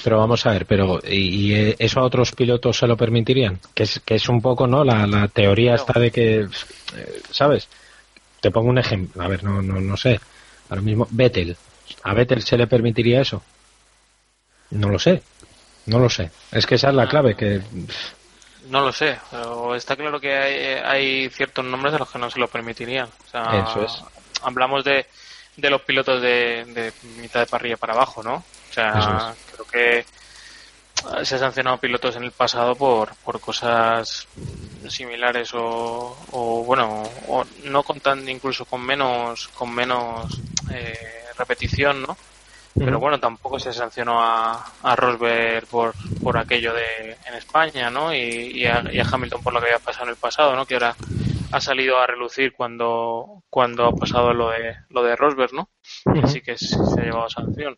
Pero 0.04 0.20
vamos 0.20 0.46
a 0.46 0.52
ver, 0.52 0.68
pero 0.68 1.00
¿y, 1.04 1.16
y, 1.16 1.54
eh, 1.56 1.76
eso 1.80 2.00
a 2.00 2.04
otros 2.04 2.32
pilotos 2.34 2.78
se 2.78 2.86
lo 2.86 2.96
permitirían? 2.96 3.60
Que 3.74 3.84
es, 3.84 4.00
que 4.06 4.16
es 4.16 4.30
un 4.30 4.40
poco, 4.40 4.68
¿no? 4.68 4.84
La, 4.84 5.08
la 5.08 5.28
teoría 5.28 5.76
está 5.76 6.00
de 6.00 6.12
que, 6.12 6.42
eh, 6.42 7.22
¿sabes? 7.32 7.68
Te 8.40 8.52
pongo 8.52 8.70
un 8.70 8.78
ejemplo, 8.78 9.24
a 9.24 9.28
ver, 9.28 9.44
no, 9.44 9.64
no, 9.64 9.82
no 9.82 9.98
sé. 9.98 10.20
Ahora 10.70 10.84
mismo, 10.84 11.08
Vettel. 11.10 11.58
¿A 12.04 12.14
Vettel 12.14 12.44
se 12.44 12.58
le 12.58 12.68
permitiría 12.68 13.22
eso? 13.22 13.42
No 14.72 14.90
lo 14.90 15.00
sé. 15.00 15.24
No 15.86 16.00
lo 16.00 16.10
sé. 16.10 16.32
Es 16.52 16.66
que 16.66 16.76
esa 16.76 16.90
es 16.90 16.96
la 16.96 17.08
clave, 17.08 17.36
que 17.36 17.62
No 18.70 18.82
lo 18.82 18.92
sé, 18.92 19.18
pero 19.30 19.76
está 19.76 19.96
claro 19.96 20.20
que 20.20 20.36
hay, 20.36 20.56
hay 20.84 21.30
ciertos 21.30 21.64
nombres 21.64 21.94
a 21.94 22.00
los 22.00 22.10
que 22.10 22.20
no 22.20 22.30
se 22.30 22.40
lo 22.40 22.48
permitirían. 22.48 23.08
O 23.08 23.30
sea, 23.30 23.66
Eso 23.70 23.86
es. 23.86 24.04
Hablamos 24.44 24.84
de, 24.84 25.06
de 25.58 25.70
los 25.70 25.82
pilotos 25.82 26.22
de, 26.22 26.66
de 26.66 26.94
mitad 27.22 27.42
de 27.42 27.48
parrilla 27.48 27.78
para 27.78 27.94
abajo, 27.94 28.24
¿no? 28.24 28.36
O 28.36 28.74
sea, 28.74 29.34
creo 29.52 29.66
que 29.66 30.06
se 31.24 31.36
han 31.36 31.40
sancionado 31.40 31.78
pilotos 31.78 32.16
en 32.16 32.24
el 32.24 32.32
pasado 32.32 32.76
por, 32.76 33.16
por 33.18 33.40
cosas 33.40 34.28
similares 34.90 35.54
o, 35.54 36.18
o 36.32 36.64
bueno, 36.64 37.04
o 37.28 37.46
no 37.64 37.84
con 37.84 38.00
tan, 38.00 38.28
incluso 38.28 38.66
con 38.66 38.86
menos, 38.86 39.48
con 39.50 39.74
menos 39.74 40.40
eh, 40.72 41.26
repetición, 41.38 42.02
¿no? 42.02 42.18
Pero 42.78 43.00
bueno, 43.00 43.20
tampoco 43.20 43.58
se 43.58 43.72
sancionó 43.72 44.22
a, 44.22 44.74
a 44.84 44.96
Rosberg 44.98 45.66
por, 45.68 45.94
por 46.22 46.38
aquello 46.38 46.74
de 46.74 47.18
en 47.26 47.34
España, 47.36 47.90
¿no? 47.90 48.14
Y, 48.14 48.18
y, 48.18 48.66
a, 48.66 48.84
y 48.92 49.00
a 49.00 49.06
Hamilton 49.10 49.42
por 49.42 49.54
lo 49.54 49.60
que 49.62 49.68
había 49.68 49.80
pasado 49.80 50.06
en 50.06 50.10
el 50.12 50.18
pasado, 50.18 50.56
¿no? 50.56 50.66
Que 50.66 50.74
ahora 50.74 50.96
ha 51.52 51.62
salido 51.62 51.98
a 51.98 52.08
relucir 52.08 52.52
cuando, 52.54 53.44
cuando 53.50 53.86
ha 53.86 53.96
pasado 53.96 54.34
lo 54.34 54.50
de, 54.50 54.76
lo 54.90 55.04
de 55.04 55.16
Rosberg, 55.16 55.54
¿no? 55.54 55.70
Así 56.22 56.42
que 56.42 56.58
se 56.58 56.76
ha 56.76 57.04
llevado 57.04 57.30
sanción. 57.30 57.78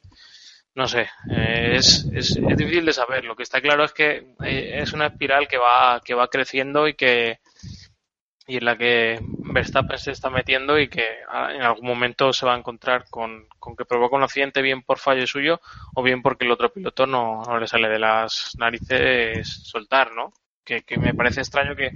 No 0.74 0.88
sé, 0.88 1.08
eh, 1.32 1.74
es, 1.76 2.08
es, 2.14 2.36
es 2.36 2.58
difícil 2.58 2.86
de 2.86 2.94
saber. 2.94 3.24
Lo 3.24 3.36
que 3.36 3.44
está 3.44 3.62
claro 3.62 3.84
es 3.84 3.94
que 3.94 4.34
eh, 4.44 4.80
es 4.82 4.94
una 4.94 5.08
espiral 5.08 5.48
que 5.48 5.58
va, 5.58 6.02
que 6.04 6.14
va 6.14 6.28
creciendo 6.28 6.88
y 6.88 6.96
que, 6.96 7.40
y 8.48 8.58
en 8.58 8.66
la 8.66 8.78
que 8.78 9.20
Verstappen 9.58 9.98
se 9.98 10.12
está 10.12 10.30
metiendo 10.30 10.80
y 10.80 10.88
que 10.88 11.04
ah, 11.30 11.52
en 11.52 11.64
algún 11.64 11.88
momento 11.88 12.32
se 12.32 12.46
va 12.46 12.54
a 12.54 12.58
encontrar 12.58 13.06
con, 13.10 13.48
con 13.58 13.76
que 13.76 13.86
provoca 13.86 14.16
un 14.16 14.24
accidente 14.24 14.62
bien 14.62 14.84
por 14.84 15.00
fallo 15.00 15.26
suyo 15.26 15.60
o 15.96 16.04
bien 16.04 16.22
porque 16.22 16.46
el 16.46 16.52
otro 16.52 16.72
piloto 16.72 17.08
no, 17.08 17.42
no 17.44 17.60
le 17.60 17.68
sale 17.68 17.90
de 17.90 17.98
las 17.98 18.54
narices 18.58 19.48
soltar, 19.48 20.14
¿no? 20.14 20.32
Que, 20.64 20.84
que 20.84 20.98
me 20.98 21.14
parece 21.14 21.40
extraño 21.40 21.76
que, 21.76 21.92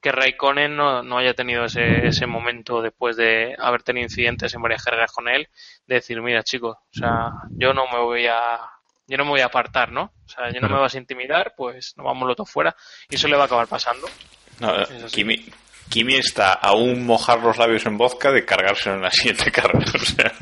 que 0.00 0.12
Raikkonen 0.12 0.76
no, 0.76 1.02
no 1.02 1.16
haya 1.16 1.32
tenido 1.32 1.64
ese, 1.64 2.06
ese 2.06 2.26
momento 2.26 2.82
después 2.82 3.16
de 3.16 3.54
haber 3.58 3.82
tenido 3.82 4.04
incidentes 4.04 4.52
en 4.52 4.62
varias 4.62 4.84
carreras 4.84 5.12
con 5.12 5.28
él, 5.28 5.48
de 5.86 5.94
decir, 5.94 6.20
mira 6.20 6.42
chicos, 6.42 6.76
o 6.76 6.98
sea, 6.98 7.32
yo 7.50 7.72
no 7.72 7.86
me 7.86 7.98
voy 7.98 8.26
a 8.26 8.60
yo 9.08 9.16
no 9.16 9.24
me 9.24 9.30
voy 9.30 9.40
a 9.40 9.46
apartar, 9.46 9.92
¿no? 9.92 10.12
O 10.24 10.28
sea, 10.28 10.50
yo 10.50 10.60
no 10.60 10.68
me 10.68 10.80
vas 10.80 10.96
a 10.96 10.98
intimidar, 10.98 11.54
pues 11.56 11.96
nos 11.96 12.04
vamos 12.04 12.26
los 12.26 12.36
dos 12.36 12.50
fuera 12.50 12.76
y 13.08 13.14
eso 13.14 13.28
le 13.28 13.36
va 13.36 13.44
a 13.44 13.46
acabar 13.46 13.68
pasando. 13.68 14.08
No. 14.58 14.72
Kimi, 15.12 15.46
Kimi 15.88 16.16
está 16.16 16.52
a 16.52 16.74
un 16.74 17.06
mojar 17.06 17.40
los 17.40 17.56
labios 17.56 17.86
en 17.86 17.96
vodka 17.96 18.30
de 18.32 18.44
cargarse 18.44 18.90
en 18.90 19.02
la 19.02 19.10
siguiente 19.10 19.50
carrera. 19.52 19.90
O 19.94 19.98
sea, 19.98 20.32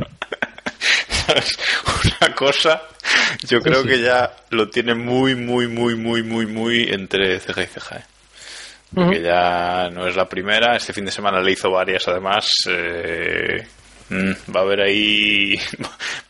¿sabes? 1.08 1.58
Una 2.20 2.34
cosa, 2.34 2.82
yo 3.46 3.60
creo 3.60 3.82
sí. 3.82 3.88
que 3.88 4.00
ya 4.00 4.34
lo 4.50 4.68
tiene 4.68 4.94
muy, 4.94 5.34
muy, 5.34 5.68
muy, 5.68 5.94
muy, 5.94 6.22
muy, 6.22 6.46
muy 6.46 6.82
entre 6.90 7.38
ceja 7.40 7.62
y 7.62 7.66
ceja. 7.66 7.96
¿eh? 7.96 8.04
Porque 8.94 9.22
ya 9.22 9.90
no 9.90 10.06
es 10.06 10.14
la 10.14 10.28
primera. 10.28 10.76
Este 10.76 10.92
fin 10.92 11.04
de 11.04 11.10
semana 11.10 11.40
le 11.40 11.52
hizo 11.52 11.70
varias, 11.70 12.06
además. 12.06 12.48
eh, 12.68 13.66
mm, 14.08 14.32
va 14.54 14.60
a 14.60 14.62
haber 14.62 14.82
ahí, 14.82 15.56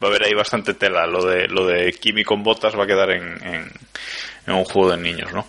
va 0.03 0.07
a 0.07 0.07
haber 0.07 0.25
ahí 0.25 0.35
bastante 0.35 0.75
tela. 0.75 1.07
Lo 1.07 1.25
de 1.25 1.47
lo 1.49 1.67
de 1.67 1.93
Kimi 1.93 2.25
con 2.25 2.43
botas 2.43 2.77
va 2.79 2.85
a 2.85 2.87
quedar 2.87 3.11
en, 3.11 3.45
en, 3.45 3.71
en 4.47 4.55
un 4.55 4.65
juego 4.65 4.91
de 4.91 4.99
niños, 4.99 5.33
¿no? 5.33 5.47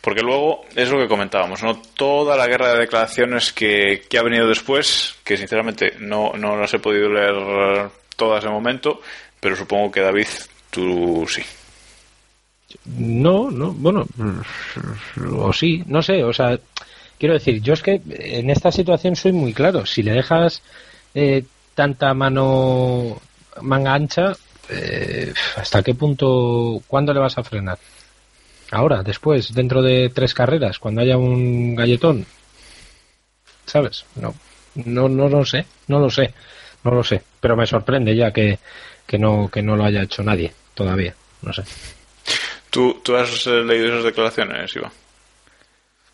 Porque 0.00 0.22
luego 0.22 0.64
es 0.74 0.90
lo 0.90 0.98
que 0.98 1.08
comentábamos, 1.08 1.62
¿no? 1.62 1.80
Toda 1.94 2.36
la 2.36 2.46
guerra 2.46 2.72
de 2.72 2.80
declaraciones 2.80 3.52
que, 3.52 4.02
que 4.08 4.18
ha 4.18 4.22
venido 4.22 4.48
después, 4.48 5.14
que 5.24 5.36
sinceramente 5.36 5.94
no, 6.00 6.32
no 6.34 6.56
las 6.56 6.72
he 6.74 6.78
podido 6.78 7.08
leer 7.08 7.90
todas 8.16 8.44
de 8.44 8.50
momento, 8.50 9.00
pero 9.40 9.56
supongo 9.56 9.90
que 9.90 10.00
David, 10.00 10.26
tú 10.70 11.26
sí. 11.28 11.42
No, 12.84 13.50
no, 13.50 13.72
bueno, 13.72 14.06
o 15.36 15.52
sí, 15.52 15.82
no 15.86 16.02
sé, 16.02 16.24
o 16.24 16.32
sea, 16.32 16.58
quiero 17.18 17.34
decir, 17.34 17.60
yo 17.60 17.74
es 17.74 17.82
que 17.82 18.00
en 18.08 18.50
esta 18.50 18.72
situación 18.72 19.14
soy 19.14 19.32
muy 19.32 19.52
claro, 19.52 19.84
si 19.84 20.02
le 20.02 20.12
dejas 20.12 20.62
eh, 21.14 21.44
tanta 21.74 22.14
mano, 22.14 23.20
manga 23.60 23.94
ancha, 23.94 24.32
eh, 24.70 25.32
¿hasta 25.56 25.82
qué 25.82 25.94
punto, 25.94 26.82
cuándo 26.86 27.12
le 27.12 27.20
vas 27.20 27.36
a 27.36 27.44
frenar? 27.44 27.78
Ahora, 28.72 29.02
después, 29.02 29.54
dentro 29.54 29.82
de 29.82 30.08
tres 30.08 30.32
carreras, 30.34 30.78
cuando 30.78 31.02
haya 31.02 31.16
un 31.16 31.74
galletón, 31.76 32.26
¿sabes? 33.66 34.04
No, 34.16 34.34
no, 34.74 35.08
no 35.08 35.28
lo 35.28 35.44
sé, 35.44 35.66
no 35.88 35.98
lo 36.00 36.10
sé, 36.10 36.32
no 36.84 36.90
lo 36.90 37.04
sé, 37.04 37.22
pero 37.40 37.54
me 37.56 37.66
sorprende 37.66 38.16
ya 38.16 38.32
que, 38.32 38.58
que 39.06 39.18
no, 39.18 39.48
que 39.52 39.62
no 39.62 39.76
lo 39.76 39.84
haya 39.84 40.02
hecho 40.02 40.22
nadie 40.22 40.52
todavía, 40.74 41.14
no 41.42 41.52
sé. 41.52 41.62
¿Tú, 42.70 43.00
tú 43.04 43.14
has 43.14 43.46
eh, 43.46 43.62
leído 43.62 43.88
esas 43.88 44.04
declaraciones, 44.04 44.74
Iván? 44.74 44.92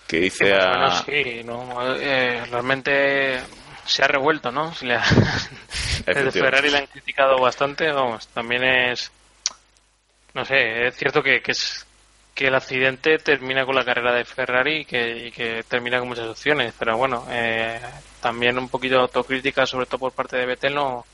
Que 0.09 0.21
dice 0.21 0.53
Más 0.53 0.65
o 0.65 0.69
a... 0.69 0.73
menos 0.79 1.05
sí, 1.07 1.43
¿no? 1.45 1.97
Eh, 1.97 2.45
realmente 2.51 3.39
se 3.87 4.03
ha 4.03 4.09
revuelto, 4.09 4.51
¿no? 4.51 4.75
Se 4.75 4.87
le 4.87 4.95
ha- 4.97 5.05
Desde. 6.07 6.33
Ferrari 6.33 6.71
le 6.71 6.79
han 6.79 6.87
criticado 6.87 7.39
bastante, 7.39 7.93
vamos, 7.93 8.27
también 8.29 8.65
es, 8.65 9.13
no 10.35 10.45
sé, 10.45 10.89
es 10.89 10.97
cierto 10.97 11.23
que, 11.23 11.41
que 11.43 11.53
es 11.53 11.87
que 12.39 12.47
el 12.47 12.55
accidente 12.55 13.19
termina 13.19 13.67
con 13.67 13.75
la 13.75 13.85
carrera 13.85 14.15
de 14.15 14.25
Ferrari 14.25 14.83
y 14.83 14.85
que, 14.85 15.33
que 15.35 15.65
termina 15.67 15.99
con 15.99 16.07
muchas 16.07 16.29
opciones, 16.29 16.73
pero 16.79 16.97
bueno, 16.97 17.27
eh, 17.29 17.81
también 18.21 18.57
un 18.57 18.69
poquito 18.69 18.95
de 18.95 19.01
autocrítica, 19.01 19.67
sobre 19.67 19.87
todo 19.87 19.99
por 19.99 20.13
parte 20.13 20.37
de 20.37 20.47
Vettel, 20.47 20.73
no, 20.73 21.05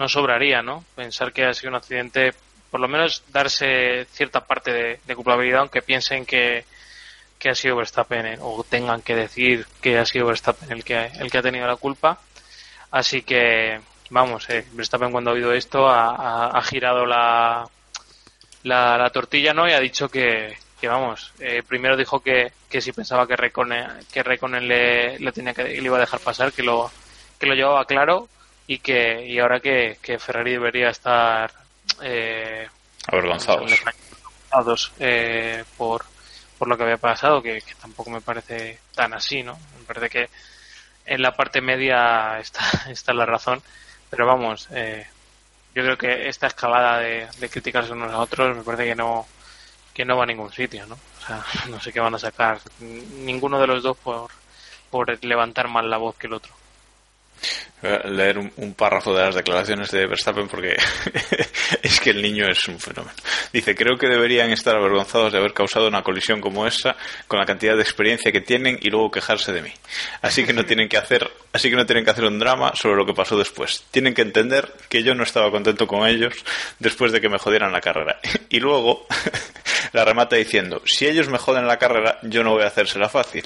no 0.00 0.08
sobraría, 0.08 0.62
¿no? 0.62 0.84
Pensar 0.96 1.32
que 1.32 1.44
ha 1.44 1.54
sido 1.54 1.70
un 1.70 1.76
accidente, 1.76 2.34
por 2.72 2.80
lo 2.80 2.88
menos 2.88 3.22
darse 3.28 4.04
cierta 4.06 4.40
parte 4.40 4.72
de, 4.72 5.00
de 5.06 5.14
culpabilidad, 5.14 5.60
aunque 5.60 5.80
piensen 5.80 6.26
que, 6.26 6.64
que 7.38 7.50
ha 7.50 7.54
sido 7.54 7.76
Verstappen 7.76 8.26
eh, 8.26 8.38
o 8.40 8.64
tengan 8.68 9.00
que 9.00 9.14
decir 9.14 9.68
que 9.80 9.96
ha 9.96 10.04
sido 10.04 10.26
Verstappen 10.26 10.72
el 10.72 10.82
que, 10.82 11.04
el 11.20 11.30
que 11.30 11.38
ha 11.38 11.42
tenido 11.42 11.68
la 11.68 11.76
culpa. 11.76 12.18
Así 12.90 13.22
que, 13.22 13.80
vamos, 14.10 14.50
eh, 14.50 14.66
Verstappen 14.72 15.12
cuando 15.12 15.30
ha 15.30 15.34
oído 15.34 15.52
esto 15.52 15.88
ha 15.88 16.60
girado 16.62 17.06
la, 17.06 17.64
la, 18.64 18.98
la 18.98 19.10
tortilla, 19.10 19.54
¿no? 19.54 19.68
Y 19.68 19.72
ha 19.72 19.80
dicho 19.80 20.08
que, 20.08 20.56
que 20.80 20.88
vamos, 20.88 21.32
eh, 21.38 21.62
primero 21.66 21.96
dijo 21.96 22.20
que, 22.20 22.52
que 22.68 22.80
si 22.80 22.92
pensaba 22.92 23.26
que 23.26 23.36
Reconen, 23.36 23.86
que 24.12 24.22
Reconen 24.22 24.66
le, 24.66 25.18
le 25.18 25.32
tenía 25.32 25.54
que, 25.54 25.64
le 25.64 25.82
iba 25.82 25.96
a 25.96 26.00
dejar 26.00 26.20
pasar, 26.20 26.52
que 26.52 26.62
lo, 26.62 26.90
que 27.38 27.46
lo 27.46 27.54
llevaba 27.54 27.84
claro 27.86 28.28
y 28.66 28.78
que, 28.78 29.24
y 29.26 29.38
ahora 29.38 29.60
que, 29.60 29.98
que 30.02 30.18
Ferrari 30.18 30.52
debería 30.52 30.88
estar, 30.88 31.52
eh, 32.02 32.68
Avergonzados. 33.06 33.70
avergonzados, 34.50 34.92
eh, 34.98 35.64
por, 35.76 36.04
por 36.58 36.68
lo 36.68 36.76
que 36.76 36.82
había 36.84 36.96
pasado, 36.96 37.42
que, 37.42 37.60
que 37.60 37.74
tampoco 37.74 38.10
me 38.10 38.20
parece 38.20 38.78
tan 38.94 39.12
así, 39.12 39.42
¿no? 39.42 39.58
Me 39.78 39.84
parece 39.86 40.08
que 40.08 40.28
en 41.06 41.20
la 41.20 41.32
parte 41.32 41.60
media 41.60 42.38
está, 42.40 42.60
está 42.90 43.12
la 43.12 43.26
razón, 43.26 43.62
pero 44.08 44.26
vamos, 44.26 44.68
eh, 44.72 45.06
yo 45.74 45.82
creo 45.82 45.98
que 45.98 46.28
esta 46.28 46.46
escalada 46.46 46.98
de, 46.98 47.28
criticarse 47.50 47.92
unos 47.92 48.12
a 48.12 48.20
otros 48.20 48.56
me 48.56 48.62
parece 48.62 48.84
que 48.84 48.94
no 48.94 49.26
que 49.92 50.04
no 50.04 50.16
va 50.16 50.24
a 50.24 50.26
ningún 50.26 50.52
sitio, 50.52 50.86
¿no? 50.86 50.94
O 50.94 51.26
sea, 51.26 51.44
no 51.68 51.80
sé 51.80 51.92
qué 51.92 52.00
van 52.00 52.14
a 52.14 52.18
sacar 52.18 52.60
ninguno 52.80 53.60
de 53.60 53.66
los 53.66 53.82
dos 53.82 53.96
por, 53.96 54.30
por 54.90 55.24
levantar 55.24 55.68
más 55.68 55.84
la 55.84 55.98
voz 55.98 56.16
que 56.16 56.26
el 56.26 56.34
otro. 56.34 56.52
Voy 57.82 57.92
a 57.92 58.08
leer 58.08 58.38
un, 58.38 58.52
un 58.56 58.74
párrafo 58.74 59.14
de 59.14 59.24
las 59.24 59.34
declaraciones 59.34 59.90
de 59.90 60.06
Verstappen 60.06 60.48
porque 60.48 60.76
es 61.82 62.00
que 62.00 62.10
el 62.10 62.22
niño 62.22 62.48
es 62.48 62.66
un 62.68 62.78
fenómeno. 62.78 63.14
Dice, 63.52 63.74
creo 63.74 63.96
que 63.96 64.08
deberían 64.08 64.50
estar 64.50 64.74
avergonzados 64.74 65.32
de 65.32 65.38
haber 65.38 65.52
causado 65.52 65.88
una 65.88 66.02
colisión 66.02 66.40
como 66.40 66.66
esa 66.66 66.96
con 67.28 67.38
la 67.38 67.46
cantidad 67.46 67.76
de 67.76 67.82
experiencia 67.82 68.32
que 68.32 68.40
tienen 68.40 68.78
y 68.80 68.90
luego 68.90 69.10
quejarse 69.10 69.52
de 69.52 69.62
mí. 69.62 69.72
Así 70.22 70.44
que 70.44 70.52
no 70.52 70.64
tienen 70.66 70.88
que 70.88 70.96
hacer, 70.96 71.30
así 71.52 71.70
que 71.70 71.76
no 71.76 71.86
tienen 71.86 72.04
que 72.04 72.10
hacer 72.10 72.24
un 72.24 72.38
drama 72.38 72.72
sobre 72.74 72.96
lo 72.96 73.06
que 73.06 73.14
pasó 73.14 73.36
después. 73.36 73.84
Tienen 73.90 74.14
que 74.14 74.22
entender 74.22 74.72
que 74.88 75.02
yo 75.02 75.14
no 75.14 75.22
estaba 75.22 75.50
contento 75.50 75.86
con 75.86 76.06
ellos 76.06 76.34
después 76.78 77.12
de 77.12 77.20
que 77.20 77.28
me 77.28 77.38
jodieran 77.38 77.72
la 77.72 77.80
carrera. 77.80 78.18
Y 78.50 78.60
luego 78.60 79.06
la 79.92 80.04
remata 80.04 80.36
diciendo, 80.36 80.82
si 80.84 81.06
ellos 81.06 81.28
me 81.28 81.38
joden 81.38 81.66
la 81.66 81.78
carrera, 81.78 82.18
yo 82.22 82.44
no 82.44 82.52
voy 82.52 82.62
a 82.62 82.66
hacérsela 82.66 83.08
fácil. 83.08 83.44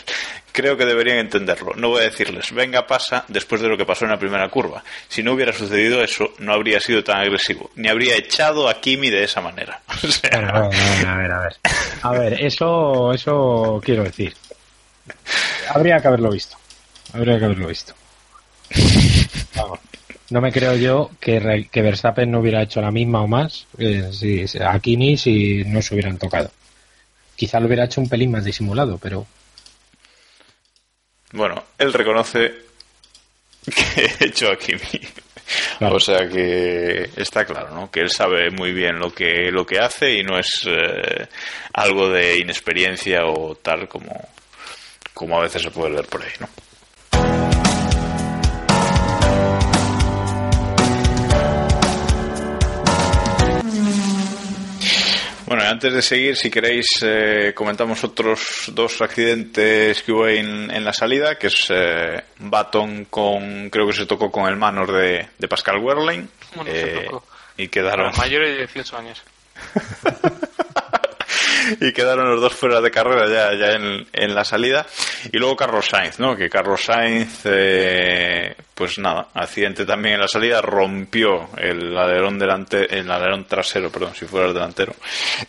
Creo 0.52 0.76
que 0.76 0.84
deberían 0.84 1.18
entenderlo. 1.18 1.72
No 1.76 1.90
voy 1.90 2.00
a 2.00 2.04
decirles, 2.04 2.52
venga, 2.52 2.86
pasa, 2.86 3.24
después 3.28 3.60
de 3.60 3.68
lo 3.68 3.76
que 3.76 3.86
pasó 3.86 4.04
en 4.04 4.10
la 4.10 4.17
primera 4.18 4.48
curva. 4.48 4.82
Si 5.08 5.22
no 5.22 5.32
hubiera 5.32 5.52
sucedido 5.52 6.02
eso, 6.02 6.32
no 6.38 6.52
habría 6.52 6.80
sido 6.80 7.02
tan 7.04 7.18
agresivo, 7.18 7.70
ni 7.76 7.88
habría 7.88 8.16
echado 8.16 8.68
a 8.68 8.80
Kimi 8.80 9.10
de 9.10 9.24
esa 9.24 9.40
manera. 9.40 9.80
O 10.02 10.06
sea, 10.08 10.30
Bueno, 10.32 10.48
a 10.56 10.68
ver, 10.68 11.06
a 11.06 11.16
ver, 11.16 11.32
a 11.32 11.40
ver. 11.40 11.56
A 12.02 12.10
ver, 12.12 12.44
eso, 12.44 13.12
eso 13.12 13.80
quiero 13.84 14.04
decir. 14.04 14.34
Habría 15.74 16.00
que 16.00 16.08
haberlo 16.08 16.30
visto. 16.30 16.56
Habría 17.12 17.38
que 17.38 17.44
haberlo 17.46 17.66
visto. 17.68 17.94
Vamos. 19.56 19.78
No 20.30 20.40
me 20.42 20.52
creo 20.52 20.76
yo 20.76 21.10
que, 21.20 21.68
que 21.72 21.82
Verstappen 21.82 22.30
no 22.30 22.40
hubiera 22.40 22.62
hecho 22.62 22.80
la 22.82 22.90
misma 22.90 23.22
o 23.22 23.26
más 23.26 23.66
eh, 23.78 24.10
si, 24.12 24.46
si- 24.46 24.58
a 24.62 24.78
Kimi 24.78 25.16
si 25.16 25.64
no 25.64 25.80
se 25.80 25.94
hubieran 25.94 26.18
tocado. 26.18 26.50
Quizá 27.34 27.58
lo 27.60 27.66
hubiera 27.66 27.84
hecho 27.84 28.00
un 28.00 28.08
pelín 28.10 28.30
más 28.32 28.44
disimulado, 28.44 28.98
pero 28.98 29.26
Bueno, 31.32 31.64
él 31.78 31.92
reconoce 31.92 32.52
que 33.74 34.04
he 34.04 34.26
hecho 34.26 34.50
a 34.50 34.56
Kimi. 34.56 35.00
Claro. 35.78 35.96
O 35.96 36.00
sea 36.00 36.28
que 36.28 37.10
está 37.16 37.44
claro, 37.44 37.74
¿no? 37.74 37.90
Que 37.90 38.00
él 38.00 38.10
sabe 38.10 38.50
muy 38.50 38.72
bien 38.72 38.98
lo 38.98 39.14
que 39.14 39.50
lo 39.50 39.64
que 39.64 39.78
hace 39.78 40.14
y 40.14 40.22
no 40.22 40.38
es 40.38 40.66
eh, 40.66 41.26
algo 41.72 42.10
de 42.10 42.38
inexperiencia 42.38 43.24
o 43.24 43.54
tal 43.54 43.88
como 43.88 44.28
como 45.14 45.38
a 45.38 45.42
veces 45.42 45.62
se 45.62 45.70
puede 45.70 45.94
ver 45.94 46.06
por 46.06 46.22
ahí, 46.22 46.32
¿no? 46.40 46.48
Bueno, 55.48 55.62
antes 55.62 55.94
de 55.94 56.02
seguir, 56.02 56.36
si 56.36 56.50
queréis, 56.50 56.86
eh, 57.00 57.54
comentamos 57.54 58.04
otros 58.04 58.70
dos 58.74 59.00
accidentes 59.00 60.02
que 60.02 60.12
hubo 60.12 60.28
en, 60.28 60.70
en 60.70 60.84
la 60.84 60.92
salida, 60.92 61.38
que 61.38 61.46
es 61.46 61.68
eh, 61.70 62.22
Baton 62.38 63.06
con, 63.06 63.70
creo 63.70 63.86
que 63.86 63.94
se 63.94 64.04
tocó 64.04 64.30
con 64.30 64.46
el 64.46 64.56
Manor 64.56 64.92
de, 64.92 65.26
de 65.38 65.48
Pascal 65.48 65.78
Wehrlein. 65.78 66.28
Bueno, 66.54 66.70
se 66.70 66.82
eh, 66.82 67.04
tocó. 67.06 67.24
y 67.56 67.68
Para 67.68 67.70
quedaron 67.70 68.12
mayores 68.18 68.50
de 68.50 68.56
18 68.58 68.96
años. 68.98 69.22
y 71.80 71.92
quedaron 71.92 72.30
los 72.30 72.40
dos 72.40 72.54
fuera 72.54 72.80
de 72.80 72.90
carrera 72.90 73.26
ya, 73.28 73.54
ya 73.58 73.72
en, 73.74 74.06
en 74.12 74.34
la 74.34 74.44
salida. 74.44 74.86
Y 75.32 75.38
luego 75.38 75.56
Carlos 75.56 75.86
Sainz, 75.86 76.18
¿no? 76.18 76.36
Que 76.36 76.48
Carlos 76.48 76.82
Sainz, 76.84 77.42
eh, 77.44 78.54
pues 78.74 78.98
nada, 78.98 79.28
accidente 79.34 79.84
también 79.84 80.14
en 80.14 80.20
la 80.20 80.28
salida, 80.28 80.62
rompió 80.62 81.50
el 81.56 81.96
alerón 81.96 82.38
delante, 82.38 82.98
el 82.98 83.10
alerón 83.10 83.44
trasero, 83.46 83.90
perdón, 83.90 84.14
si 84.14 84.26
fuera 84.26 84.48
el 84.48 84.54
delantero, 84.54 84.94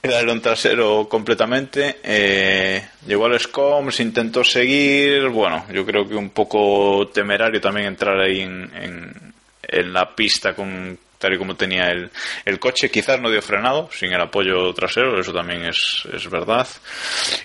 el 0.02 0.14
alerón 0.14 0.42
trasero 0.42 1.08
completamente, 1.08 2.00
eh, 2.04 2.88
llegó 3.06 3.26
al 3.26 3.40
SCOMS, 3.40 4.00
intentó 4.00 4.44
seguir, 4.44 5.30
bueno, 5.30 5.66
yo 5.72 5.86
creo 5.86 6.08
que 6.08 6.16
un 6.16 6.32
poco 6.32 7.08
temerario 7.14 7.62
también 7.62 7.88
entrar 7.88 8.20
ahí 8.20 8.42
en, 8.42 8.72
en, 8.76 9.34
en 9.62 9.94
la 9.94 10.16
pista 10.16 10.56
con 10.56 10.98
tal 11.20 11.34
y 11.34 11.38
como 11.38 11.56
tenía 11.56 11.92
el, 11.92 12.10
el, 12.46 12.60
coche. 12.60 12.90
Quizás 12.90 13.22
no 13.22 13.30
dio 13.30 13.42
frenado 13.42 13.90
sin 13.92 14.12
el 14.12 14.22
apoyo 14.22 14.74
trasero, 14.74 15.20
eso 15.20 15.32
también 15.34 15.66
es, 15.66 16.08
es 16.12 16.28
verdad. 16.30 16.68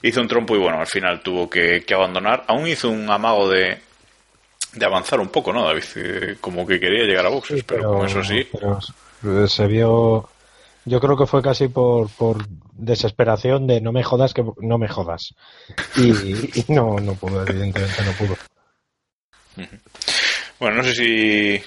Hizo 0.02 0.20
un 0.22 0.28
trompo 0.28 0.54
y 0.56 0.58
bueno, 0.60 0.78
al 0.78 0.86
final 0.86 1.20
tuvo 1.20 1.50
que, 1.50 1.84
que 1.84 1.94
abandonar. 1.94 2.44
Aún 2.46 2.66
hizo 2.66 2.88
un 2.88 3.10
amago 3.10 3.48
de, 3.50 3.78
de 4.72 4.86
avanzar 4.86 5.20
un 5.20 5.28
poco, 5.28 5.52
¿no, 5.52 5.64
David? 5.64 5.84
Eh, 5.96 6.36
como 6.40 6.66
que 6.66 6.80
quería 6.80 7.04
llegar 7.04 7.26
a 7.26 7.30
boxes, 7.30 7.58
Sí, 7.58 7.64
pero, 7.66 7.98
con 7.98 8.06
eso 8.06 8.22
sí. 8.24 8.48
pero 9.20 9.46
se 9.48 9.66
vio. 9.66 10.28
Yo 10.86 11.00
creo 11.00 11.16
que 11.16 11.26
fue 11.26 11.42
casi 11.42 11.68
por, 11.68 12.10
por 12.10 12.46
desesperación 12.74 13.66
de 13.66 13.80
no 13.80 13.90
me 13.90 14.02
jodas, 14.04 14.34
que 14.34 14.44
no 14.60 14.78
me 14.78 14.88
jodas. 14.88 15.34
Y, 15.96 16.10
y 16.60 16.64
no, 16.68 16.98
no 17.00 17.14
pudo, 17.14 17.42
evidentemente 17.46 18.02
no 18.04 18.12
pudo. 18.12 18.36
Bueno, 20.58 20.76
no 20.78 20.84
sé 20.84 20.94
si. 20.94 21.62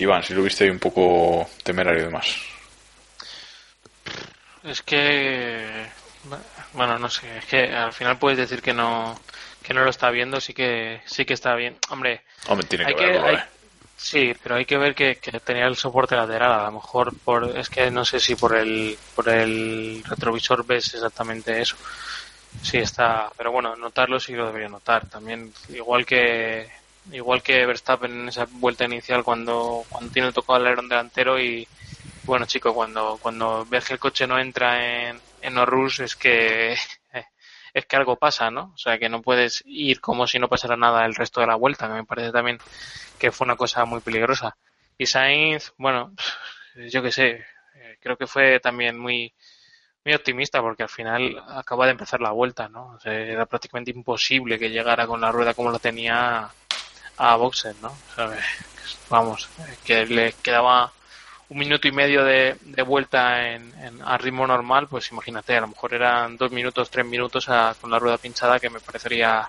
Iván, 0.00 0.22
si 0.22 0.34
lo 0.34 0.42
viste 0.42 0.70
un 0.70 0.78
poco 0.78 1.48
temerario 1.62 2.00
y 2.02 2.04
demás. 2.06 2.36
Es 4.64 4.82
que. 4.82 5.86
Bueno, 6.74 6.98
no 6.98 7.08
sé, 7.08 7.38
es 7.38 7.44
que 7.46 7.72
al 7.72 7.92
final 7.92 8.18
puedes 8.18 8.38
decir 8.38 8.60
que 8.60 8.74
no 8.74 9.18
que 9.62 9.72
no 9.74 9.84
lo 9.84 9.90
está 9.90 10.10
viendo, 10.10 10.40
sí 10.40 10.52
que 10.54 11.00
sí 11.06 11.24
que 11.24 11.34
está 11.34 11.54
bien. 11.54 11.76
Hombre, 11.90 12.22
Hombre 12.48 12.66
tiene 12.66 12.86
hay 12.86 12.94
que 12.94 13.04
verlo, 13.06 13.26
hay- 13.26 13.36
eh. 13.36 13.44
sí, 13.96 14.34
pero 14.42 14.56
hay 14.56 14.64
que 14.66 14.76
ver 14.78 14.94
que, 14.94 15.16
que 15.16 15.40
tenía 15.40 15.66
el 15.66 15.76
soporte 15.76 16.16
lateral. 16.16 16.52
A 16.52 16.64
lo 16.64 16.72
mejor 16.72 17.14
por 17.24 17.56
es 17.56 17.68
que 17.70 17.90
no 17.90 18.04
sé 18.04 18.20
si 18.20 18.34
por 18.36 18.56
el 18.56 18.98
por 19.14 19.28
el 19.28 20.02
retrovisor 20.06 20.64
ves 20.66 20.94
exactamente 20.94 21.60
eso. 21.60 21.76
Sí 22.62 22.78
está, 22.78 23.30
pero 23.36 23.52
bueno, 23.52 23.76
notarlo 23.76 24.18
sí 24.20 24.32
lo 24.32 24.46
debería 24.46 24.68
notar. 24.68 25.06
También 25.08 25.52
igual 25.70 26.04
que 26.04 26.68
igual 27.12 27.42
que 27.42 27.66
Verstappen 27.66 28.12
en 28.12 28.28
esa 28.28 28.46
vuelta 28.50 28.84
inicial 28.84 29.24
cuando 29.24 29.84
cuando 29.88 30.12
tiene 30.12 30.32
tocado 30.32 30.58
el 30.58 30.66
alerón 30.66 30.88
delantero 30.88 31.40
y 31.40 31.66
bueno 32.24 32.46
chico 32.46 32.74
cuando 32.74 33.18
cuando 33.20 33.64
ves 33.66 33.86
que 33.86 33.94
el 33.94 33.98
coche 33.98 34.26
no 34.26 34.38
entra 34.38 35.08
en 35.08 35.20
en 35.42 35.54
no 35.54 35.66
rush 35.66 36.02
es 36.02 36.16
que 36.16 36.76
es 37.74 37.86
que 37.86 37.96
algo 37.96 38.16
pasa, 38.16 38.50
¿no? 38.50 38.72
O 38.74 38.78
sea, 38.78 38.98
que 38.98 39.08
no 39.08 39.22
puedes 39.22 39.62
ir 39.66 40.00
como 40.00 40.26
si 40.26 40.38
no 40.38 40.48
pasara 40.48 40.76
nada 40.76 41.04
el 41.06 41.14
resto 41.14 41.40
de 41.40 41.46
la 41.46 41.54
vuelta, 41.56 41.88
que 41.88 41.94
me 41.94 42.04
parece 42.04 42.32
también 42.32 42.58
que 43.18 43.30
fue 43.32 43.44
una 43.44 43.56
cosa 43.56 43.84
muy 43.84 44.00
peligrosa. 44.00 44.56
Y 44.98 45.06
Sainz, 45.06 45.72
bueno, 45.78 46.12
yo 46.90 47.02
qué 47.02 47.12
sé, 47.12 47.44
eh, 47.74 47.98
creo 48.00 48.16
que 48.16 48.26
fue 48.26 48.60
también 48.60 48.98
muy 48.98 49.32
muy 50.04 50.14
optimista 50.14 50.62
porque 50.62 50.82
al 50.82 50.88
final 50.88 51.42
acaba 51.48 51.84
de 51.84 51.92
empezar 51.92 52.20
la 52.20 52.30
vuelta, 52.30 52.68
¿no? 52.68 52.94
O 52.94 53.00
sea, 53.00 53.12
era 53.12 53.46
prácticamente 53.46 53.90
imposible 53.90 54.58
que 54.58 54.70
llegara 54.70 55.06
con 55.06 55.20
la 55.20 55.30
rueda 55.30 55.52
como 55.54 55.70
la 55.70 55.78
tenía 55.78 56.48
a 57.22 57.36
Boxer, 57.36 57.74
¿no? 57.82 57.88
O 57.88 58.14
sea, 58.14 58.30
vamos, 59.10 59.48
que 59.84 60.06
le 60.06 60.32
quedaba 60.42 60.90
un 61.50 61.58
minuto 61.58 61.86
y 61.86 61.92
medio 61.92 62.24
de, 62.24 62.56
de 62.62 62.82
vuelta 62.82 63.46
en, 63.48 63.74
en- 63.82 64.02
a 64.02 64.16
ritmo 64.16 64.46
normal, 64.46 64.86
pues 64.88 65.10
imagínate, 65.12 65.56
a 65.56 65.60
lo 65.60 65.68
mejor 65.68 65.92
eran 65.94 66.36
dos 66.36 66.50
minutos, 66.50 66.88
tres 66.90 67.04
minutos 67.04 67.48
a- 67.48 67.74
con 67.80 67.90
la 67.90 67.98
rueda 67.98 68.16
pinchada 68.18 68.58
que 68.58 68.70
me 68.70 68.80
parecería 68.80 69.46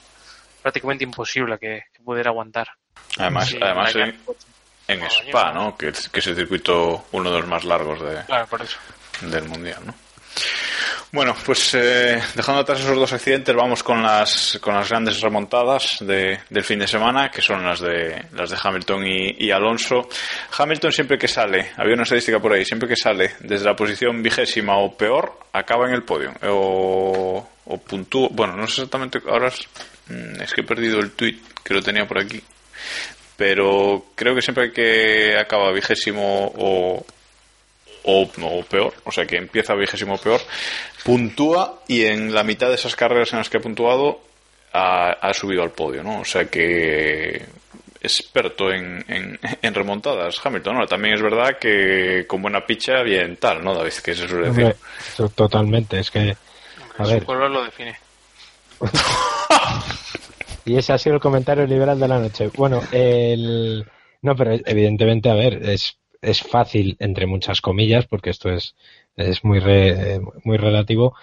prácticamente 0.61 1.03
imposible 1.05 1.57
que, 1.59 1.85
que 1.93 2.03
pudiera 2.03 2.29
aguantar. 2.31 2.67
Además, 3.17 3.47
Sí, 3.49 3.57
además 3.61 3.95
en, 3.95 4.19
en 4.87 5.03
Spa, 5.03 5.53
¿no? 5.53 5.77
Que, 5.77 5.89
es- 5.89 6.09
que 6.09 6.19
es 6.19 6.27
el 6.27 6.35
circuito 6.35 7.05
uno 7.13 7.31
de 7.31 7.39
los 7.39 7.47
más 7.47 7.63
largos 7.63 8.01
de, 8.01 8.23
Claro, 8.25 8.47
por 8.47 8.61
eso. 8.61 8.77
del 9.21 9.45
mundial, 9.47 9.79
¿no? 9.85 9.93
Bueno, 11.13 11.35
pues 11.45 11.73
eh, 11.73 12.21
dejando 12.35 12.61
atrás 12.61 12.79
esos 12.79 12.95
dos 12.95 13.11
accidentes, 13.11 13.53
vamos 13.53 13.83
con 13.83 14.01
las 14.01 14.57
con 14.61 14.73
las 14.75 14.87
grandes 14.87 15.19
remontadas 15.19 15.97
de, 15.99 16.39
del 16.49 16.63
fin 16.63 16.79
de 16.79 16.87
semana, 16.87 17.29
que 17.29 17.41
son 17.41 17.65
las 17.65 17.81
de 17.81 18.27
las 18.31 18.49
de 18.49 18.57
Hamilton 18.63 19.05
y, 19.05 19.45
y 19.45 19.51
Alonso. 19.51 20.07
Hamilton 20.57 20.91
siempre 20.93 21.17
que 21.17 21.27
sale, 21.27 21.71
había 21.75 21.95
una 21.95 22.03
estadística 22.03 22.39
por 22.39 22.53
ahí, 22.53 22.63
siempre 22.63 22.87
que 22.87 22.95
sale 22.95 23.31
desde 23.41 23.65
la 23.65 23.75
posición 23.75 24.23
vigésima 24.23 24.77
o 24.77 24.95
peor, 24.95 25.37
acaba 25.51 25.85
en 25.89 25.95
el 25.95 26.03
podio 26.03 26.31
o, 26.47 27.45
puntúa. 27.85 28.29
Bueno, 28.31 28.55
no 28.55 28.65
sé 28.67 28.83
exactamente. 28.83 29.19
Ahora 29.27 29.49
es, 29.49 29.67
mm, 30.07 30.41
es 30.41 30.53
que 30.53 30.61
he 30.61 30.65
perdido 30.65 30.99
el 30.99 31.11
tweet 31.11 31.39
que 31.61 31.73
lo 31.73 31.81
tenía 31.81 32.07
por 32.07 32.19
aquí, 32.19 32.41
pero 33.35 34.05
creo 34.15 34.33
que 34.33 34.41
siempre 34.41 34.71
que 34.71 35.37
acaba 35.37 35.73
vigésimo 35.73 36.53
o 36.55 37.05
o, 38.03 38.29
o 38.41 38.63
peor, 38.63 38.93
o 39.03 39.11
sea 39.11 39.25
que 39.25 39.37
empieza 39.37 39.75
vigésimo 39.75 40.17
peor, 40.17 40.41
puntúa 41.03 41.81
y 41.87 42.05
en 42.05 42.33
la 42.33 42.43
mitad 42.43 42.69
de 42.69 42.75
esas 42.75 42.95
carreras 42.95 43.31
en 43.33 43.39
las 43.39 43.49
que 43.49 43.57
ha 43.57 43.61
puntuado 43.61 44.21
ha, 44.73 45.11
ha 45.11 45.33
subido 45.33 45.63
al 45.63 45.71
podio, 45.71 46.03
¿no? 46.03 46.21
O 46.21 46.25
sea 46.25 46.45
que 46.45 47.45
experto 48.01 48.71
en, 48.71 49.03
en, 49.07 49.39
en 49.61 49.73
remontadas, 49.73 50.39
Hamilton, 50.43 50.79
¿no? 50.79 50.87
También 50.87 51.15
es 51.15 51.21
verdad 51.21 51.57
que 51.59 52.25
con 52.27 52.41
buena 52.41 52.65
picha, 52.65 53.01
bien 53.03 53.37
tal, 53.37 53.63
¿no, 53.63 53.75
David? 53.75 53.93
Que 54.03 54.15
se 54.15 54.27
suele 54.27 54.51
decir. 54.51 54.75
Totalmente, 55.35 55.99
es 55.99 56.11
que. 56.11 56.35
A 56.97 57.05
Su 57.05 57.11
ver, 57.11 57.23
color 57.23 57.51
lo 57.51 57.63
define. 57.63 57.95
y 60.65 60.77
ese 60.77 60.93
ha 60.93 60.97
sido 60.97 61.15
el 61.15 61.21
comentario 61.21 61.65
liberal 61.65 61.99
de 61.99 62.07
la 62.07 62.19
noche. 62.19 62.49
Bueno, 62.55 62.81
el. 62.91 63.85
No, 64.23 64.35
pero 64.35 64.53
evidentemente, 64.65 65.29
a 65.29 65.33
ver, 65.33 65.63
es, 65.63 65.97
es 66.21 66.41
fácil, 66.41 66.95
entre 66.99 67.25
muchas 67.27 67.61
comillas, 67.61 68.07
porque 68.07 68.29
esto 68.31 68.49
es, 68.51 68.75
es 69.15 69.43
muy, 69.43 69.59
re- 69.59 70.15
eh, 70.15 70.21
muy 70.43 70.57
relativo. 70.57 71.15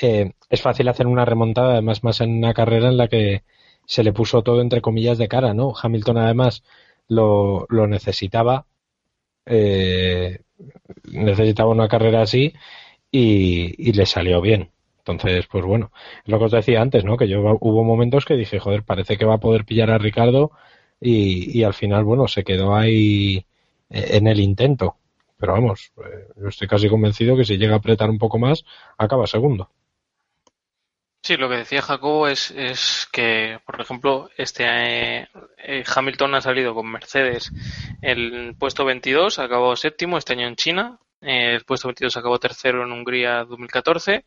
eh, 0.00 0.32
es 0.50 0.62
fácil 0.62 0.88
hacer 0.88 1.06
una 1.06 1.24
remontada, 1.24 1.72
además, 1.74 2.04
más 2.04 2.20
en 2.20 2.38
una 2.38 2.54
carrera 2.54 2.88
en 2.88 2.96
la 2.96 3.08
que 3.08 3.44
se 3.86 4.02
le 4.04 4.12
puso 4.12 4.42
todo 4.42 4.60
entre 4.62 4.80
comillas 4.80 5.18
de 5.18 5.28
cara, 5.28 5.54
¿no? 5.54 5.72
Hamilton, 5.80 6.18
además, 6.18 6.62
lo, 7.08 7.66
lo 7.70 7.86
necesitaba. 7.86 8.66
eh, 9.46 10.40
necesitaba 11.12 11.70
una 11.70 11.88
carrera 11.88 12.22
así 12.22 12.52
y, 13.10 13.74
y 13.90 13.92
le 13.94 14.06
salió 14.06 14.40
bien. 14.40 14.70
Entonces, 14.98 15.46
pues 15.50 15.64
bueno, 15.64 15.92
es 16.24 16.30
lo 16.32 16.38
que 16.38 16.46
os 16.46 16.52
decía 16.52 16.82
antes, 16.82 17.04
¿no? 17.04 17.16
Que 17.18 17.28
yo 17.28 17.40
hubo 17.60 17.84
momentos 17.84 18.24
que 18.26 18.36
dije, 18.36 18.60
joder, 18.60 18.84
parece 18.84 19.16
que 19.18 19.24
va 19.26 19.34
a 19.36 19.38
poder 19.40 19.64
pillar 19.66 19.90
a 19.90 19.98
Ricardo 19.98 20.52
y, 21.00 21.58
y 21.58 21.64
al 21.64 21.74
final, 21.74 22.04
bueno, 22.04 22.28
se 22.28 22.44
quedó 22.44 22.74
ahí 22.76 23.46
en 23.90 24.26
el 24.26 24.40
intento. 24.40 24.96
Pero 25.38 25.52
vamos, 25.52 25.92
eh, 25.98 26.28
yo 26.36 26.48
estoy 26.48 26.68
casi 26.68 26.88
convencido 26.88 27.36
que 27.36 27.44
si 27.44 27.58
llega 27.58 27.74
a 27.74 27.78
apretar 27.78 28.08
un 28.08 28.18
poco 28.18 28.38
más, 28.38 28.64
acaba 28.96 29.26
segundo. 29.26 29.70
Sí, 31.22 31.38
lo 31.38 31.48
que 31.48 31.56
decía 31.56 31.80
Jacobo 31.80 32.28
es, 32.28 32.50
es 32.50 33.08
que, 33.10 33.58
por 33.64 33.80
ejemplo, 33.80 34.28
este 34.36 34.64
eh, 34.66 35.28
eh, 35.56 35.82
Hamilton 35.86 36.34
ha 36.34 36.42
salido 36.42 36.74
con 36.74 36.90
Mercedes 36.90 37.50
el 38.02 38.54
puesto 38.58 38.84
22, 38.84 39.38
acabó 39.38 39.74
séptimo 39.74 40.18
este 40.18 40.34
año 40.34 40.46
en 40.46 40.56
China, 40.56 40.98
eh, 41.22 41.54
el 41.54 41.64
puesto 41.64 41.88
22 41.88 42.18
acabó 42.18 42.38
tercero 42.38 42.82
en 42.82 42.92
Hungría 42.92 43.44
2014, 43.44 44.26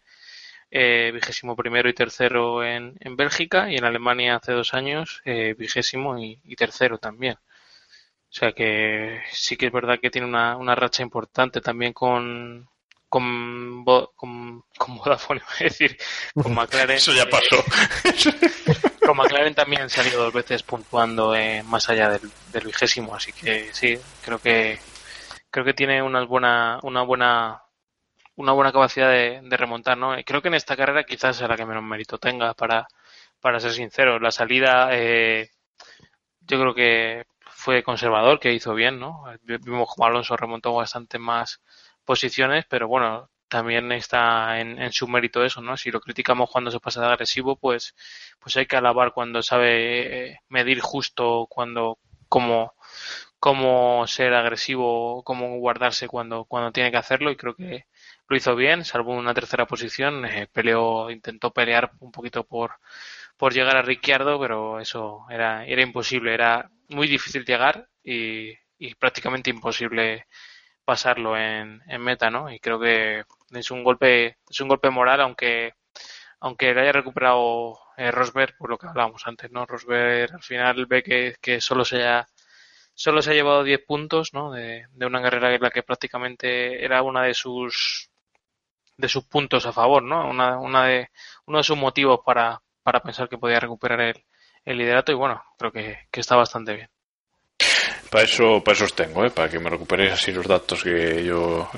eh, 0.72 1.12
vigésimo 1.14 1.55
primero 1.55 1.88
y 1.88 1.93
tercero 1.93 2.64
en, 2.64 2.97
Bélgica 3.16 3.72
y 3.72 3.76
en 3.76 3.86
Alemania 3.86 4.38
hace 4.38 4.53
dos 4.53 4.74
años 4.74 5.22
vigésimo 5.58 6.18
y 6.20 6.55
tercero 6.55 6.97
también. 6.97 7.38
O 8.30 8.34
sea 8.39 8.51
que 8.51 9.21
sí 9.32 9.55
que 9.55 9.67
es 9.67 9.71
verdad 9.71 9.99
que 10.01 10.09
tiene 10.09 10.28
una, 10.28 10.57
una 10.57 10.75
racha 10.75 11.01
importante 11.01 11.61
también 11.61 11.93
con, 11.93 12.67
con, 13.09 13.86
con, 14.15 14.63
con 14.78 14.97
Vodafone, 14.97 15.41
a 15.59 15.63
decir, 15.63 15.97
con 16.34 16.53
McLaren. 16.53 16.97
Eso 16.97 17.13
ya 17.13 17.23
eh, 17.23 17.30
pasó. 17.30 17.63
con 19.05 19.17
McLaren 19.17 19.55
también 19.55 19.89
se 19.89 20.01
han 20.01 20.07
ido 20.07 20.23
dos 20.23 20.34
veces 20.34 20.63
puntuando 20.63 21.36
eh, 21.36 21.63
más 21.63 21.89
allá 21.89 22.09
del, 22.09 22.30
del 22.51 22.65
vigésimo, 22.65 23.15
así 23.15 23.32
que 23.32 23.73
sí, 23.73 23.97
creo 24.23 24.39
que 24.39 24.78
creo 25.49 25.65
que 25.65 25.73
tiene 25.73 26.01
una 26.01 26.23
buena 26.25 26.80
una 26.84 27.03
buena 27.03 27.63
una 28.36 28.51
buena 28.51 28.71
capacidad 28.71 29.09
de, 29.09 29.41
de 29.41 29.57
remontar, 29.57 29.97
¿no? 29.97 30.15
Creo 30.25 30.41
que 30.41 30.49
en 30.49 30.53
esta 30.53 30.75
carrera 30.75 31.03
quizás 31.05 31.38
sea 31.38 31.47
la 31.47 31.55
que 31.55 31.65
menos 31.65 31.84
mérito 31.84 32.17
tenga 32.19 32.53
para 32.53 32.88
para 33.39 33.59
ser 33.59 33.71
sincero. 33.71 34.19
La 34.19 34.32
salida 34.32 34.89
eh, 34.91 35.49
yo 36.41 36.59
creo 36.59 36.73
que 36.75 37.25
fue 37.68 37.84
conservador, 37.84 38.39
que 38.39 38.53
hizo 38.53 38.74
bien, 38.74 38.97
¿no? 38.97 39.26
Vimos 39.43 39.89
como 39.93 40.07
Alonso 40.07 40.38
remontó 40.38 40.74
bastante 40.74 41.20
más 41.20 41.61
posiciones, 42.05 42.63
pero 42.70 42.88
bueno, 42.88 43.30
también 43.49 43.91
está 43.91 44.61
en, 44.61 44.82
en 44.82 44.93
su 44.93 45.05
mérito 45.05 45.43
eso, 45.43 45.61
¿no? 45.61 45.76
Si 45.76 45.91
lo 45.91 45.99
criticamos 45.99 46.49
cuando 46.49 46.72
se 46.72 46.80
pasa 46.80 47.01
de 47.01 47.07
agresivo, 47.07 47.57
pues, 47.57 47.93
pues 48.39 48.55
hay 48.55 48.68
que 48.68 48.78
alabar 48.78 49.11
cuando 49.11 49.41
sabe 49.41 50.30
eh, 50.30 50.39
medir 50.47 50.80
justo 50.80 51.45
cuando, 51.49 51.99
cómo, 52.30 52.74
cómo 53.38 54.07
ser 54.07 54.34
agresivo, 54.34 55.22
cómo 55.24 55.57
guardarse 55.59 56.07
cuando, 56.07 56.45
cuando 56.45 56.72
tiene 56.72 56.89
que 56.89 56.97
hacerlo, 56.97 57.32
y 57.32 57.36
creo 57.36 57.53
que 57.53 57.86
lo 58.30 58.38
hizo 58.38 58.55
bien, 58.55 58.86
salvo 58.86 59.11
una 59.13 59.34
tercera 59.34 59.65
posición, 59.68 60.26
eh, 60.26 60.47
peleó, 60.53 61.11
intentó 61.11 61.51
pelear 61.51 61.91
un 61.99 62.13
poquito 62.13 62.45
por, 62.45 62.76
por 63.36 63.53
llegar 63.53 63.76
a 63.76 63.82
Ricciardo, 63.82 64.39
pero 64.39 64.80
eso 64.80 65.26
era, 65.30 65.65
era 65.65 65.82
imposible, 65.82 66.34
era, 66.34 66.72
muy 66.90 67.08
difícil 67.08 67.46
llegar 67.46 67.88
y, 68.04 68.54
y 68.78 68.96
prácticamente 68.96 69.50
imposible 69.50 70.28
pasarlo 70.86 71.38
en, 71.38 71.82
en, 71.88 72.02
meta, 72.02 72.30
¿no? 72.30 72.52
Y 72.52 72.60
creo 72.60 72.80
que 72.80 73.24
es 73.52 73.72
un 73.72 73.84
golpe, 73.84 74.38
es 74.50 74.62
un 74.62 74.70
golpe 74.70 74.90
moral, 74.90 75.22
aunque 75.22 75.74
aunque 76.40 76.74
le 76.74 76.82
haya 76.82 76.92
recuperado 76.92 77.80
eh, 77.98 78.12
Rosberg, 78.12 78.58
por 78.58 78.70
lo 78.70 78.78
que 78.78 78.88
hablábamos 78.88 79.26
antes, 79.28 79.52
¿no? 79.52 79.66
Rosberg 79.66 80.34
al 80.36 80.44
final 80.44 80.86
ve 80.86 81.04
que, 81.04 81.36
que 81.42 81.62
solo 81.62 81.84
se 81.86 82.06
ha 82.06 82.28
solo 82.94 83.22
se 83.22 83.32
ha 83.32 83.34
llevado 83.34 83.64
10 83.64 83.86
puntos, 83.86 84.34
¿no? 84.34 84.52
De, 84.52 84.88
una 85.06 85.22
carrera 85.22 85.54
en 85.54 85.62
la 85.62 85.72
que 85.72 85.84
prácticamente 85.84 86.84
era 86.84 87.04
una 87.04 87.24
de 87.24 87.34
sus 87.34 88.10
de 88.98 89.10
sus 89.10 89.26
puntos 89.26 89.66
a 89.66 89.74
favor, 89.74 90.04
¿no? 90.04 90.30
Una, 90.30 90.60
una 90.60 90.86
de, 90.86 91.10
uno 91.46 91.60
de 91.60 91.64
sus 91.64 91.78
motivos 91.78 92.22
para, 92.26 92.62
para 92.84 93.02
pensar 93.02 93.30
que 93.30 93.38
podía 93.38 93.60
recuperar 93.60 94.02
el, 94.02 94.24
el 94.68 94.78
liderato 94.78 95.13
y 95.13 95.15
bueno, 95.15 95.41
creo 95.57 95.72
que, 95.72 95.97
que 96.11 96.20
está 96.20 96.36
bastante 96.36 96.76
bien. 96.76 96.89
Para 98.09 98.24
eso, 98.24 98.61
para 98.63 98.76
eso 98.76 98.86
os 98.86 98.93
tengo, 98.93 99.26
¿eh? 99.26 99.30
para 99.30 99.49
que 99.49 99.59
me 99.59 99.70
recuperéis 99.70 100.13
así 100.13 100.32
los 100.32 100.47
datos 100.47 100.84
que 100.84 101.24
yo 101.26 101.70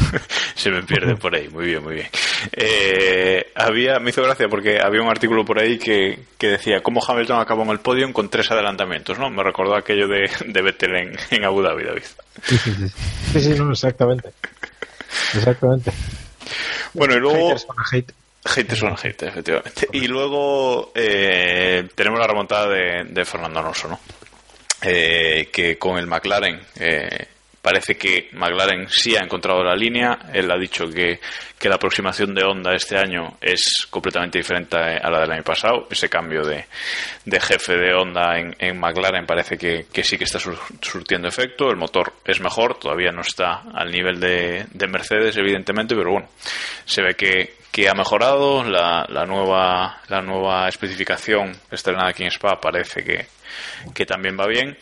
se 0.54 0.70
me 0.70 0.82
pierden 0.82 1.16
por 1.16 1.34
ahí. 1.34 1.48
Muy 1.48 1.66
bien, 1.66 1.82
muy 1.82 1.94
bien. 1.94 2.08
Eh, 2.52 3.52
había, 3.54 3.98
me 4.00 4.10
hizo 4.10 4.22
gracia 4.22 4.48
porque 4.48 4.80
había 4.80 5.02
un 5.02 5.08
artículo 5.08 5.44
por 5.44 5.60
ahí 5.60 5.78
que, 5.78 6.18
que 6.38 6.48
decía 6.48 6.82
cómo 6.82 7.00
Hamilton 7.06 7.40
acabó 7.40 7.62
en 7.62 7.70
el 7.70 7.80
podio 7.80 8.12
con 8.12 8.28
tres 8.28 8.50
adelantamientos, 8.50 9.18
¿no? 9.18 9.28
Me 9.30 9.42
recordó 9.42 9.76
aquello 9.76 10.08
de, 10.08 10.30
de 10.46 10.62
Vettel 10.62 10.96
en, 10.96 11.16
en 11.30 11.44
Abu 11.44 11.62
Dhabi, 11.62 11.84
David. 11.84 12.02
Sí, 12.42 12.58
sí, 12.58 12.72
sí. 12.74 12.88
sí, 13.32 13.40
sí 13.40 13.54
no, 13.58 13.70
exactamente. 13.70 14.30
Exactamente. 15.34 15.92
Bueno, 16.94 17.14
y 17.14 17.20
luego... 17.20 17.54
Haters. 17.90 18.25
Haters 18.46 18.82
on 18.82 18.94
hate, 18.94 19.22
efectivamente. 19.26 19.88
Y 19.92 20.06
luego 20.08 20.92
eh, 20.94 21.88
tenemos 21.94 22.18
la 22.18 22.26
remontada 22.26 22.68
de, 22.68 23.04
de 23.04 23.24
Fernando 23.24 23.60
Alonso, 23.60 23.88
¿no? 23.88 24.00
Eh, 24.82 25.48
que 25.52 25.78
con 25.78 25.98
el 25.98 26.06
McLaren 26.06 26.60
eh, 26.78 27.28
parece 27.66 27.96
que 27.96 28.28
McLaren 28.34 28.88
sí 28.88 29.16
ha 29.16 29.24
encontrado 29.24 29.64
la 29.64 29.74
línea. 29.74 30.16
Él 30.32 30.48
ha 30.52 30.56
dicho 30.56 30.86
que, 30.86 31.18
que, 31.58 31.68
la 31.68 31.74
aproximación 31.74 32.32
de 32.32 32.44
Honda 32.44 32.72
este 32.76 32.96
año 32.96 33.38
es 33.40 33.88
completamente 33.90 34.38
diferente 34.38 34.76
a 34.76 35.10
la 35.10 35.22
del 35.22 35.32
año 35.32 35.42
pasado. 35.42 35.88
Ese 35.90 36.08
cambio 36.08 36.44
de, 36.44 36.64
de 37.24 37.40
jefe 37.40 37.76
de 37.76 37.92
Honda 37.92 38.38
en, 38.38 38.54
en 38.60 38.78
McLaren 38.78 39.26
parece 39.26 39.58
que, 39.58 39.86
que, 39.92 40.04
sí 40.04 40.16
que 40.16 40.22
está 40.22 40.38
sur, 40.38 40.56
surtiendo 40.80 41.26
efecto. 41.26 41.68
El 41.68 41.76
motor 41.76 42.12
es 42.24 42.40
mejor, 42.40 42.78
todavía 42.78 43.10
no 43.10 43.22
está 43.22 43.64
al 43.74 43.90
nivel 43.90 44.20
de, 44.20 44.66
de 44.70 44.86
Mercedes, 44.86 45.36
evidentemente, 45.36 45.96
pero 45.96 46.12
bueno, 46.12 46.28
se 46.84 47.02
ve 47.02 47.14
que, 47.14 47.56
que 47.72 47.88
ha 47.88 47.94
mejorado. 47.94 48.62
La, 48.62 49.04
la, 49.08 49.26
nueva, 49.26 50.02
la 50.06 50.22
nueva 50.22 50.68
especificación 50.68 51.50
estrenada 51.68 52.10
aquí 52.10 52.22
en 52.22 52.30
Spa 52.30 52.60
parece 52.60 53.02
que, 53.02 53.26
que 53.94 54.06
también 54.06 54.36
va 54.38 54.46
bien. 54.46 54.76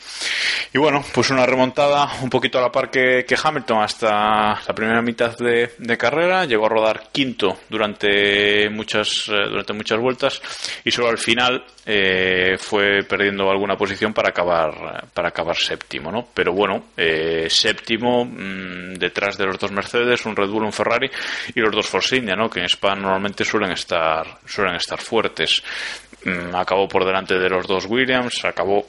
Y 0.73 0.79
bueno, 0.79 1.05
pues 1.13 1.31
una 1.31 1.47
remontada 1.47 2.09
un 2.23 2.31
poquito 2.31 2.59
a 2.59 2.63
la 2.63 2.73
par 2.73 2.91
que, 2.91 3.25
Hamilton 3.43 3.83
hasta 3.83 4.61
la 4.67 4.75
primera 4.75 5.03
mitad 5.03 5.37
de, 5.39 5.97
carrera. 5.97 6.45
Llegó 6.45 6.67
a 6.67 6.69
rodar 6.69 7.05
quinto 7.13 7.61
durante 7.69 8.69
muchas, 8.71 9.29
eh, 9.29 9.49
durante 9.49 9.73
muchas 9.73 10.01
vueltas 10.01 10.43
y 10.85 10.91
solo 10.91 11.09
al 11.09 11.19
final 11.19 11.65
eh, 11.87 12.57
fue 12.59 13.05
perdiendo 13.09 13.49
alguna 13.51 13.77
posición 13.77 14.13
para 14.13 14.31
acabar, 14.31 15.07
para 15.13 15.29
acabar 15.29 15.57
séptimo, 15.57 16.11
¿no? 16.11 16.29
Pero 16.35 16.53
bueno, 16.53 16.87
eh, 16.97 17.47
séptimo 17.49 18.25
mmm, 18.25 18.95
detrás 18.95 19.39
de 19.39 19.47
los 19.47 19.59
dos 19.59 19.71
Mercedes, 19.71 20.25
un 20.27 20.35
Red 20.35 20.49
Bull, 20.49 20.65
un 20.65 20.73
Ferrari 20.73 21.11
y 21.55 21.61
los 21.61 21.73
dos 21.73 21.87
Force 21.87 22.17
India, 22.17 22.35
¿no? 22.35 22.49
Que 22.49 22.61
en 22.61 22.67
Spa 22.67 22.95
normalmente 22.95 23.45
suelen 23.45 23.73
estar, 23.73 24.39
suelen 24.47 24.75
estar 24.77 25.01
fuertes. 25.01 25.63
Mm, 26.25 26.55
acabó 26.55 26.89
por 26.89 27.05
delante 27.05 27.39
de 27.39 27.49
los 27.49 27.67
dos 27.67 27.87
Williams, 27.87 28.45
acabó 28.45 28.87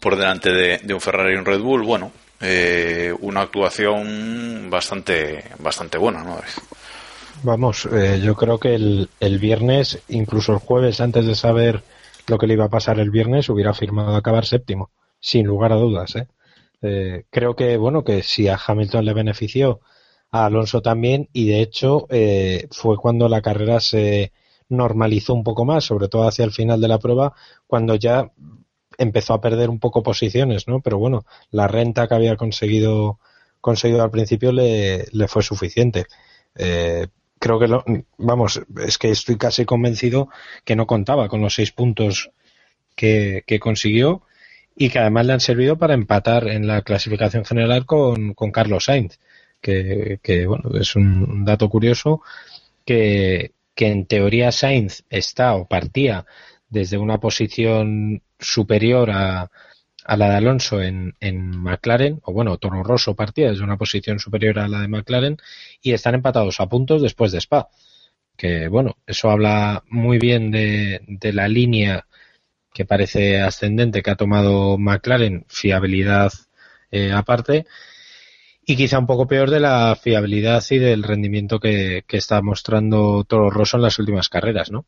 por 0.00 0.16
delante 0.16 0.52
de, 0.52 0.78
de 0.78 0.94
un 0.94 1.00
Ferrari 1.00 1.34
y 1.34 1.36
un 1.36 1.44
Red 1.44 1.60
Bull. 1.60 1.82
Bueno, 1.82 2.12
eh, 2.40 3.14
una 3.20 3.42
actuación 3.42 4.68
bastante, 4.70 5.44
bastante 5.58 5.98
buena, 5.98 6.22
¿no? 6.22 6.38
Vamos, 7.42 7.86
eh, 7.92 8.20
yo 8.22 8.34
creo 8.34 8.58
que 8.58 8.74
el, 8.74 9.08
el, 9.20 9.38
viernes, 9.38 10.02
incluso 10.08 10.52
el 10.52 10.58
jueves, 10.58 11.00
antes 11.00 11.26
de 11.26 11.34
saber 11.34 11.82
lo 12.26 12.38
que 12.38 12.46
le 12.46 12.54
iba 12.54 12.64
a 12.64 12.70
pasar 12.70 12.98
el 12.98 13.10
viernes, 13.10 13.48
hubiera 13.48 13.74
firmado 13.74 14.16
acabar 14.16 14.46
séptimo, 14.46 14.90
sin 15.20 15.46
lugar 15.46 15.72
a 15.72 15.76
dudas. 15.76 16.16
¿eh? 16.16 16.26
eh 16.82 17.24
creo 17.30 17.54
que, 17.54 17.76
bueno, 17.76 18.04
que 18.04 18.22
si 18.22 18.48
a 18.48 18.58
Hamilton 18.66 19.04
le 19.04 19.14
benefició, 19.14 19.80
a 20.30 20.46
Alonso 20.46 20.82
también, 20.82 21.28
y 21.32 21.48
de 21.48 21.60
hecho 21.60 22.06
eh, 22.10 22.66
fue 22.70 22.96
cuando 22.96 23.28
la 23.28 23.42
carrera 23.42 23.80
se 23.80 24.32
normalizó 24.68 25.34
un 25.34 25.44
poco 25.44 25.64
más, 25.64 25.84
sobre 25.84 26.08
todo 26.08 26.26
hacia 26.26 26.44
el 26.44 26.52
final 26.52 26.80
de 26.80 26.88
la 26.88 26.98
prueba, 26.98 27.34
cuando 27.66 27.94
ya 27.94 28.30
empezó 28.98 29.34
a 29.34 29.40
perder 29.40 29.70
un 29.70 29.78
poco 29.78 30.02
posiciones, 30.02 30.66
¿no? 30.68 30.80
Pero 30.80 30.98
bueno, 30.98 31.24
la 31.50 31.68
renta 31.68 32.08
que 32.08 32.14
había 32.14 32.36
conseguido 32.36 33.18
conseguido 33.66 34.04
al 34.04 34.12
principio 34.12 34.52
le, 34.52 35.08
fue 35.26 35.42
suficiente. 35.42 36.06
Eh, 36.54 37.08
creo 37.40 37.58
que 37.58 37.66
lo, 37.66 37.84
vamos, 38.16 38.62
es 38.86 38.96
que 38.96 39.10
estoy 39.10 39.36
casi 39.36 39.64
convencido 39.64 40.28
que 40.64 40.76
no 40.76 40.86
contaba 40.86 41.28
con 41.28 41.40
los 41.40 41.54
seis 41.56 41.72
puntos 41.72 42.30
que, 42.94 43.42
que 43.44 43.58
consiguió 43.58 44.22
y 44.76 44.88
que 44.88 45.00
además 45.00 45.26
le 45.26 45.32
han 45.32 45.40
servido 45.40 45.76
para 45.76 45.94
empatar 45.94 46.46
en 46.46 46.68
la 46.68 46.82
clasificación 46.82 47.44
general 47.44 47.86
con, 47.86 48.34
con 48.34 48.52
Carlos 48.52 48.84
Sainz, 48.84 49.18
que, 49.60 50.20
que, 50.22 50.46
bueno, 50.46 50.70
es 50.78 50.94
un 50.94 51.44
dato 51.44 51.68
curioso 51.68 52.22
que, 52.84 53.50
que 53.76 53.88
en 53.88 54.06
teoría 54.06 54.50
Sainz 54.50 55.04
está 55.10 55.54
o 55.54 55.68
partía 55.68 56.26
desde 56.68 56.98
una 56.98 57.20
posición 57.20 58.22
superior 58.40 59.10
a, 59.12 59.50
la 60.08 60.30
de 60.30 60.36
Alonso 60.36 60.82
en, 60.82 61.14
en, 61.20 61.50
McLaren, 61.50 62.20
o 62.24 62.32
bueno, 62.32 62.58
Toro 62.58 62.82
Rosso 62.82 63.14
partía 63.14 63.50
desde 63.50 63.64
una 63.64 63.76
posición 63.76 64.18
superior 64.18 64.58
a 64.58 64.68
la 64.68 64.80
de 64.80 64.88
McLaren 64.88 65.36
y 65.82 65.92
están 65.92 66.14
empatados 66.14 66.60
a 66.60 66.68
puntos 66.68 67.02
después 67.02 67.32
de 67.32 67.38
Spa. 67.38 67.68
Que 68.36 68.68
bueno, 68.68 68.96
eso 69.06 69.30
habla 69.30 69.84
muy 69.88 70.18
bien 70.18 70.50
de, 70.50 71.00
de 71.06 71.32
la 71.32 71.48
línea 71.48 72.06
que 72.72 72.84
parece 72.84 73.40
ascendente 73.40 74.02
que 74.02 74.10
ha 74.10 74.16
tomado 74.16 74.78
McLaren, 74.78 75.46
fiabilidad 75.48 76.32
eh, 76.90 77.12
aparte, 77.12 77.66
y 78.66 78.76
quizá 78.76 78.98
un 78.98 79.06
poco 79.06 79.26
peor 79.26 79.50
de 79.50 79.60
la 79.60 79.96
fiabilidad 79.96 80.62
y 80.70 80.78
del 80.78 81.04
rendimiento 81.04 81.60
que, 81.60 82.04
que 82.06 82.16
está 82.16 82.42
mostrando 82.42 83.24
Toro 83.24 83.48
Rosso 83.48 83.76
en 83.76 83.84
las 83.84 83.98
últimas 83.98 84.28
carreras, 84.28 84.70
¿no? 84.70 84.84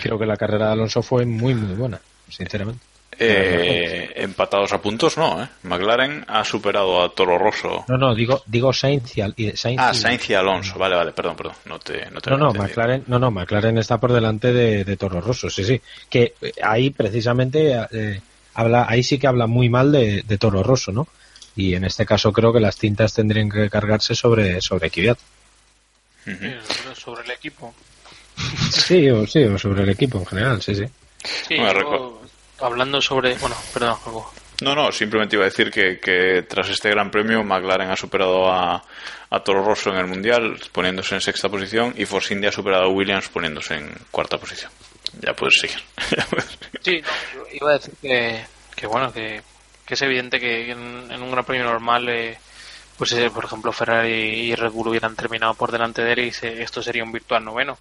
Creo 0.00 0.18
que 0.18 0.26
la 0.26 0.36
carrera 0.36 0.66
de 0.66 0.72
Alonso 0.72 1.02
fue 1.02 1.26
muy, 1.26 1.54
muy 1.54 1.74
buena, 1.74 2.00
sinceramente. 2.28 2.80
Eh, 3.20 4.12
empatados 4.14 4.72
a 4.72 4.80
puntos, 4.80 5.18
no, 5.18 5.42
¿eh? 5.42 5.48
McLaren 5.64 6.24
ha 6.28 6.44
superado 6.44 7.02
a 7.02 7.08
Toro 7.08 7.36
Rosso. 7.36 7.84
No, 7.88 7.98
no, 7.98 8.14
digo, 8.14 8.42
digo 8.46 8.72
Sainz 8.72 9.18
y, 9.18 9.56
Sainz 9.56 9.80
ah, 9.80 9.92
Sainz 9.92 10.30
y 10.30 10.34
Alonso, 10.34 10.78
vale, 10.78 10.94
vale, 10.94 11.10
perdón, 11.10 11.34
perdón, 11.34 11.54
no 11.64 11.80
te, 11.80 12.08
no 12.12 12.20
te 12.20 12.30
No, 12.30 12.36
no, 12.36 12.52
McLaren, 12.52 13.02
no, 13.08 13.18
no, 13.18 13.32
McLaren 13.32 13.76
está 13.78 13.98
por 13.98 14.12
delante 14.12 14.52
de, 14.52 14.84
de 14.84 14.96
Toro 14.96 15.20
Rosso, 15.20 15.50
sí, 15.50 15.64
sí. 15.64 15.80
Que 16.08 16.34
ahí 16.62 16.90
precisamente 16.90 17.76
eh, 17.90 18.20
habla, 18.54 18.86
ahí 18.88 19.02
sí 19.02 19.18
que 19.18 19.26
habla 19.26 19.48
muy 19.48 19.68
mal 19.68 19.90
de, 19.90 20.22
de, 20.22 20.38
Toro 20.38 20.62
Rosso, 20.62 20.92
¿no? 20.92 21.08
Y 21.58 21.74
en 21.74 21.84
este 21.84 22.06
caso 22.06 22.32
creo 22.32 22.52
que 22.52 22.60
las 22.60 22.76
tintas 22.76 23.12
tendrían 23.12 23.50
que 23.50 23.68
cargarse 23.68 24.14
sobre, 24.14 24.60
sobre 24.60 24.90
Kvyat. 24.90 25.18
Uh 26.24 26.30
-huh. 26.30 26.94
Sobre 26.94 27.24
el 27.24 27.30
equipo. 27.32 27.74
Sí, 28.70 29.10
o, 29.10 29.26
sí, 29.26 29.42
o 29.42 29.58
sobre 29.58 29.82
el 29.82 29.88
equipo 29.88 30.18
en 30.18 30.26
general, 30.26 30.62
sí, 30.62 30.72
sí. 30.74 30.84
Sí, 31.48 31.56
yo, 31.56 32.22
hablando 32.60 33.00
sobre. 33.00 33.34
Bueno, 33.38 33.56
perdón, 33.74 33.96
algo. 34.06 34.32
No, 34.60 34.74
no, 34.76 34.92
simplemente 34.92 35.34
iba 35.34 35.44
a 35.44 35.48
decir 35.48 35.70
que, 35.72 35.98
que, 35.98 36.44
tras 36.48 36.68
este 36.68 36.90
gran 36.90 37.10
premio 37.10 37.42
McLaren 37.42 37.90
ha 37.90 37.96
superado 37.96 38.48
a, 38.52 38.84
a 39.30 39.40
Toro 39.40 39.64
Rosso 39.64 39.90
en 39.90 39.96
el 39.96 40.06
Mundial 40.06 40.60
poniéndose 40.70 41.16
en 41.16 41.20
sexta 41.20 41.48
posición 41.48 41.92
y 41.96 42.04
Force 42.04 42.32
India 42.32 42.50
ha 42.50 42.52
superado 42.52 42.84
a 42.84 42.88
Williams 42.88 43.28
poniéndose 43.30 43.74
en 43.74 43.92
cuarta 44.12 44.38
posición. 44.38 44.70
Ya 45.20 45.34
puedes 45.34 45.58
seguir. 45.60 45.80
sí, 46.82 47.02
no, 47.34 47.42
iba 47.52 47.70
a 47.70 47.78
decir 47.78 47.94
que, 48.00 48.44
que 48.76 48.86
bueno, 48.86 49.12
que, 49.12 49.42
que, 49.88 49.94
es 49.94 50.02
evidente 50.02 50.38
que 50.38 50.70
en, 50.70 51.10
en 51.10 51.22
un 51.22 51.30
gran 51.30 51.44
premio 51.44 51.64
normal, 51.64 52.08
eh, 52.08 52.38
pues 52.96 53.12
eh, 53.12 53.30
por 53.30 53.44
ejemplo 53.44 53.72
Ferrari 53.72 54.10
y 54.10 54.54
Red 54.54 54.70
Bull 54.70 54.88
hubieran 54.88 55.16
terminado 55.16 55.54
por 55.54 55.72
delante 55.72 56.02
de 56.02 56.12
él 56.12 56.18
y 56.20 56.32
se, 56.32 56.62
esto 56.62 56.82
sería 56.82 57.04
un 57.04 57.12
virtual 57.12 57.44
noveno 57.44 57.78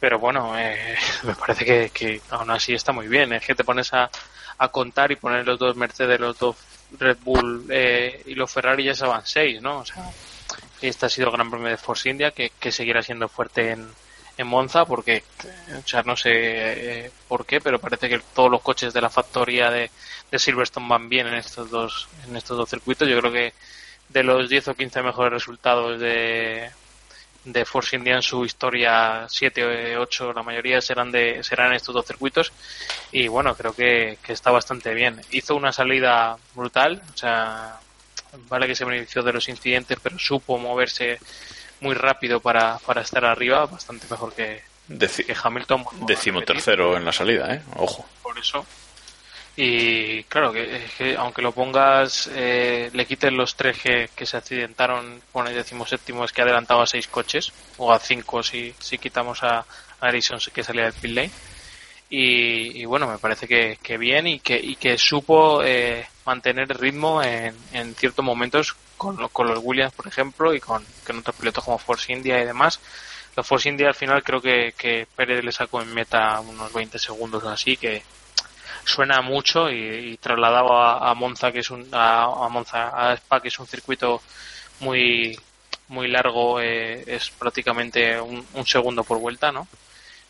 pero 0.00 0.18
bueno, 0.18 0.56
eh, 0.58 0.96
me 1.24 1.34
parece 1.34 1.64
que, 1.64 1.90
que, 1.90 2.20
aún 2.30 2.50
así 2.50 2.74
está 2.74 2.92
muy 2.92 3.08
bien. 3.08 3.32
Es 3.32 3.44
que 3.44 3.54
te 3.54 3.64
pones 3.64 3.92
a, 3.92 4.10
a 4.58 4.68
contar 4.68 5.10
y 5.12 5.16
poner 5.16 5.46
los 5.46 5.58
dos 5.58 5.76
Mercedes, 5.76 6.20
los 6.20 6.38
dos 6.38 6.56
Red 6.98 7.18
Bull 7.22 7.66
eh, 7.70 8.22
y 8.26 8.34
los 8.34 8.50
Ferrari 8.50 8.84
ya 8.84 8.94
se 8.94 9.06
van 9.06 9.26
seis, 9.26 9.60
¿no? 9.60 9.78
O 9.78 9.84
sea, 9.84 10.10
este 10.80 11.06
ha 11.06 11.08
sido 11.08 11.28
el 11.28 11.34
Gran 11.34 11.50
Premio 11.50 11.68
de 11.68 11.76
Force 11.76 12.08
India, 12.08 12.30
que, 12.30 12.52
que 12.58 12.72
seguirá 12.72 13.02
siendo 13.02 13.28
fuerte 13.28 13.72
en, 13.72 13.88
en 14.38 14.46
Monza, 14.46 14.84
porque, 14.84 15.24
o 15.76 15.86
sea, 15.86 16.02
no 16.04 16.16
sé 16.16 16.30
eh, 16.32 17.10
por 17.26 17.44
qué, 17.44 17.60
pero 17.60 17.80
parece 17.80 18.08
que 18.08 18.20
todos 18.34 18.50
los 18.50 18.62
coches 18.62 18.94
de 18.94 19.00
la 19.00 19.10
factoría 19.10 19.70
de, 19.70 19.90
de 20.30 20.38
Silverstone 20.38 20.88
van 20.88 21.08
bien 21.08 21.26
en 21.26 21.34
estos 21.34 21.70
dos 21.70 22.08
en 22.26 22.36
estos 22.36 22.56
dos 22.56 22.70
circuitos. 22.70 23.08
Yo 23.08 23.18
creo 23.18 23.32
que 23.32 23.52
de 24.08 24.22
los 24.22 24.48
10 24.48 24.68
o 24.68 24.74
15 24.74 25.02
mejores 25.02 25.32
resultados 25.32 26.00
de, 26.00 26.70
de 27.44 27.64
Force 27.64 27.96
India 27.96 28.16
en 28.16 28.22
su 28.22 28.44
historia 28.44 29.26
7 29.28 29.96
o 29.96 30.02
8 30.02 30.32
la 30.32 30.42
mayoría 30.42 30.80
serán 30.80 31.10
de 31.10 31.42
serán 31.42 31.72
estos 31.72 31.94
dos 31.94 32.06
circuitos 32.06 32.52
y 33.12 33.28
bueno 33.28 33.54
creo 33.54 33.74
que, 33.74 34.18
que, 34.22 34.32
está 34.32 34.50
bastante 34.50 34.94
bien 34.94 35.20
hizo 35.30 35.56
una 35.56 35.72
salida 35.72 36.36
brutal 36.54 37.02
o 37.12 37.16
sea 37.16 37.78
vale 38.48 38.66
que 38.66 38.74
se 38.74 38.84
benefició 38.84 39.22
de 39.22 39.32
los 39.32 39.48
incidentes 39.48 39.98
pero 40.02 40.18
supo 40.18 40.58
moverse 40.58 41.18
muy 41.80 41.94
rápido 41.94 42.40
para, 42.40 42.78
para 42.78 43.02
estar 43.02 43.24
arriba 43.24 43.66
bastante 43.66 44.06
mejor 44.10 44.34
que, 44.34 44.62
que 44.88 45.36
Hamilton 45.42 45.84
décimo 46.06 46.42
tercero 46.42 46.96
en 46.96 47.04
la 47.04 47.12
salida 47.12 47.54
eh 47.54 47.62
ojo. 47.76 48.06
Por 48.22 48.38
eso. 48.38 48.64
Y 49.60 50.22
claro, 50.24 50.52
que, 50.52 51.16
aunque 51.18 51.42
lo 51.42 51.50
pongas, 51.50 52.30
eh, 52.32 52.90
le 52.92 53.06
quiten 53.06 53.36
los 53.36 53.56
tres 53.56 53.76
que, 53.80 54.24
se 54.24 54.36
accidentaron 54.36 55.20
con 55.32 55.48
el 55.48 55.54
décimo 55.54 55.84
séptimo, 55.84 56.24
es 56.24 56.32
que 56.32 56.42
adelantaba 56.42 56.84
a 56.84 56.86
seis 56.86 57.08
coches, 57.08 57.52
o 57.76 57.92
a 57.92 57.98
cinco 57.98 58.40
si, 58.44 58.72
si 58.78 58.98
quitamos 58.98 59.42
a, 59.42 59.66
Harrison 60.00 60.38
que 60.54 60.62
salía 60.62 60.84
del 60.84 60.92
pit 60.92 61.10
lane. 61.10 61.30
Y, 62.08 62.84
bueno, 62.84 63.08
me 63.08 63.18
parece 63.18 63.48
que, 63.48 63.98
bien 63.98 64.28
y 64.28 64.38
que, 64.38 64.56
y 64.56 64.76
que 64.76 64.96
supo 64.96 65.60
eh, 65.64 66.06
mantener 66.28 66.70
el 66.70 66.78
ritmo 66.78 67.22
en, 67.22 67.56
en 67.72 67.94
ciertos 67.94 68.22
momentos 68.22 68.76
con, 68.98 69.16
con 69.28 69.46
los 69.48 69.60
Williams, 69.62 69.94
por 69.94 70.06
ejemplo, 70.06 70.52
y 70.52 70.60
con, 70.60 70.84
con 71.06 71.18
otros 71.20 71.36
pilotos 71.36 71.64
como 71.64 71.78
Force 71.78 72.12
India 72.12 72.38
y 72.38 72.44
demás. 72.44 72.80
Los 73.34 73.46
Force 73.46 73.68
India 73.68 73.88
al 73.88 73.94
final 73.94 74.22
creo 74.22 74.40
que, 74.42 75.06
Pérez 75.16 75.42
le 75.42 75.52
sacó 75.52 75.80
en 75.80 75.94
meta 75.94 76.40
unos 76.40 76.70
20 76.72 76.98
segundos 76.98 77.42
así, 77.44 77.78
que, 77.78 78.02
suena 78.84 79.22
mucho 79.22 79.70
y, 79.70 80.18
trasladado 80.18 80.76
a, 80.76 81.14
Monza 81.14 81.52
que 81.52 81.60
es 81.60 81.70
un 81.70 81.86
a, 81.92 82.48
Monza 82.50 82.88
a 82.88 83.14
Spa 83.14 83.40
que 83.40 83.48
es 83.48 83.58
un 83.58 83.66
circuito 83.66 84.22
muy 84.80 85.38
muy 85.88 86.08
largo 86.08 86.58
eh, 86.60 87.04
es 87.06 87.28
prácticamente 87.30 88.18
un, 88.18 88.66
segundo 88.66 89.04
por 89.04 89.18
vuelta 89.18 89.52
no 89.52 89.68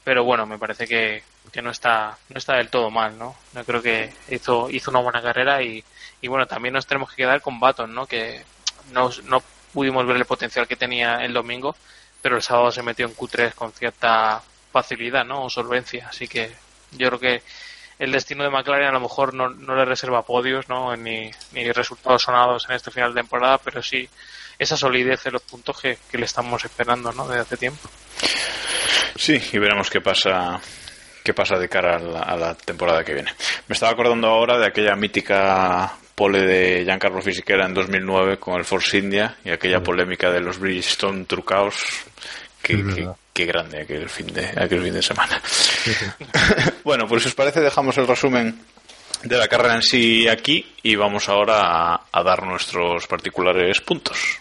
pero 0.08 0.24
bueno 0.24 0.46
me 0.46 0.58
parece 0.58 0.86
que, 0.86 1.22
que 1.52 1.60
no 1.60 1.70
está 1.70 2.16
no 2.30 2.38
está 2.38 2.56
del 2.56 2.70
todo 2.70 2.88
mal 2.88 3.18
no 3.18 3.36
yo 3.54 3.62
creo 3.62 3.82
que 3.82 4.10
hizo 4.30 4.70
hizo 4.70 4.90
una 4.90 5.00
buena 5.00 5.20
carrera 5.20 5.62
y, 5.62 5.84
y 6.22 6.28
bueno 6.28 6.46
también 6.46 6.72
nos 6.72 6.86
tenemos 6.86 7.10
que 7.10 7.16
quedar 7.16 7.42
con 7.42 7.60
Baton 7.60 7.94
no 7.94 8.06
que 8.06 8.42
no, 8.90 9.10
no 9.24 9.42
pudimos 9.74 10.06
ver 10.06 10.16
el 10.16 10.24
potencial 10.24 10.66
que 10.66 10.76
tenía 10.76 11.16
el 11.26 11.34
domingo 11.34 11.76
pero 12.22 12.36
el 12.36 12.42
sábado 12.42 12.70
se 12.70 12.82
metió 12.82 13.04
en 13.04 13.14
Q3 13.14 13.52
con 13.52 13.70
cierta 13.70 14.42
facilidad 14.72 15.26
no 15.26 15.44
o 15.44 15.50
solvencia 15.50 16.08
así 16.08 16.26
que 16.26 16.56
yo 16.92 17.08
creo 17.08 17.20
que 17.20 17.42
el 17.98 18.10
destino 18.10 18.44
de 18.44 18.50
McLaren 18.50 18.88
a 18.88 18.92
lo 18.92 19.00
mejor 19.00 19.34
no, 19.34 19.50
no 19.50 19.76
le 19.76 19.84
reserva 19.84 20.22
podios 20.22 20.70
¿no? 20.70 20.96
ni, 20.96 21.30
ni 21.52 21.70
resultados 21.70 22.22
sonados 22.22 22.64
en 22.68 22.76
este 22.76 22.90
final 22.90 23.12
de 23.12 23.20
temporada, 23.20 23.58
pero 23.58 23.82
sí 23.82 24.08
esa 24.58 24.76
solidez 24.76 25.26
en 25.26 25.34
los 25.34 25.42
puntos 25.42 25.80
que, 25.80 25.98
le 26.12 26.24
estamos 26.24 26.64
esperando 26.64 27.12
¿no? 27.12 27.26
desde 27.26 27.42
hace 27.42 27.56
tiempo. 27.56 27.88
Sí, 29.16 29.40
y 29.52 29.58
veremos 29.58 29.90
qué 29.90 30.00
pasa 30.00 30.60
qué 31.28 31.34
pasa 31.34 31.58
de 31.58 31.68
cara 31.68 31.96
a 31.96 32.36
la, 32.36 32.54
temporada 32.54 33.04
que 33.04 33.12
viene. 33.12 33.30
Me 33.66 33.74
estaba 33.74 33.92
acordando 33.92 34.28
ahora 34.28 34.58
de 34.58 34.66
aquella 34.66 34.96
mítica 34.96 35.92
pole 36.14 36.40
de 36.40 36.84
Giancarlo 36.84 37.20
Fisichella 37.20 37.66
en 37.66 37.74
2009 37.74 38.38
con 38.38 38.56
el 38.56 38.64
Force 38.64 38.96
India 38.96 39.36
y 39.44 39.50
aquella 39.50 39.82
polémica 39.82 40.30
de 40.30 40.40
los 40.40 40.58
Bridgestone 40.58 41.26
trucaos 41.26 41.84
que, 42.62 43.10
qué 43.34 43.44
grande 43.44 43.82
aquel 43.82 44.08
fin 44.08 44.28
de, 44.28 44.46
aquel 44.56 44.82
fin 44.82 44.94
de 44.94 45.02
semana. 45.02 45.38
bueno, 46.84 47.06
pues 47.06 47.24
si 47.24 47.28
os 47.28 47.34
parece 47.34 47.60
dejamos 47.60 47.98
el 47.98 48.08
resumen 48.08 48.58
de 49.22 49.36
la 49.36 49.48
carrera 49.48 49.74
en 49.74 49.82
sí 49.82 50.26
aquí 50.28 50.64
y 50.82 50.96
vamos 50.96 51.28
ahora 51.28 52.00
a 52.10 52.22
dar 52.22 52.42
nuestros 52.46 53.06
particulares 53.06 53.82
puntos. 53.82 54.40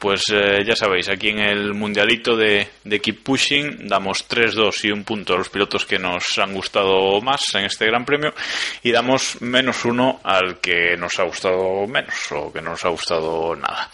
Pues 0.00 0.22
eh, 0.32 0.64
ya 0.66 0.74
sabéis, 0.74 1.08
aquí 1.10 1.28
en 1.28 1.40
el 1.40 1.74
mundialito 1.74 2.34
de, 2.34 2.68
Keep 2.84 3.22
Pushing 3.22 3.86
damos 3.86 4.26
3-2 4.28 4.84
y 4.84 4.90
un 4.90 5.04
punto 5.04 5.34
a 5.34 5.38
los 5.38 5.50
pilotos 5.50 5.84
que 5.84 5.98
nos 5.98 6.38
han 6.38 6.54
gustado 6.54 7.20
más 7.20 7.42
en 7.54 7.66
este 7.66 7.86
Gran 7.86 8.06
Premio 8.06 8.32
y 8.82 8.90
damos 8.90 9.40
menos 9.42 9.84
uno 9.84 10.20
al 10.24 10.58
que 10.58 10.96
nos 10.96 11.18
ha 11.18 11.24
gustado 11.24 11.86
menos 11.86 12.32
o 12.32 12.50
que 12.50 12.62
no 12.62 12.70
nos 12.70 12.84
ha 12.84 12.88
gustado 12.88 13.54
nada. 13.54 13.90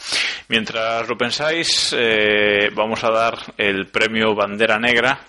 Mientras 0.49 1.09
lo 1.09 1.19
pensáis, 1.19 1.95
eh, 1.99 2.71
vamos 2.73 3.03
a 3.03 3.11
dar 3.11 3.39
el 3.59 3.89
premio 3.89 4.35
Bandera 4.35 4.79
Negra 4.79 5.21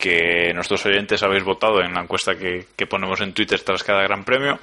que 0.00 0.52
nuestros 0.54 0.84
oyentes 0.86 1.22
habéis 1.22 1.44
votado 1.44 1.80
en 1.82 1.92
la 1.92 2.00
encuesta 2.00 2.34
que, 2.34 2.66
ponemos 2.86 3.20
en 3.20 3.32
Twitter 3.32 3.60
tras 3.60 3.84
cada 3.84 4.02
gran 4.02 4.24
premio. 4.24 4.58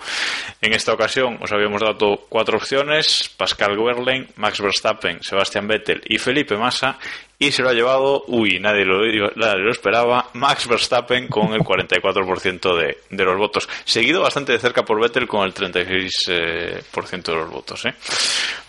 En 0.61 0.73
esta 0.73 0.91
ocasión 0.91 1.37
os 1.41 1.51
habíamos 1.53 1.81
dado 1.81 2.25
cuatro 2.27 2.57
opciones, 2.57 3.31
Pascal 3.37 3.77
Wehrlein, 3.77 4.27
Max 4.35 4.59
Verstappen, 4.59 5.21
Sebastian 5.21 5.67
Vettel 5.67 6.01
y 6.05 6.17
Felipe 6.17 6.57
Massa, 6.57 6.97
y 7.39 7.51
se 7.51 7.61
lo 7.61 7.69
ha 7.69 7.73
llevado, 7.73 8.23
uy, 8.27 8.59
nadie 8.59 8.83
lo, 8.83 8.99
nadie 9.35 9.59
lo 9.59 9.71
esperaba, 9.71 10.29
Max 10.33 10.67
Verstappen 10.67 11.27
con 11.27 11.53
el 11.53 11.61
44% 11.61 12.75
de, 12.75 12.97
de 13.11 13.23
los 13.23 13.37
votos, 13.37 13.69
seguido 13.85 14.23
bastante 14.23 14.53
de 14.53 14.59
cerca 14.59 14.83
por 14.83 14.99
Vettel 14.99 15.27
con 15.27 15.45
el 15.45 15.53
36% 15.53 16.11
eh, 16.29 16.81
de 17.23 17.35
los 17.35 17.49
votos. 17.49 17.85
¿eh? 17.85 17.93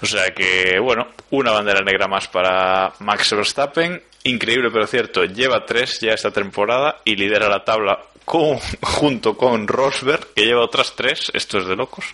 O 0.03 0.07
sea 0.07 0.27
que, 0.35 0.79
bueno, 0.79 1.09
una 1.31 1.53
bandera 1.53 1.81
negra 1.81 2.07
más 2.09 2.29
para 2.29 2.93
Max 3.01 3.35
Verstappen, 3.35 4.03
increíble 4.25 4.71
pero 4.73 4.87
cierto, 4.87 5.25
lleva 5.25 5.65
tres 5.65 6.01
ya 6.01 6.13
esta 6.13 6.31
temporada 6.31 6.97
y 7.05 7.17
lidera 7.17 7.49
la 7.49 7.65
tabla 7.65 7.99
con, 8.29 8.59
junto 8.83 9.37
con 9.37 9.67
Rosberg, 9.67 10.35
que 10.35 10.45
lleva 10.45 10.63
otras 10.63 10.95
tres, 10.95 11.31
esto 11.33 11.59
es 11.59 11.67
de 11.67 11.75
locos, 11.75 12.05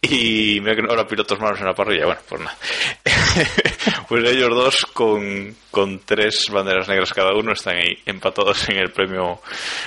y 0.00 0.58
me 0.62 0.72
ahora 0.88 1.06
pilotos 1.06 1.38
malos 1.38 1.60
en 1.60 1.66
la 1.66 1.74
parrilla, 1.74 2.06
bueno, 2.06 2.20
pues 2.26 2.40
nada. 2.40 2.56
pues 4.08 4.24
ellos 4.24 4.48
dos 4.48 4.86
con, 4.94 5.54
con 5.70 5.98
tres 6.06 6.46
banderas 6.50 6.88
negras 6.88 7.12
cada 7.12 7.34
uno 7.34 7.52
están 7.52 7.76
ahí 7.76 7.98
empatados 8.06 8.66
en 8.70 8.78
el 8.78 8.90
premio 8.92 9.42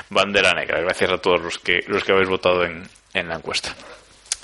Bandera 0.09 0.53
Negra. 0.53 0.81
Gracias 0.81 1.11
a 1.11 1.17
todos 1.17 1.41
los 1.41 1.57
que, 1.57 1.83
los 1.87 2.03
que 2.03 2.11
habéis 2.11 2.29
votado 2.29 2.63
en, 2.63 2.87
en 3.15 3.27
la 3.27 3.35
encuesta. 3.35 3.75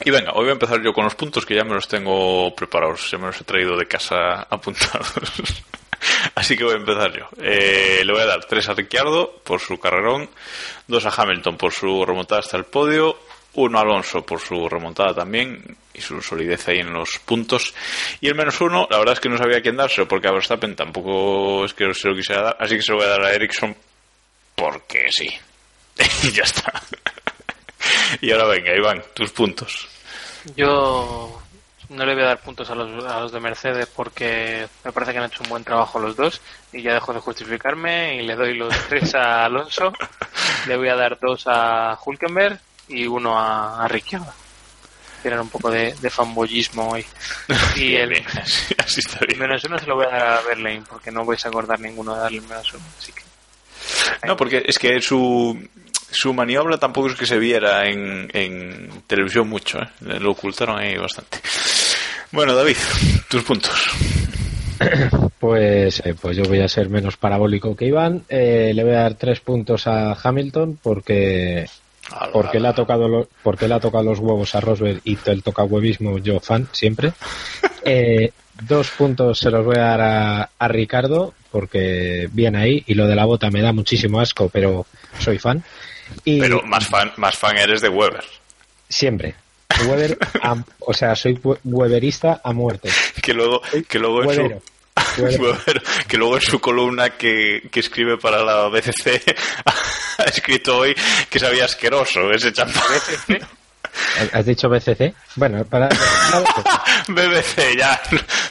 Y 0.03 0.09
venga, 0.09 0.31
hoy 0.31 0.41
voy 0.41 0.49
a 0.49 0.53
empezar 0.53 0.81
yo 0.81 0.91
con 0.91 1.03
los 1.03 1.13
puntos 1.13 1.45
que 1.45 1.55
ya 1.55 1.63
me 1.63 1.75
los 1.75 1.87
tengo 1.87 2.53
preparados, 2.55 3.11
ya 3.11 3.19
me 3.19 3.27
los 3.27 3.39
he 3.39 3.43
traído 3.43 3.77
de 3.77 3.85
casa 3.85 4.41
apuntados. 4.49 5.63
Así 6.35 6.57
que 6.57 6.63
voy 6.63 6.73
a 6.73 6.77
empezar 6.77 7.11
yo. 7.13 7.27
Eh, 7.41 8.01
le 8.03 8.11
voy 8.11 8.21
a 8.21 8.25
dar 8.25 8.45
tres 8.45 8.69
a 8.69 8.73
Ricciardo 8.73 9.41
por 9.43 9.59
su 9.59 9.79
carrerón, 9.79 10.29
dos 10.87 11.05
a 11.05 11.09
Hamilton 11.09 11.57
por 11.57 11.73
su 11.73 12.05
remontada 12.05 12.39
hasta 12.39 12.57
el 12.57 12.65
podio, 12.65 13.17
uno 13.53 13.77
a 13.77 13.81
Alonso 13.81 14.25
por 14.25 14.39
su 14.39 14.67
remontada 14.69 15.13
también 15.13 15.77
y 15.93 16.01
su 16.01 16.21
solidez 16.21 16.67
ahí 16.67 16.79
en 16.79 16.93
los 16.93 17.19
puntos. 17.19 17.73
Y 18.19 18.27
el 18.27 18.35
menos 18.35 18.59
uno, 18.61 18.87
la 18.89 18.97
verdad 18.97 19.13
es 19.13 19.19
que 19.19 19.29
no 19.29 19.37
sabía 19.37 19.61
quién 19.61 19.77
dárselo 19.77 20.07
porque 20.07 20.27
a 20.27 20.31
Verstappen 20.31 20.75
tampoco 20.75 21.65
es 21.65 21.73
que 21.73 21.93
se 21.93 22.07
lo 22.07 22.15
quisiera 22.15 22.41
dar, 22.41 22.57
así 22.59 22.75
que 22.75 22.81
se 22.81 22.91
lo 22.91 22.97
voy 22.97 23.07
a 23.07 23.09
dar 23.09 23.25
a 23.25 23.33
Ericsson 23.33 23.75
porque 24.55 25.07
sí. 25.09 25.29
y 26.23 26.31
ya 26.31 26.43
está. 26.43 26.71
y 28.21 28.31
ahora 28.31 28.45
venga, 28.45 28.75
Iván, 28.75 29.03
tus 29.13 29.31
puntos. 29.31 29.87
Yo 30.55 31.40
no 31.91 32.05
le 32.05 32.13
voy 32.13 32.23
a 32.23 32.27
dar 32.27 32.41
puntos 32.41 32.69
a 32.69 32.75
los, 32.75 33.05
a 33.05 33.19
los 33.19 33.31
de 33.31 33.39
Mercedes 33.39 33.87
porque 33.87 34.67
me 34.83 34.91
parece 34.91 35.11
que 35.11 35.17
han 35.19 35.25
hecho 35.25 35.43
un 35.43 35.49
buen 35.49 35.63
trabajo 35.63 35.99
los 35.99 36.15
dos 36.15 36.41
y 36.71 36.81
ya 36.81 36.93
dejo 36.93 37.13
de 37.13 37.19
justificarme 37.19 38.15
y 38.15 38.25
le 38.25 38.35
doy 38.35 38.55
los 38.55 38.73
tres 38.89 39.13
a 39.15 39.45
Alonso, 39.45 39.91
le 40.67 40.77
voy 40.77 40.87
a 40.87 40.95
dar 40.95 41.19
dos 41.19 41.43
a 41.47 41.97
Hulkenberg 42.03 42.59
y 42.87 43.05
uno 43.05 43.37
a, 43.37 43.83
a 43.83 43.87
Ricciardo. 43.87 44.33
Tienen 45.21 45.41
un 45.41 45.49
poco 45.49 45.69
de, 45.69 45.93
de 45.93 46.09
fanboyismo 46.09 46.89
hoy. 46.89 47.05
Y 47.75 47.95
el 47.95 48.09
menos 49.37 49.63
uno 49.65 49.77
se 49.77 49.85
lo 49.85 49.95
voy 49.95 50.05
a 50.05 50.09
dar 50.09 50.27
a 50.37 50.41
Berlín 50.41 50.83
porque 50.89 51.11
no 51.11 51.25
vais 51.25 51.45
a 51.45 51.49
acordar 51.49 51.79
ninguno 51.79 52.15
de 52.15 52.21
darle 52.21 52.37
el 52.37 52.47
menos 52.47 52.73
uno. 52.73 52.83
Así 52.97 53.11
que... 53.11 53.21
No, 54.25 54.35
porque 54.35 54.63
es 54.65 54.79
que 54.79 54.99
su, 55.01 55.67
su 56.09 56.33
maniobra 56.33 56.77
tampoco 56.77 57.09
es 57.09 57.15
que 57.15 57.25
se 57.25 57.37
viera 57.37 57.87
en, 57.87 58.29
en 58.33 59.03
televisión 59.07 59.47
mucho, 59.47 59.79
¿eh? 59.79 59.89
lo 60.19 60.31
ocultaron 60.31 60.79
ahí 60.79 60.97
bastante. 60.97 61.39
Bueno, 62.31 62.55
David, 62.55 62.77
tus 63.27 63.43
puntos. 63.43 63.89
Pues, 65.39 66.01
eh, 66.05 66.15
pues 66.19 66.37
yo 66.37 66.43
voy 66.43 66.59
a 66.59 66.67
ser 66.67 66.89
menos 66.89 67.17
parabólico 67.17 67.75
que 67.75 67.85
Iván. 67.85 68.23
Eh, 68.29 68.71
le 68.73 68.83
voy 68.83 68.93
a 68.93 69.01
dar 69.01 69.15
tres 69.15 69.41
puntos 69.41 69.85
a 69.87 70.13
Hamilton 70.13 70.79
porque 70.81 71.67
porque 72.33 72.59
le 72.59 72.67
ha 72.67 72.73
tocado 72.73 73.27
porque 73.43 73.67
le 73.67 73.75
ha 73.75 73.79
tocado 73.79 74.03
los 74.03 74.19
huevos 74.19 74.53
a 74.55 74.61
Rosberg 74.61 75.01
y 75.03 75.17
el 75.25 75.43
toca 75.43 75.63
huevismo 75.63 76.17
yo 76.19 76.39
fan 76.39 76.67
siempre. 76.71 77.13
Eh, 77.83 78.31
dos 78.61 78.91
puntos 78.91 79.39
se 79.39 79.49
los 79.49 79.65
voy 79.65 79.77
a 79.77 79.81
dar 79.81 80.01
a, 80.01 80.49
a, 80.59 80.67
Ricardo 80.67 81.33
porque 81.49 82.29
viene 82.31 82.59
ahí 82.59 82.83
y 82.85 82.93
lo 82.93 83.07
de 83.07 83.15
la 83.15 83.25
bota 83.25 83.49
me 83.49 83.59
da 83.59 83.73
muchísimo 83.73 84.19
asco, 84.19 84.49
pero 84.49 84.85
soy 85.17 85.39
fan. 85.39 85.63
Pero 86.23 86.61
más 86.61 86.87
fan, 86.87 87.11
más 87.17 87.35
fan 87.35 87.57
eres 87.57 87.81
de 87.81 87.89
Weber. 87.89 88.23
Siempre. 88.87 89.33
Weber, 89.87 90.17
o 90.79 90.93
sea, 90.93 91.15
soy 91.15 91.39
weberista 91.63 92.41
a 92.43 92.53
muerte. 92.53 92.89
Que 93.21 93.33
luego, 93.33 93.61
que 93.87 93.99
luego 93.99 94.23
en 94.23 94.35
su, 94.35 94.61
que 96.07 96.17
luego 96.17 96.35
en 96.35 96.41
su 96.41 96.59
columna 96.59 97.11
que, 97.11 97.67
que 97.71 97.79
escribe 97.79 98.17
para 98.17 98.43
la 98.43 98.67
BCC 98.67 99.35
ha 100.17 100.23
escrito 100.23 100.77
hoy 100.77 100.95
que 101.29 101.39
sabía 101.39 101.65
asqueroso 101.65 102.31
ese 102.31 102.51
champán. 102.51 102.83
¿Has 104.31 104.45
dicho 104.45 104.69
BCC? 104.69 105.13
Bueno, 105.35 105.65
para... 105.65 105.89
BBC, 107.07 107.77
ya. 107.77 108.01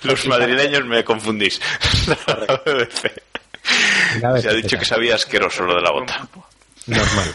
Los 0.02 0.26
madrileños 0.26 0.84
me 0.84 1.02
confundís. 1.02 1.60
BBC. 2.64 3.12
Se 4.40 4.48
ha 4.48 4.52
dicho 4.52 4.78
que 4.78 4.84
sabía 4.84 5.14
asqueroso 5.14 5.64
lo 5.64 5.76
de 5.76 5.82
la 5.82 5.90
bota. 5.90 6.28
Normal, 6.91 7.34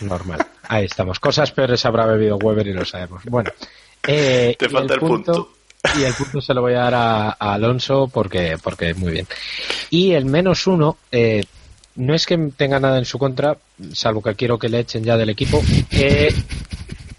normal. 0.00 0.46
Ahí 0.68 0.84
estamos. 0.86 1.18
Cosas 1.18 1.52
peores 1.52 1.84
habrá 1.84 2.06
bebido 2.06 2.36
Weber 2.36 2.66
y 2.66 2.72
lo 2.72 2.84
sabemos. 2.84 3.22
Bueno. 3.24 3.50
Eh, 4.06 4.56
Te 4.58 4.68
falta 4.68 4.94
el 4.94 5.00
punto, 5.00 5.52
Y 5.96 6.02
el 6.02 6.14
punto 6.14 6.40
se 6.40 6.52
lo 6.52 6.60
voy 6.60 6.74
a 6.74 6.80
dar 6.80 6.94
a, 6.94 7.30
Alonso 7.30 8.08
porque, 8.12 8.58
porque 8.62 8.94
muy 8.94 9.12
bien. 9.12 9.26
Y 9.90 10.12
el 10.12 10.26
menos 10.26 10.66
uno, 10.66 10.98
eh, 11.10 11.44
no 11.96 12.14
es 12.14 12.26
que 12.26 12.36
tenga 12.56 12.80
nada 12.80 12.98
en 12.98 13.04
su 13.04 13.18
contra, 13.18 13.56
salvo 13.92 14.22
que 14.22 14.34
quiero 14.34 14.58
que 14.58 14.68
le 14.68 14.80
echen 14.80 15.04
ya 15.04 15.16
del 15.16 15.30
equipo, 15.30 15.62
eh, 15.90 16.34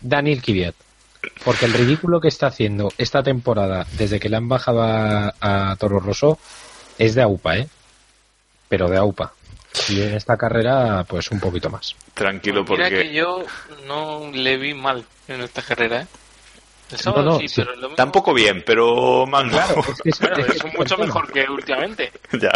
Daniel 0.01 0.41
Kiviat. 0.41 0.75
Porque 1.43 1.65
el 1.65 1.73
ridículo 1.73 2.21
que 2.21 2.27
está 2.27 2.47
haciendo 2.47 2.91
esta 2.97 3.23
temporada, 3.23 3.87
desde 3.97 4.19
que 4.19 4.29
le 4.29 4.37
han 4.37 4.47
bajado 4.47 4.81
a, 4.83 5.75
Toro 5.79 5.99
Rosso, 5.99 6.37
es 6.99 7.15
de 7.15 7.23
AUPA, 7.23 7.57
¿eh? 7.57 7.67
Pero 8.69 8.89
de 8.89 8.97
AUPA. 8.97 9.33
Y 9.89 10.01
en 10.01 10.15
esta 10.15 10.37
carrera, 10.37 11.03
pues 11.07 11.31
un 11.31 11.39
poquito 11.39 11.69
más. 11.69 11.95
Tranquilo, 12.13 12.63
porque. 12.65 12.83
Mira 12.83 13.01
que 13.03 13.13
yo 13.13 13.43
no 13.87 14.31
le 14.31 14.57
vi 14.57 14.73
mal 14.73 15.03
en 15.27 15.41
esta 15.41 15.61
carrera, 15.61 16.01
¿eh? 16.01 16.07
Tampoco 17.95 18.33
bien, 18.33 18.63
pero 18.65 19.25
más 19.25 19.49
claro, 19.49 19.81
es, 20.03 20.19
es 20.21 20.73
mucho 20.77 20.97
mejor 20.97 21.31
que 21.31 21.49
últimamente. 21.49 22.11
ya. 22.39 22.51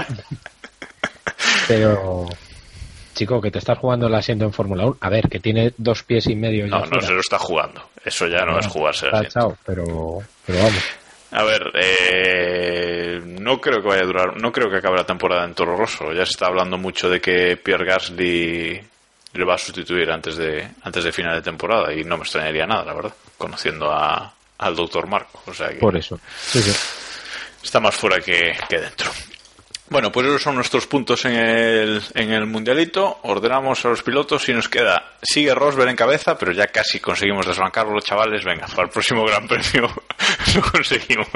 Pero 1.67 2.27
chico, 3.15 3.41
que 3.41 3.51
te 3.51 3.59
estás 3.59 3.77
jugando 3.77 4.07
el 4.07 4.15
asiento 4.15 4.45
en 4.45 4.53
Fórmula 4.53 4.85
1. 4.85 4.97
A 5.01 5.09
ver, 5.09 5.27
que 5.29 5.39
tiene 5.39 5.73
dos 5.77 6.03
pies 6.03 6.27
y 6.27 6.35
medio. 6.35 6.67
Ya 6.67 6.79
no, 6.79 6.85
no 6.85 7.01
se 7.01 7.11
lo 7.11 7.19
está 7.19 7.37
jugando. 7.37 7.89
Eso 8.05 8.27
ya 8.27 8.45
no, 8.45 8.59
es 8.59 8.67
jugarse 8.67 9.07
el 9.07 9.15
asiento. 9.15 9.57
pero, 9.65 9.83
pero 10.45 10.59
vamos. 10.59 10.83
A 11.31 11.43
ver, 11.43 11.71
eh, 11.75 13.21
no 13.23 13.61
creo 13.61 13.81
que 13.81 13.87
vaya 13.87 14.01
a 14.01 14.07
durar, 14.07 14.41
no 14.41 14.51
creo 14.51 14.69
que 14.69 14.77
acabe 14.77 14.97
la 14.97 15.05
temporada 15.05 15.45
en 15.45 15.53
Toro 15.53 15.77
Rosso. 15.77 16.11
Ya 16.11 16.25
se 16.25 16.31
está 16.31 16.47
hablando 16.47 16.77
mucho 16.77 17.09
de 17.09 17.21
que 17.21 17.57
Pierre 17.57 17.85
Gasly 17.85 18.81
le 19.33 19.45
va 19.45 19.55
a 19.55 19.59
sustituir 19.59 20.09
antes 20.09 20.37
de 20.37 20.67
antes 20.81 21.03
de 21.03 21.11
final 21.11 21.35
de 21.35 21.43
temporada 21.43 21.93
y 21.93 22.03
no 22.03 22.17
me 22.17 22.23
extrañaría 22.23 22.65
nada, 22.65 22.83
la 22.83 22.93
verdad, 22.93 23.13
conociendo 23.37 23.91
a, 23.91 24.33
al 24.57 24.75
doctor 24.75 25.07
Marco. 25.07 25.43
O 25.45 25.53
sea 25.53 25.69
Por 25.79 25.95
eso. 25.95 26.19
Está 27.61 27.79
más 27.79 27.95
fuera 27.95 28.19
que, 28.19 28.57
que 28.67 28.79
dentro. 28.79 29.11
Bueno, 29.89 30.11
pues 30.11 30.27
esos 30.27 30.43
son 30.43 30.53
nuestros 30.53 30.85
puntos 30.85 31.25
en 31.25 31.33
el, 31.33 32.01
en 32.13 32.31
el 32.31 32.45
mundialito. 32.45 33.19
Ordenamos 33.23 33.83
a 33.85 33.89
los 33.89 34.03
pilotos 34.03 34.47
y 34.47 34.53
nos 34.53 34.69
queda. 34.69 35.13
Sigue 35.21 35.55
Rosberg 35.55 35.89
en 35.89 35.95
cabeza, 35.95 36.37
pero 36.37 36.51
ya 36.51 36.67
casi 36.67 36.99
conseguimos 36.99 37.47
desbancarlo, 37.47 37.93
los 37.93 38.05
chavales. 38.05 38.45
Venga, 38.45 38.67
para 38.67 38.83
el 38.83 38.89
próximo 38.89 39.25
Gran 39.25 39.47
Premio 39.47 39.89
lo 40.55 40.61
conseguimos. 40.61 41.27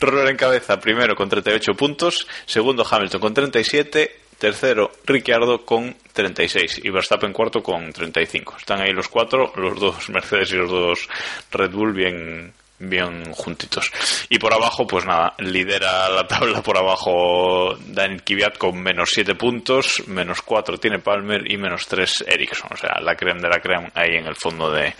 Rosberg 0.00 0.30
en 0.30 0.36
cabeza, 0.38 0.80
primero 0.80 1.14
con 1.14 1.28
38 1.28 1.74
puntos. 1.74 2.26
Segundo 2.46 2.86
Hamilton 2.90 3.20
con 3.20 3.34
37. 3.34 4.20
Tercero 4.38 4.90
Ricciardo 5.04 5.64
con 5.66 5.96
36. 6.14 6.80
Y 6.82 6.90
Verstappen 6.90 7.34
cuarto 7.34 7.62
con 7.62 7.92
35. 7.92 8.56
Están 8.58 8.80
ahí 8.80 8.92
los 8.92 9.08
cuatro, 9.08 9.52
los 9.56 9.78
dos 9.78 10.08
Mercedes 10.08 10.50
y 10.52 10.56
los 10.56 10.70
dos 10.70 11.08
Red 11.50 11.72
Bull 11.72 11.92
bien 11.92 12.54
bien 12.78 13.32
juntitos. 13.32 13.90
Y 14.28 14.38
por 14.38 14.52
abajo, 14.52 14.86
pues 14.86 15.04
nada, 15.04 15.34
lidera 15.38 16.08
la 16.08 16.26
tabla 16.26 16.62
por 16.62 16.76
abajo 16.76 17.76
Daniel 17.86 18.22
Kvyat 18.22 18.58
con 18.58 18.80
menos 18.80 19.10
7 19.12 19.34
puntos, 19.34 20.02
menos 20.06 20.42
4 20.42 20.78
tiene 20.78 20.98
Palmer 20.98 21.50
y 21.50 21.56
menos 21.56 21.86
3 21.86 22.24
Ericsson. 22.26 22.70
O 22.72 22.76
sea, 22.76 23.00
la 23.00 23.14
creme 23.14 23.40
de 23.40 23.48
la 23.48 23.60
creme 23.60 23.90
ahí 23.94 24.16
en 24.16 24.26
el 24.26 24.36
fondo 24.36 24.70
de 24.70 24.94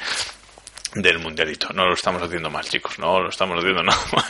del 0.94 1.18
mundialito. 1.18 1.68
No 1.74 1.86
lo 1.86 1.94
estamos 1.94 2.22
haciendo 2.22 2.50
mal, 2.50 2.64
chicos, 2.64 2.98
no 2.98 3.20
lo 3.20 3.28
estamos 3.28 3.58
haciendo 3.58 3.82
nada 3.82 4.00
mal. 4.12 4.24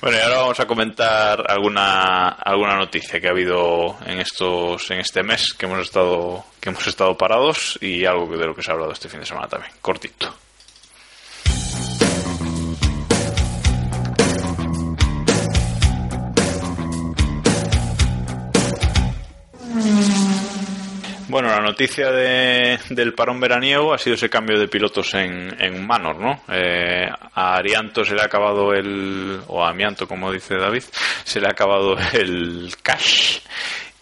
bueno, 0.00 0.16
y 0.16 0.20
ahora 0.20 0.36
vamos 0.38 0.60
a 0.60 0.66
comentar 0.66 1.50
alguna 1.50 2.28
alguna 2.28 2.76
noticia 2.76 3.20
que 3.20 3.26
ha 3.26 3.32
habido 3.32 3.98
en 4.06 4.20
estos 4.20 4.90
en 4.90 5.00
este 5.00 5.22
mes 5.22 5.52
que 5.54 5.66
hemos 5.66 5.80
estado 5.80 6.44
que 6.60 6.70
hemos 6.70 6.86
estado 6.86 7.16
parados 7.16 7.78
y 7.80 8.04
algo 8.04 8.36
de 8.36 8.46
lo 8.46 8.54
que 8.54 8.62
se 8.62 8.70
ha 8.70 8.74
hablado 8.74 8.92
este 8.92 9.08
fin 9.08 9.20
de 9.20 9.26
semana 9.26 9.48
también, 9.48 9.72
cortito. 9.80 10.45
Noticia 21.66 22.10
de, 22.12 22.78
del 22.90 23.12
parón 23.12 23.40
veraniego 23.40 23.92
ha 23.92 23.98
sido 23.98 24.14
ese 24.14 24.30
cambio 24.30 24.58
de 24.58 24.68
pilotos 24.68 25.12
en, 25.14 25.54
en 25.60 25.86
Manor, 25.86 26.16
¿no? 26.16 26.42
Eh, 26.48 27.08
a 27.34 27.56
Arianto 27.56 28.04
se 28.04 28.14
le 28.14 28.22
ha 28.22 28.26
acabado 28.26 28.72
el, 28.72 29.40
o 29.48 29.64
a 29.64 29.70
Amianto, 29.70 30.06
como 30.06 30.32
dice 30.32 30.56
David, 30.56 30.84
se 31.24 31.40
le 31.40 31.48
ha 31.48 31.50
acabado 31.50 31.96
el 32.12 32.72
cash 32.82 33.40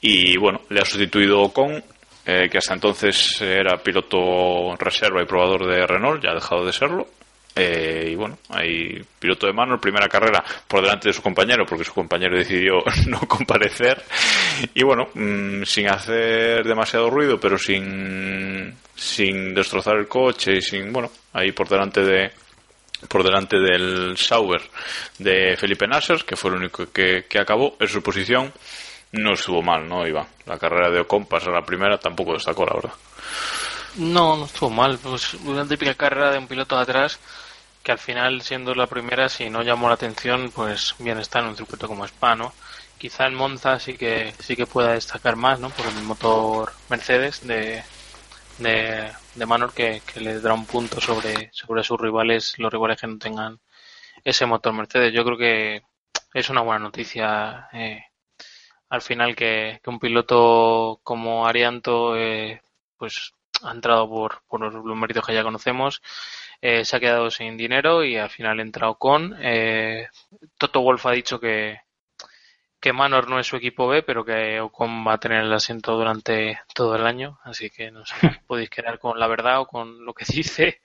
y 0.00 0.36
bueno, 0.36 0.60
le 0.68 0.80
ha 0.80 0.84
sustituido 0.84 1.40
Ocon, 1.40 1.82
eh, 2.26 2.48
que 2.50 2.58
hasta 2.58 2.74
entonces 2.74 3.40
era 3.40 3.82
piloto 3.82 4.76
reserva 4.76 5.22
y 5.22 5.26
probador 5.26 5.66
de 5.66 5.86
Renault, 5.86 6.22
ya 6.22 6.30
ha 6.30 6.34
dejado 6.34 6.64
de 6.66 6.72
serlo, 6.72 7.08
eh, 7.57 8.09
y 8.11 8.14
bueno, 8.16 8.38
hay 8.48 9.00
piloto 9.18 9.46
de 9.46 9.52
mano, 9.52 9.80
primera 9.80 10.09
carrera 10.09 10.42
por 10.66 10.82
delante 10.82 11.09
de 11.09 11.12
su 11.12 11.22
compañero, 11.22 11.64
porque 11.64 11.84
su 11.84 11.94
compañero 11.94 12.36
decidió 12.36 12.82
no 13.07 13.20
comparecer. 13.20 14.02
Y 14.74 14.82
bueno, 14.82 15.09
mm, 15.14 15.62
sin 15.62 15.88
hacer 15.88 16.64
demasiado 16.64 17.11
ruido, 17.11 17.38
pero 17.38 17.57
sin, 17.57 18.74
sin 18.96 19.55
destrozar 19.55 19.96
el 19.96 20.09
coche 20.09 20.57
y 20.57 20.62
sin, 20.62 20.92
bueno, 20.92 21.11
ahí 21.32 21.52
por 21.52 21.68
delante 21.68 22.02
de, 22.02 22.32
por 23.09 23.22
delante 23.22 23.57
del 23.59 24.16
Sauber 24.16 24.62
de 25.18 25.57
Felipe 25.57 25.86
Nasser, 25.86 26.24
que 26.24 26.36
fue 26.36 26.50
el 26.50 26.57
único 26.57 26.90
que, 26.90 27.26
que 27.28 27.38
acabó 27.38 27.76
en 27.78 27.88
su 27.88 28.02
posición. 28.02 28.52
No 29.12 29.34
estuvo 29.34 29.62
mal, 29.62 29.88
¿no, 29.88 30.05
Iván? 30.05 30.26
La 30.46 30.59
carrera 30.59 30.90
de 30.90 31.00
Ocon, 31.00 31.26
pasar 31.26 31.52
la 31.52 31.64
primera, 31.64 31.98
tampoco 31.98 32.32
destacó, 32.32 32.66
la 32.66 32.74
verdad. 32.74 32.94
No, 33.96 34.36
no 34.36 34.46
estuvo 34.46 34.70
mal. 34.70 34.98
Pues 35.00 35.34
una 35.34 35.64
típica 35.66 35.94
carrera 35.94 36.32
de 36.32 36.38
un 36.38 36.48
piloto 36.48 36.76
atrás 36.76 37.20
que 37.85 37.93
al 37.93 37.99
final, 37.99 38.43
siendo 38.43 38.74
la 38.74 38.87
primera, 38.89 39.28
si 39.28 39.51
no 39.51 39.62
llamó 39.62 39.89
la 39.89 39.95
atención, 39.95 40.51
pues 40.51 40.95
bien 40.99 41.18
está 41.18 41.41
en 41.41 41.47
un 41.47 41.57
circuito 41.57 41.87
como 41.87 42.05
Spa, 42.07 42.35
¿no? 42.35 42.53
Quizá 42.99 43.26
en 43.26 43.35
Monza 43.35 43.78
sí 43.78 43.97
que 43.99 44.32
sí 44.41 44.57
que 44.57 44.66
pueda 44.66 44.95
destacar 44.95 45.37
más, 45.37 45.61
¿no? 45.61 45.70
Por 45.70 45.87
el 45.87 46.03
motor 46.03 46.72
Mercedes 46.89 47.47
de, 47.47 47.85
de, 48.59 49.12
de 49.35 49.47
Manor 49.47 49.74
que, 49.74 50.03
le 50.16 50.41
dará 50.41 50.55
un 50.55 50.66
punto 50.66 51.01
sobre, 51.01 51.51
sobre 51.53 51.85
sus 51.85 52.01
rivales, 52.01 52.59
los 52.59 52.72
rivales 52.72 53.01
que 53.01 53.07
no 53.07 53.18
tengan 53.18 53.61
ese 54.24 54.47
motor 54.47 54.72
Mercedes. 54.72 55.12
Yo 55.12 55.24
creo 55.24 55.39
que 55.39 55.82
es 56.35 56.51
una 56.51 56.62
buena 56.62 56.80
noticia 56.80 57.68
eh, 57.72 58.05
al 58.89 59.03
final 59.03 59.37
que, 59.37 59.80
un 59.87 59.99
piloto 60.01 61.01
como 61.03 61.47
Arianto 61.47 62.16
eh, 62.16 62.62
pues 62.97 63.32
ha 63.62 63.72
entrado 63.72 64.09
por, 64.09 64.43
por 64.49 64.61
los 64.61 64.97
méritos 64.97 65.26
que 65.26 65.35
ya 65.35 65.43
conocemos 65.43 66.01
eh, 66.66 66.82
se 66.86 66.96
ha 66.96 67.00
quedado 67.00 67.30
sin 67.30 67.58
dinero 67.58 68.02
y 68.02 68.16
al 68.16 68.30
final 68.30 68.58
ha 68.58 68.62
entrado 68.62 68.94
con. 68.94 69.36
Eh, 69.38 70.08
Toto 70.56 70.80
Wolf 70.80 71.04
ha 71.04 71.10
dicho 71.10 71.38
que, 71.38 71.78
que 72.80 72.94
Manor 72.94 73.28
no 73.28 73.38
es 73.38 73.46
su 73.46 73.56
equipo 73.56 73.86
B, 73.86 74.02
pero 74.02 74.24
que 74.24 74.58
Ocon 74.62 75.06
va 75.06 75.12
a 75.12 75.18
tener 75.18 75.44
el 75.44 75.52
asiento 75.52 75.92
durante 75.92 76.58
todo 76.74 76.96
el 76.96 77.06
año, 77.06 77.38
así 77.44 77.68
que 77.68 77.90
no 77.90 78.06
sé, 78.06 78.14
podéis 78.46 78.70
quedar 78.70 78.98
con 78.98 79.20
la 79.20 79.26
verdad 79.26 79.60
o 79.60 79.66
con 79.66 80.06
lo 80.06 80.14
que 80.14 80.24
dice. 80.32 80.80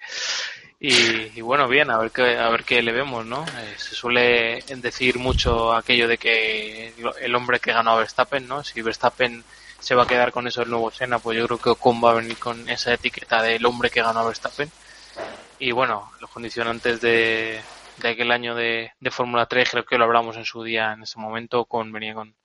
Y, 0.82 1.40
bueno, 1.40 1.70
bien, 1.70 1.90
a 1.92 1.98
ver 1.98 2.12
qué, 2.12 2.38
a 2.38 2.50
ver 2.50 2.66
qué 2.66 2.82
le 2.82 2.92
vemos, 2.92 3.26
¿no? 3.26 3.46
Eh, 3.46 3.76
se 3.78 3.96
suele 3.96 4.62
decir 4.68 5.18
mucho 5.18 5.74
aquello 5.74 6.10
de 6.10 6.18
que 6.18 6.94
el 7.22 7.36
hombre 7.36 7.62
que 7.62 7.72
ganó 7.72 7.92
a 7.92 8.00
Verstappen, 8.00 8.46
¿no? 8.50 8.66
Si 8.66 8.82
Verstappen 8.82 9.46
se 9.80 9.96
va 9.96 10.04
a 10.04 10.08
quedar 10.08 10.34
con 10.34 10.46
eso 10.46 10.62
el 10.62 10.70
nuevo 10.70 10.92
Sena, 10.92 11.20
pues 11.20 11.38
yo 11.38 11.48
creo 11.48 11.58
que 11.58 11.70
Ocon 11.70 12.04
va 12.04 12.12
a 12.12 12.16
venir 12.16 12.38
con 12.38 12.68
esa 12.68 12.94
etiqueta 12.94 13.42
del 13.42 13.66
hombre 13.66 13.90
que 13.90 14.02
ganó 14.02 14.20
a 14.20 14.26
Verstappen. 14.26 14.70
Y 15.60 15.72
bueno, 15.72 16.12
los 16.22 16.30
condicionantes 16.30 17.02
de, 17.02 17.60
de 17.98 18.10
aquel 18.10 18.32
año 18.32 18.56
de, 18.56 18.94
de 19.00 19.12
Fórmula 19.12 19.46
3, 19.46 19.70
creo 19.70 19.86
que 19.86 19.98
lo 19.98 20.06
hablamos 20.06 20.38
en 20.38 20.46
su 20.46 20.64
día, 20.64 20.94
en 20.94 21.04
ese 21.04 21.20
momento, 21.20 21.66
con 21.66 21.92
venía 21.92 22.14
con, 22.14 22.36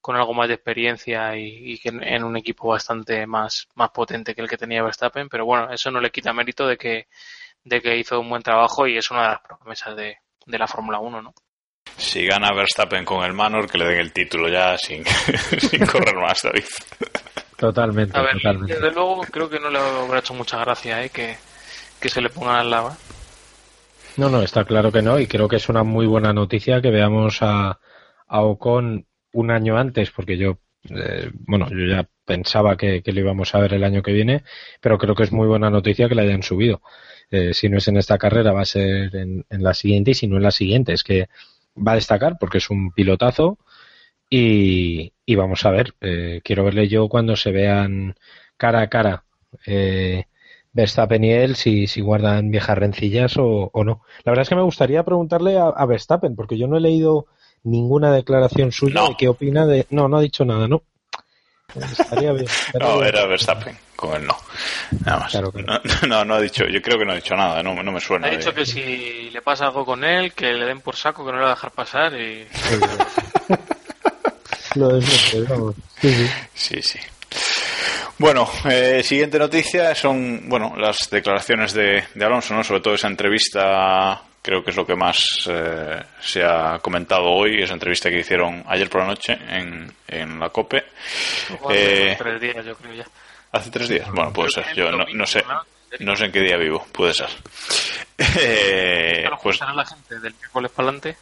con 0.00 0.16
algo 0.16 0.32
más 0.34 0.48
de 0.48 0.54
experiencia 0.54 1.36
y, 1.36 1.78
que 1.78 1.90
en, 1.90 2.24
un 2.24 2.36
equipo 2.36 2.68
bastante 2.68 3.26
más, 3.26 3.68
más 3.74 3.90
potente 3.90 4.34
que 4.34 4.40
el 4.40 4.48
que 4.48 4.56
tenía 4.56 4.82
Verstappen, 4.82 5.28
pero 5.28 5.44
bueno, 5.44 5.70
eso 5.70 5.90
no 5.90 6.00
le 6.00 6.10
quita 6.10 6.32
mérito 6.32 6.66
de 6.66 6.76
que, 6.76 7.08
de 7.64 7.80
que 7.80 7.98
hizo 7.98 8.20
un 8.20 8.30
buen 8.30 8.42
trabajo 8.42 8.86
y 8.86 8.96
es 8.96 9.10
una 9.10 9.22
de 9.22 9.28
las 9.28 9.40
promesas 9.40 9.96
de, 9.96 10.18
de 10.46 10.58
la 10.58 10.66
Fórmula 10.66 11.00
1, 11.00 11.22
¿no? 11.22 11.34
Si 11.96 12.24
gana 12.24 12.54
Verstappen 12.54 13.04
con 13.04 13.24
el 13.24 13.32
Manor, 13.32 13.68
que 13.70 13.78
le 13.78 13.86
den 13.86 13.98
el 13.98 14.12
título 14.12 14.48
ya 14.48 14.76
sin, 14.78 15.04
sin 15.58 15.84
correr 15.86 16.16
más, 16.16 16.42
David. 16.42 16.64
Totalmente. 17.56 18.16
A 18.16 18.22
ver, 18.22 18.34
totalmente. 18.34 18.74
desde 18.74 18.92
luego 18.92 19.20
creo 19.22 19.50
que 19.50 19.58
no 19.58 19.68
le 19.68 19.78
habrá 19.78 20.20
hecho 20.20 20.32
mucha 20.32 20.58
gracia 20.60 21.04
¿eh? 21.04 21.10
que, 21.10 21.36
que 22.00 22.08
se 22.08 22.20
le 22.20 22.30
pongan 22.30 22.56
al 22.56 22.70
lado. 22.70 22.96
No, 24.16 24.28
no, 24.28 24.42
está 24.42 24.64
claro 24.64 24.90
que 24.90 25.02
no 25.02 25.18
y 25.18 25.26
creo 25.26 25.48
que 25.48 25.56
es 25.56 25.68
una 25.68 25.84
muy 25.84 26.06
buena 26.06 26.32
noticia 26.32 26.82
que 26.82 26.90
veamos 26.90 27.38
a, 27.42 27.78
a 28.26 28.42
Ocon 28.42 29.06
un 29.32 29.50
año 29.50 29.78
antes, 29.78 30.10
porque 30.10 30.36
yo, 30.36 30.58
eh, 30.88 31.30
bueno, 31.34 31.68
yo 31.70 31.86
ya 31.86 32.08
pensaba 32.24 32.76
que, 32.76 33.02
lo 33.04 33.20
íbamos 33.20 33.54
a 33.54 33.60
ver 33.60 33.74
el 33.74 33.84
año 33.84 34.02
que 34.02 34.12
viene, 34.12 34.44
pero 34.80 34.98
creo 34.98 35.14
que 35.14 35.24
es 35.24 35.32
muy 35.32 35.46
buena 35.46 35.70
noticia 35.70 36.08
que 36.08 36.14
le 36.14 36.22
hayan 36.22 36.42
subido. 36.42 36.82
Eh, 37.30 37.54
si 37.54 37.68
no 37.68 37.78
es 37.78 37.88
en 37.88 37.96
esta 37.96 38.18
carrera, 38.18 38.52
va 38.52 38.62
a 38.62 38.64
ser 38.64 39.14
en, 39.14 39.44
la 39.50 39.74
siguiente, 39.74 40.12
y 40.12 40.14
si 40.14 40.26
no 40.26 40.36
en 40.36 40.42
la 40.42 40.50
siguiente, 40.50 40.92
es 40.92 41.04
que 41.04 41.28
va 41.76 41.92
a 41.92 41.96
destacar 41.96 42.36
porque 42.38 42.58
es 42.58 42.70
un 42.70 42.92
pilotazo. 42.92 43.58
Y, 44.28 45.12
vamos 45.34 45.64
a 45.64 45.70
ver, 45.70 45.94
eh, 46.00 46.40
quiero 46.44 46.64
verle 46.64 46.88
yo 46.88 47.08
cuando 47.08 47.36
se 47.36 47.50
vean 47.52 48.14
cara 48.56 48.82
a 48.82 48.88
cara 48.88 49.24
eh, 49.66 50.26
Verstappen 50.72 51.24
y 51.24 51.32
él, 51.32 51.56
si, 51.56 51.86
si 51.86 52.00
guardan 52.00 52.50
viejas 52.50 52.78
rencillas 52.78 53.34
o, 53.36 53.70
no. 53.74 54.02
La 54.24 54.32
verdad 54.32 54.42
es 54.42 54.48
que 54.48 54.56
me 54.56 54.62
gustaría 54.62 55.02
preguntarle 55.04 55.58
a, 55.58 55.84
Verstappen, 55.86 56.36
porque 56.36 56.56
yo 56.58 56.66
no 56.68 56.76
he 56.76 56.80
leído 56.80 57.26
ninguna 57.64 58.12
declaración 58.12 58.72
suya 58.72 59.02
de 59.02 59.16
qué 59.18 59.28
opina 59.28 59.66
de. 59.66 59.86
No, 59.90 60.08
no 60.08 60.18
ha 60.18 60.22
dicho 60.22 60.44
nada, 60.44 60.68
¿no? 60.68 60.82
Estaría 61.74 62.32
bien. 62.32 62.46
no, 62.80 63.02
era 63.02 63.26
Verstappen, 63.26 63.76
con 63.96 64.14
él 64.14 64.26
no. 64.26 64.36
Nada 65.04 65.20
más. 65.20 65.34
no. 66.06 66.24
no, 66.24 66.34
ha 66.34 66.40
dicho, 66.40 66.64
yo 66.66 66.80
creo 66.82 66.98
que 66.98 67.04
no 67.04 67.12
ha 67.12 67.16
dicho 67.16 67.34
nada, 67.36 67.62
no, 67.62 67.82
no 67.82 67.92
me 67.92 68.00
suena. 68.00 68.28
Ha 68.28 68.30
dicho 68.30 68.54
que 68.54 68.66
si 68.66 69.30
le 69.30 69.42
pasa 69.42 69.66
algo 69.66 69.84
con 69.84 70.04
él, 70.04 70.32
que 70.32 70.52
le 70.52 70.66
den 70.66 70.80
por 70.80 70.96
saco, 70.96 71.24
que 71.24 71.32
no 71.32 71.38
le 71.38 71.44
va 71.44 71.52
a 71.52 71.54
dejar 71.54 71.72
pasar 71.72 72.14
y. 72.14 72.46
Lo 74.76 75.00
sí, 75.00 76.30
sí. 76.54 76.80
sí. 76.80 76.98
Bueno, 78.18 78.48
eh, 78.68 79.02
siguiente 79.02 79.38
noticia 79.38 79.94
son 79.94 80.48
bueno 80.48 80.74
las 80.76 81.08
declaraciones 81.10 81.72
de, 81.72 82.04
Alonso, 82.20 82.54
¿no? 82.54 82.62
sobre 82.62 82.80
todo 82.80 82.94
esa 82.94 83.08
entrevista, 83.08 84.22
creo 84.42 84.62
que 84.62 84.70
es 84.70 84.76
lo 84.76 84.84
que 84.84 84.94
más 84.94 85.48
eh, 85.48 86.02
se 86.20 86.44
ha 86.44 86.78
comentado 86.80 87.24
hoy, 87.24 87.62
esa 87.62 87.72
entrevista 87.72 88.10
que 88.10 88.20
hicieron 88.20 88.62
ayer 88.66 88.90
por 88.90 89.00
la 89.00 89.06
noche 89.06 89.32
en, 89.32 89.90
en 90.06 90.38
la 90.38 90.50
COPE. 90.50 90.84
hace 91.64 92.12
eh, 92.12 92.16
tres 92.18 92.40
días, 92.40 92.64
yo 92.64 92.76
creo 92.76 92.94
ya. 92.94 93.06
Hace 93.52 93.70
tres 93.70 93.88
días, 93.88 94.10
bueno, 94.12 94.32
puede 94.32 94.50
ser, 94.50 94.74
yo 94.74 94.90
no, 94.92 95.04
no 95.14 95.26
sé. 95.26 95.42
No 95.98 96.14
sé 96.14 96.26
en 96.26 96.32
qué 96.32 96.40
día 96.40 96.56
vivo, 96.56 96.86
puede 96.92 97.14
ser. 97.14 97.28
Eh, 98.38 99.24
pues 99.42 99.58
la 99.60 99.84
gente 99.86 100.20
del 100.20 100.34
miércoles 100.34 100.70
para 100.72 100.88
adelante. 100.90 101.16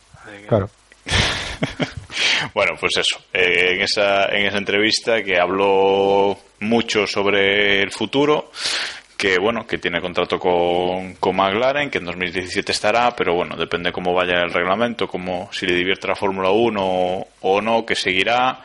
Claro. 0.49 0.69
bueno, 2.55 2.73
pues 2.79 2.93
eso. 2.99 3.21
Eh, 3.33 3.75
en, 3.75 3.83
esa, 3.83 4.27
en 4.27 4.47
esa 4.47 4.59
entrevista 4.59 5.23
que 5.23 5.39
habló 5.39 6.39
mucho 6.61 7.07
sobre 7.07 7.83
el 7.83 7.91
futuro, 7.91 8.51
que 9.17 9.39
bueno, 9.39 9.67
que 9.67 9.79
tiene 9.79 10.01
contrato 10.01 10.39
con, 10.39 11.15
con 11.15 11.37
McLaren, 11.37 11.91
que 11.91 11.99
en 11.99 12.05
2017 12.05 12.73
estará, 12.73 13.15
pero 13.17 13.35
bueno, 13.35 13.57
depende 13.57 13.93
cómo 13.93 14.15
vaya 14.15 14.43
el 14.43 14.53
reglamento, 14.53 15.09
como 15.09 15.49
si 15.53 15.67
le 15.67 15.75
divierte 15.75 16.09
la 16.09 16.15
Fórmula 16.15 16.51
1 16.51 17.27
o 17.41 17.61
no, 17.61 17.85
que 17.85 17.95
seguirá 17.95 18.63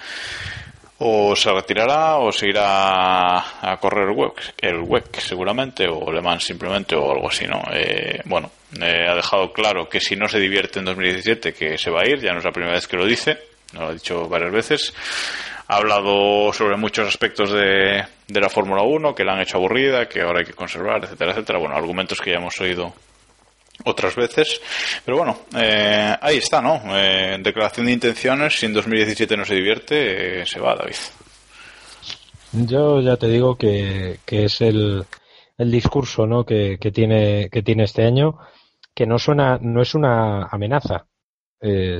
o 1.00 1.36
se 1.36 1.52
retirará 1.52 2.18
o 2.18 2.32
se 2.32 2.48
irá 2.48 3.38
a 3.38 3.78
correr 3.80 4.10
el 4.10 4.16
WEC, 4.16 4.54
el 4.62 4.80
WEC 4.80 5.20
seguramente 5.20 5.88
o 5.88 6.12
Le 6.12 6.22
Mans 6.22 6.44
simplemente 6.44 6.96
o 6.96 7.12
algo 7.12 7.28
así, 7.28 7.46
¿no? 7.46 7.62
Eh, 7.74 8.22
bueno, 8.26 8.52
eh, 8.80 9.08
ha 9.10 9.16
dejado 9.16 9.52
claro 9.52 9.90
que 9.90 10.00
si 10.00 10.16
no 10.16 10.28
se 10.28 10.40
divierte 10.40 10.80
en 10.80 10.86
2017 10.86 11.54
que 11.54 11.78
se 11.78 11.92
va 11.92 12.02
a 12.02 12.08
ir, 12.08 12.20
ya 12.20 12.32
no 12.32 12.40
es 12.40 12.46
la 12.46 12.52
primera 12.52 12.74
vez 12.74 12.88
que 12.88 12.98
lo 12.98 13.06
dice, 13.06 13.38
lo 13.74 13.88
ha 13.88 13.94
dicho 13.94 14.28
varias 14.30 14.52
veces. 14.52 14.94
Ha 15.68 15.78
hablado 15.78 16.52
sobre 16.54 16.78
muchos 16.78 17.08
aspectos 17.08 17.52
de, 17.52 18.04
de 18.28 18.42
la 18.42 18.50
Fórmula 18.50 18.84
1 18.84 19.16
que 19.16 19.24
la 19.24 19.34
han 19.34 19.42
hecho 19.42 19.58
aburrida, 19.58 20.08
que 20.08 20.22
ahora 20.22 20.40
hay 20.40 20.46
que 20.46 20.54
conservar, 20.54 21.04
etcétera, 21.04 21.32
etcétera. 21.32 21.60
Bueno, 21.60 21.76
argumentos 21.76 22.20
que 22.20 22.32
ya 22.32 22.38
hemos 22.38 22.60
oído 22.60 22.94
otras 23.84 24.16
veces. 24.16 24.62
Pero 25.06 25.18
bueno, 25.18 25.40
eh, 25.58 26.16
ahí 26.22 26.38
está, 26.38 26.62
¿no? 26.62 26.82
Eh, 26.96 27.38
declaración 27.42 27.88
de 27.88 27.94
intenciones, 27.94 28.58
si 28.58 28.66
en 28.66 28.74
2017 28.74 29.38
no 29.38 29.46
se 29.46 29.56
divierte, 29.56 30.42
eh, 30.42 30.46
se 30.46 30.60
va, 30.60 30.76
David. 30.76 30.96
Yo 32.54 33.02
ya 33.02 33.18
te 33.18 33.28
digo 33.28 33.58
que, 33.58 34.20
que 34.26 34.46
es 34.46 34.62
el, 34.62 35.06
el 35.58 35.72
discurso 35.72 36.28
¿no? 36.28 36.46
que, 36.46 36.78
que, 36.80 36.92
tiene, 36.92 37.50
que 37.50 37.64
tiene 37.64 37.84
este 37.84 38.06
año, 38.06 38.38
que 38.94 39.08
no 39.08 39.18
suena, 39.18 39.58
no 39.60 39.82
es 39.82 39.96
una 39.96 40.44
amenaza, 40.44 41.08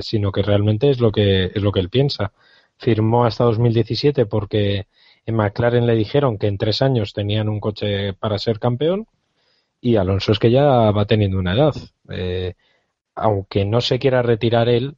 sino 0.00 0.30
que 0.30 0.42
realmente 0.42 0.90
es 0.90 1.00
lo 1.00 1.10
que, 1.10 1.46
es 1.46 1.62
lo 1.62 1.72
que 1.72 1.80
él 1.80 1.88
piensa. 1.88 2.32
Firmó 2.76 3.24
hasta 3.24 3.44
2017 3.44 4.26
porque 4.26 4.88
en 5.24 5.36
McLaren 5.36 5.86
le 5.86 5.94
dijeron 5.94 6.36
que 6.36 6.48
en 6.48 6.58
tres 6.58 6.82
años 6.82 7.14
tenían 7.14 7.48
un 7.48 7.60
coche 7.60 8.12
para 8.12 8.38
ser 8.38 8.58
campeón 8.58 9.08
y 9.84 9.96
Alonso 9.96 10.32
es 10.32 10.38
que 10.38 10.50
ya 10.50 10.64
va 10.92 11.04
teniendo 11.04 11.38
una 11.38 11.52
edad. 11.52 11.74
Eh, 12.08 12.54
aunque 13.14 13.66
no 13.66 13.82
se 13.82 13.98
quiera 13.98 14.22
retirar 14.22 14.70
él, 14.70 14.96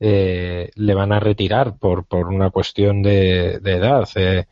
eh, 0.00 0.70
le 0.74 0.94
van 0.94 1.12
a 1.12 1.20
retirar 1.20 1.76
por, 1.76 2.06
por 2.06 2.28
una 2.28 2.48
cuestión 2.48 3.02
de, 3.02 3.56
edad. 3.56 4.08
Eh, 4.14 4.46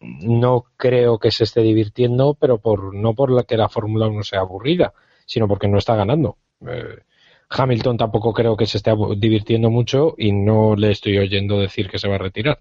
no 0.00 0.64
creo 0.78 1.18
que 1.18 1.30
se 1.30 1.44
esté 1.44 1.60
divirtiendo, 1.60 2.38
pero 2.40 2.56
por 2.56 2.94
no 2.94 3.14
por 3.14 3.30
la 3.30 3.42
que 3.42 3.58
la 3.58 3.68
Fórmula 3.68 4.06
1 4.06 4.22
sea 4.22 4.40
aburrida, 4.40 4.94
sino 5.26 5.46
porque 5.46 5.68
no 5.68 5.76
está 5.76 5.94
ganando. 5.94 6.38
Hamilton 7.50 7.98
tampoco 7.98 8.32
creo 8.32 8.56
que 8.56 8.64
se 8.64 8.78
esté 8.78 8.92
divirtiendo 9.18 9.68
mucho 9.68 10.14
y 10.16 10.32
no 10.32 10.74
le 10.74 10.92
estoy 10.92 11.18
oyendo 11.18 11.60
decir 11.60 11.90
que 11.90 11.98
se 11.98 12.08
va 12.08 12.14
a 12.14 12.18
retirar. 12.18 12.60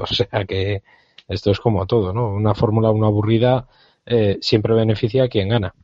o 0.00 0.06
sea 0.06 0.44
que 0.46 0.84
esto 1.26 1.50
es 1.50 1.58
como 1.58 1.86
todo, 1.86 2.12
¿no? 2.12 2.28
Una 2.28 2.54
Fórmula 2.54 2.92
1 2.92 3.04
aburrida 3.04 3.66
eh, 4.06 4.38
siempre 4.40 4.74
beneficia 4.74 5.24
a 5.24 5.28
quien 5.28 5.48
gana. 5.48 5.74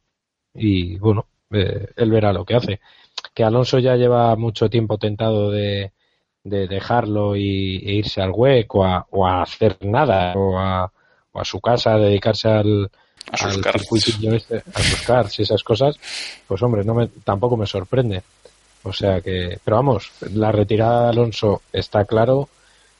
Y 0.54 0.98
bueno, 0.98 1.26
eh, 1.50 1.88
él 1.96 2.10
verá 2.10 2.32
lo 2.32 2.44
que 2.44 2.56
hace. 2.56 2.80
Que 3.34 3.44
Alonso 3.44 3.78
ya 3.78 3.96
lleva 3.96 4.34
mucho 4.36 4.70
tiempo 4.70 4.98
tentado 4.98 5.50
de, 5.50 5.92
dejarlo 6.44 7.36
y, 7.36 7.76
e 7.84 7.92
irse 7.94 8.22
al 8.22 8.30
hueco 8.30 8.80
o 9.10 9.26
a 9.26 9.42
hacer 9.42 9.76
nada 9.82 10.32
o 10.34 10.58
a, 10.58 10.90
o 11.32 11.40
a 11.40 11.44
su 11.44 11.60
casa, 11.60 11.94
a 11.94 11.98
dedicarse 11.98 12.48
al, 12.48 12.90
a 13.32 13.36
sus 13.36 14.04
este, 14.32 14.62
a 14.74 14.82
sus 14.82 15.02
cars 15.02 15.38
y 15.38 15.42
esas 15.42 15.62
cosas, 15.62 15.96
pues 16.46 16.62
hombre, 16.62 16.84
no 16.84 16.94
me, 16.94 17.08
tampoco 17.24 17.56
me 17.56 17.66
sorprende. 17.66 18.22
O 18.84 18.92
sea 18.92 19.20
que, 19.20 19.58
pero 19.64 19.76
vamos, 19.76 20.10
la 20.32 20.52
retirada 20.52 21.04
de 21.04 21.08
Alonso 21.10 21.62
está 21.72 22.04
claro 22.04 22.48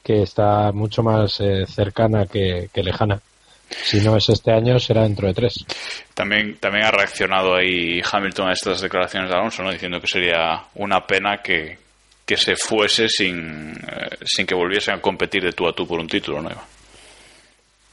que 0.03 0.21
está 0.21 0.71
mucho 0.71 1.03
más 1.03 1.39
eh, 1.39 1.65
cercana 1.67 2.25
que, 2.25 2.69
lejana. 2.73 3.21
Si 3.69 4.01
no 4.01 4.15
es 4.17 4.29
este 4.29 4.51
año, 4.51 4.79
será 4.79 5.03
dentro 5.03 5.27
de 5.27 5.33
tres. 5.33 5.65
También, 6.13 6.57
también 6.57 6.85
ha 6.85 6.91
reaccionado 6.91 7.55
ahí 7.55 8.01
Hamilton 8.01 8.49
a 8.49 8.53
estas 8.53 8.81
declaraciones 8.81 9.29
de 9.29 9.35
Alonso, 9.35 9.63
¿no? 9.63 9.71
diciendo 9.71 9.99
que 10.01 10.07
sería 10.07 10.63
una 10.75 11.05
pena 11.05 11.41
que, 11.41 11.77
que 12.25 12.37
se 12.37 12.55
fuese 12.55 13.07
sin, 13.09 13.71
eh, 13.71 14.17
sin 14.25 14.45
que 14.45 14.55
volviesen 14.55 14.95
a 14.95 15.01
competir 15.01 15.43
de 15.43 15.53
tú 15.53 15.67
a 15.67 15.73
tú 15.73 15.87
por 15.87 15.99
un 15.99 16.07
título, 16.07 16.41
¿no? 16.41 16.49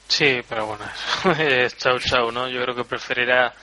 Sí, 0.08 0.40
pero 0.48 0.66
bueno, 0.66 0.84
es 1.40 1.76
chau 1.76 1.98
chau, 1.98 2.30
¿no? 2.30 2.48
Yo 2.48 2.62
creo 2.62 2.74
que 2.76 2.84
preferirá 2.84 3.54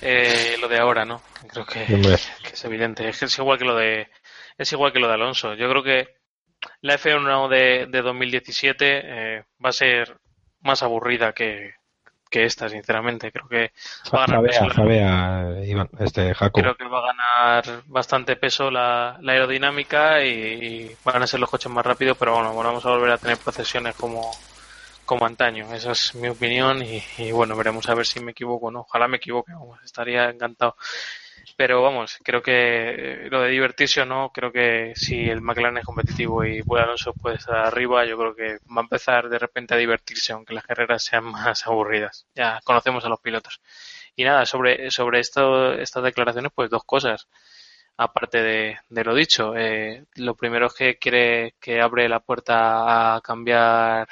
eh, 0.00 0.56
lo 0.60 0.68
de 0.68 0.78
ahora, 0.78 1.04
¿no? 1.04 1.22
Creo 1.48 1.66
que, 1.66 1.82
es 1.84 2.64
evidente. 2.64 3.08
Es 3.08 3.18
que 3.18 3.24
es 3.24 3.38
igual 3.38 3.58
que 3.58 3.64
lo 3.64 3.74
de 3.74 4.08
es 4.56 4.72
igual 4.72 4.92
que 4.92 5.00
lo 5.00 5.08
de 5.08 5.14
Alonso. 5.14 5.54
Yo 5.54 5.68
creo 5.68 5.82
que 5.82 6.08
la 6.82 6.98
F1 6.98 7.48
de, 7.48 7.86
de 7.86 8.02
2017 8.02 8.84
eh, 8.86 9.44
va 9.64 9.70
a 9.70 9.72
ser 9.72 10.16
más 10.62 10.82
aburrida 10.82 11.32
que, 11.32 11.74
que 12.32 12.44
esta, 12.44 12.68
sinceramente. 12.68 13.30
Creo 13.30 13.46
que 13.46 13.72
va 14.12 14.24
a 14.24 14.26
ganar 14.26 14.46
este 16.00 16.34
Creo 16.52 16.74
que 16.76 16.88
va 16.88 16.98
a 16.98 17.12
ganar 17.12 17.82
bastante 17.86 18.34
peso 18.36 18.70
la, 18.70 19.20
aerodinámica 19.24 20.24
y, 20.24 20.90
van 21.04 21.22
a 21.22 21.26
ser 21.26 21.38
los 21.38 21.50
coches 21.50 21.70
más 21.70 21.86
rápidos, 21.86 22.16
pero 22.18 22.34
bueno, 22.34 22.56
vamos 22.56 22.84
a 22.86 22.90
volver 22.90 23.10
a 23.12 23.18
tener 23.18 23.36
procesiones 23.36 23.94
como, 23.94 24.32
como 25.04 25.26
antaño. 25.26 25.72
Esa 25.72 25.92
es 25.92 26.14
mi 26.14 26.28
opinión 26.28 26.82
y, 26.82 27.30
bueno, 27.30 27.54
veremos 27.54 27.88
a 27.88 27.94
ver 27.94 28.06
si 28.06 28.18
me 28.18 28.32
equivoco 28.32 28.66
o 28.66 28.70
no. 28.70 28.80
Ojalá 28.80 29.06
me 29.06 29.18
equivoque, 29.18 29.52
estaría 29.84 30.30
encantado. 30.30 30.76
Pero 31.56 31.82
vamos, 31.82 32.18
creo 32.22 32.42
que 32.42 33.28
lo 33.30 33.42
de 33.42 33.50
divertirse 33.50 34.00
o 34.02 34.06
no, 34.06 34.30
creo 34.32 34.52
que 34.52 34.92
si 34.96 35.28
el 35.28 35.40
McLaren 35.40 35.78
es 35.78 35.84
competitivo 35.84 36.44
y 36.44 36.62
Will 36.62 36.82
Alonso 36.82 37.12
puede 37.14 37.36
estar 37.36 37.56
arriba, 37.56 38.04
yo 38.04 38.16
creo 38.18 38.34
que 38.34 38.58
va 38.74 38.80
a 38.80 38.80
empezar 38.80 39.28
de 39.28 39.38
repente 39.38 39.74
a 39.74 39.76
divertirse, 39.76 40.32
aunque 40.32 40.54
las 40.54 40.64
carreras 40.64 41.04
sean 41.04 41.24
más 41.32 41.66
aburridas. 41.66 42.26
Ya 42.34 42.60
conocemos 42.64 43.04
a 43.04 43.08
los 43.08 43.20
pilotos. 43.20 43.60
Y 44.16 44.24
nada, 44.24 44.46
sobre, 44.46 44.90
sobre 44.90 45.20
estas 45.20 46.02
declaraciones, 46.02 46.52
pues 46.54 46.70
dos 46.70 46.84
cosas. 46.84 47.28
Aparte 47.96 48.42
de, 48.42 48.78
de 48.88 49.04
lo 49.04 49.14
dicho, 49.14 49.54
eh, 49.56 50.06
lo 50.16 50.34
primero 50.36 50.66
es 50.66 50.74
que 50.74 50.98
quiere 50.98 51.54
que 51.60 51.80
abre 51.80 52.08
la 52.08 52.20
puerta 52.20 53.16
a 53.16 53.20
cambiar 53.20 54.08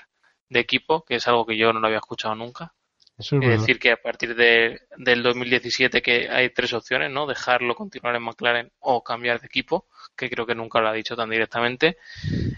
de 0.49 0.61
equipo, 0.61 1.05
que 1.05 1.17
es 1.17 1.29
algo 1.29 1.47
que 1.47 1.57
yo 1.57 1.73
no 1.73 1.81
lo 1.81 1.87
había 1.87 1.99
escuchado 1.99 2.35
nunca 2.35 2.75
es, 3.21 3.61
decir, 3.61 3.79
que 3.79 3.93
a 3.93 3.97
partir 3.97 4.35
de, 4.35 4.81
del 4.97 5.23
2017 5.23 6.03
que 6.03 6.29
hay 6.29 6.51
tres 6.51 6.73
opciones, 6.73 7.11
¿no? 7.11 7.27
Dejarlo 7.27 7.75
continuar 7.75 8.17
en 8.17 8.23
McLaren 8.23 8.73
o 8.81 9.05
cambiar 9.05 9.41
de 9.41 9.47
equipo, 9.47 9.87
que 10.17 10.31
creo 10.31 10.47
que 10.47 10.55
nunca 10.55 10.81
lo 10.81 10.89
ha 10.89 10.93
dicho 10.93 11.17
tan 11.17 11.31
directamente. 11.31 11.99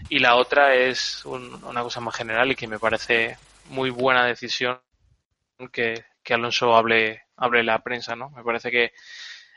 Y 0.09 0.19
la 0.19 0.35
otra 0.35 0.75
es 0.75 1.25
una 1.25 1.81
cosa 1.81 1.99
más 1.99 2.15
general 2.15 2.51
y 2.51 2.55
que 2.55 2.67
me 2.67 2.79
parece 2.79 3.37
muy 3.69 3.89
buena 3.89 4.25
decisión 4.25 4.79
que, 5.71 6.05
que 6.23 6.33
Alonso 6.33 6.75
hable, 6.75 7.23
hable 7.35 7.63
la 7.63 7.79
prensa, 7.83 8.15
¿no? 8.15 8.29
Me 8.31 8.43
parece 8.43 8.71
que 8.71 8.93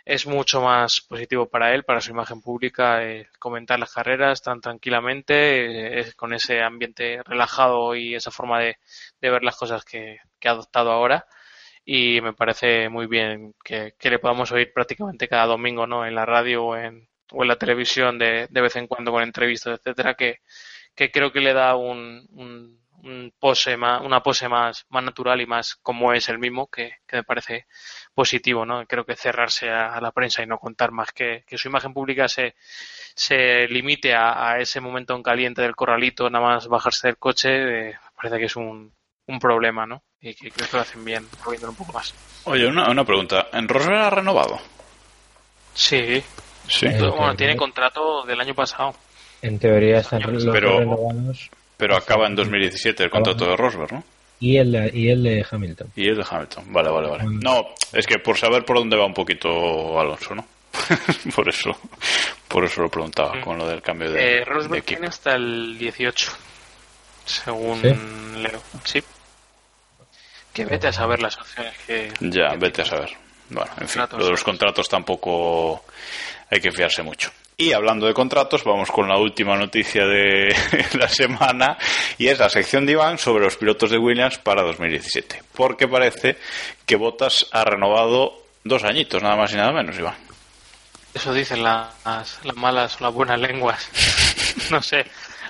es 0.07 0.27
mucho 0.27 0.61
más 0.63 1.01
positivo 1.01 1.49
para 1.49 1.75
él, 1.75 1.85
para 1.85 2.01
su 2.01 2.13
imagen 2.13 2.41
pública, 2.41 3.05
eh, 3.05 3.29
comentar 3.41 3.79
las 3.81 3.93
carreras 3.93 4.41
tan 4.41 4.61
tranquilamente, 4.61 6.01
eh, 6.01 6.13
con 6.15 6.33
ese 6.33 6.63
ambiente 6.63 7.21
relajado 7.25 7.97
y 7.97 8.15
esa 8.15 8.31
forma 8.31 8.61
de, 8.61 8.79
ver 9.21 9.43
las 9.43 9.57
cosas 9.57 9.85
que, 9.85 10.19
ha 10.45 10.51
adoptado 10.51 10.93
ahora. 10.93 11.27
Y 11.85 12.21
me 12.21 12.33
parece 12.35 12.89
muy 12.89 13.07
bien 13.07 13.55
que, 13.65 13.95
le 14.01 14.19
podamos 14.21 14.53
oír 14.53 14.73
prácticamente 14.73 15.29
cada 15.29 15.47
domingo 15.47 15.87
¿no? 15.89 16.07
en 16.07 16.15
la 16.15 16.25
radio 16.25 16.67
o 16.67 16.77
en, 16.77 17.09
o 17.33 17.43
en 17.43 17.49
la 17.49 17.57
televisión 17.57 18.19
de, 18.19 18.47
de 18.49 18.61
vez 18.61 18.77
en 18.77 18.87
cuando 18.87 19.11
con 19.13 19.23
entrevistas, 19.25 19.81
etcétera, 19.81 20.15
que, 20.15 20.41
que 20.95 21.11
creo 21.11 21.33
que 21.33 21.41
le 21.41 21.53
da 21.53 21.77
un, 21.77 22.27
un, 22.33 22.81
pose 23.39 23.77
más, 23.77 24.03
una 24.03 24.23
pose 24.23 24.49
más, 24.49 24.85
más 24.89 25.05
natural 25.05 25.41
y 25.41 25.47
más 25.47 25.77
como 25.77 26.13
es 26.13 26.29
el 26.29 26.39
mismo, 26.39 26.69
que, 26.69 26.97
que 27.07 27.17
me 27.17 27.25
parece 27.25 27.67
positivo, 28.15 28.65
¿no? 28.65 28.85
Creo 28.87 29.05
que 29.05 29.17
cerrarse 29.17 29.71
a, 29.71 30.01
la 30.01 30.13
prensa 30.13 30.43
y 30.43 30.47
no 30.47 30.59
contar 30.59 30.93
más 30.93 31.13
que, 31.13 31.45
que 31.47 31.59
su 31.59 31.69
imagen 31.69 31.93
pública 31.93 32.29
se, 32.29 32.55
se 33.15 33.67
limite 33.69 34.15
a, 34.15 34.59
ese 34.59 34.81
momento 34.81 35.15
en 35.15 35.23
caliente 35.23 35.63
del 35.63 35.77
corralito, 35.77 36.31
nada 36.31 36.45
más 36.45 36.69
bajarse 36.69 37.09
del 37.09 37.19
coche, 37.19 37.89
eh, 37.89 37.99
parece 38.15 38.39
que 38.39 38.47
es 38.47 38.57
un, 38.57 38.93
un 39.27 39.39
problema, 39.39 39.87
¿no? 39.87 40.03
Y 40.21 40.35
que 40.35 40.51
creo 40.51 40.69
que 40.69 40.77
lo 40.77 40.83
hacen 40.83 41.05
bien, 41.05 41.27
moviéndolo 41.45 41.73
un 41.73 41.79
poco 41.79 41.93
más. 41.93 42.15
Oye, 42.45 42.67
una, 42.67 42.91
una 42.91 43.05
pregunta. 43.05 43.49
¿En 43.53 43.69
Rosberg 43.69 43.99
ha 43.99 44.11
renovado? 44.11 44.59
Sí. 45.75 46.23
Sí. 46.69 46.89
Bueno, 46.89 47.37
tiene 47.37 47.57
contrato 47.57 48.25
del 48.25 48.41
año 48.41 48.55
pasado. 48.55 48.95
En 49.43 49.59
teoría 49.59 49.99
están 49.99 50.23
los 50.33 50.47
pero, 50.47 50.81
renovados. 50.81 51.51
Pero 51.77 51.97
acaba 51.97 52.27
en 52.27 52.35
2017 52.35 53.05
el 53.05 53.11
contrato 53.11 53.47
de 53.47 53.57
Rosberg, 53.57 53.93
¿no? 53.93 54.05
Y 54.39 54.59
el, 54.59 54.91
y 54.95 55.09
el 55.09 55.23
de 55.23 55.47
Hamilton. 55.51 55.93
Y 55.97 56.09
el 56.09 56.17
de 56.17 56.25
Hamilton, 56.29 56.73
vale, 56.73 56.91
vale, 56.91 57.09
vale. 57.09 57.25
No, 57.27 57.69
es 57.93 58.07
que 58.07 58.19
por 58.19 58.37
saber 58.37 58.65
por 58.65 58.77
dónde 58.77 58.97
va 58.97 59.07
un 59.07 59.15
poquito 59.15 59.99
Alonso, 59.99 60.35
¿no? 60.35 60.47
por 61.35 61.49
eso 61.49 61.75
por 62.49 62.65
eso 62.65 62.81
lo 62.81 62.89
preguntaba, 62.89 63.35
mm. 63.35 63.41
con 63.43 63.59
lo 63.59 63.69
del 63.69 63.83
cambio 63.83 64.11
de, 64.11 64.39
eh, 64.39 64.45
Rosberg 64.45 64.85
tiene 64.85 65.09
hasta 65.09 65.35
el 65.35 65.77
18, 65.77 66.33
según 67.25 67.83
Leo. 68.43 68.63
Sí. 68.85 69.03
Que 70.53 70.65
vete 70.65 70.89
a 70.89 70.93
saber 70.93 71.21
las 71.21 71.37
opciones 71.37 71.75
que... 71.87 72.11
Ya, 72.21 72.55
vete 72.57 72.83
a 72.83 72.85
saber. 72.87 73.11
Bueno, 73.51 73.71
en 73.79 73.89
fin, 73.89 74.03
lo 74.11 74.25
de 74.25 74.31
los 74.31 74.43
contratos 74.43 74.89
tampoco 74.89 75.85
hay 76.51 76.61
que 76.61 76.73
fiarse 76.73 77.03
mucho. 77.03 77.31
Y 77.59 77.73
hablando 77.73 78.07
de 78.07 78.13
contratos, 78.13 78.65
vamos 78.65 78.91
con 78.91 79.09
la 79.09 79.17
última 79.17 79.57
noticia 79.57 80.05
de 80.07 80.55
la 80.99 81.09
semana 81.09 81.79
y 82.19 82.29
es 82.29 82.39
la 82.39 82.51
sección 82.51 82.85
de 82.85 82.93
Iván 82.93 83.17
sobre 83.17 83.45
los 83.45 83.57
pilotos 83.57 83.91
de 83.91 83.97
Williams 83.97 84.37
para 84.37 84.61
2017. 84.61 85.43
Porque 85.55 85.89
parece 85.89 86.37
que 86.85 86.97
Bottas 86.97 87.47
ha 87.53 87.65
renovado 87.65 88.43
dos 88.63 88.85
añitos, 88.85 89.23
nada 89.23 89.37
más 89.37 89.55
y 89.55 89.57
nada 89.57 89.73
menos, 89.73 89.99
Iván. 89.99 90.17
Eso 91.15 91.33
dicen 91.33 91.63
las, 91.63 91.95
las 92.05 92.57
malas 92.57 93.01
o 93.01 93.05
las 93.05 93.15
buenas 93.15 93.41
lenguas. 93.41 93.89
no 94.71 94.83
sé. 94.83 95.07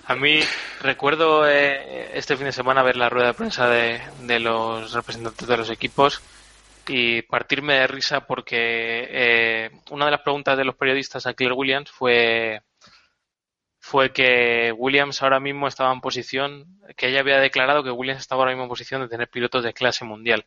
A 0.07 0.15
mí 0.15 0.39
recuerdo 0.83 1.49
eh, 1.49 2.13
este 2.15 2.37
fin 2.37 2.47
de 2.47 2.53
semana 2.53 2.85
ver 2.85 2.95
la 2.95 3.09
rueda 3.09 3.27
de 3.27 3.35
prensa 3.35 3.69
de, 3.69 4.01
de 4.21 4.39
los 4.39 4.93
representantes 4.93 5.49
de 5.49 5.57
los 5.57 5.71
equipos 5.71 6.23
y 6.89 7.22
partirme 7.22 7.74
de 7.74 7.87
risa 7.87 8.26
porque 8.26 8.57
eh, 9.11 9.70
una 9.91 10.07
de 10.07 10.11
las 10.12 10.20
preguntas 10.20 10.57
de 10.57 10.64
los 10.64 10.76
periodistas 10.76 11.26
a 11.26 11.34
Claire 11.34 11.55
Williams 11.55 11.91
fue 11.91 12.62
fue 13.87 14.12
que 14.12 14.72
Williams 14.76 15.22
ahora 15.22 15.39
mismo 15.39 15.68
estaba 15.68 15.93
en 15.93 16.01
posición, 16.01 16.80
que 16.97 17.07
ella 17.07 17.20
había 17.20 17.39
declarado 17.39 17.84
que 17.84 17.93
Williams 17.93 18.20
estaba 18.20 18.41
ahora 18.41 18.51
mismo 18.51 18.64
en 18.64 18.68
posición 18.68 19.01
de 19.01 19.09
tener 19.09 19.28
pilotos 19.28 19.62
de 19.62 19.72
clase 19.72 20.05
mundial. 20.05 20.45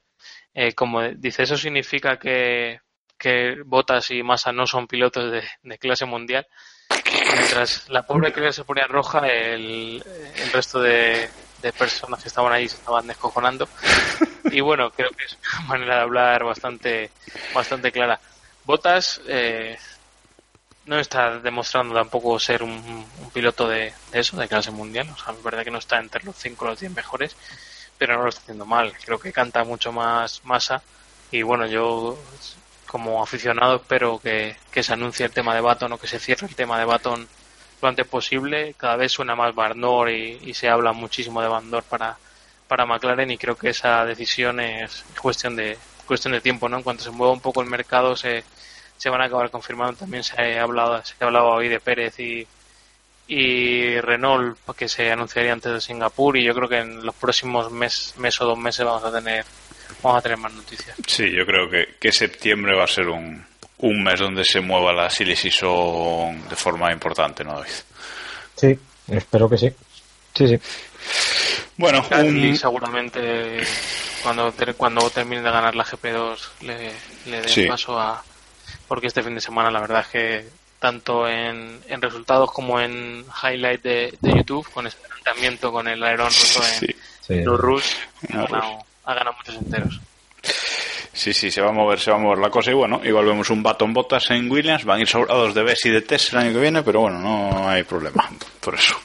Eh, 0.53 0.73
como 0.73 1.01
dice, 1.03 1.43
eso 1.43 1.55
significa 1.55 2.19
que, 2.19 2.81
que 3.17 3.55
Bottas 3.65 4.11
y 4.11 4.23
Massa 4.23 4.51
no 4.51 4.67
son 4.67 4.87
pilotos 4.87 5.31
de, 5.31 5.43
de 5.63 5.77
clase 5.77 6.05
mundial. 6.05 6.47
Mientras 7.33 7.87
la 7.87 8.05
pobre 8.05 8.33
Claire 8.33 8.51
se 8.51 8.65
ponía 8.65 8.87
roja, 8.87 9.25
el, 9.29 10.03
el 10.35 10.51
resto 10.51 10.81
de, 10.81 11.29
de 11.61 11.73
personas 11.73 12.21
que 12.21 12.29
estaban 12.29 12.53
ahí 12.53 12.67
se 12.67 12.77
estaban 12.77 13.07
descojonando. 13.07 13.67
Y 14.51 14.61
bueno, 14.61 14.89
creo 14.89 15.11
que 15.11 15.25
es 15.25 15.37
una 15.59 15.67
manera 15.67 15.95
de 15.97 16.01
hablar 16.01 16.43
bastante, 16.43 17.11
bastante 17.53 17.91
clara. 17.91 18.19
Botas 18.65 19.21
eh, 19.27 19.77
no 20.85 20.97
está 20.97 21.39
demostrando 21.39 21.93
tampoco 21.93 22.39
ser 22.39 22.63
un, 22.63 23.05
piloto 23.31 23.67
de, 23.67 23.93
eso, 24.11 24.37
de 24.37 24.47
clase 24.47 24.71
mundial. 24.71 25.07
O 25.13 25.17
sea, 25.17 25.33
es 25.33 25.43
verdad 25.43 25.63
que 25.63 25.71
no 25.71 25.77
está 25.77 25.99
entre 25.99 26.23
los 26.23 26.35
5 26.35 26.65
o 26.65 26.67
los 26.69 26.79
10 26.79 26.93
mejores, 26.93 27.35
pero 27.97 28.15
no 28.15 28.23
lo 28.23 28.29
está 28.29 28.41
haciendo 28.41 28.65
mal. 28.65 28.93
Creo 29.05 29.19
que 29.19 29.31
canta 29.31 29.63
mucho 29.63 29.91
más 29.91 30.43
masa. 30.45 30.81
Y 31.31 31.43
bueno, 31.43 31.67
yo 31.67 32.17
como 32.87 33.21
aficionado 33.21 33.75
espero 33.75 34.19
que, 34.19 34.55
que 34.71 34.81
se 34.81 34.93
anuncie 34.93 35.25
el 35.25 35.31
tema 35.31 35.53
de 35.53 35.61
Baton 35.61 35.91
o 35.93 35.99
que 35.99 36.07
se 36.07 36.17
cierre 36.17 36.47
el 36.47 36.55
tema 36.55 36.79
de 36.79 36.85
Baton 36.85 37.27
lo 37.81 37.87
antes 37.87 38.07
posible. 38.07 38.73
Cada 38.77 38.95
vez 38.95 39.11
suena 39.11 39.35
más 39.35 39.53
Barnor 39.55 40.09
y, 40.09 40.53
se 40.53 40.69
habla 40.69 40.91
muchísimo 40.93 41.41
de 41.41 41.47
Bandor 41.47 41.83
para, 41.83 42.17
para 42.67 42.85
McLaren 42.85 43.31
y 43.31 43.37
creo 43.37 43.55
que 43.55 43.69
esa 43.69 44.05
decisión 44.05 44.59
es 44.59 45.05
cuestión 45.21 45.55
de 45.55 45.77
cuestión 46.05 46.33
de 46.33 46.41
tiempo, 46.41 46.67
¿no? 46.67 46.77
En 46.77 46.83
cuanto 46.83 47.03
se 47.03 47.11
mueva 47.11 47.33
un 47.33 47.39
poco 47.39 47.61
el 47.61 47.69
mercado 47.69 48.15
se, 48.15 48.43
se 48.97 49.09
van 49.09 49.21
a 49.21 49.25
acabar 49.25 49.51
confirmando. 49.51 49.93
También 49.93 50.23
se 50.23 50.59
ha 50.59 50.63
hablado, 50.63 51.03
se 51.05 51.13
ha 51.19 51.25
hablado 51.25 51.49
hoy 51.49 51.67
de 51.69 51.79
Pérez 51.79 52.19
y, 52.19 52.47
y 53.27 53.99
Renault 54.01 54.57
que 54.75 54.89
se 54.89 55.11
anunciaría 55.11 55.53
antes 55.53 55.71
de 55.71 55.81
Singapur 55.81 56.35
y 56.35 56.43
yo 56.43 56.55
creo 56.55 56.67
que 56.67 56.79
en 56.79 57.05
los 57.05 57.13
próximos 57.13 57.71
mes, 57.71 58.15
mes 58.17 58.41
o 58.41 58.45
dos 58.45 58.57
meses 58.57 58.83
vamos 58.85 59.03
a 59.03 59.11
tener 59.11 59.45
vamos 60.01 60.19
a 60.19 60.21
tener 60.21 60.37
más 60.37 60.53
noticias. 60.53 60.97
Sí, 61.05 61.31
yo 61.31 61.45
creo 61.45 61.69
que, 61.69 61.95
que 61.99 62.11
septiembre 62.11 62.75
va 62.75 62.85
a 62.85 62.87
ser 62.87 63.07
un, 63.07 63.45
un 63.79 64.03
mes 64.03 64.19
donde 64.19 64.43
se 64.43 64.61
mueva 64.61 64.93
la 64.93 65.09
Silly 65.09 65.35
Season 65.35 66.47
de 66.49 66.55
forma 66.55 66.91
importante, 66.91 67.43
¿no, 67.43 67.53
David? 67.53 67.71
Sí, 68.55 68.77
espero 69.07 69.49
que 69.49 69.57
sí. 69.57 69.71
Sí, 70.35 70.47
sí. 70.47 70.59
Bueno, 71.77 72.05
y 72.25 72.57
seguramente 72.57 73.61
cuando, 74.21 74.53
cuando 74.75 75.09
termine 75.09 75.41
de 75.41 75.49
ganar 75.49 75.75
la 75.75 75.85
GP2 75.85 76.37
le, 76.61 76.91
le 77.25 77.41
dé 77.41 77.67
paso 77.67 77.97
a... 77.97 78.21
Porque 78.87 79.07
este 79.07 79.23
fin 79.23 79.35
de 79.35 79.41
semana 79.41 79.71
la 79.71 79.79
verdad 79.79 80.01
es 80.01 80.07
que 80.07 80.45
tanto 80.79 81.27
en, 81.27 81.79
en 81.87 82.01
resultados 82.01 82.51
como 82.51 82.79
en 82.79 83.25
highlight 83.43 83.81
de, 83.81 84.17
YouTube, 84.21 84.69
con 84.71 84.87
ese 84.87 84.97
planteamiento 84.97 85.71
con 85.71 85.87
el 85.87 86.01
aerón 86.03 86.29
roto 86.29 86.67
en 87.29 87.45
los 87.45 87.59
Rush, 87.59 87.93
ha 88.33 88.37
ganado, 88.37 88.85
ha 89.05 89.13
ganado 89.13 89.37
muchos 89.37 89.55
enteros. 89.55 89.99
Sí, 91.19 91.33
sí, 91.33 91.51
se 91.51 91.59
va 91.61 91.67
a 91.67 91.73
mover, 91.73 91.99
se 91.99 92.11
va 92.11 92.15
a 92.15 92.19
mover 92.21 92.39
la 92.39 92.49
cosa 92.49 92.71
y 92.71 92.75
bueno, 92.75 93.01
igual 93.03 93.25
vemos 93.25 93.49
un 93.49 93.61
Baton 93.61 93.91
Botas 93.91 94.31
en 94.31 94.49
Williams, 94.49 94.85
van 94.85 94.99
a 94.99 95.01
ir 95.01 95.07
sobrados 95.09 95.53
de 95.53 95.63
Bess 95.63 95.85
y 95.85 95.89
de 95.89 96.01
Tess 96.01 96.31
el 96.31 96.39
año 96.39 96.53
que 96.53 96.61
viene, 96.61 96.81
pero 96.81 97.01
bueno, 97.01 97.19
no 97.19 97.67
hay 97.67 97.83
problema 97.83 98.29
por 98.61 98.75
eso. 98.75 98.97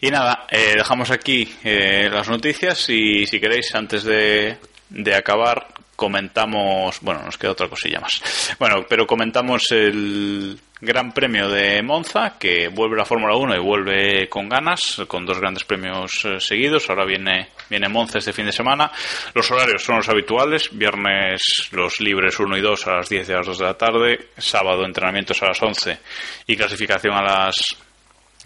Y 0.00 0.08
nada, 0.12 0.46
eh, 0.48 0.74
dejamos 0.76 1.10
aquí 1.10 1.52
eh, 1.64 2.08
las 2.08 2.28
noticias 2.28 2.88
y 2.90 3.26
si 3.26 3.40
queréis, 3.40 3.74
antes 3.74 4.04
de, 4.04 4.58
de 4.90 5.14
acabar, 5.16 5.66
comentamos, 5.96 7.00
bueno, 7.00 7.24
nos 7.24 7.36
queda 7.36 7.50
otra 7.50 7.68
cosilla 7.68 7.98
más. 7.98 8.22
Bueno, 8.60 8.86
pero 8.88 9.04
comentamos 9.04 9.72
el, 9.72 10.60
Gran 10.80 11.12
Premio 11.12 11.48
de 11.48 11.82
Monza, 11.82 12.38
que 12.38 12.68
vuelve 12.68 12.96
la 12.96 13.04
Fórmula 13.04 13.34
1 13.34 13.56
y 13.56 13.58
vuelve 13.58 14.28
con 14.28 14.48
ganas, 14.48 15.02
con 15.08 15.26
dos 15.26 15.40
grandes 15.40 15.64
premios 15.64 16.24
eh, 16.24 16.38
seguidos. 16.38 16.88
Ahora 16.88 17.04
viene, 17.04 17.48
viene 17.68 17.88
Monza 17.88 18.18
este 18.18 18.32
fin 18.32 18.46
de 18.46 18.52
semana. 18.52 18.90
Los 19.34 19.50
horarios 19.50 19.82
son 19.82 19.96
los 19.96 20.08
habituales. 20.08 20.70
Viernes 20.72 21.68
los 21.72 22.00
libres 22.00 22.38
1 22.38 22.56
y 22.56 22.60
2 22.60 22.86
a 22.86 22.96
las 22.96 23.08
10 23.08 23.28
y 23.28 23.32
a 23.32 23.36
las 23.38 23.46
2 23.46 23.58
de 23.58 23.64
la 23.64 23.74
tarde. 23.74 24.28
Sábado 24.36 24.84
entrenamientos 24.84 25.42
a 25.42 25.46
las 25.46 25.60
11 25.60 25.98
y 26.46 26.56
clasificación 26.56 27.14
a 27.14 27.22
las 27.22 27.76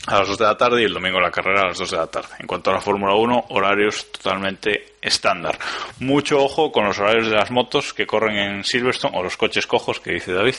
a 0.06 0.18
las 0.18 0.28
2 0.28 0.38
de 0.38 0.44
la 0.44 0.56
tarde 0.56 0.82
y 0.82 0.84
el 0.84 0.94
domingo 0.94 1.20
la 1.20 1.30
carrera 1.30 1.62
a 1.62 1.66
las 1.68 1.78
2 1.78 1.90
de 1.90 1.96
la 1.96 2.06
tarde. 2.06 2.34
En 2.38 2.46
cuanto 2.46 2.70
a 2.70 2.74
la 2.74 2.80
Fórmula 2.80 3.14
1, 3.14 3.46
horarios 3.50 4.10
totalmente 4.12 4.94
estándar. 5.00 5.58
Mucho 6.00 6.42
ojo 6.42 6.72
con 6.72 6.84
los 6.84 6.98
horarios 6.98 7.28
de 7.28 7.36
las 7.36 7.50
motos 7.50 7.94
que 7.94 8.06
corren 8.06 8.36
en 8.36 8.64
Silverstone, 8.64 9.16
o 9.16 9.22
los 9.22 9.36
coches 9.36 9.66
cojos, 9.66 10.00
que 10.00 10.12
dice 10.12 10.32
David, 10.32 10.56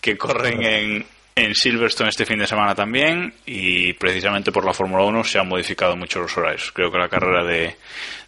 que 0.00 0.16
corren 0.16 0.62
en, 0.62 1.06
en 1.38 1.54
Silverstone 1.54 2.10
este 2.10 2.26
fin 2.26 2.38
de 2.38 2.46
semana 2.46 2.74
también 2.74 3.32
y 3.46 3.92
precisamente 3.94 4.50
por 4.50 4.64
la 4.64 4.72
Fórmula 4.72 5.04
1 5.04 5.24
se 5.24 5.38
han 5.38 5.48
modificado 5.48 5.96
mucho 5.96 6.20
los 6.20 6.36
horarios. 6.36 6.72
Creo 6.72 6.90
que 6.90 6.98
la 6.98 7.08
carrera 7.08 7.44
de, 7.44 7.76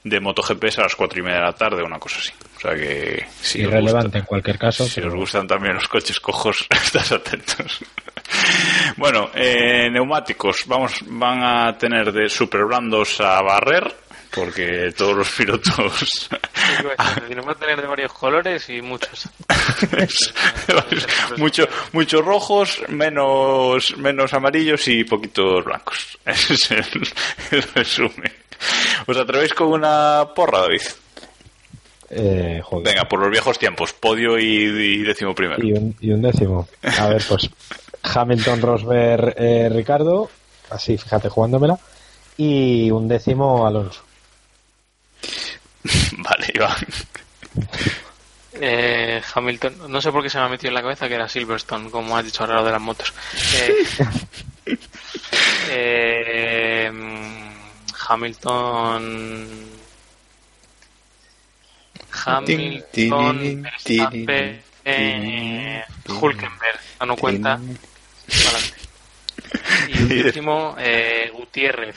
de 0.05 0.21
MotoGP 0.21 0.65
es 0.65 0.79
a 0.79 0.83
las 0.83 0.95
4 0.95 1.19
y 1.19 1.23
media 1.23 1.39
de 1.39 1.45
la 1.45 1.53
tarde, 1.53 1.83
una 1.83 1.99
cosa 1.99 2.19
así. 2.19 2.33
O 2.57 2.61
sea 2.61 2.75
que... 2.75 3.27
Si 3.41 3.61
Irrelevante 3.61 4.19
en 4.19 4.25
cualquier 4.25 4.59
caso. 4.59 4.85
Si 4.87 5.01
os 5.01 5.15
gustan 5.15 5.47
también 5.47 5.75
los 5.75 5.89
coches 5.89 6.21
cojos, 6.21 6.67
estás 6.71 7.13
atentos. 7.13 7.81
Bueno, 8.97 9.31
eh, 9.35 9.91
neumáticos 9.91 10.65
vamos, 10.67 11.01
van 11.07 11.43
a 11.43 11.77
tener 11.77 12.13
de 12.13 12.29
super 12.29 12.65
blandos 12.65 13.21
a 13.21 13.41
barrer 13.43 13.93
porque 14.35 14.93
todos 14.97 15.17
los 15.17 15.31
pilotos 15.31 16.29
van 17.29 17.49
a 17.49 17.55
tener 17.55 17.81
de 17.81 17.87
varios 17.87 18.13
colores 18.13 18.69
y 18.69 18.81
muchos 18.83 19.29
mucho, 21.37 21.69
muchos 21.93 22.25
rojos 22.25 22.83
menos 22.89 23.97
menos 23.97 24.33
amarillos 24.33 24.87
y 24.89 25.05
poquitos 25.05 25.65
blancos 25.65 26.19
ese 26.25 26.55
es 26.55 26.71
el, 26.71 27.63
resumen 27.75 28.33
¿os 29.07 29.17
atrevéis 29.17 29.55
con 29.55 29.69
una 29.69 30.29
porra 30.35 30.61
David? 30.61 30.83
Eh, 32.13 32.61
joder. 32.65 32.89
Venga, 32.89 33.09
por 33.09 33.21
los 33.21 33.31
viejos 33.31 33.57
tiempos, 33.57 33.93
podio 33.93 34.37
y, 34.37 34.45
y 34.45 35.03
décimo 35.05 35.33
primero. 35.33 35.65
Y 35.65 35.73
un, 35.73 35.95
y 36.01 36.11
un 36.11 36.21
décimo. 36.21 36.67
A 36.83 37.07
ver, 37.07 37.23
pues 37.29 37.49
Hamilton, 38.03 38.61
Rosberg, 38.61 39.35
eh, 39.37 39.69
Ricardo, 39.71 40.29
así 40.71 40.97
fíjate 40.97 41.29
jugándomela, 41.29 41.79
y 42.37 42.91
un 42.91 43.09
décimo 43.09 43.67
Alonso. 43.67 44.03
Vale, 46.19 46.53
Iván. 46.55 46.87
Eh, 48.53 49.23
Hamilton, 49.35 49.91
no 49.91 50.01
sé 50.03 50.13
por 50.13 50.23
qué 50.23 50.31
se 50.31 50.39
me 50.39 50.45
ha 50.45 50.49
metido 50.49 50.69
en 50.69 50.75
la 50.75 50.83
cabeza 50.83 51.09
que 51.09 51.15
era 51.15 51.29
Silverstone, 51.29 51.91
como 51.91 52.17
has 52.17 52.25
dicho 52.25 52.43
ahora 52.43 52.57
lo 52.57 52.65
de 52.65 52.73
las 52.73 52.81
motos. 52.81 53.13
Eh, 53.55 53.87
eh, 55.71 56.93
Hamilton. 58.09 59.71
Hamilton, 62.13 63.63
Verstappen, 63.63 64.63
eh, 64.85 65.85
Hulkenberg, 66.09 66.81
no 67.07 67.17
cuenta. 67.17 67.61
Y 69.89 70.23
último, 70.23 70.77
eh, 70.79 71.31
Gutiérrez. 71.33 71.97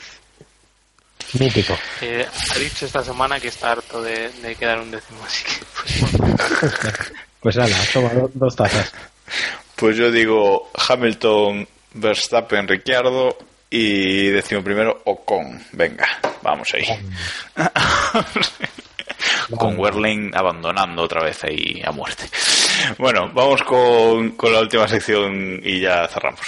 Mítico. 1.38 1.76
Eh, 2.00 2.26
ha 2.54 2.58
dicho 2.58 2.86
esta 2.86 3.02
semana 3.02 3.40
que 3.40 3.48
está 3.48 3.72
harto 3.72 4.00
de, 4.02 4.28
de 4.30 4.54
quedar 4.54 4.78
un 4.80 4.90
décimo, 4.90 5.24
así 5.24 5.44
que 5.44 5.64
pues. 5.74 7.10
Pues 7.40 7.56
nada, 7.56 7.76
toma 7.92 8.08
do- 8.10 8.30
dos 8.32 8.56
tazas. 8.56 8.90
Pues 9.76 9.96
yo 9.98 10.10
digo 10.10 10.70
Hamilton, 10.88 11.68
Verstappen, 11.94 12.66
Ricciardo 12.66 13.36
y 13.68 14.28
décimo 14.28 14.62
primero 14.64 15.02
Ocon. 15.04 15.62
Venga, 15.72 16.08
vamos 16.42 16.68
ahí. 16.72 16.86
con 19.58 19.78
Werling 19.78 20.30
abandonando 20.34 21.02
otra 21.02 21.22
vez 21.22 21.44
ahí 21.44 21.82
a 21.84 21.92
muerte. 21.92 22.24
Bueno, 22.98 23.30
vamos 23.34 23.62
con, 23.62 24.30
con 24.32 24.52
la 24.52 24.60
última 24.60 24.88
sección 24.88 25.60
y 25.62 25.80
ya 25.80 26.08
cerramos. 26.08 26.40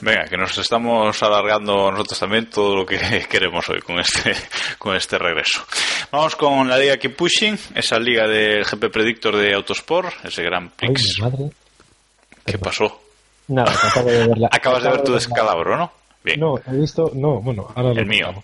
Venga, 0.00 0.24
que 0.28 0.36
nos 0.36 0.56
estamos 0.58 1.20
alargando 1.22 1.90
nosotros 1.90 2.18
también 2.20 2.48
todo 2.50 2.76
lo 2.76 2.86
que 2.86 2.98
queremos 3.30 3.68
hoy 3.68 3.80
con 3.80 3.98
este, 3.98 4.34
con 4.78 4.94
este 4.96 5.18
regreso. 5.18 5.64
Vamos 6.12 6.36
con 6.36 6.68
la 6.68 6.78
liga 6.78 6.96
Keep 6.96 7.16
Pushing, 7.16 7.58
esa 7.74 7.98
liga 7.98 8.26
del 8.28 8.64
GP 8.64 8.90
Predictor 8.92 9.36
de 9.36 9.54
Autosport, 9.54 10.24
ese 10.24 10.42
Gran 10.42 10.64
Ay, 10.80 10.88
Prix. 10.88 11.18
mi 11.18 11.24
madre. 11.24 11.50
¿Qué 12.44 12.58
pasó? 12.58 13.02
Nada, 13.48 13.72
acabo 13.72 14.10
de 14.10 14.26
verla. 14.28 14.48
Acabas 14.52 14.82
de 14.82 14.90
ver 14.90 15.02
tu 15.02 15.12
descalabro, 15.14 15.76
¿no? 15.76 15.92
Bien, 16.22 16.38
No, 16.38 16.56
he 16.58 16.76
visto. 16.76 17.10
No, 17.14 17.40
bueno, 17.40 17.66
ahora 17.74 17.94
lo 17.94 18.00
el 18.00 18.06
mío. 18.06 18.42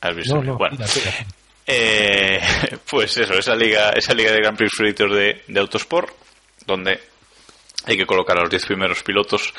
Has 0.00 0.14
visto 0.16 0.34
No, 0.34 0.40
el 0.40 0.46
mío. 0.46 0.52
no, 0.54 0.58
Bueno, 0.58 0.78
eh, 1.66 2.40
pues 2.90 3.16
eso, 3.18 3.34
esa 3.34 3.54
liga, 3.54 3.90
esa 3.90 4.14
liga 4.14 4.32
de 4.32 4.38
Grand 4.40 4.56
Prix 4.56 4.72
Predictor 4.76 5.12
de, 5.14 5.42
de 5.46 5.60
Autosport, 5.60 6.10
donde 6.66 7.00
hay 7.86 7.96
que 7.96 8.04
colocar 8.06 8.36
a 8.36 8.42
los 8.42 8.50
10 8.50 8.66
primeros 8.66 9.02
pilotos 9.02 9.54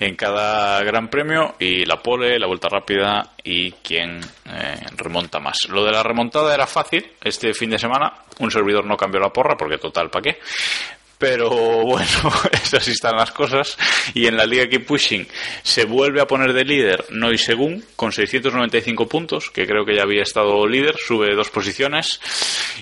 en 0.00 0.16
cada 0.16 0.82
gran 0.82 1.08
premio 1.08 1.54
y 1.58 1.84
la 1.84 2.02
pole, 2.02 2.38
la 2.38 2.46
vuelta 2.46 2.68
rápida 2.68 3.34
y 3.42 3.70
quién 3.72 4.20
eh, 4.46 4.80
remonta 4.96 5.38
más. 5.38 5.68
Lo 5.68 5.84
de 5.84 5.92
la 5.92 6.02
remontada 6.02 6.52
era 6.52 6.66
fácil 6.66 7.12
este 7.22 7.54
fin 7.54 7.70
de 7.70 7.78
semana. 7.78 8.12
Un 8.40 8.50
servidor 8.50 8.84
no 8.84 8.96
cambió 8.96 9.20
la 9.20 9.32
porra 9.32 9.56
porque 9.56 9.78
total, 9.78 10.10
¿para 10.10 10.22
qué? 10.22 10.38
Pero 11.18 11.50
bueno, 11.84 12.32
esas 12.52 12.86
están 12.88 13.16
las 13.16 13.32
cosas. 13.32 13.76
Y 14.14 14.26
en 14.26 14.36
la 14.36 14.46
Liga 14.46 14.68
Keep 14.68 14.86
Pushing 14.86 15.26
se 15.62 15.84
vuelve 15.84 16.20
a 16.20 16.26
poner 16.26 16.52
de 16.52 16.64
líder 16.64 17.04
Noy 17.10 17.38
Según 17.38 17.84
con 17.96 18.12
695 18.12 19.08
puntos, 19.08 19.50
que 19.50 19.66
creo 19.66 19.84
que 19.84 19.96
ya 19.96 20.02
había 20.02 20.22
estado 20.22 20.66
líder, 20.66 20.96
sube 20.96 21.34
dos 21.34 21.50
posiciones. 21.50 22.20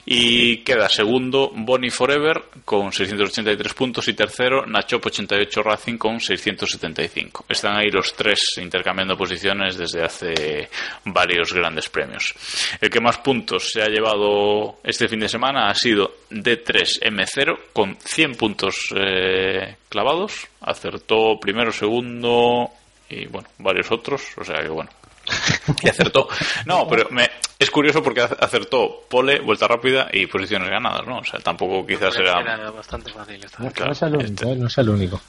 Y 0.05 0.59
queda 0.59 0.89
segundo 0.89 1.51
Bonnie 1.55 1.91
Forever 1.91 2.43
con 2.65 2.93
683 2.93 3.75
puntos 3.75 4.09
y 4.09 4.15
tercero 4.15 4.67
Nachop 4.67 5.07
88 5.07 5.63
Racing 5.63 5.97
con 5.97 6.21
675. 6.21 7.47
Están 7.49 7.77
ahí 7.77 7.91
los 7.91 8.15
tres 8.15 8.41
intercambiando 8.59 9.17
posiciones 9.17 9.77
desde 9.77 10.05
hace 10.05 10.69
varios 11.05 11.53
grandes 11.53 11.89
premios. 11.89 12.35
El 12.81 12.91
que 12.91 13.01
más 13.01 13.19
puntos 13.19 13.71
se 13.73 13.83
ha 13.83 13.89
llevado 13.89 14.79
este 14.85 15.09
fin 15.09 15.21
de 15.21 15.29
semana 15.29 15.69
ha 15.69 15.75
sido 15.75 16.17
D3 16.31 17.01
M0 17.03 17.59
con 17.73 17.97
100 17.97 18.26
puntos 18.35 18.89
eh, 18.97 19.77
clavados. 19.89 20.49
Acertó 20.61 21.39
primero, 21.41 21.71
segundo 21.73 22.71
y 23.09 23.27
bueno, 23.27 23.49
varios 23.59 23.91
otros. 23.93 24.23
O 24.37 24.45
sea 24.45 24.63
que 24.63 24.69
bueno. 24.69 24.91
Y 25.83 25.89
acertó. 25.89 26.29
No, 26.67 26.87
pero 26.89 27.09
me, 27.11 27.29
es 27.59 27.71
curioso 27.71 28.01
porque 28.03 28.23
ac- 28.23 28.37
acertó 28.41 29.05
pole, 29.09 29.41
vuelta 29.41 29.67
rápida 29.67 30.09
y 30.13 30.27
posiciones 30.27 30.69
ganadas, 30.71 31.05
¿no? 31.07 31.19
O 31.19 31.25
sea, 31.25 31.41
tampoco 31.41 31.85
quizás 31.87 32.17
era. 32.17 32.41
Era 32.41 32.71
bastante 32.71 33.11
fácil 33.13 33.43
esta. 33.45 33.63
No, 33.63 33.71
Claro, 33.73 33.87
no 33.89 33.93
es 33.93 34.03
el 34.03 34.15
único, 34.15 34.31
este- 34.33 34.53
eh, 34.53 34.57
no 34.57 34.67
es 34.69 34.79
el 34.79 34.89
único. 34.89 35.21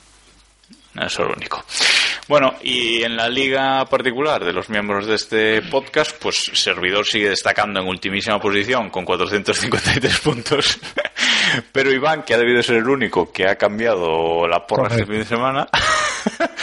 Eso 1.05 1.23
es 1.23 1.27
lo 1.29 1.33
único. 1.35 1.63
Bueno, 2.27 2.55
y 2.61 3.03
en 3.03 3.15
la 3.15 3.29
liga 3.29 3.85
particular 3.85 4.43
de 4.43 4.51
los 4.51 4.69
miembros 4.69 5.05
de 5.05 5.15
este 5.15 5.61
podcast, 5.61 6.11
pues 6.21 6.51
Servidor 6.53 7.05
sigue 7.05 7.29
destacando 7.29 7.79
en 7.79 7.87
ultimísima 7.87 8.39
posición 8.39 8.89
con 8.89 9.05
453 9.05 10.19
puntos. 10.19 10.79
Pero 11.71 11.91
Iván, 11.91 12.23
que 12.23 12.33
ha 12.33 12.37
debido 12.37 12.61
ser 12.61 12.77
el 12.77 12.89
único 12.89 13.31
que 13.31 13.47
ha 13.47 13.55
cambiado 13.55 14.45
la 14.47 14.65
porra 14.67 14.87
este 14.87 15.05
Correcto. 15.05 15.11
fin 15.11 15.19
de 15.19 15.25
semana, 15.25 15.67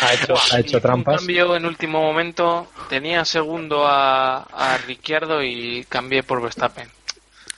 Ha 0.03 0.13
hecho, 0.15 0.35
ha 0.53 0.59
hecho 0.61 0.77
Un 0.77 0.83
trampas. 0.83 1.17
cambio 1.19 1.57
en 1.57 1.65
último 1.65 2.03
momento. 2.03 2.67
Tenía 2.91 3.25
segundo 3.25 3.87
a, 3.87 4.43
a 4.43 4.77
Ricciardo 4.87 5.43
y 5.43 5.87
cambié 5.89 6.23
por 6.23 6.43
Verstappen. 6.43 6.89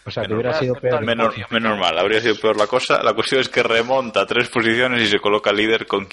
O 0.06 0.10
sea, 0.10 0.22
que 0.24 0.34
hubiera 0.34 0.52
mal, 0.52 0.60
sido 0.60 0.74
peor. 0.76 1.04
menos, 1.04 1.34
menos 1.50 1.78
mal, 1.78 1.98
habría 1.98 2.20
sido 2.20 2.36
peor 2.36 2.56
la 2.56 2.66
cosa. 2.68 3.02
La 3.02 3.12
cuestión 3.12 3.40
es 3.40 3.48
que 3.48 3.62
remonta 3.62 4.24
tres 4.24 4.48
posiciones 4.48 5.02
y 5.02 5.06
se 5.06 5.18
coloca 5.18 5.52
líder 5.52 5.86
con 5.86 6.06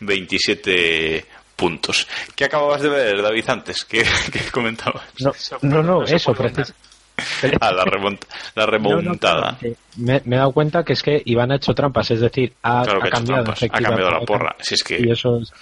527 0.00 1.24
puntos. 1.56 2.08
¿Qué 2.34 2.44
acababas 2.44 2.82
de 2.82 2.88
ver, 2.88 3.22
David, 3.22 3.44
antes? 3.48 3.84
¿Qué, 3.84 4.02
qué 4.32 4.40
comentabas? 4.50 5.02
No, 5.20 5.32
no, 5.62 5.82
no, 5.82 6.02
eso, 6.04 6.34
puede 6.34 6.50
precis- 6.52 6.74
Ah, 7.60 7.70
la, 7.72 7.84
remont- 7.84 8.24
la 8.56 8.64
No, 8.66 8.72
no, 8.78 8.96
remontada. 9.00 9.58
me, 9.96 10.22
me 10.24 10.36
he 10.36 10.38
dado 10.38 10.50
cuenta 10.52 10.82
que 10.82 10.94
es 10.94 11.02
que 11.02 11.20
Iván 11.26 11.52
ha 11.52 11.56
hecho 11.56 11.74
trampas, 11.74 12.10
es 12.10 12.20
decir, 12.20 12.54
ha, 12.62 12.82
Claro 12.84 13.00
ha 13.04 13.10
cambiado, 13.10 13.44
trampas, 13.44 13.62
ha 13.62 13.68
cambiado 13.68 14.10
la 14.10 14.20
porra. 14.20 14.56
Si 14.58 14.74
es 14.74 14.82
que- 14.82 14.98
Y 14.98 15.10
eso 15.10 15.38
es 15.38 15.52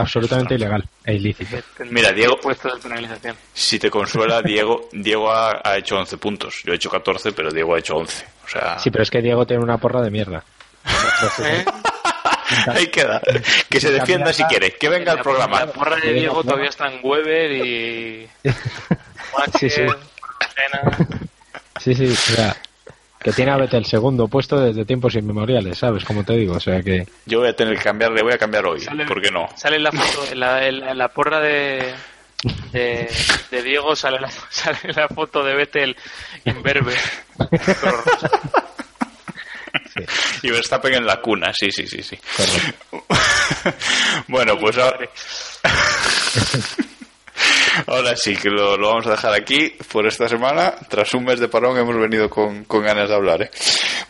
absolutamente 0.00 0.54
ilegal 0.54 0.84
e 1.04 1.14
ilícito. 1.14 1.56
Mira, 1.90 2.12
Diego- 2.12 2.38
puesto 2.40 2.74
de 2.74 2.80
penalización. 2.80 3.36
Si 3.52 3.78
te 3.78 3.90
consuela, 3.90 4.40
Diego, 4.42 4.88
Diego 4.92 5.30
ha, 5.30 5.60
ha 5.64 5.76
hecho 5.76 5.96
11 5.96 6.16
puntos. 6.18 6.62
Yo 6.64 6.72
he 6.72 6.76
hecho 6.76 6.90
14, 6.90 7.32
pero 7.32 7.50
Diego 7.50 7.74
ha 7.74 7.78
hecho 7.78 7.96
11. 7.96 8.26
O 8.44 8.48
sea, 8.48 8.78
Sí, 8.78 8.90
pero 8.90 9.02
es 9.02 9.10
que 9.10 9.20
Diego 9.22 9.46
tiene 9.46 9.62
una 9.62 9.78
porra 9.78 10.00
de 10.00 10.10
mierda. 10.10 10.42
¿Eh? 11.44 11.64
ahí 12.68 12.86
queda. 12.86 13.20
Que 13.68 13.80
se 13.80 13.90
defienda 13.92 14.32
si 14.32 14.42
quiere. 14.44 14.72
Que 14.72 14.88
venga 14.88 15.12
el 15.12 15.20
programa. 15.20 15.60
La 15.60 15.66
porra 15.72 15.96
de 15.96 16.12
Diego 16.14 16.42
todavía 16.42 16.70
está 16.70 16.86
en 16.90 17.00
Weber 17.02 17.52
y. 17.52 18.28
Sí, 19.58 19.70
sí. 19.70 19.82
Sí, 21.80 21.94
sí, 21.94 22.06
o 22.06 22.14
sea, 22.14 22.56
que 23.20 23.32
tiene 23.32 23.50
a 23.52 23.56
Vettel 23.56 23.84
segundo 23.84 24.28
puesto 24.28 24.58
desde 24.60 24.84
tiempos 24.84 25.14
inmemoriales, 25.14 25.78
¿sabes? 25.78 26.04
Como 26.04 26.24
te 26.24 26.34
digo, 26.34 26.54
o 26.54 26.60
sea 26.60 26.80
que... 26.82 27.06
Yo 27.26 27.40
voy 27.40 27.48
a 27.48 27.52
tener 27.56 27.76
que 27.76 27.82
cambiar, 27.82 28.12
le 28.12 28.22
voy 28.22 28.32
a 28.32 28.38
cambiar 28.38 28.64
hoy. 28.66 28.80
Sale- 28.80 29.06
¿Por 29.06 29.20
qué 29.20 29.30
no? 29.30 29.48
Sale 29.56 29.78
la 29.78 29.90
foto, 29.92 30.30
en 30.32 30.40
la, 30.40 30.66
en 30.66 30.80
la- 30.80 30.90
en 30.92 30.98
la 30.98 31.08
porra 31.08 31.40
de, 31.40 31.94
de, 32.72 33.10
de 33.50 33.62
Diego, 33.62 33.96
sale 33.96 34.20
la, 34.20 34.30
sale 34.50 34.78
la 34.94 35.08
foto 35.08 35.42
de 35.42 35.54
Vettel 35.54 35.96
imberbe. 36.44 36.94
Pero 37.50 37.92
rosa. 38.04 38.30
Y 40.42 40.50
Verstappen 40.50 40.94
en 40.94 41.06
la 41.06 41.20
cuna, 41.20 41.52
sí, 41.52 41.72
sí, 41.72 41.86
sí, 41.88 42.02
sí. 42.02 42.16
Correcto. 42.36 43.04
bueno, 44.28 44.56
pues 44.58 44.78
ahora... 44.78 45.08
Ahora 47.86 48.16
sí 48.16 48.36
que 48.36 48.50
lo, 48.50 48.78
vamos 48.78 49.06
a 49.06 49.12
dejar 49.12 49.34
aquí 49.34 49.72
por 49.90 50.06
esta 50.06 50.28
semana. 50.28 50.74
Tras 50.88 51.14
un 51.14 51.24
mes 51.24 51.40
de 51.40 51.48
parón 51.48 51.78
hemos 51.78 51.96
venido 51.96 52.28
con, 52.28 52.64
con 52.64 52.82
ganas 52.82 53.08
de 53.08 53.14
hablar. 53.14 53.42
¿eh? 53.42 53.50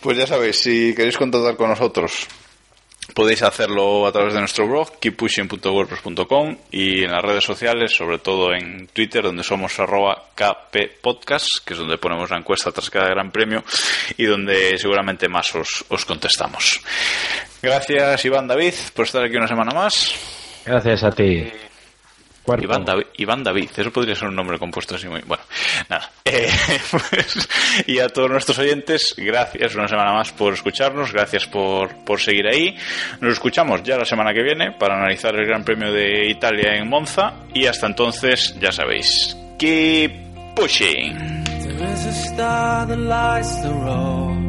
Pues 0.01 0.17
ya 0.17 0.27
sabéis, 0.27 0.59
si 0.59 0.95
queréis 0.95 1.17
contactar 1.17 1.57
con 1.57 1.71
nosotros, 1.71 2.27
podéis 3.15 3.43
hacerlo 3.43 4.07
a 4.07 4.13
través 4.13 4.35
de 4.35 4.41
nuestro 4.41 4.67
blog, 4.67 4.99
keeppushing.wordpress.com 5.01 6.57
y 6.71 7.05
en 7.05 7.13
las 7.13 7.23
redes 7.23 7.45
sociales, 7.45 7.95
sobre 7.95 8.19
todo 8.19 8.53
en 8.55 8.87
Twitter, 8.89 9.23
donde 9.23 9.43
somos 9.43 9.79
arroba 9.79 10.27
kppodcast, 10.35 11.65
que 11.65 11.75
es 11.75 11.79
donde 11.79 11.99
ponemos 11.99 12.31
la 12.31 12.39
encuesta 12.39 12.71
tras 12.71 12.91
cada 12.91 13.09
gran 13.09 13.31
premio 13.31 13.65
y 14.17 14.25
donde 14.25 14.79
seguramente 14.79 15.29
más 15.29 15.55
os, 15.55 15.85
os 15.89 16.05
contestamos. 16.05 16.81
Gracias 17.61 18.25
Iván 18.25 18.47
David 18.47 18.75
por 18.95 19.07
estar 19.07 19.25
aquí 19.25 19.37
una 19.37 19.49
semana 19.49 19.73
más. 19.73 20.15
Gracias 20.65 21.03
a 21.03 21.11
ti. 21.11 21.51
Iván, 22.61 22.85
David, 22.85 23.07
Iván 23.17 23.43
David, 23.45 23.71
eso 23.77 23.91
podría 23.91 24.15
ser 24.15 24.29
un 24.29 24.37
nombre 24.37 24.59
compuesto 24.59 24.95
así 24.95 25.09
muy. 25.09 25.21
Bueno, 25.23 25.43
nada. 25.89 26.11
Eh, 26.25 26.49
pues, 26.91 27.49
y 27.87 27.99
a 27.99 28.09
todos 28.09 28.31
nuestros 28.31 28.59
oyentes, 28.59 29.15
gracias 29.17 29.75
una 29.75 29.89
semana 29.89 30.13
más 30.13 30.33
por 30.33 30.55
escucharnos, 30.55 31.13
gracias 31.13 31.47
por, 31.47 32.05
por 32.05 32.21
seguir 32.21 32.47
ahí. 32.47 32.77
Nos 33.21 33.35
escuchamos 33.35 33.83
ya 33.83 33.97
la 33.97 34.05
semana 34.05 34.33
que 34.33 34.43
viene 34.43 34.73
para 34.73 34.97
analizar 34.97 35.35
el 35.35 35.47
Gran 35.47 35.65
Premio 35.65 35.93
de 35.93 36.29
Italia 36.29 36.75
en 36.77 36.89
Monza. 36.89 37.35
Y 37.55 37.67
hasta 37.67 37.87
entonces, 37.87 38.55
ya 38.61 38.73
sabéis, 38.73 39.37
keep 39.59 40.13
pushing. 40.55 41.45
There 41.79 41.93
is 41.93 42.07
a 42.07 42.13
star 42.13 42.87
that 42.87 42.99
lights 42.99 43.63
the 43.63 43.73
road. 43.73 44.49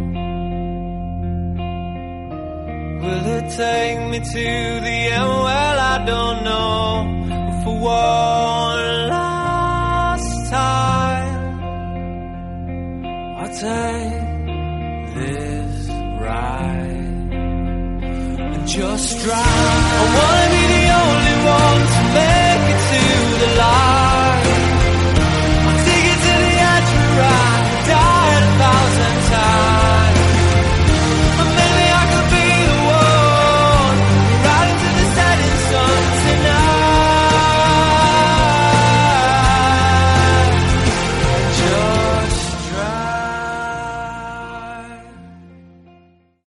Will 3.01 3.25
it 3.37 3.49
take 3.55 4.09
me 4.09 4.19
to 4.19 4.33
the 4.33 5.11
end? 5.11 5.29
Well, 5.29 5.79
I 5.79 6.05
don't 6.05 6.43
know. 6.43 7.48
for 7.63 7.77
one 7.79 9.09
last 9.09 10.49
time. 10.49 11.59
I'll 13.39 13.55
take 13.67 15.15
this 15.15 15.89
ride 16.21 17.31
and 18.53 18.67
just 18.67 19.19
drive. 19.23 19.43
I 20.01 20.05
wanna 20.17 20.47
be 20.55 20.63
the 20.75 20.85
only 21.03 21.37
one 21.57 21.81
to 21.95 22.01
make 22.19 22.65
it 22.73 22.81
to 22.91 23.03
the 23.41 23.49
light. 23.59 24.08